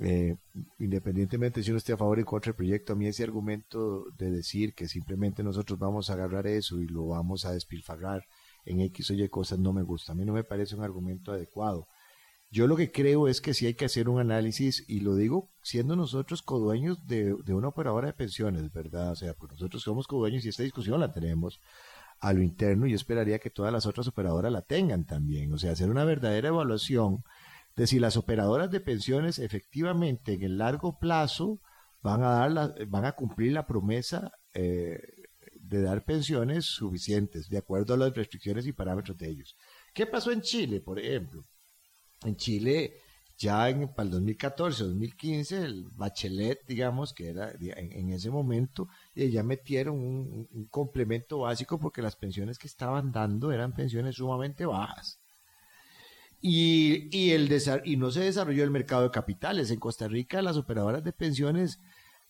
eh, 0.00 0.36
independientemente 0.78 1.62
si 1.62 1.70
uno 1.70 1.78
esté 1.78 1.92
a 1.92 1.96
favor 1.96 2.18
o 2.18 2.20
en 2.20 2.26
contra 2.26 2.50
del 2.50 2.56
proyecto, 2.56 2.92
a 2.92 2.96
mí 2.96 3.06
ese 3.06 3.22
argumento 3.22 4.04
de 4.16 4.30
decir 4.30 4.74
que 4.74 4.88
simplemente 4.88 5.42
nosotros 5.42 5.78
vamos 5.78 6.10
a 6.10 6.14
agarrar 6.14 6.46
eso 6.46 6.80
y 6.80 6.86
lo 6.86 7.06
vamos 7.06 7.44
a 7.44 7.52
despilfarrar 7.52 8.24
en 8.64 8.80
X 8.80 9.10
o 9.10 9.14
Y 9.14 9.28
cosas 9.28 9.58
no 9.58 9.72
me 9.72 9.82
gusta. 9.82 10.12
A 10.12 10.14
mí 10.14 10.24
no 10.24 10.32
me 10.32 10.44
parece 10.44 10.74
un 10.74 10.82
argumento 10.82 11.32
adecuado. 11.32 11.86
Yo 12.52 12.66
lo 12.66 12.76
que 12.76 12.90
creo 12.90 13.28
es 13.28 13.40
que 13.40 13.54
sí 13.54 13.66
hay 13.66 13.74
que 13.74 13.84
hacer 13.84 14.08
un 14.08 14.18
análisis, 14.18 14.84
y 14.88 15.00
lo 15.00 15.14
digo 15.14 15.50
siendo 15.62 15.94
nosotros 15.94 16.42
codueños 16.42 17.06
de, 17.06 17.36
de 17.44 17.54
una 17.54 17.68
operadora 17.68 18.08
de 18.08 18.12
pensiones, 18.12 18.72
¿verdad? 18.72 19.12
O 19.12 19.16
sea, 19.16 19.34
pues 19.34 19.52
nosotros 19.52 19.82
somos 19.82 20.08
codueños 20.08 20.44
y 20.44 20.48
esta 20.48 20.64
discusión 20.64 20.98
la 20.98 21.12
tenemos 21.12 21.60
a 22.20 22.32
lo 22.32 22.42
interno 22.42 22.86
y 22.86 22.94
esperaría 22.94 23.38
que 23.38 23.50
todas 23.50 23.72
las 23.72 23.86
otras 23.86 24.06
operadoras 24.06 24.52
la 24.52 24.62
tengan 24.62 25.06
también. 25.06 25.52
O 25.52 25.58
sea, 25.58 25.72
hacer 25.72 25.90
una 25.90 26.04
verdadera 26.04 26.48
evaluación 26.48 27.24
de 27.76 27.86
si 27.86 27.98
las 27.98 28.16
operadoras 28.16 28.70
de 28.70 28.80
pensiones 28.80 29.38
efectivamente 29.38 30.34
en 30.34 30.42
el 30.42 30.58
largo 30.58 30.98
plazo 30.98 31.60
van 32.02 32.22
a, 32.22 32.30
dar 32.30 32.86
van 32.88 33.04
a 33.04 33.12
cumplir 33.12 33.52
la 33.52 33.66
promesa 33.66 34.32
eh, 34.52 34.98
de 35.70 35.82
dar 35.82 36.04
pensiones 36.04 36.66
suficientes 36.66 37.48
de 37.48 37.58
acuerdo 37.58 37.94
a 37.94 37.96
las 37.96 38.14
restricciones 38.14 38.66
y 38.66 38.72
parámetros 38.72 39.16
de 39.16 39.28
ellos. 39.28 39.56
¿Qué 39.94 40.06
pasó 40.06 40.32
en 40.32 40.42
Chile, 40.42 40.80
por 40.80 40.98
ejemplo? 40.98 41.44
En 42.24 42.36
Chile, 42.36 42.94
ya 43.38 43.68
en, 43.68 43.88
para 43.94 44.04
el 44.04 44.10
2014, 44.10 44.84
2015, 44.84 45.64
el 45.64 45.84
Bachelet, 45.92 46.66
digamos, 46.66 47.12
que 47.12 47.28
era 47.28 47.52
en, 47.60 48.10
ese 48.12 48.30
momento, 48.30 48.88
eh, 49.20 49.30
ya 49.30 49.42
metieron 49.42 49.96
un, 49.96 50.48
un, 50.50 50.64
complemento 50.66 51.40
básico 51.40 51.78
porque 51.78 52.00
las 52.00 52.16
pensiones 52.16 52.58
que 52.58 52.66
estaban 52.66 53.12
dando 53.12 53.52
eran 53.52 53.74
pensiones 53.74 54.16
sumamente 54.16 54.64
bajas. 54.64 55.18
Y, 56.40 57.14
y, 57.14 57.32
el 57.32 57.54
y 57.84 57.96
no 57.98 58.10
se 58.10 58.20
desarrolló 58.20 58.64
el 58.64 58.70
mercado 58.70 59.02
de 59.02 59.10
capitales. 59.10 59.70
En 59.70 59.78
Costa 59.78 60.08
Rica 60.08 60.40
las 60.40 60.56
operadoras 60.56 61.04
de 61.04 61.12
pensiones 61.12 61.78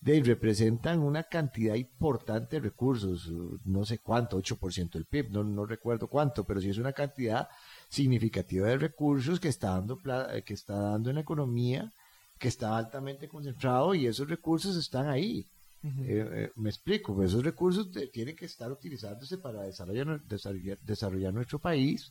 de, 0.01 0.21
representan 0.25 0.99
una 0.99 1.23
cantidad 1.23 1.77
importante 1.77 2.57
de 2.57 2.63
recursos, 2.63 3.31
no 3.65 3.85
sé 3.85 3.99
cuánto, 3.99 4.37
8% 4.43 4.91
del 4.91 5.05
PIB, 5.05 5.31
no, 5.31 5.45
no 5.45 5.67
recuerdo 5.67 6.09
cuánto, 6.09 6.43
pero 6.45 6.61
sí 6.61 6.71
es 6.71 6.79
una 6.79 6.93
cantidad 6.93 7.49
significativa 7.89 8.67
de 8.67 8.79
recursos 8.79 9.39
que 9.39 9.49
está 9.49 9.71
dando, 9.71 9.97
que 10.45 10.55
está 10.55 10.75
dando 10.75 11.11
en 11.11 11.17
la 11.17 11.23
economía, 11.23 11.93
que 12.39 12.49
está 12.49 12.77
altamente 12.77 13.29
concentrado 13.29 13.95
y 13.95 14.07
esos 14.07 14.29
recursos 14.29 14.77
están 14.77 15.09
ahí. 15.09 15.47
Eh, 15.83 16.29
eh, 16.33 16.53
me 16.57 16.69
explico, 16.69 17.15
pues 17.15 17.31
esos 17.31 17.43
recursos 17.43 17.91
tienen 18.13 18.37
que 18.37 18.45
estar 18.45 18.71
utilizándose 18.71 19.39
para 19.39 19.63
desarrollar, 19.63 20.23
desarrollar, 20.25 20.79
desarrollar 20.83 21.33
nuestro 21.33 21.59
país, 21.59 22.11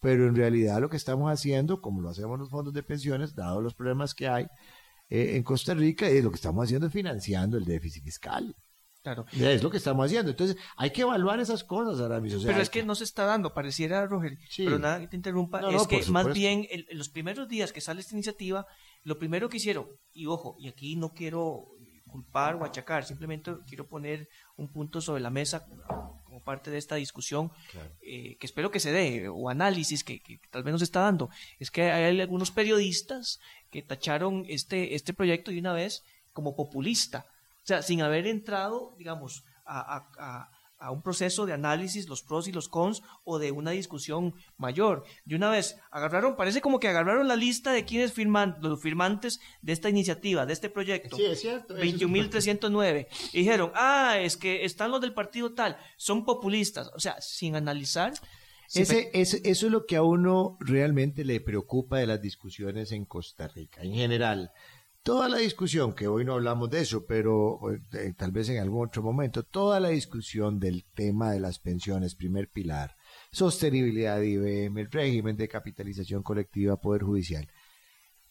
pero 0.00 0.26
en 0.26 0.34
realidad 0.34 0.80
lo 0.80 0.88
que 0.88 0.96
estamos 0.96 1.30
haciendo, 1.30 1.82
como 1.82 2.00
lo 2.00 2.08
hacemos 2.08 2.38
los 2.38 2.48
fondos 2.48 2.72
de 2.72 2.82
pensiones, 2.82 3.34
dado 3.34 3.60
los 3.60 3.74
problemas 3.74 4.14
que 4.14 4.28
hay 4.28 4.46
eh, 5.10 5.36
en 5.36 5.42
Costa 5.42 5.74
Rica, 5.74 6.08
es 6.08 6.24
lo 6.24 6.30
que 6.30 6.36
estamos 6.36 6.64
haciendo 6.64 6.86
es 6.86 6.92
financiando 6.92 7.58
el 7.58 7.64
déficit 7.64 8.02
fiscal. 8.04 8.56
Claro. 9.02 9.24
Es 9.32 9.62
lo 9.62 9.70
que 9.70 9.78
estamos 9.78 10.04
haciendo. 10.04 10.30
Entonces, 10.30 10.58
hay 10.76 10.90
que 10.90 11.02
evaluar 11.02 11.40
esas 11.40 11.64
cosas, 11.64 12.00
Aramis. 12.00 12.36
pero 12.44 12.60
es 12.60 12.68
que, 12.68 12.82
no 12.82 12.94
se 12.94 13.04
está 13.04 13.24
dando, 13.24 13.54
pareciera, 13.54 14.06
Roger, 14.06 14.36
pero 14.58 14.78
nada 14.78 15.00
que 15.00 15.08
te 15.08 15.16
interrumpa, 15.16 15.60
es 15.70 15.86
que 15.86 16.04
más 16.10 16.34
bien 16.34 16.66
en, 16.70 16.84
los 16.92 17.08
primeros 17.08 17.48
días 17.48 17.72
que 17.72 17.80
sale 17.80 18.00
esta 18.00 18.14
iniciativa, 18.14 18.66
lo 19.02 19.18
primero 19.18 19.48
que 19.48 19.56
hicieron, 19.56 19.86
y 20.12 20.26
ojo, 20.26 20.54
y 20.58 20.68
aquí 20.68 20.96
no 20.96 21.14
quiero 21.14 21.68
culpar 22.10 22.56
o 22.56 22.64
achacar, 22.64 23.04
simplemente 23.04 23.52
quiero 23.66 23.86
poner 23.86 24.28
un 24.56 24.68
punto 24.68 25.00
sobre 25.00 25.20
la 25.20 25.30
mesa 25.30 25.66
como 26.24 26.42
parte 26.42 26.70
de 26.70 26.78
esta 26.78 26.96
discusión 26.96 27.50
eh, 28.02 28.36
que 28.36 28.46
espero 28.46 28.70
que 28.70 28.80
se 28.80 28.92
dé, 28.92 29.28
o 29.28 29.48
análisis 29.48 30.04
que, 30.04 30.20
tal 30.50 30.62
vez 30.62 30.72
nos 30.72 30.82
está 30.82 31.00
dando, 31.00 31.30
es 31.58 31.70
que 31.70 31.90
hay 31.90 32.20
algunos 32.20 32.50
periodistas 32.50 33.40
que 33.70 33.82
tacharon 33.82 34.44
este, 34.48 34.94
este 34.94 35.14
proyecto 35.14 35.50
de 35.50 35.58
una 35.58 35.72
vez 35.72 36.04
como 36.32 36.54
populista, 36.54 37.26
o 37.62 37.66
sea, 37.66 37.82
sin 37.82 38.02
haber 38.02 38.26
entrado, 38.26 38.94
digamos, 38.98 39.44
a 39.64 40.08
a 40.18 40.50
un 40.88 41.02
proceso 41.02 41.44
de 41.44 41.52
análisis, 41.52 42.08
los 42.08 42.22
pros 42.22 42.48
y 42.48 42.52
los 42.52 42.68
cons, 42.68 43.02
o 43.24 43.38
de 43.38 43.52
una 43.52 43.72
discusión 43.72 44.34
mayor. 44.56 45.04
De 45.26 45.36
una 45.36 45.50
vez, 45.50 45.78
agarraron, 45.90 46.36
parece 46.36 46.62
como 46.62 46.80
que 46.80 46.88
agarraron 46.88 47.28
la 47.28 47.36
lista 47.36 47.72
de 47.72 47.84
quienes 47.84 48.12
firman, 48.12 48.56
los 48.62 48.80
firmantes 48.80 49.40
de 49.60 49.72
esta 49.72 49.90
iniciativa, 49.90 50.46
de 50.46 50.54
este 50.54 50.70
proyecto. 50.70 51.16
Sí, 51.16 51.26
es 51.26 51.40
cierto. 51.40 51.76
21.309. 51.76 53.06
Y 53.34 53.38
dijeron, 53.40 53.72
ah, 53.74 54.18
es 54.18 54.38
que 54.38 54.64
están 54.64 54.90
los 54.90 55.02
del 55.02 55.12
partido 55.12 55.52
tal, 55.52 55.76
son 55.96 56.24
populistas. 56.24 56.90
O 56.94 57.00
sea, 57.00 57.20
sin 57.20 57.56
analizar. 57.56 58.14
Ese, 58.72 59.10
eso 59.12 59.36
es 59.44 59.62
lo 59.64 59.84
que 59.84 59.96
a 59.96 60.02
uno 60.02 60.56
realmente 60.60 61.24
le 61.24 61.40
preocupa 61.40 61.98
de 61.98 62.06
las 62.06 62.22
discusiones 62.22 62.92
en 62.92 63.04
Costa 63.04 63.48
Rica, 63.48 63.82
en 63.82 63.94
general 63.94 64.52
toda 65.02 65.28
la 65.28 65.38
discusión, 65.38 65.94
que 65.94 66.08
hoy 66.08 66.24
no 66.24 66.34
hablamos 66.34 66.70
de 66.70 66.80
eso, 66.80 67.06
pero 67.06 67.60
eh, 67.70 68.12
tal 68.16 68.32
vez 68.32 68.48
en 68.48 68.58
algún 68.58 68.86
otro 68.86 69.02
momento, 69.02 69.42
toda 69.42 69.80
la 69.80 69.88
discusión 69.88 70.58
del 70.58 70.84
tema 70.94 71.32
de 71.32 71.40
las 71.40 71.58
pensiones, 71.58 72.14
primer 72.14 72.48
pilar, 72.50 72.96
sostenibilidad 73.32 74.18
de 74.18 74.28
IBM, 74.28 74.80
el 74.80 74.90
régimen 74.90 75.36
de 75.36 75.48
capitalización 75.48 76.22
colectiva, 76.22 76.76
Poder 76.76 77.02
Judicial, 77.02 77.48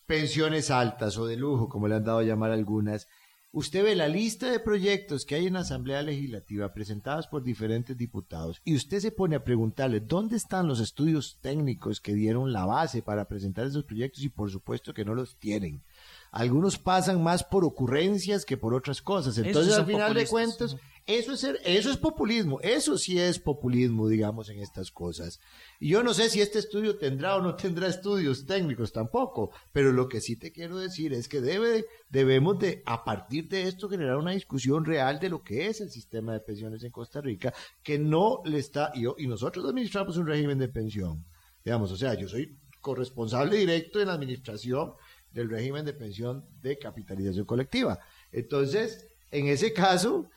pensiones 0.05 0.71
altas 0.71 1.17
o 1.17 1.25
de 1.25 1.37
lujo, 1.37 1.69
como 1.69 1.87
le 1.87 1.95
han 1.95 2.03
dado 2.03 2.19
a 2.19 2.23
llamar 2.23 2.51
algunas, 2.51 3.07
usted 3.51 3.83
ve 3.83 3.95
la 3.95 4.07
lista 4.07 4.51
de 4.51 4.59
proyectos 4.59 5.25
que 5.25 5.35
hay 5.35 5.47
en 5.47 5.53
la 5.53 5.61
Asamblea 5.61 6.03
Legislativa 6.03 6.71
presentados 6.71 7.27
por 7.27 7.43
diferentes 7.43 7.97
diputados 7.97 8.61
y 8.63 8.75
usted 8.75 8.99
se 8.99 9.11
pone 9.11 9.35
a 9.35 9.43
preguntarle 9.43 10.01
dónde 10.01 10.35
están 10.37 10.67
los 10.67 10.79
estudios 10.79 11.39
técnicos 11.41 11.99
que 11.99 12.13
dieron 12.13 12.53
la 12.53 12.65
base 12.65 13.01
para 13.01 13.27
presentar 13.27 13.65
esos 13.65 13.85
proyectos 13.85 14.23
y 14.23 14.29
por 14.29 14.51
supuesto 14.51 14.93
que 14.93 15.03
no 15.03 15.15
los 15.15 15.37
tienen 15.39 15.83
algunos 16.31 16.77
pasan 16.77 17.23
más 17.23 17.43
por 17.43 17.65
ocurrencias 17.65 18.45
que 18.45 18.57
por 18.57 18.73
otras 18.73 19.01
cosas. 19.01 19.37
Entonces, 19.37 19.73
al 19.73 19.85
final 19.85 20.13
de 20.13 20.27
cuentas, 20.27 20.75
eso 21.09 21.33
es, 21.33 21.43
eso 21.63 21.89
es 21.89 21.97
populismo, 21.97 22.59
eso 22.61 22.95
sí 22.95 23.19
es 23.19 23.39
populismo, 23.39 24.07
digamos, 24.07 24.47
en 24.49 24.59
estas 24.59 24.91
cosas. 24.91 25.39
Y 25.79 25.89
yo 25.89 26.03
no 26.03 26.13
sé 26.13 26.29
si 26.29 26.39
este 26.39 26.59
estudio 26.59 26.99
tendrá 26.99 27.35
o 27.35 27.41
no 27.41 27.55
tendrá 27.55 27.87
estudios 27.87 28.45
técnicos 28.45 28.93
tampoco, 28.93 29.49
pero 29.73 29.91
lo 29.91 30.07
que 30.07 30.21
sí 30.21 30.35
te 30.35 30.51
quiero 30.51 30.77
decir 30.77 31.13
es 31.13 31.27
que 31.27 31.41
debe, 31.41 31.85
debemos 32.09 32.59
de, 32.59 32.83
a 32.85 33.03
partir 33.03 33.47
de 33.47 33.63
esto, 33.63 33.89
generar 33.89 34.17
una 34.17 34.33
discusión 34.33 34.85
real 34.85 35.19
de 35.19 35.29
lo 35.29 35.41
que 35.41 35.65
es 35.65 35.81
el 35.81 35.89
sistema 35.89 36.33
de 36.33 36.41
pensiones 36.41 36.83
en 36.83 36.91
Costa 36.91 37.21
Rica, 37.21 37.55
que 37.81 37.97
no 37.97 38.43
le 38.45 38.59
está, 38.59 38.91
y, 38.93 39.05
y 39.17 39.25
nosotros 39.25 39.65
administramos 39.65 40.15
un 40.17 40.27
régimen 40.27 40.59
de 40.59 40.67
pensión, 40.67 41.25
digamos, 41.65 41.91
o 41.91 41.97
sea, 41.97 42.13
yo 42.13 42.27
soy 42.27 42.55
corresponsable 42.81 43.57
directo 43.57 43.99
en 43.99 44.07
la 44.07 44.13
administración 44.13 44.93
del 45.31 45.49
régimen 45.49 45.85
de 45.85 45.93
pensión 45.93 46.45
de 46.61 46.77
capitalización 46.77 47.45
colectiva. 47.45 47.99
Entonces, 48.31 49.07
en 49.31 49.47
ese 49.47 49.73
caso, 49.73 50.29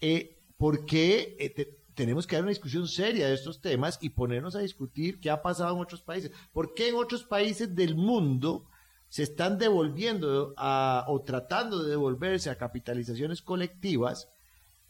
eh, 0.00 0.38
¿por 0.56 0.86
qué 0.86 1.36
eh, 1.38 1.78
tenemos 1.94 2.26
que 2.26 2.36
dar 2.36 2.42
una 2.42 2.50
discusión 2.50 2.88
seria 2.88 3.28
de 3.28 3.34
estos 3.34 3.60
temas 3.60 3.98
y 4.00 4.10
ponernos 4.10 4.54
a 4.56 4.60
discutir 4.60 5.20
qué 5.20 5.30
ha 5.30 5.42
pasado 5.42 5.74
en 5.74 5.82
otros 5.82 6.02
países? 6.02 6.30
¿Por 6.52 6.74
qué 6.74 6.88
en 6.88 6.94
otros 6.94 7.24
países 7.24 7.74
del 7.74 7.94
mundo 7.94 8.66
se 9.08 9.22
están 9.22 9.58
devolviendo 9.58 10.54
o 10.56 11.22
tratando 11.22 11.82
de 11.82 11.90
devolverse 11.90 12.50
a 12.50 12.58
capitalizaciones 12.58 13.42
colectivas? 13.42 14.28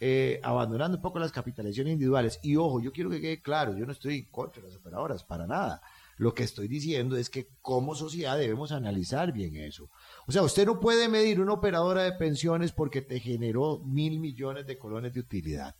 Eh, 0.01 0.39
abandonando 0.45 0.97
un 0.97 1.03
poco 1.03 1.19
las 1.19 1.33
capitalizaciones 1.33 1.95
individuales. 1.95 2.39
Y 2.43 2.55
ojo, 2.55 2.81
yo 2.81 2.93
quiero 2.93 3.11
que 3.11 3.21
quede 3.21 3.43
claro, 3.43 3.77
yo 3.77 3.85
no 3.85 3.91
estoy 3.91 4.19
en 4.19 4.25
contra 4.27 4.63
de 4.63 4.69
las 4.69 4.77
operadoras, 4.77 5.25
para 5.25 5.45
nada. 5.45 5.83
Lo 6.19 6.35
que 6.35 6.43
estoy 6.43 6.67
diciendo 6.67 7.17
es 7.17 7.31
que 7.31 7.49
como 7.63 7.95
sociedad 7.95 8.37
debemos 8.37 8.73
analizar 8.73 9.33
bien 9.33 9.57
eso. 9.57 9.89
O 10.27 10.33
sea, 10.33 10.43
usted 10.43 10.67
no 10.67 10.81
puede 10.81 11.09
medir 11.09 11.41
una 11.41 11.53
operadora 11.53 12.03
de 12.03 12.13
pensiones 12.13 12.73
porque 12.73 13.03
te 13.03 13.21
generó 13.21 13.79
mil 13.79 14.19
millones 14.19 14.67
de 14.67 14.79
colones 14.79 15.15
de 15.15 15.21
utilidad. 15.21 15.77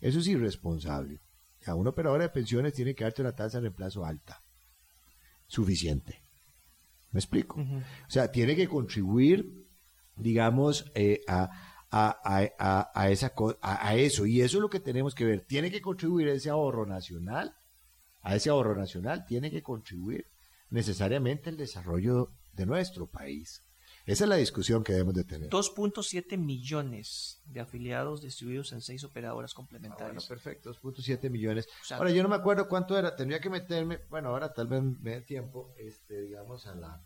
Eso 0.00 0.20
es 0.20 0.28
irresponsable. 0.28 1.20
A 1.66 1.74
una 1.74 1.90
operadora 1.90 2.22
de 2.22 2.28
pensiones 2.28 2.72
tiene 2.72 2.94
que 2.94 3.02
darte 3.02 3.22
una 3.22 3.34
tasa 3.34 3.58
de 3.58 3.62
reemplazo 3.62 4.04
alta, 4.04 4.40
suficiente. 5.48 6.20
¿Me 7.10 7.18
explico? 7.18 7.60
O 7.60 8.10
sea, 8.10 8.30
tiene 8.30 8.54
que 8.54 8.68
contribuir, 8.68 9.66
digamos, 10.14 10.84
eh, 10.94 11.22
a, 11.26 11.50
a, 11.90 13.08
esa, 13.10 13.32
a, 13.60 13.96
eso. 13.96 14.26
Y 14.26 14.40
eso 14.40 14.58
es 14.58 14.62
lo 14.62 14.70
que 14.70 14.80
tenemos 14.80 15.14
que 15.14 15.24
ver. 15.24 15.40
Tiene 15.40 15.70
que 15.70 15.80
contribuir 15.80 16.28
ese 16.28 16.50
ahorro 16.50 16.86
nacional 16.86 17.56
a 18.24 18.34
ese 18.34 18.50
ahorro 18.50 18.74
nacional 18.74 19.24
tiene 19.26 19.50
que 19.50 19.62
contribuir 19.62 20.26
necesariamente 20.70 21.50
el 21.50 21.56
desarrollo 21.56 22.30
de 22.54 22.66
nuestro 22.66 23.06
país. 23.06 23.62
Esa 24.06 24.24
es 24.24 24.28
la 24.28 24.36
discusión 24.36 24.82
que 24.82 24.92
debemos 24.92 25.14
de 25.14 25.24
tener. 25.24 25.50
2.7 25.50 26.36
millones 26.36 27.40
de 27.46 27.60
afiliados 27.60 28.20
distribuidos 28.20 28.72
en 28.72 28.80
seis 28.82 29.04
operadoras 29.04 29.54
complementarias. 29.54 30.10
Ah, 30.10 30.12
bueno, 30.12 30.28
perfecto, 30.28 30.74
2.7 30.74 31.30
millones. 31.30 31.68
ahora, 31.90 32.10
yo 32.10 32.22
no 32.22 32.28
me 32.28 32.34
acuerdo 32.34 32.68
cuánto 32.68 32.98
era, 32.98 33.14
tendría 33.14 33.40
que 33.40 33.48
meterme, 33.48 34.00
bueno, 34.10 34.30
ahora 34.30 34.52
tal 34.52 34.66
vez 34.66 34.82
me 34.82 35.12
dé 35.12 35.20
tiempo, 35.22 35.72
este, 35.78 36.20
digamos, 36.22 36.66
a 36.66 36.74
la, 36.74 37.02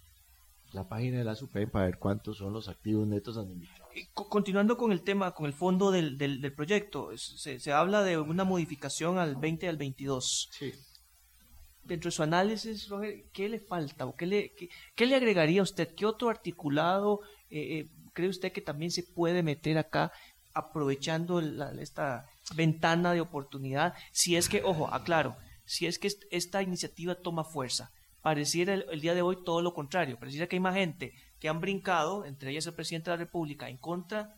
la 0.73 0.89
página 0.89 1.19
de 1.19 1.25
la 1.25 1.37
SUPEM 1.37 1.71
para 1.71 1.87
ver 1.87 1.99
cuántos 1.99 2.39
son 2.39 2.53
los 2.53 2.69
activos 2.69 3.07
netos 3.07 3.37
administrados. 3.37 3.93
Continuando 4.13 4.77
con 4.77 4.91
el 4.91 5.03
tema, 5.03 5.35
con 5.35 5.47
el 5.47 5.53
fondo 5.53 5.93
del, 5.93 6.19
del, 6.19 6.53
proyecto, 6.53 7.17
se, 7.17 7.61
se 7.61 7.73
habla 7.73 8.03
de 8.03 8.19
una 8.19 8.43
modificación 8.43 9.19
al 9.19 9.37
20 9.37 9.69
al 9.69 9.77
22. 9.77 10.49
Sí 10.53 10.73
dentro 11.89 12.09
de 12.09 12.13
su 12.13 12.23
análisis, 12.23 12.89
Roger, 12.89 13.25
¿qué 13.33 13.49
le 13.49 13.59
falta 13.59 14.07
o 14.07 14.15
qué 14.15 14.27
le, 14.27 14.53
qué, 14.95 15.07
le 15.07 15.17
agregaría 15.17 15.61
a 15.61 15.65
usted? 15.65 15.95
¿Qué 15.97 16.07
otro 16.07 16.29
articulado 16.29 17.21
eh, 17.51 17.79
eh, 17.79 17.87
cree 18.13 18.29
usted 18.29 18.53
que 18.53 18.61
también 18.61 18.91
se 18.91 19.03
puede 19.03 19.43
meter 19.43 19.79
acá 19.79 20.13
aprovechando 20.55 21.41
esta 21.41 22.27
ventana 22.55 23.13
de 23.13 23.21
oportunidad? 23.21 23.95
Si 24.13 24.37
es 24.37 24.49
que, 24.49 24.63
ojo, 24.63 24.93
aclaro, 24.93 25.37
si 25.65 25.87
es 25.87 25.99
que 25.99 26.09
esta 26.31 26.63
iniciativa 26.63 27.15
toma 27.15 27.45
fuerza, 27.45 27.91
pareciera 28.21 28.75
el, 28.75 29.01
día 29.01 29.15
de 29.15 29.23
hoy 29.23 29.39
todo 29.45 29.63
lo 29.63 29.73
contrario, 29.73 30.19
pareciera 30.19 30.47
que 30.47 30.57
hay 30.57 30.61
más 30.61 30.75
gente 30.75 31.15
que 31.41 31.49
han 31.49 31.61
brincado, 31.61 32.25
entre 32.27 32.51
ellas 32.51 32.67
el 32.67 32.75
presidente 32.75 33.11
de 33.11 33.17
la 33.17 33.25
República, 33.25 33.69
en 33.69 33.79
contra, 33.79 34.35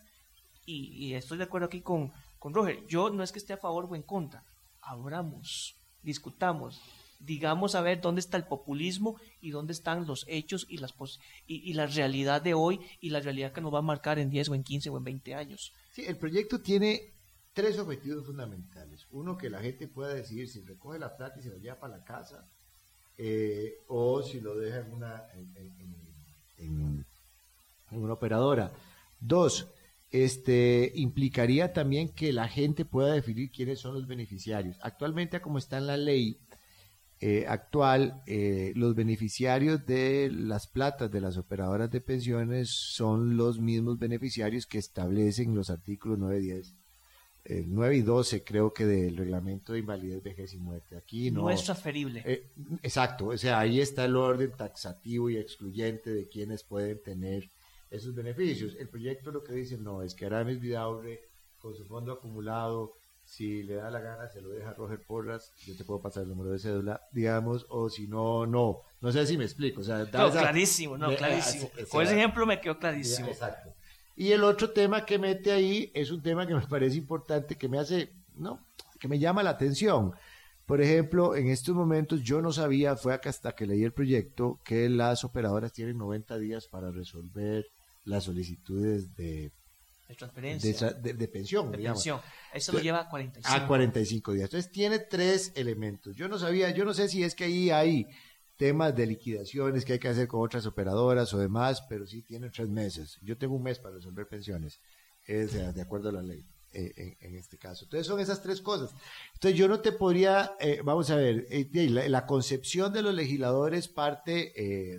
y, 0.65 1.13
estoy 1.15 1.37
de 1.37 1.43
acuerdo 1.43 1.67
aquí 1.67 1.81
con, 1.81 2.13
con 2.39 2.53
Roger, 2.53 2.85
yo 2.87 3.09
no 3.09 3.23
es 3.23 3.33
que 3.33 3.39
esté 3.39 3.51
a 3.51 3.57
favor 3.57 3.87
o 3.89 3.95
en 3.95 4.03
contra, 4.03 4.43
abramos, 4.81 5.75
discutamos, 6.01 6.81
digamos, 7.23 7.75
a 7.75 7.81
ver 7.81 8.01
dónde 8.01 8.19
está 8.19 8.37
el 8.37 8.45
populismo 8.45 9.19
y 9.39 9.51
dónde 9.51 9.73
están 9.73 10.05
los 10.05 10.25
hechos 10.27 10.65
y, 10.67 10.77
las 10.77 10.93
y, 11.47 11.73
la 11.73 11.85
realidad 11.85 12.41
de 12.41 12.53
hoy 12.53 12.79
y 12.99 13.09
la 13.09 13.19
realidad 13.19 13.53
que 13.53 13.61
nos 13.61 13.73
va 13.73 13.79
a 13.79 13.83
marcar 13.83 14.19
en 14.19 14.29
10 14.29 14.49
o 14.49 14.55
en 14.55 14.63
15 14.63 14.89
o 14.89 14.97
en 14.97 15.03
20 15.03 15.35
años. 15.35 15.71
Sí, 15.91 16.03
el 16.05 16.17
proyecto 16.17 16.61
tiene 16.61 17.13
tres 17.53 17.77
objetivos 17.79 18.25
fundamentales. 18.25 19.05
Uno, 19.11 19.37
que 19.37 19.49
la 19.49 19.61
gente 19.61 19.87
pueda 19.87 20.13
decidir 20.13 20.49
si 20.49 20.61
recoge 20.61 20.99
la 20.99 21.15
plata 21.15 21.39
y 21.39 21.43
se 21.43 21.49
lo 21.49 21.57
lleva 21.57 21.79
para 21.79 21.97
la 21.97 22.03
casa 22.03 22.49
eh, 23.17 23.75
o 23.87 24.23
si 24.23 24.39
lo 24.41 24.57
deja 24.57 24.79
en 24.79 24.93
una, 24.93 25.23
en 26.57 27.05
una 27.91 28.13
operadora. 28.13 28.71
Dos, 29.19 29.67
este, 30.11 30.91
implicaría 30.95 31.71
también 31.73 32.09
que 32.09 32.33
la 32.33 32.47
gente 32.47 32.85
pueda 32.85 33.13
definir 33.13 33.51
quiénes 33.51 33.79
son 33.79 33.93
los 33.93 34.07
beneficiarios. 34.07 34.77
Actualmente, 34.81 35.41
como 35.41 35.57
está 35.57 35.77
en 35.77 35.87
la 35.87 35.97
ley 35.97 36.39
eh, 37.23 37.45
actual, 37.47 38.23
eh, 38.25 38.73
los 38.75 38.95
beneficiarios 38.95 39.85
de 39.85 40.31
las 40.33 40.65
platas 40.65 41.11
de 41.11 41.21
las 41.21 41.37
operadoras 41.37 41.91
de 41.91 42.01
pensiones 42.01 42.71
son 42.71 43.37
los 43.37 43.59
mismos 43.59 43.99
beneficiarios 43.99 44.65
que 44.65 44.79
establecen 44.79 45.53
los 45.53 45.69
artículos 45.69 46.17
9, 46.17 46.39
10, 46.39 46.75
9 47.67 47.95
y 47.95 48.01
12, 48.01 48.43
creo 48.43 48.73
que 48.73 48.87
del 48.87 49.17
reglamento 49.17 49.73
de 49.73 49.79
invalidez, 49.79 50.23
vejez 50.23 50.55
y 50.55 50.57
muerte. 50.57 50.97
Aquí 50.97 51.29
no, 51.29 51.41
no 51.41 51.51
es 51.51 51.63
transferible. 51.63 52.23
Eh, 52.25 52.49
exacto, 52.81 53.27
o 53.27 53.37
sea, 53.37 53.59
ahí 53.59 53.79
está 53.79 54.05
el 54.05 54.15
orden 54.15 54.51
taxativo 54.57 55.29
y 55.29 55.37
excluyente 55.37 56.09
de 56.11 56.27
quienes 56.27 56.63
pueden 56.63 57.03
tener 57.03 57.51
esos 57.91 58.15
beneficios. 58.15 58.75
El 58.79 58.89
proyecto 58.89 59.31
lo 59.31 59.43
que 59.43 59.53
dice 59.53 59.77
no 59.77 60.01
es 60.01 60.15
que 60.15 60.25
Aramis 60.25 60.59
Vidaurre 60.59 61.29
con 61.59 61.75
su 61.75 61.85
fondo 61.85 62.13
acumulado, 62.13 62.97
si 63.31 63.63
le 63.63 63.75
da 63.75 63.89
la 63.89 64.01
gana, 64.01 64.27
se 64.27 64.41
lo 64.41 64.49
deja 64.49 64.71
a 64.71 64.73
Roger 64.73 64.99
Porras, 65.07 65.53
yo 65.65 65.73
te 65.77 65.85
puedo 65.85 66.01
pasar 66.01 66.23
el 66.23 66.29
número 66.29 66.51
de 66.51 66.59
cédula, 66.59 67.07
digamos, 67.13 67.65
o 67.69 67.89
si 67.89 68.05
no, 68.05 68.45
no. 68.45 68.81
No 68.99 69.09
sé 69.09 69.25
si 69.25 69.37
me 69.37 69.45
explico. 69.45 69.79
O 69.79 69.83
sea, 69.85 70.05
clarísimo, 70.05 70.97
no, 70.97 71.15
clarísimo. 71.15 71.69
Con 71.89 72.03
ese 72.03 72.17
ejemplo 72.17 72.45
me 72.45 72.59
quedó 72.59 72.77
clarísimo. 72.77 73.29
exacto. 73.29 73.73
Y 74.17 74.33
el 74.33 74.43
otro 74.43 74.71
tema 74.71 75.05
que 75.05 75.17
mete 75.17 75.53
ahí 75.53 75.89
es 75.93 76.11
un 76.11 76.21
tema 76.21 76.45
que 76.45 76.53
me 76.53 76.67
parece 76.67 76.97
importante, 76.97 77.55
que 77.55 77.69
me 77.69 77.79
hace, 77.79 78.11
no, 78.35 78.67
que 78.99 79.07
me 79.07 79.17
llama 79.17 79.43
la 79.43 79.51
atención. 79.51 80.13
Por 80.65 80.81
ejemplo, 80.81 81.33
en 81.33 81.47
estos 81.47 81.73
momentos 81.73 82.21
yo 82.23 82.41
no 82.41 82.51
sabía, 82.51 82.97
fue 82.97 83.13
acá 83.13 83.29
hasta 83.29 83.53
que 83.53 83.65
leí 83.65 83.85
el 83.85 83.93
proyecto, 83.93 84.59
que 84.65 84.89
las 84.89 85.23
operadoras 85.23 85.71
tienen 85.71 85.97
90 85.97 86.37
días 86.37 86.67
para 86.67 86.91
resolver 86.91 87.65
las 88.03 88.25
solicitudes 88.25 89.15
de, 89.15 89.53
de 90.11 90.17
transferencia. 90.17 90.91
De, 90.91 91.27
pensión, 91.27 91.71
digamos. 91.71 92.05
Eso 92.53 92.71
lo 92.73 92.79
lleva 92.79 93.01
a 93.01 93.09
45. 93.09 93.63
A 93.63 93.67
45 93.67 94.33
días. 94.33 94.45
Entonces 94.45 94.71
tiene 94.71 94.99
tres 94.99 95.53
elementos. 95.55 96.15
Yo 96.15 96.27
no 96.27 96.37
sabía, 96.37 96.71
yo 96.71 96.85
no 96.85 96.93
sé 96.93 97.07
si 97.07 97.23
es 97.23 97.33
que 97.33 97.45
ahí 97.45 97.69
hay 97.69 98.07
temas 98.57 98.95
de 98.95 99.07
liquidaciones 99.07 99.85
que 99.85 99.93
hay 99.93 99.99
que 99.99 100.09
hacer 100.09 100.27
con 100.27 100.41
otras 100.41 100.65
operadoras 100.65 101.33
o 101.33 101.39
demás, 101.39 101.81
pero 101.89 102.05
sí 102.05 102.21
tiene 102.21 102.49
tres 102.49 102.67
meses. 102.67 103.17
Yo 103.21 103.37
tengo 103.37 103.55
un 103.55 103.63
mes 103.63 103.79
para 103.79 103.95
resolver 103.95 104.27
pensiones, 104.27 104.79
es 105.25 105.53
de, 105.53 105.81
acuerdo 105.81 106.09
a 106.09 106.11
la 106.11 106.21
ley. 106.21 106.45
Eh, 106.73 107.17
en, 107.19 107.35
este 107.35 107.57
caso. 107.57 107.83
Entonces 107.83 108.07
son 108.07 108.21
esas 108.21 108.41
tres 108.41 108.61
cosas. 108.61 108.91
Entonces 109.33 109.59
yo 109.59 109.67
no 109.67 109.81
te 109.81 109.91
podría, 109.91 110.55
eh, 110.57 110.79
vamos 110.85 111.09
a 111.09 111.17
ver, 111.17 111.45
eh, 111.49 111.67
la, 111.89 112.25
concepción 112.25 112.93
de 112.93 113.01
los 113.01 113.13
legisladores 113.13 113.89
parte 113.89 114.53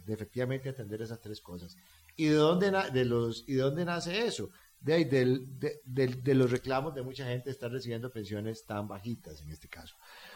de 0.05 0.13
efectivamente 0.13 0.69
atender 0.69 1.01
esas 1.01 1.21
tres 1.21 1.41
cosas. 1.41 1.79
¿Y 2.17 2.27
de 2.27 2.35
dónde, 2.35 2.71
de 2.93 3.05
los, 3.05 3.45
y 3.47 3.55
de 3.55 3.63
dónde 3.63 3.85
nace 3.85 4.27
eso? 4.27 4.51
De, 4.83 5.05
de, 5.85 6.35
los 6.35 6.51
reclamos 6.51 6.93
de 6.93 7.03
mucha 7.03 7.25
gente 7.25 7.51
estar 7.51 7.71
recibiendo 7.71 8.11
pensiones 8.11 8.65
tan 8.67 8.89
bajitas 8.89 9.41
en 9.41 9.51
este 9.51 9.69
caso. 9.69 9.95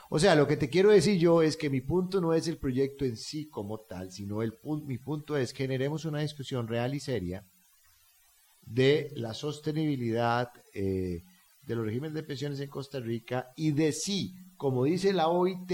O 0.09 0.20
sea, 0.20 0.36
lo 0.36 0.47
que 0.47 0.56
te 0.56 0.70
quiero 0.70 0.90
decir 0.90 1.18
yo 1.18 1.43
es 1.43 1.56
que 1.56 1.68
mi 1.68 1.81
punto 1.81 2.20
no 2.20 2.32
es 2.32 2.47
el 2.47 2.56
proyecto 2.56 3.05
en 3.05 3.16
sí 3.16 3.48
como 3.48 3.81
tal, 3.81 4.12
sino 4.12 4.43
el 4.43 4.56
mi 4.85 4.98
punto 4.98 5.36
es 5.36 5.52
generemos 5.52 6.05
una 6.05 6.20
discusión 6.20 6.68
real 6.68 6.94
y 6.94 7.01
seria 7.01 7.44
de 8.66 9.10
la 9.14 9.35
sostenibilidad 9.35 10.51
eh, 10.74 11.23
de 11.62 11.74
los 11.74 11.85
regímenes 11.85 12.14
de 12.14 12.23
pensiones 12.23 12.60
en 12.60 12.68
Costa 12.68 13.01
Rica 13.01 13.52
y 13.56 13.73
de 13.73 13.93
sí, 13.93 14.35
como 14.56 14.85
dice 14.85 15.12
la 15.12 15.28
OIT, 15.28 15.68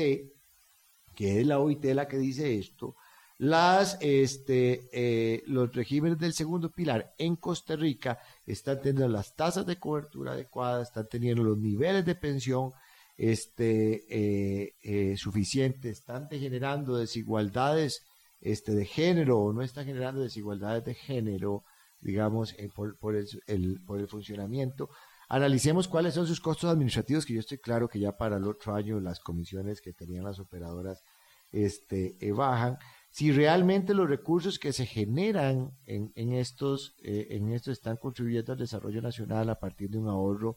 que 1.14 1.40
es 1.40 1.46
la 1.46 1.58
OIT 1.58 1.84
la 1.86 2.08
que 2.08 2.18
dice 2.18 2.58
esto, 2.58 2.96
las, 3.38 3.98
este, 4.00 4.88
eh, 4.92 5.42
los 5.46 5.74
regímenes 5.74 6.18
del 6.18 6.32
segundo 6.32 6.70
pilar 6.70 7.14
en 7.18 7.36
Costa 7.36 7.76
Rica 7.76 8.20
están 8.46 8.80
teniendo 8.80 9.08
las 9.08 9.34
tasas 9.34 9.66
de 9.66 9.78
cobertura 9.78 10.32
adecuadas, 10.32 10.88
están 10.88 11.08
teniendo 11.08 11.42
los 11.42 11.58
niveles 11.58 12.04
de 12.04 12.14
pensión 12.14 12.70
este, 13.16 14.04
eh, 14.08 14.74
eh, 14.82 15.16
suficientes, 15.16 15.98
están 15.98 16.28
generando 16.30 16.96
desigualdades 16.96 18.02
este, 18.40 18.72
de 18.72 18.84
género 18.84 19.38
o 19.38 19.52
no 19.52 19.62
están 19.62 19.86
generando 19.86 20.20
desigualdades 20.20 20.84
de 20.84 20.94
género, 20.94 21.64
digamos, 22.00 22.54
por, 22.74 22.96
por, 22.96 23.16
el, 23.16 23.80
por 23.86 23.98
el 23.98 24.08
funcionamiento. 24.08 24.88
Analicemos 25.28 25.88
cuáles 25.88 26.14
son 26.14 26.26
sus 26.26 26.40
costos 26.40 26.70
administrativos, 26.70 27.24
que 27.24 27.34
yo 27.34 27.40
estoy 27.40 27.58
claro 27.58 27.88
que 27.88 27.98
ya 27.98 28.16
para 28.16 28.36
el 28.36 28.44
otro 28.44 28.74
año 28.74 29.00
las 29.00 29.18
comisiones 29.18 29.80
que 29.80 29.92
tenían 29.92 30.24
las 30.24 30.38
operadoras 30.38 31.02
este, 31.50 32.16
bajan 32.32 32.78
si 33.12 33.30
realmente 33.30 33.92
los 33.92 34.08
recursos 34.08 34.58
que 34.58 34.72
se 34.72 34.86
generan 34.86 35.76
en, 35.84 36.32
estos, 36.32 36.94
eh, 37.02 37.26
en 37.30 37.52
estos 37.52 37.74
están 37.74 37.98
contribuyendo 37.98 38.52
al 38.52 38.58
desarrollo 38.58 39.02
nacional 39.02 39.50
a 39.50 39.60
partir 39.60 39.90
de 39.90 39.98
un 39.98 40.08
ahorro 40.08 40.56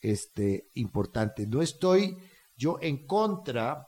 este, 0.00 0.68
importante. 0.74 1.46
No 1.46 1.62
estoy 1.62 2.18
yo 2.56 2.78
en 2.82 3.06
contra 3.06 3.86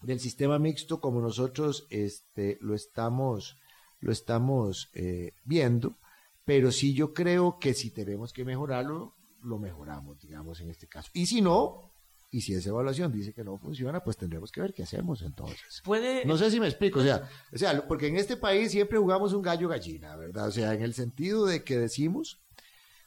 del 0.00 0.18
sistema 0.18 0.58
mixto 0.58 0.98
como 0.98 1.20
nosotros 1.20 1.86
este, 1.90 2.56
lo 2.62 2.74
estamos, 2.74 3.58
lo 4.00 4.12
estamos 4.12 4.88
eh, 4.94 5.32
viendo, 5.44 5.98
pero 6.46 6.72
sí 6.72 6.94
yo 6.94 7.12
creo 7.12 7.58
que 7.58 7.74
si 7.74 7.90
tenemos 7.90 8.32
que 8.32 8.46
mejorarlo, 8.46 9.12
lo 9.42 9.58
mejoramos, 9.58 10.18
digamos, 10.20 10.62
en 10.62 10.70
este 10.70 10.86
caso. 10.86 11.10
Y 11.12 11.26
si 11.26 11.42
no, 11.42 11.92
y 12.30 12.40
si 12.40 12.54
esa 12.54 12.70
evaluación 12.70 13.12
dice 13.12 13.32
que 13.32 13.44
no 13.44 13.56
funciona, 13.56 14.02
pues 14.02 14.16
tendremos 14.16 14.50
que 14.50 14.60
ver 14.60 14.74
qué 14.74 14.82
hacemos 14.82 15.22
entonces. 15.22 15.80
Puede... 15.84 16.24
No 16.24 16.36
sé 16.36 16.50
si 16.50 16.60
me 16.60 16.66
explico, 16.66 17.00
o 17.00 17.02
sea, 17.02 17.28
o 17.52 17.58
sea, 17.58 17.86
porque 17.86 18.08
en 18.08 18.16
este 18.16 18.36
país 18.36 18.72
siempre 18.72 18.98
jugamos 18.98 19.32
un 19.32 19.42
gallo 19.42 19.68
gallina, 19.68 20.16
¿verdad? 20.16 20.48
O 20.48 20.50
sea, 20.50 20.74
en 20.74 20.82
el 20.82 20.94
sentido 20.94 21.46
de 21.46 21.62
que 21.64 21.78
decimos, 21.78 22.40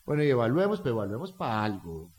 bueno, 0.06 0.24
y 0.24 0.30
evaluemos, 0.30 0.82
pero 0.82 0.96
evaluemos 0.96 1.34
para 1.34 1.64
algo. 1.64 2.12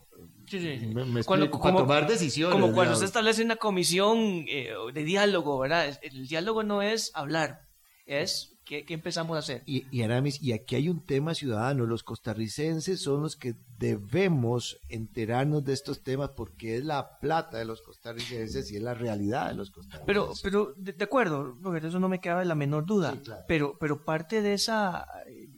Sí, 0.47 0.59
sí. 0.59 0.87
Me, 0.87 1.23
para 1.23 1.49
tomar 1.49 2.07
decisiones. 2.07 2.53
Como 2.53 2.73
cuando 2.73 2.95
se 2.95 3.05
establece 3.05 3.43
una 3.43 3.55
comisión 3.55 4.45
eh, 4.47 4.73
de 4.93 5.03
diálogo, 5.03 5.57
¿verdad? 5.59 5.97
El 6.01 6.27
diálogo 6.27 6.63
no 6.63 6.81
es 6.81 7.11
hablar, 7.13 7.67
es 8.05 8.50
¿Qué, 8.71 8.85
empezamos 8.93 9.35
a 9.35 9.39
hacer? 9.39 9.63
Y, 9.65 9.85
y, 9.91 10.01
Aramis, 10.01 10.41
y 10.41 10.53
aquí 10.53 10.75
hay 10.75 10.87
un 10.87 11.05
tema 11.05 11.35
ciudadano. 11.35 11.85
Los 11.85 12.03
costarricenses 12.03 13.01
son 13.01 13.21
los 13.21 13.35
que 13.35 13.55
debemos 13.77 14.79
enterarnos 14.87 15.65
de 15.65 15.73
estos 15.73 16.03
temas 16.03 16.29
porque 16.37 16.77
es 16.77 16.85
la 16.85 17.19
plata 17.19 17.57
de 17.57 17.65
los 17.65 17.81
costarricenses 17.81 18.71
y 18.71 18.77
es 18.77 18.81
la 18.81 18.93
realidad 18.93 19.49
de 19.49 19.55
los 19.55 19.71
costarricenses. 19.71 20.05
Pero, 20.05 20.31
pero 20.41 20.73
de, 20.77 21.03
acuerdo, 21.03 21.57
porque 21.61 21.85
eso 21.85 21.99
no 21.99 22.07
me 22.07 22.21
queda 22.21 22.45
la 22.45 22.55
menor 22.55 22.85
duda. 22.85 23.21
pero, 23.45 23.77
pero 23.77 24.05
parte 24.05 24.41
de 24.41 24.53
esa 24.53 25.05
eh, 25.27 25.49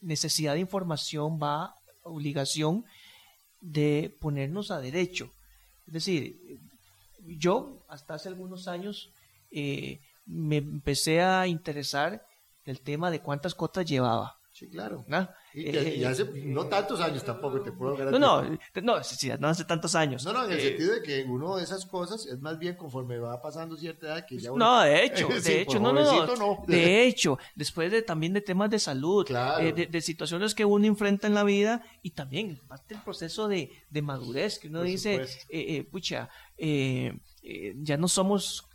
necesidad 0.00 0.54
de 0.54 0.60
información 0.60 1.40
va 1.42 1.74
obligación 2.04 2.84
de 3.60 4.16
ponernos 4.20 4.70
a 4.70 4.78
derecho. 4.78 5.32
Es 5.84 5.94
decir, 5.94 6.60
yo 7.26 7.84
hasta 7.88 8.14
hace 8.14 8.28
algunos 8.28 8.68
años 8.68 9.10
eh, 9.50 9.98
me 10.30 10.58
empecé 10.58 11.20
a 11.20 11.46
interesar 11.46 12.26
el 12.64 12.80
tema 12.80 13.10
de 13.10 13.20
cuántas 13.20 13.54
cotas 13.54 13.84
llevaba. 13.84 14.40
Sí, 14.52 14.68
claro. 14.68 15.04
¿No? 15.08 15.28
Y, 15.54 15.74
eh, 15.74 16.06
hace 16.06 16.24
no 16.44 16.66
tantos 16.66 17.00
años 17.00 17.24
tampoco 17.24 17.62
te 17.62 17.72
puedo 17.72 17.96
garantizar. 17.96 18.20
No, 18.20 18.42
no, 18.42 18.82
no, 18.82 19.04
sí, 19.04 19.30
no 19.38 19.48
hace 19.48 19.64
tantos 19.64 19.94
años. 19.94 20.24
No, 20.24 20.32
no, 20.32 20.44
en 20.44 20.52
el 20.52 20.58
eh, 20.58 20.62
sentido 20.62 20.94
de 20.94 21.02
que 21.02 21.22
uno 21.22 21.56
de 21.56 21.64
esas 21.64 21.86
cosas 21.86 22.26
es 22.26 22.38
más 22.40 22.58
bien 22.58 22.76
conforme 22.76 23.18
va 23.18 23.40
pasando 23.40 23.76
cierta 23.76 24.08
edad 24.08 24.26
que 24.26 24.38
ya 24.38 24.50
No, 24.50 24.82
de 24.82 25.04
hecho, 25.04 25.28
de 25.42 25.62
hecho, 25.62 25.80
no, 25.80 25.92
no, 25.92 26.36
no, 26.36 26.62
De 26.66 27.06
hecho, 27.06 27.38
después 27.54 27.90
de 27.90 28.02
también 28.02 28.32
de 28.32 28.40
temas 28.42 28.70
de 28.70 28.78
salud, 28.78 29.26
eh, 29.60 29.88
de, 29.88 30.00
situaciones 30.00 30.54
que 30.54 30.64
uno 30.64 30.84
enfrenta 30.84 31.26
en 31.26 31.34
la 31.34 31.44
vida 31.44 31.82
y 32.02 32.10
también 32.10 32.60
parte 32.68 32.94
del 32.94 33.02
proceso 33.02 33.48
de, 33.48 33.70
de 33.88 34.02
madurez 34.02 34.58
que 34.58 34.68
uno 34.68 34.82
dice, 34.82 35.26
pucha, 35.90 36.28
ya 36.58 37.96
no 37.96 38.08
somos 38.08 38.69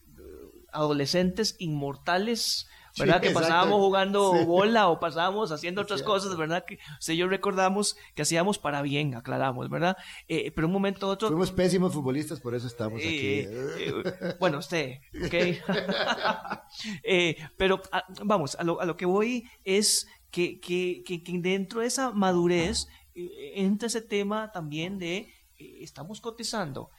adolescentes 0.76 1.56
inmortales, 1.60 2.68
¿verdad? 2.98 3.22
que 3.22 3.32
pasábamos 3.32 3.80
jugando 3.80 4.46
bola 4.46 4.88
o 4.90 5.00
pasábamos 5.00 5.52
haciendo 5.52 5.82
otras 5.84 6.02
cosas, 6.02 6.36
¿verdad? 6.38 6.66
Que 6.66 6.80
si 7.00 7.18
yo 7.18 7.28
recordamos 7.28 7.98
que 8.14 8.22
hacíamos 8.22 8.58
para 8.58 8.82
bien, 8.82 9.16
aclaramos, 9.16 9.70
¿verdad? 9.70 9.98
Eh, 10.28 10.52
pero 10.52 10.68
un 10.68 10.74
momento 10.74 11.08
otro... 11.08 11.28
Fuimos 11.28 11.52
pésimos 11.52 11.94
futbolistas, 11.94 12.40
por 12.40 12.56
eso 12.56 12.68
estamos 12.68 13.00
aquí. 13.00 13.08
Eh, 13.10 13.50
eh, 13.80 14.36
bueno, 14.40 14.60
usted, 14.60 15.00
¿ok? 15.26 15.34
pero 17.58 17.82
ah, 17.92 18.06
vamos, 18.24 18.56
a 18.56 18.64
lo, 18.64 18.80
a 18.80 18.86
lo, 18.86 18.96
que 18.96 19.06
voy 19.06 19.50
es 19.64 20.08
que, 20.32 20.60
que, 20.60 21.04
que, 21.06 21.24
que 21.24 21.40
dentro 21.40 21.82
de 21.82 21.88
esa 21.88 22.12
madurez 22.12 22.88
entra 23.14 23.88
ese 23.88 24.02
tema 24.02 24.52
también 24.52 24.98
de 24.98 25.34
estamos 25.58 26.20
cotizando. 26.20 26.90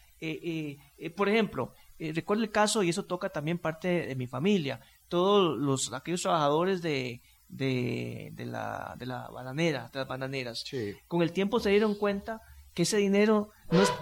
por 1.14 1.28
ejemplo, 1.28 1.74
eh, 1.98 2.12
recuerdo 2.14 2.42
el 2.42 2.50
caso, 2.50 2.82
y 2.82 2.90
eso 2.90 3.04
toca 3.04 3.30
también 3.30 3.58
parte 3.58 4.06
de, 4.06 4.14
mi 4.16 4.26
familia, 4.26 4.80
todos 5.08 5.58
los, 5.58 5.92
aquellos 5.92 6.22
trabajadores 6.22 6.82
de, 6.82 7.22
de, 7.48 8.30
de, 8.32 8.46
la, 8.46 8.94
de 8.98 9.06
la 9.06 9.28
bananera, 9.28 9.88
de 9.92 10.00
las 10.00 10.08
bananeras, 10.08 10.64
con 11.08 11.22
el 11.22 11.32
tiempo 11.32 11.60
se 11.60 11.70
dieron 11.70 11.94
cuenta 11.94 12.40
que 12.74 12.82
ese 12.82 12.98
dinero, 12.98 13.50
no 13.70 13.82
es, 13.82 13.92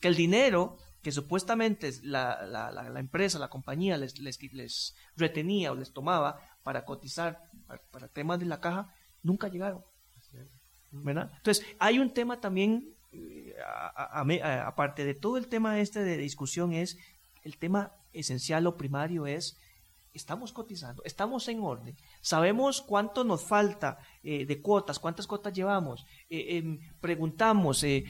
que 0.00 0.08
el 0.08 0.16
dinero 0.16 0.76
que 1.04 1.12
supuestamente 1.12 1.92
la, 2.02 2.46
la, 2.46 2.72
la, 2.72 2.98
empresa, 2.98 3.38
la 3.38 3.50
compañía 3.50 3.98
les, 3.98 4.18
les, 4.18 4.42
les, 4.54 4.96
retenía 5.16 5.70
o 5.70 5.74
les 5.74 5.92
tomaba 5.92 6.40
para 6.62 6.86
cotizar 6.86 7.42
para, 7.92 8.08
temas 8.08 8.40
de 8.40 8.46
la 8.46 8.60
caja, 8.60 8.92
nunca 9.22 9.48
llegaron. 9.48 9.84
¿verdad? 10.90 11.30
Entonces, 11.36 11.64
hay 11.78 11.98
un 11.98 12.14
tema 12.14 12.40
también, 12.40 12.94
eh, 13.12 13.54
aparte 14.64 15.04
de 15.04 15.14
todo 15.14 15.36
el 15.36 15.46
tema 15.48 15.78
este 15.78 16.02
de 16.02 16.16
discusión, 16.16 16.72
es 16.72 16.96
el 17.44 17.58
tema 17.58 17.92
esencial 18.12 18.66
o 18.66 18.76
primario 18.76 19.26
es 19.26 19.56
estamos 20.14 20.52
cotizando, 20.52 21.02
estamos 21.04 21.48
en 21.48 21.60
orden, 21.60 21.96
sabemos 22.20 22.80
cuánto 22.80 23.24
nos 23.24 23.44
falta 23.44 23.98
eh, 24.22 24.46
de 24.46 24.62
cuotas, 24.62 25.00
cuántas 25.00 25.26
cuotas 25.26 25.52
llevamos, 25.52 26.06
eh, 26.30 26.56
em, 26.56 26.78
preguntamos, 27.00 27.82
eh, 27.82 28.04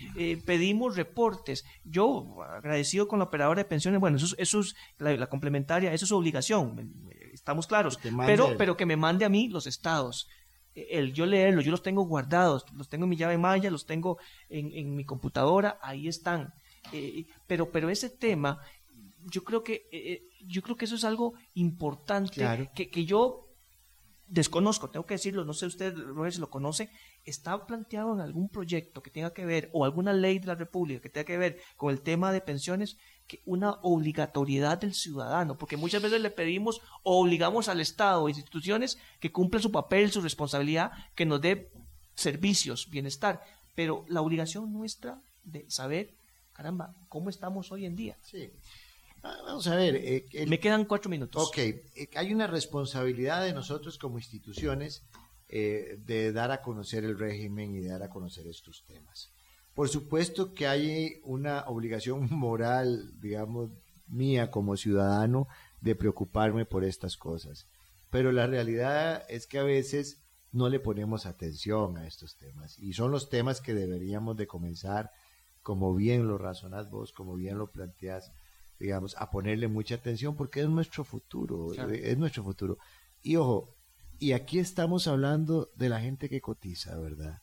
pedimos 0.44 0.97
reportes. 0.97 1.65
Yo, 1.82 2.43
agradecido 2.43 3.09
con 3.09 3.19
la 3.19 3.24
operadora 3.24 3.62
de 3.62 3.69
pensiones, 3.69 4.01
bueno, 4.01 4.19
eso, 4.19 4.35
eso 4.36 4.61
es 4.61 4.77
la, 4.98 5.27
complementaria, 5.28 5.94
eso 5.94 6.05
es 6.05 6.11
su 6.11 6.16
obligación, 6.16 6.93
estamos 7.32 7.66
claros, 7.66 7.98
pero, 8.27 8.55
pero 8.59 8.77
que 8.77 8.86
me 8.86 8.97
mande 8.97 9.24
a 9.24 9.31
mí 9.31 9.48
los 9.48 9.66
estados. 9.66 10.28
El 10.74 11.12
yo 11.15 11.24
leerlos, 11.24 11.65
yo 11.65 11.70
los 11.70 11.82
tengo 11.82 12.02
guardados, 12.02 12.66
los 12.74 12.89
tengo 12.89 13.05
en 13.05 13.11
mi 13.11 13.16
llave 13.16 13.39
maya, 13.39 13.70
los 13.70 13.86
tengo 13.86 14.19
en, 14.48 14.73
en 14.73 14.94
mi 14.97 15.05
computadora, 15.05 15.78
ahí 15.81 16.09
están. 16.09 16.52
pero, 17.47 17.70
pero 17.70 17.89
ese 17.89 18.11
tema 18.11 18.59
yo 19.24 19.44
creo 19.44 19.62
que 19.62 19.86
eh, 19.90 20.12
eh, 20.12 20.22
yo 20.46 20.62
creo 20.62 20.76
que 20.76 20.84
eso 20.84 20.96
es 20.96 21.05
algo 21.05 21.34
importante 21.55 22.68
que, 22.74 22.90
que, 22.90 23.05
yo 23.05 23.44
desconozco, 24.26 24.90
tengo 24.90 25.06
que 25.06 25.14
decirlo, 25.14 25.44
no 25.44 25.52
sé 25.52 25.66
usted, 25.66 25.94
si 26.30 26.40
lo 26.40 26.51
conoce, 26.51 26.90
está 27.24 27.66
planteado 27.66 28.14
en 28.14 28.20
algún 28.20 28.48
proyecto 28.48 29.02
que 29.02 29.10
tenga 29.10 29.32
que 29.32 29.44
ver, 29.44 29.70
o 29.72 29.84
alguna 29.84 30.12
ley 30.12 30.38
de 30.38 30.46
la 30.46 30.55
República 30.55 31.01
que 31.01 31.09
tenga 31.09 31.24
que 31.24 31.38
ver 31.38 31.60
con 31.76 31.92
el 31.92 32.01
tema 32.01 32.32
de 32.32 32.40
pensiones, 32.40 32.96
que 33.26 33.40
una 33.46 33.72
obligatoriedad 33.82 34.78
del 34.78 34.94
ciudadano, 34.94 35.56
porque 35.56 35.76
muchas 35.76 36.02
veces 36.02 36.20
le 36.20 36.30
pedimos 36.30 36.80
o 37.02 37.20
obligamos 37.20 37.68
al 37.68 37.80
Estado 37.80 38.22
o 38.22 38.28
instituciones 38.28 38.98
que 39.20 39.32
cumplan 39.32 39.62
su 39.62 39.70
papel, 39.70 40.10
su 40.10 40.20
responsabilidad, 40.20 40.92
que 41.14 41.26
nos 41.26 41.40
dé 41.40 41.70
servicios, 42.14 42.88
bienestar, 42.90 43.40
pero 43.74 44.05
la 44.09 44.20
obligación 44.20 44.72
nuestra 44.72 45.20
de 45.44 45.68
saber, 45.68 46.14
caramba, 46.52 46.94
cómo 47.09 47.30
estamos 47.30 47.72
hoy 47.72 47.86
en 47.86 47.96
día. 47.96 48.16
Sí. 48.22 48.51
Ah, 49.24 49.38
vamos 49.46 49.66
a 49.66 49.74
ver. 49.74 49.96
Eh, 49.96 50.46
Me 50.46 50.60
quedan 50.60 50.84
cuatro 50.84 51.10
minutos. 51.10 51.48
Ok, 51.48 51.59
eh, 51.59 51.82
hay 52.14 52.32
una 52.32 52.46
responsabilidad 52.46 53.42
de 53.42 53.55
nosotros 53.55 53.96
como 53.96 54.18
instituciones 54.18 55.02
eh, 55.48 55.98
de 56.05 56.30
dar 56.30 56.51
a 56.51 56.60
conocer 56.60 57.05
el 57.05 57.18
régimen 57.18 57.74
y 57.74 57.80
de 57.80 57.88
dar 57.88 58.02
a 58.02 58.10
conocer 58.10 58.46
estos 58.46 58.84
temas. 58.86 59.32
Por 59.72 59.88
supuesto 59.88 60.52
que 60.52 60.66
hay 60.66 61.20
una 61.24 61.64
obligación 61.68 62.28
moral, 62.30 63.18
digamos, 63.18 63.70
mía 64.09 64.51
como 64.51 64.76
ciudadano 64.76 65.48
de 65.80 65.94
preocuparme 65.94 66.66
por 66.66 66.84
estas 66.84 67.16
cosas. 67.16 67.66
Pero 68.10 68.30
la 68.30 68.46
realidad 68.46 69.24
es 69.30 69.46
que 69.46 69.59
a 69.59 69.64
veces 69.64 70.20
no 70.52 70.68
le 70.68 70.80
ponemos 70.80 71.24
atención 71.24 71.96
a 71.96 72.06
estos 72.06 72.36
temas 72.36 72.78
y 72.78 72.92
son 72.92 73.10
los 73.10 73.28
temas 73.30 73.60
que 73.60 73.74
deberíamos 73.74 74.36
de 74.36 74.46
comenzar, 74.46 75.10
como 75.62 75.94
bien 75.94 76.28
lo 76.28 76.36
razonás 76.36 76.90
vos, 76.90 77.12
como 77.12 77.34
bien 77.34 77.59
lo 77.59 77.72
planteás, 77.72 78.30
digamos, 78.78 79.16
a 79.18 79.30
ponerle 79.30 79.68
mucha 79.68 79.96
atención 79.96 80.36
porque 80.36 80.60
es 80.60 80.68
nuestro 80.68 81.05
futuro, 81.05 81.72
es 81.92 82.18
nuestro 82.18 82.42
futuro. 82.42 82.78
Y 83.22 83.36
ojo, 83.36 83.74
y 84.18 84.32
aquí 84.32 84.59
estamos 84.59 85.06
hablando 85.06 85.70
de 85.76 85.88
la 85.88 86.01
gente 86.01 86.28
que 86.28 86.40
cotiza, 86.40 86.98
¿verdad? 86.98 87.40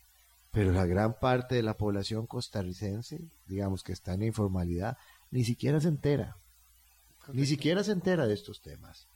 Pero 0.51 0.71
la 0.71 0.85
gran 0.85 1.17
parte 1.19 1.55
de 1.55 1.63
la 1.63 1.77
población 1.77 2.27
costarricense, 2.27 3.29
digamos 3.47 3.83
que 3.83 3.93
está 3.93 4.13
en 4.13 4.23
informalidad, 4.23 4.97
ni 5.31 5.43
siquiera 5.43 5.79
se 5.79 5.87
entera, 5.87 6.37
ni 7.31 7.45
siquiera 7.45 7.83
se 7.83 7.93
entera 7.93 8.27
de 8.27 8.33
estos 8.33 8.61
temas, 8.61 9.07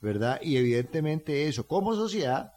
¿verdad? 0.00 0.40
Y 0.42 0.56
evidentemente 0.56 1.48
eso, 1.48 1.66
como 1.66 1.94
sociedad, 1.94 2.52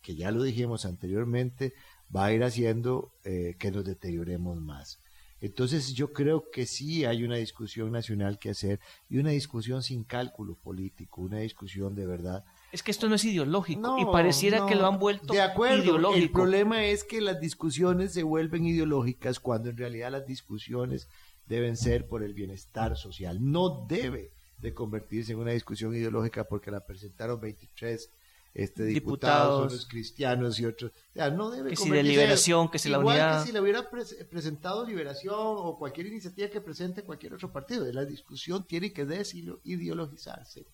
que 0.00 0.14
ya 0.14 0.30
lo 0.30 0.42
dijimos 0.42 0.86
anteriormente, 0.86 1.74
va 2.14 2.26
a 2.26 2.32
ir 2.32 2.42
haciendo 2.42 3.12
eh, 3.24 3.56
que 3.58 3.70
nos 3.70 3.84
deterioremos 3.84 4.60
más. 4.60 4.98
Entonces 5.40 5.94
yo 5.94 6.12
creo 6.12 6.50
que 6.50 6.66
sí 6.66 7.04
hay 7.04 7.24
una 7.24 7.36
discusión 7.36 7.92
nacional 7.92 8.38
que 8.38 8.50
hacer 8.50 8.78
y 9.08 9.18
una 9.18 9.30
discusión 9.30 9.82
sin 9.82 10.04
cálculo 10.04 10.54
político, 10.54 11.22
una 11.22 11.38
discusión 11.38 11.94
de 11.94 12.06
verdad. 12.06 12.44
Es 12.72 12.82
que 12.82 12.90
esto 12.90 13.08
no 13.08 13.14
es 13.14 13.24
ideológico 13.24 13.98
y 13.98 14.04
pareciera 14.04 14.66
que 14.66 14.74
lo 14.74 14.86
han 14.86 14.98
vuelto 14.98 15.32
de 15.32 15.40
acuerdo, 15.40 15.82
ideológico. 15.82 16.22
El 16.22 16.30
problema 16.30 16.84
es 16.84 17.04
que 17.04 17.20
las 17.20 17.40
discusiones 17.40 18.12
se 18.12 18.22
vuelven 18.22 18.66
ideológicas 18.66 19.40
cuando 19.40 19.70
en 19.70 19.78
realidad 19.78 20.12
las 20.12 20.26
discusiones 20.26 21.08
deben 21.46 21.76
ser 21.76 22.06
por 22.06 22.22
el 22.22 22.34
bienestar 22.34 22.96
social. 22.96 23.38
No 23.40 23.86
debe 23.88 24.32
de 24.58 24.74
convertirse 24.74 25.32
en 25.32 25.38
una 25.38 25.52
discusión 25.52 25.94
ideológica 25.94 26.44
porque 26.44 26.70
la 26.70 26.84
presentaron 26.84 27.40
23 27.40 28.10
este, 28.54 28.84
diputados, 28.84 29.72
los 29.72 29.86
cristianos 29.86 30.58
y 30.58 30.66
otros. 30.66 30.92
no 31.14 31.50
debe 31.50 31.70
que 31.70 31.76
si 31.76 31.90
de 31.90 32.02
liberación, 32.02 32.68
que 32.68 32.78
si 32.78 32.88
la 32.88 32.98
unidad. 32.98 33.40
que 33.40 33.46
si 33.46 33.52
le 33.52 33.60
hubiera 33.60 33.88
presentado 33.90 34.84
liberación 34.84 35.34
o 35.38 35.78
cualquier 35.78 36.06
iniciativa 36.06 36.48
que 36.48 36.60
presente 36.60 37.02
cualquier 37.02 37.34
otro 37.34 37.52
partido. 37.52 37.90
La 37.92 38.04
discusión 38.04 38.66
tiene 38.66 38.92
que 38.92 39.04
desideologizarse 39.04 40.66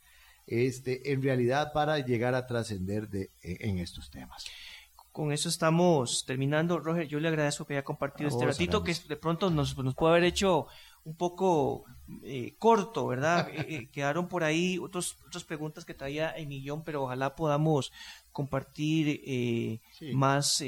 este, 0.46 1.12
en 1.12 1.22
realidad 1.22 1.72
para 1.72 1.98
llegar 1.98 2.34
a 2.34 2.46
trascender 2.46 3.08
de, 3.08 3.30
e, 3.42 3.68
en 3.68 3.78
estos 3.78 4.10
temas. 4.10 4.44
Con 5.12 5.32
eso 5.32 5.48
estamos 5.48 6.24
terminando. 6.26 6.78
Roger, 6.78 7.08
yo 7.08 7.20
le 7.20 7.28
agradezco 7.28 7.66
que 7.66 7.74
haya 7.74 7.84
compartido 7.84 8.28
este 8.28 8.44
ratito, 8.44 8.84
que 8.84 8.94
de 9.08 9.16
pronto 9.16 9.50
nos, 9.50 9.76
nos 9.78 9.94
puede 9.94 10.12
haber 10.12 10.24
hecho 10.24 10.66
un 11.06 11.16
poco 11.16 11.84
eh, 12.22 12.56
corto, 12.58 13.06
¿verdad? 13.06 13.48
Eh, 13.56 13.66
eh, 13.68 13.88
quedaron 13.90 14.28
por 14.28 14.44
ahí 14.44 14.78
otros, 14.78 15.16
otras 15.26 15.44
preguntas 15.44 15.84
que 15.84 15.94
traía 15.94 16.36
en 16.36 16.48
millón, 16.48 16.82
pero 16.84 17.04
ojalá 17.04 17.34
podamos 17.34 17.92
compartir 18.32 19.80
más 20.12 20.62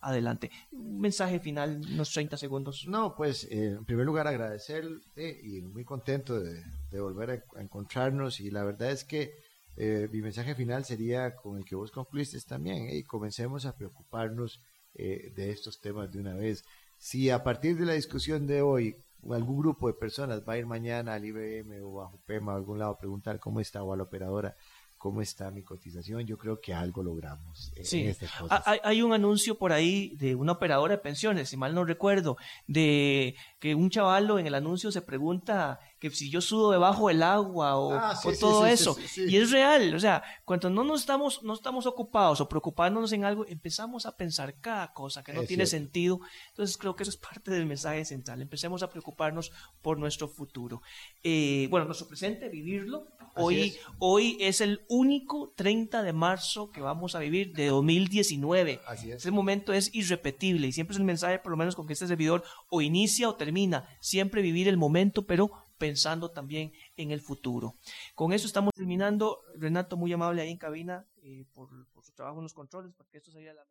adelante. 0.00 0.50
Un 0.72 1.00
mensaje 1.00 1.38
final, 1.38 1.82
unos 1.92 2.10
30 2.12 2.36
segundos. 2.38 2.86
No, 2.88 3.14
pues 3.14 3.46
en 3.50 3.84
primer 3.84 4.06
lugar 4.06 4.26
agradecerte 4.26 5.40
y 5.42 5.60
muy 5.60 5.84
contento 5.84 6.40
de, 6.40 6.62
volver 7.00 7.30
a, 7.30 7.60
encontrarnos 7.60 8.40
y 8.40 8.50
la 8.50 8.64
verdad 8.64 8.90
es 8.90 9.04
que 9.04 9.34
mi 9.76 10.22
mensaje 10.22 10.54
final 10.54 10.84
sería 10.86 11.36
con 11.36 11.58
el 11.58 11.64
que 11.64 11.76
vos 11.76 11.90
concluiste 11.90 12.40
también 12.40 12.88
y 12.90 13.02
comencemos 13.02 13.66
a 13.66 13.76
preocuparnos 13.76 14.62
de 14.94 15.50
estos 15.50 15.78
temas 15.80 16.10
de 16.10 16.20
una 16.20 16.34
vez. 16.34 16.64
Si 16.96 17.28
a 17.28 17.44
partir 17.44 17.76
de 17.76 17.84
la 17.84 17.92
discusión 17.92 18.46
de 18.46 18.62
hoy 18.62 18.96
algún 19.30 19.58
grupo 19.58 19.88
de 19.88 19.94
personas 19.94 20.42
va 20.48 20.54
a 20.54 20.58
ir 20.58 20.66
mañana 20.66 21.14
al 21.14 21.24
IBM 21.24 21.82
o 21.82 22.02
a 22.02 22.06
Jupema 22.06 22.52
o 22.52 22.54
a 22.54 22.58
algún 22.58 22.78
lado 22.78 22.92
a 22.92 22.98
preguntar 22.98 23.38
cómo 23.38 23.60
está 23.60 23.82
o 23.82 23.92
a 23.92 23.96
la 23.96 24.04
operadora 24.04 24.56
cómo 24.98 25.22
está 25.22 25.50
mi 25.50 25.62
cotización, 25.62 26.26
yo 26.26 26.36
creo 26.36 26.60
que 26.60 26.74
algo 26.74 27.02
logramos. 27.02 27.72
sí, 27.82 28.12
hay, 28.50 28.80
hay, 28.82 29.02
un 29.02 29.12
anuncio 29.12 29.56
por 29.56 29.72
ahí 29.72 30.14
de 30.16 30.34
una 30.34 30.52
operadora 30.52 30.96
de 30.96 31.02
pensiones, 31.02 31.48
si 31.48 31.56
mal 31.56 31.74
no 31.74 31.84
recuerdo, 31.84 32.36
de 32.66 33.36
que 33.60 33.74
un 33.76 33.90
chavalo 33.90 34.38
en 34.38 34.46
el 34.46 34.54
anuncio 34.54 34.90
se 34.90 35.00
pregunta 35.00 35.78
que 35.98 36.10
si 36.10 36.30
yo 36.30 36.40
sudo 36.40 36.70
debajo 36.70 37.08
del 37.08 37.22
agua 37.22 37.76
o, 37.76 37.92
ah, 37.92 38.18
todo 38.38 38.66
eso. 38.66 38.96
Y 39.16 39.36
es 39.36 39.50
real, 39.50 39.94
o 39.94 40.00
sea, 40.00 40.22
cuando 40.44 40.70
no 40.70 40.84
nos 40.84 41.00
estamos, 41.00 41.42
no 41.42 41.54
estamos 41.54 41.86
ocupados 41.86 42.40
o 42.40 42.48
preocupándonos 42.48 43.12
en 43.12 43.24
algo, 43.24 43.46
empezamos 43.46 44.06
a 44.06 44.16
pensar 44.16 44.60
cada 44.60 44.92
cosa 44.92 45.22
que 45.22 45.32
no 45.32 45.42
tiene 45.42 45.66
sentido. 45.66 46.20
Entonces 46.50 46.76
creo 46.76 46.94
que 46.94 47.02
eso 47.02 47.10
es 47.10 47.16
parte 47.16 47.50
del 47.50 47.66
mensaje 47.66 48.04
central. 48.04 48.40
Empecemos 48.40 48.82
a 48.82 48.90
preocuparnos 48.90 49.52
por 49.82 49.98
nuestro 49.98 50.28
futuro. 50.28 50.82
Eh, 51.22 51.66
bueno, 51.70 51.86
nuestro 51.86 52.06
presente, 52.06 52.48
vivirlo. 52.48 53.06
Hoy 53.34 53.60
es. 53.60 53.78
hoy 53.98 54.36
es 54.40 54.60
el 54.60 54.80
único 54.88 55.52
30 55.56 56.02
de 56.02 56.12
marzo 56.12 56.70
que 56.70 56.80
vamos 56.80 57.14
a 57.14 57.20
vivir 57.20 57.52
de 57.54 57.66
2019. 57.66 58.80
Así 58.86 59.10
es. 59.10 59.18
Ese 59.18 59.30
momento 59.30 59.72
es 59.72 59.94
irrepetible 59.94 60.66
y 60.66 60.72
siempre 60.72 60.94
es 60.94 60.98
el 60.98 61.04
mensaje, 61.04 61.38
por 61.38 61.50
lo 61.50 61.56
menos 61.56 61.76
con 61.76 61.86
que 61.86 61.92
este 61.92 62.06
servidor 62.06 62.42
o 62.68 62.80
inicia 62.80 63.28
o 63.28 63.36
termina. 63.36 63.88
Siempre 64.00 64.42
vivir 64.42 64.68
el 64.68 64.76
momento, 64.76 65.26
pero 65.26 65.67
pensando 65.78 66.30
también 66.30 66.72
en 66.96 67.10
el 67.10 67.20
futuro. 67.20 67.76
Con 68.14 68.32
eso 68.32 68.46
estamos 68.46 68.74
terminando. 68.74 69.40
Renato, 69.54 69.96
muy 69.96 70.12
amable 70.12 70.42
ahí 70.42 70.50
en 70.50 70.58
cabina 70.58 71.06
eh, 71.22 71.44
por, 71.54 71.70
su 72.02 72.12
trabajo 72.12 72.38
en 72.38 72.44
los 72.44 72.54
controles, 72.54 72.92
porque 72.96 73.18
esto 73.18 73.30
sería 73.30 73.54
la... 73.54 73.62